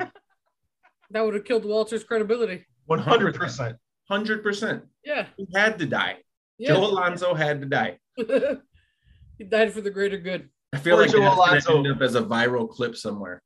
that 1.12 1.22
would 1.26 1.34
have 1.34 1.44
killed 1.44 1.66
Walter's 1.66 2.04
credibility. 2.04 2.66
One 2.86 3.00
hundred 3.00 3.36
percent. 3.36 3.78
Hundred 4.08 4.44
percent. 4.44 4.84
Yeah. 5.04 5.26
He 5.36 5.48
had 5.54 5.80
to 5.80 5.86
die. 5.86 6.18
Yeah. 6.58 6.74
Joe 6.74 6.86
Alonzo 6.86 7.34
had 7.34 7.62
to 7.62 7.68
die. 7.68 7.98
he 9.38 9.44
died 9.44 9.74
for 9.74 9.82
the 9.82 9.90
greater 9.90 10.18
good. 10.18 10.50
I 10.74 10.78
feel 10.78 10.96
Poor 10.96 11.06
like 11.06 11.12
Joe 11.12 11.22
that's 11.22 11.66
Alonzo. 11.66 11.78
end 11.78 11.88
up 11.88 12.02
as 12.02 12.16
a 12.16 12.22
viral 12.22 12.70
clip 12.70 12.96
somewhere. 12.96 13.42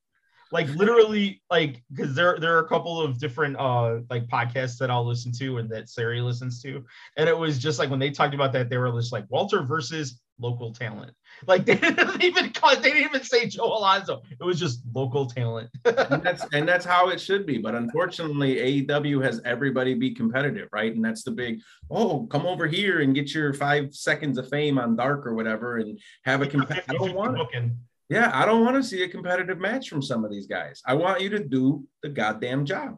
Like 0.52 0.68
literally 0.70 1.42
like 1.50 1.84
because 1.94 2.16
there 2.16 2.38
there 2.40 2.56
are 2.56 2.60
a 2.60 2.68
couple 2.68 3.00
of 3.00 3.20
different 3.20 3.56
uh 3.58 4.00
like 4.10 4.28
podcasts 4.28 4.78
that 4.78 4.90
I'll 4.90 5.06
listen 5.06 5.32
to 5.34 5.58
and 5.58 5.70
that 5.70 5.90
Sari 5.90 6.22
listens 6.22 6.62
to 6.64 6.84
and 7.18 7.30
it 7.30 7.38
was 7.38 7.60
just 7.60 7.80
like 7.80 7.90
when 7.90 8.00
they 8.00 8.10
talked 8.10 8.34
about 8.34 8.54
that 8.54 8.70
they 8.70 8.78
were 8.78 8.92
just 8.92 9.12
like 9.12 9.26
Walter 9.30 9.62
versus 9.62 10.22
local 10.42 10.74
talent 10.74 11.12
like 11.48 11.66
they 11.68 11.76
didn't 11.76 12.24
even 12.24 12.52
call 12.52 12.76
they 12.76 12.92
didn't 12.94 13.04
even 13.04 13.24
say 13.24 13.46
Joe 13.46 13.78
Alonzo 13.78 14.22
it 14.40 14.44
was 14.44 14.60
just 14.60 14.82
local 14.94 15.26
talent 15.26 15.70
and 15.86 16.24
that's 16.24 16.46
and 16.54 16.68
that's 16.68 16.86
how 16.86 17.10
it 17.10 17.20
should 17.22 17.46
be. 17.46 17.58
But 17.58 17.76
unfortunately, 17.76 18.84
AEW 18.86 19.24
has 19.24 19.42
everybody 19.46 19.94
be 19.94 20.14
competitive, 20.14 20.70
right? 20.72 20.94
And 20.94 21.04
that's 21.04 21.24
the 21.24 21.32
big 21.32 21.62
oh, 21.90 22.28
come 22.28 22.46
over 22.46 22.68
here 22.68 23.00
and 23.00 23.16
get 23.16 23.34
your 23.34 23.54
five 23.54 23.94
seconds 23.94 24.38
of 24.38 24.50
fame 24.50 24.78
on 24.78 24.96
Dark 24.96 25.26
or 25.26 25.34
whatever, 25.34 25.78
and 25.78 26.00
have 26.26 26.42
a 26.42 26.48
competitive. 26.56 26.90
I 26.90 26.94
don't 26.94 27.16
want 27.16 27.40
it. 27.40 27.72
Yeah, 28.10 28.32
I 28.34 28.46
don't 28.46 28.66
want 28.66 28.76
to 28.76 28.84
see 28.84 29.04
a 29.04 29.08
competitive 29.08 29.60
match 29.60 29.88
from 29.88 30.02
some 30.02 30.26
of 30.26 30.32
these 30.32 30.48
guys. 30.48 30.82
I 30.86 30.96
want 30.96 31.22
you 31.22 31.30
to 31.30 31.44
do 31.44 31.88
the 32.02 32.10
goddamn 32.10 32.66
job. 32.66 32.98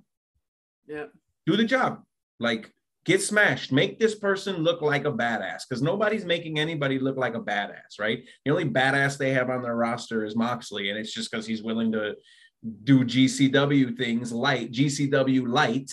Yeah. 0.87 1.05
Do 1.45 1.57
the 1.57 1.65
job. 1.65 2.03
Like 2.39 2.71
get 3.05 3.21
smashed. 3.21 3.71
Make 3.71 3.99
this 3.99 4.15
person 4.15 4.57
look 4.57 4.81
like 4.81 5.05
a 5.05 5.11
badass 5.11 5.63
because 5.67 5.81
nobody's 5.81 6.25
making 6.25 6.59
anybody 6.59 6.99
look 6.99 7.17
like 7.17 7.35
a 7.35 7.41
badass, 7.41 7.99
right? 7.99 8.23
The 8.45 8.51
only 8.51 8.69
badass 8.69 9.17
they 9.17 9.33
have 9.33 9.49
on 9.49 9.61
their 9.61 9.75
roster 9.75 10.23
is 10.25 10.35
Moxley, 10.35 10.89
and 10.89 10.97
it's 10.97 11.13
just 11.13 11.31
because 11.31 11.45
he's 11.45 11.63
willing 11.63 11.91
to 11.91 12.15
do 12.83 13.03
GCW 13.03 13.97
things 13.97 14.31
light, 14.31 14.71
GCW 14.71 15.47
light. 15.47 15.91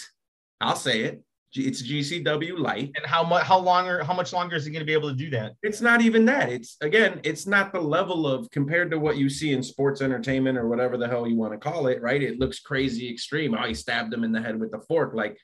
I'll 0.61 0.77
say 0.77 1.03
it. 1.03 1.23
It's 1.55 1.83
GCW 1.83 2.59
light. 2.59 2.93
and 2.97 3.07
how 3.07 3.23
much 3.25 3.45
how 3.45 3.59
longer 3.59 4.05
how 4.05 4.15
much 4.15 4.33
longer 4.33 4.57
is 4.57 4.65
he 4.67 4.71
going 4.71 4.81
to 4.81 4.87
be 4.87 4.93
able 4.93 5.09
to 5.09 5.17
do 5.17 5.31
that 5.31 5.53
It's 5.63 5.81
not 5.81 6.03
even 6.03 6.25
that. 6.27 6.51
It's 6.51 6.77
again, 6.81 7.21
it's 7.25 7.47
not 7.47 7.73
the 7.73 7.81
level 7.81 8.27
of 8.27 8.51
compared 8.51 8.91
to 8.91 8.99
what 8.99 9.17
you 9.17 9.29
see 9.31 9.53
in 9.53 9.63
sports 9.63 10.01
entertainment 10.03 10.59
or 10.59 10.69
whatever 10.69 10.97
the 10.99 11.09
hell 11.09 11.27
you 11.27 11.37
want 11.37 11.53
to 11.53 11.59
call 11.59 11.87
it, 11.87 12.03
right? 12.03 12.23
It 12.23 12.39
looks 12.39 12.61
crazy 12.61 13.11
extreme. 13.11 13.55
Oh, 13.55 13.67
he 13.67 13.75
stabbed 13.75 14.13
him 14.13 14.25
in 14.25 14.33
the 14.33 14.41
head 14.43 14.61
with 14.61 14.73
the 14.73 14.81
fork. 14.81 15.15
Like 15.15 15.39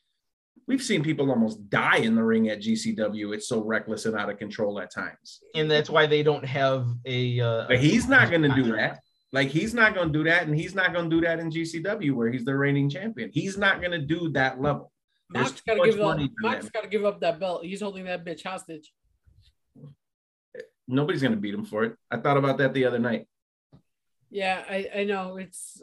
we've 0.66 0.82
seen 0.82 1.02
people 1.02 1.30
almost 1.30 1.68
die 1.70 1.98
in 1.98 2.14
the 2.14 2.22
ring 2.22 2.48
at 2.48 2.60
GCW. 2.60 3.34
It's 3.34 3.48
so 3.48 3.62
reckless 3.62 4.06
and 4.06 4.16
out 4.16 4.30
of 4.30 4.38
control 4.38 4.80
at 4.80 4.92
times. 4.92 5.40
and 5.54 5.70
that's 5.70 5.90
why 5.90 6.06
they 6.06 6.22
don't 6.22 6.44
have 6.44 6.86
a 7.06 7.40
uh 7.40 7.66
But 7.68 7.78
he's 7.78 8.08
not 8.08 8.30
going 8.30 8.42
to 8.42 8.54
do 8.54 8.72
that. 8.76 9.00
Like 9.32 9.48
he's 9.48 9.74
not 9.74 9.94
going 9.96 10.12
to 10.12 10.18
do 10.18 10.24
that, 10.30 10.46
and 10.46 10.54
he's 10.54 10.76
not 10.76 10.92
going 10.92 11.10
to 11.10 11.16
do 11.16 11.20
that 11.26 11.40
in 11.40 11.50
GCW 11.50 12.12
where 12.12 12.30
he's 12.30 12.44
the 12.44 12.54
reigning 12.56 12.88
champion. 12.88 13.30
He's 13.32 13.58
not 13.58 13.80
going 13.80 13.90
to 13.90 13.98
do 13.98 14.28
that 14.30 14.60
level. 14.60 14.92
Too 15.32 15.40
got 15.66 15.74
to 15.74 15.90
give 15.90 15.94
up. 16.00 16.16
money 16.16 16.26
for 16.28 16.48
Mox 16.48 16.64
them. 16.64 16.70
got 16.74 16.82
to 16.82 16.88
give 16.88 17.04
up 17.04 17.20
that 17.20 17.40
belt. 17.40 17.64
He's 17.64 17.80
holding 17.80 18.04
that 18.04 18.24
bitch 18.24 18.42
hostage. 18.44 18.92
Nobody's 20.86 21.22
going 21.22 21.32
to 21.34 21.40
beat 21.40 21.54
him 21.54 21.64
for 21.64 21.84
it. 21.84 21.96
I 22.10 22.18
thought 22.18 22.36
about 22.36 22.58
that 22.58 22.74
the 22.74 22.84
other 22.84 22.98
night. 22.98 23.26
Yeah, 24.30 24.62
I, 24.68 24.88
I 24.96 25.04
know 25.04 25.36
it's. 25.36 25.80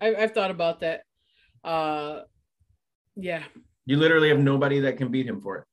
I, 0.00 0.14
I've 0.16 0.32
thought 0.32 0.50
about 0.50 0.80
that. 0.80 1.02
Uh, 1.62 2.22
yeah, 3.16 3.42
You 3.86 3.96
literally 3.96 4.28
have 4.30 4.38
nobody 4.38 4.80
that 4.80 4.96
can 4.96 5.10
beat 5.10 5.26
him 5.26 5.40
for 5.40 5.58
it. 5.58 5.64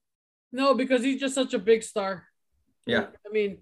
no, 0.51 0.73
because 0.73 1.03
he's 1.03 1.19
just 1.19 1.35
such 1.35 1.53
a 1.53 1.59
big 1.59 1.83
star. 1.83 2.25
Yeah. 2.87 3.07
I 3.25 3.31
mean, 3.31 3.59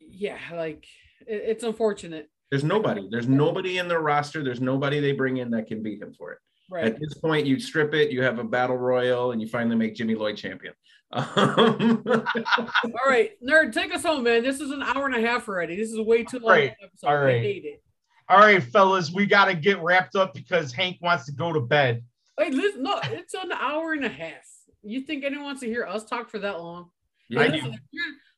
yeah, 0.00 0.38
like 0.52 0.84
it, 1.26 1.42
it's 1.46 1.64
unfortunate, 1.64 2.28
There's 2.50 2.64
nobody. 2.64 3.08
There's 3.10 3.28
nobody 3.28 3.78
in 3.78 3.88
the 3.88 3.98
roster. 3.98 4.42
There's 4.44 4.60
nobody 4.60 5.00
they 5.00 5.12
bring 5.12 5.36
in 5.38 5.50
that 5.52 5.66
can 5.68 5.82
beat 5.82 6.00
him 6.02 6.12
for 6.12 6.32
it. 6.32 6.38
Right? 6.70 6.84
At 6.84 7.00
this 7.00 7.14
point, 7.14 7.46
you 7.46 7.58
strip 7.60 7.94
it, 7.94 8.10
you 8.10 8.22
have 8.22 8.38
a 8.38 8.44
battle 8.44 8.76
royal, 8.76 9.32
and 9.32 9.40
you 9.40 9.48
finally 9.48 9.76
make 9.76 9.94
Jimmy 9.94 10.14
Lloyd 10.14 10.36
champion. 10.36 10.72
Um, 11.12 12.02
All 12.06 13.08
right, 13.08 13.32
nerd, 13.46 13.72
take 13.72 13.94
us 13.94 14.04
home, 14.04 14.24
man. 14.24 14.42
This 14.42 14.60
is 14.60 14.70
an 14.70 14.82
hour 14.82 15.06
and 15.06 15.14
a 15.16 15.20
half 15.20 15.48
already. 15.48 15.76
This 15.76 15.90
is 15.90 16.00
way 16.00 16.22
too 16.24 16.38
long. 16.38 16.50
Right. 16.50 16.70
of 16.70 16.76
an 16.80 16.84
episode. 16.84 17.06
All 17.06 17.16
I 17.16 17.24
right. 17.24 17.42
hate 17.42 17.64
it. 17.64 17.82
all 18.28 18.38
right 18.38 18.62
fellas 18.62 19.10
we 19.10 19.26
got 19.26 19.46
to 19.46 19.54
get 19.54 19.82
wrapped 19.82 20.14
up 20.14 20.32
because 20.34 20.72
Hank 20.72 20.98
wants 21.02 21.26
to 21.26 21.32
go 21.32 21.52
to 21.52 21.60
bed 21.60 22.04
Wait, 22.40 22.54
listen, 22.54 22.82
no, 22.82 22.98
it's 23.04 23.34
an 23.34 23.52
hour 23.52 23.92
and 23.92 24.02
a 24.02 24.08
half. 24.08 24.48
You 24.82 25.02
think 25.02 25.24
anyone 25.24 25.44
wants 25.44 25.60
to 25.60 25.66
hear 25.66 25.84
us 25.84 26.04
talk 26.04 26.30
for 26.30 26.38
that 26.38 26.58
long? 26.58 26.88
yeah, 27.28 27.40
I 27.42 27.48
do. 27.48 27.56
listen, 27.56 27.78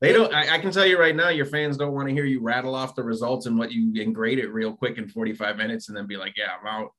they 0.01 0.13
don't. 0.13 0.35
I, 0.35 0.55
I 0.57 0.59
can 0.59 0.73
tell 0.73 0.85
you 0.85 0.99
right 0.99 1.15
now, 1.15 1.29
your 1.29 1.47
fans 1.47 1.77
don't 1.77 1.93
want 1.93 2.09
to 2.09 2.15
hear 2.15 2.25
you 2.25 2.41
rattle 2.41 2.75
off 2.75 2.97
the 2.97 3.05
results 3.05 3.47
and 3.47 3.57
what 3.57 3.71
you 3.71 4.03
and 4.03 4.13
grade 4.13 4.41
it 4.41 4.49
real 4.49 4.73
quick 4.75 4.99
in 4.99 5.09
45 5.09 5.57
minutes, 5.57 5.89
and 5.89 5.97
then 5.97 6.09
be 6.09 6.17
like, 6.17 6.35
"Yeah, 6.37 6.49
I'm 6.61 6.67
out." 6.67 6.91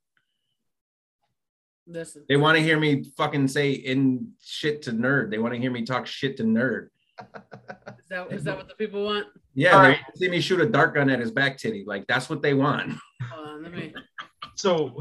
Listen, 1.86 2.24
They 2.30 2.38
want 2.38 2.58
to 2.58 2.64
hear 2.64 2.80
me 2.80 3.04
fucking 3.18 3.48
say 3.48 3.72
in 3.72 4.32
shit 4.42 4.84
to 4.84 4.92
nerd. 4.92 5.32
They 5.32 5.38
want 5.38 5.54
to 5.54 5.60
hear 5.60 5.72
me 5.72 5.84
talk 5.84 6.08
shit 6.08 6.38
to 6.38 6.44
nerd. 6.44 6.88
is 7.20 8.08
that 8.10 8.32
is 8.32 8.44
that 8.46 8.58
what 8.58 8.68
the 8.68 8.76
people 8.76 9.06
want? 9.06 9.28
Yeah, 9.54 9.82
they 9.82 9.88
right. 9.90 10.00
see 10.16 10.30
me 10.30 10.40
shoot 10.40 10.62
a 10.62 10.66
dart 10.66 10.96
gun 10.96 11.10
at 11.10 11.20
his 11.20 11.32
back 11.32 11.58
titty. 11.58 11.84
Like 11.86 12.08
that's 12.08 12.30
what 12.30 12.42
they 12.42 12.54
want. 12.54 12.94
Hold 13.32 13.48
on, 13.48 13.64
let 13.64 13.74
me 13.74 13.94
so 14.56 14.96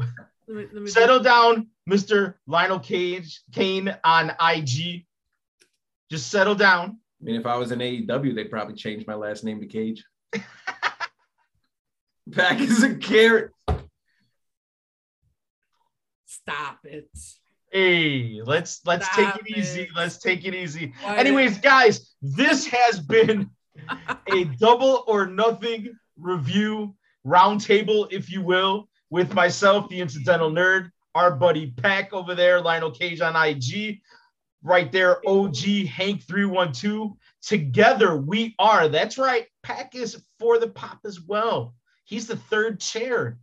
let 0.47 0.57
me 0.57 0.67
let 0.73 0.83
me 0.83 0.89
settle 0.89 1.19
down 1.19 1.67
Mr. 1.89 2.35
Lionel 2.47 2.79
Cage 2.79 3.41
Kane 3.51 3.95
on 4.03 4.31
IG 4.41 5.05
just 6.11 6.29
settle 6.29 6.55
down 6.55 6.99
I 7.23 7.25
mean, 7.25 7.39
if 7.39 7.45
I 7.45 7.55
was 7.55 7.71
in 7.71 7.79
AEW, 7.79 8.35
they'd 8.35 8.51
probably 8.51 8.75
change 8.75 9.07
my 9.07 9.15
last 9.15 9.45
name 9.45 9.61
to 9.61 9.65
Cage. 9.65 10.03
Back 12.27 12.59
is 12.59 12.83
a 12.83 12.95
carrot. 12.95 13.51
Stop 16.47 16.79
it. 16.85 17.09
Hey, 17.71 18.41
let's 18.45 18.81
let's 18.85 19.05
Stop 19.11 19.39
take 19.39 19.47
it 19.47 19.57
easy. 19.57 19.89
Let's 19.95 20.17
take 20.17 20.45
it 20.45 20.53
easy. 20.53 20.93
Why 21.01 21.17
Anyways, 21.17 21.57
guys, 21.57 22.13
this 22.21 22.67
has 22.67 22.99
been 22.99 23.49
a 24.31 24.43
double 24.59 25.03
or 25.07 25.25
nothing 25.25 25.95
review 26.17 26.95
roundtable, 27.25 28.07
if 28.11 28.31
you 28.31 28.41
will, 28.41 28.89
with 29.09 29.33
myself, 29.33 29.89
the 29.89 30.01
incidental 30.01 30.51
nerd, 30.51 30.91
our 31.15 31.31
buddy 31.31 31.71
Pack 31.71 32.13
over 32.13 32.35
there, 32.35 32.61
Lionel 32.61 32.91
Cage 32.91 33.21
on 33.21 33.35
IG, 33.35 34.01
right 34.61 34.91
there, 34.91 35.27
OG 35.27 35.87
Hank 35.87 36.23
312. 36.23 37.13
Together 37.41 38.15
we 38.17 38.53
are. 38.59 38.87
That's 38.87 39.17
right. 39.17 39.47
Pack 39.63 39.95
is 39.95 40.21
for 40.39 40.59
the 40.59 40.69
pop 40.69 40.99
as 41.05 41.19
well. 41.21 41.73
He's 42.05 42.27
the 42.27 42.35
third 42.35 42.79
chair 42.79 43.39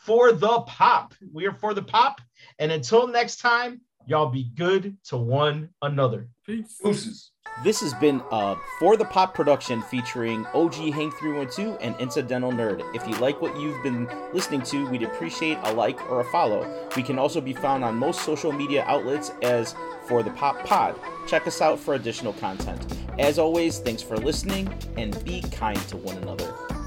for 0.00 0.32
the 0.32 0.60
pop. 0.62 1.14
We 1.32 1.46
are 1.46 1.52
for 1.52 1.74
the 1.74 1.82
pop. 1.82 2.20
And 2.58 2.72
until 2.72 3.06
next 3.06 3.36
time, 3.36 3.82
y'all 4.06 4.30
be 4.30 4.50
good 4.56 4.96
to 5.04 5.16
one 5.16 5.70
another. 5.82 6.28
Peace. 6.44 6.78
Deuces. 6.82 7.30
This 7.64 7.80
has 7.80 7.92
been 7.94 8.22
a 8.30 8.56
For 8.78 8.96
the 8.96 9.04
Pop 9.04 9.34
production 9.34 9.82
featuring 9.82 10.46
OG 10.54 10.74
Hank 10.74 11.14
312 11.18 11.78
and 11.80 11.94
Incidental 12.00 12.52
Nerd. 12.52 12.82
If 12.94 13.06
you 13.06 13.14
like 13.16 13.42
what 13.42 13.58
you've 13.60 13.82
been 13.82 14.08
listening 14.32 14.62
to, 14.62 14.88
we'd 14.88 15.02
appreciate 15.02 15.58
a 15.64 15.72
like 15.72 16.00
or 16.10 16.20
a 16.20 16.24
follow. 16.24 16.88
We 16.96 17.02
can 17.02 17.18
also 17.18 17.40
be 17.40 17.52
found 17.52 17.84
on 17.84 17.96
most 17.96 18.22
social 18.22 18.52
media 18.52 18.84
outlets 18.86 19.32
as 19.42 19.74
For 20.06 20.22
the 20.22 20.30
Pop 20.30 20.64
Pod. 20.64 20.98
Check 21.26 21.46
us 21.46 21.60
out 21.60 21.78
for 21.78 21.94
additional 21.94 22.32
content. 22.34 22.86
As 23.18 23.38
always, 23.38 23.78
thanks 23.78 24.02
for 24.02 24.16
listening 24.16 24.72
and 24.96 25.22
be 25.24 25.42
kind 25.50 25.78
to 25.88 25.96
one 25.98 26.16
another. 26.18 26.79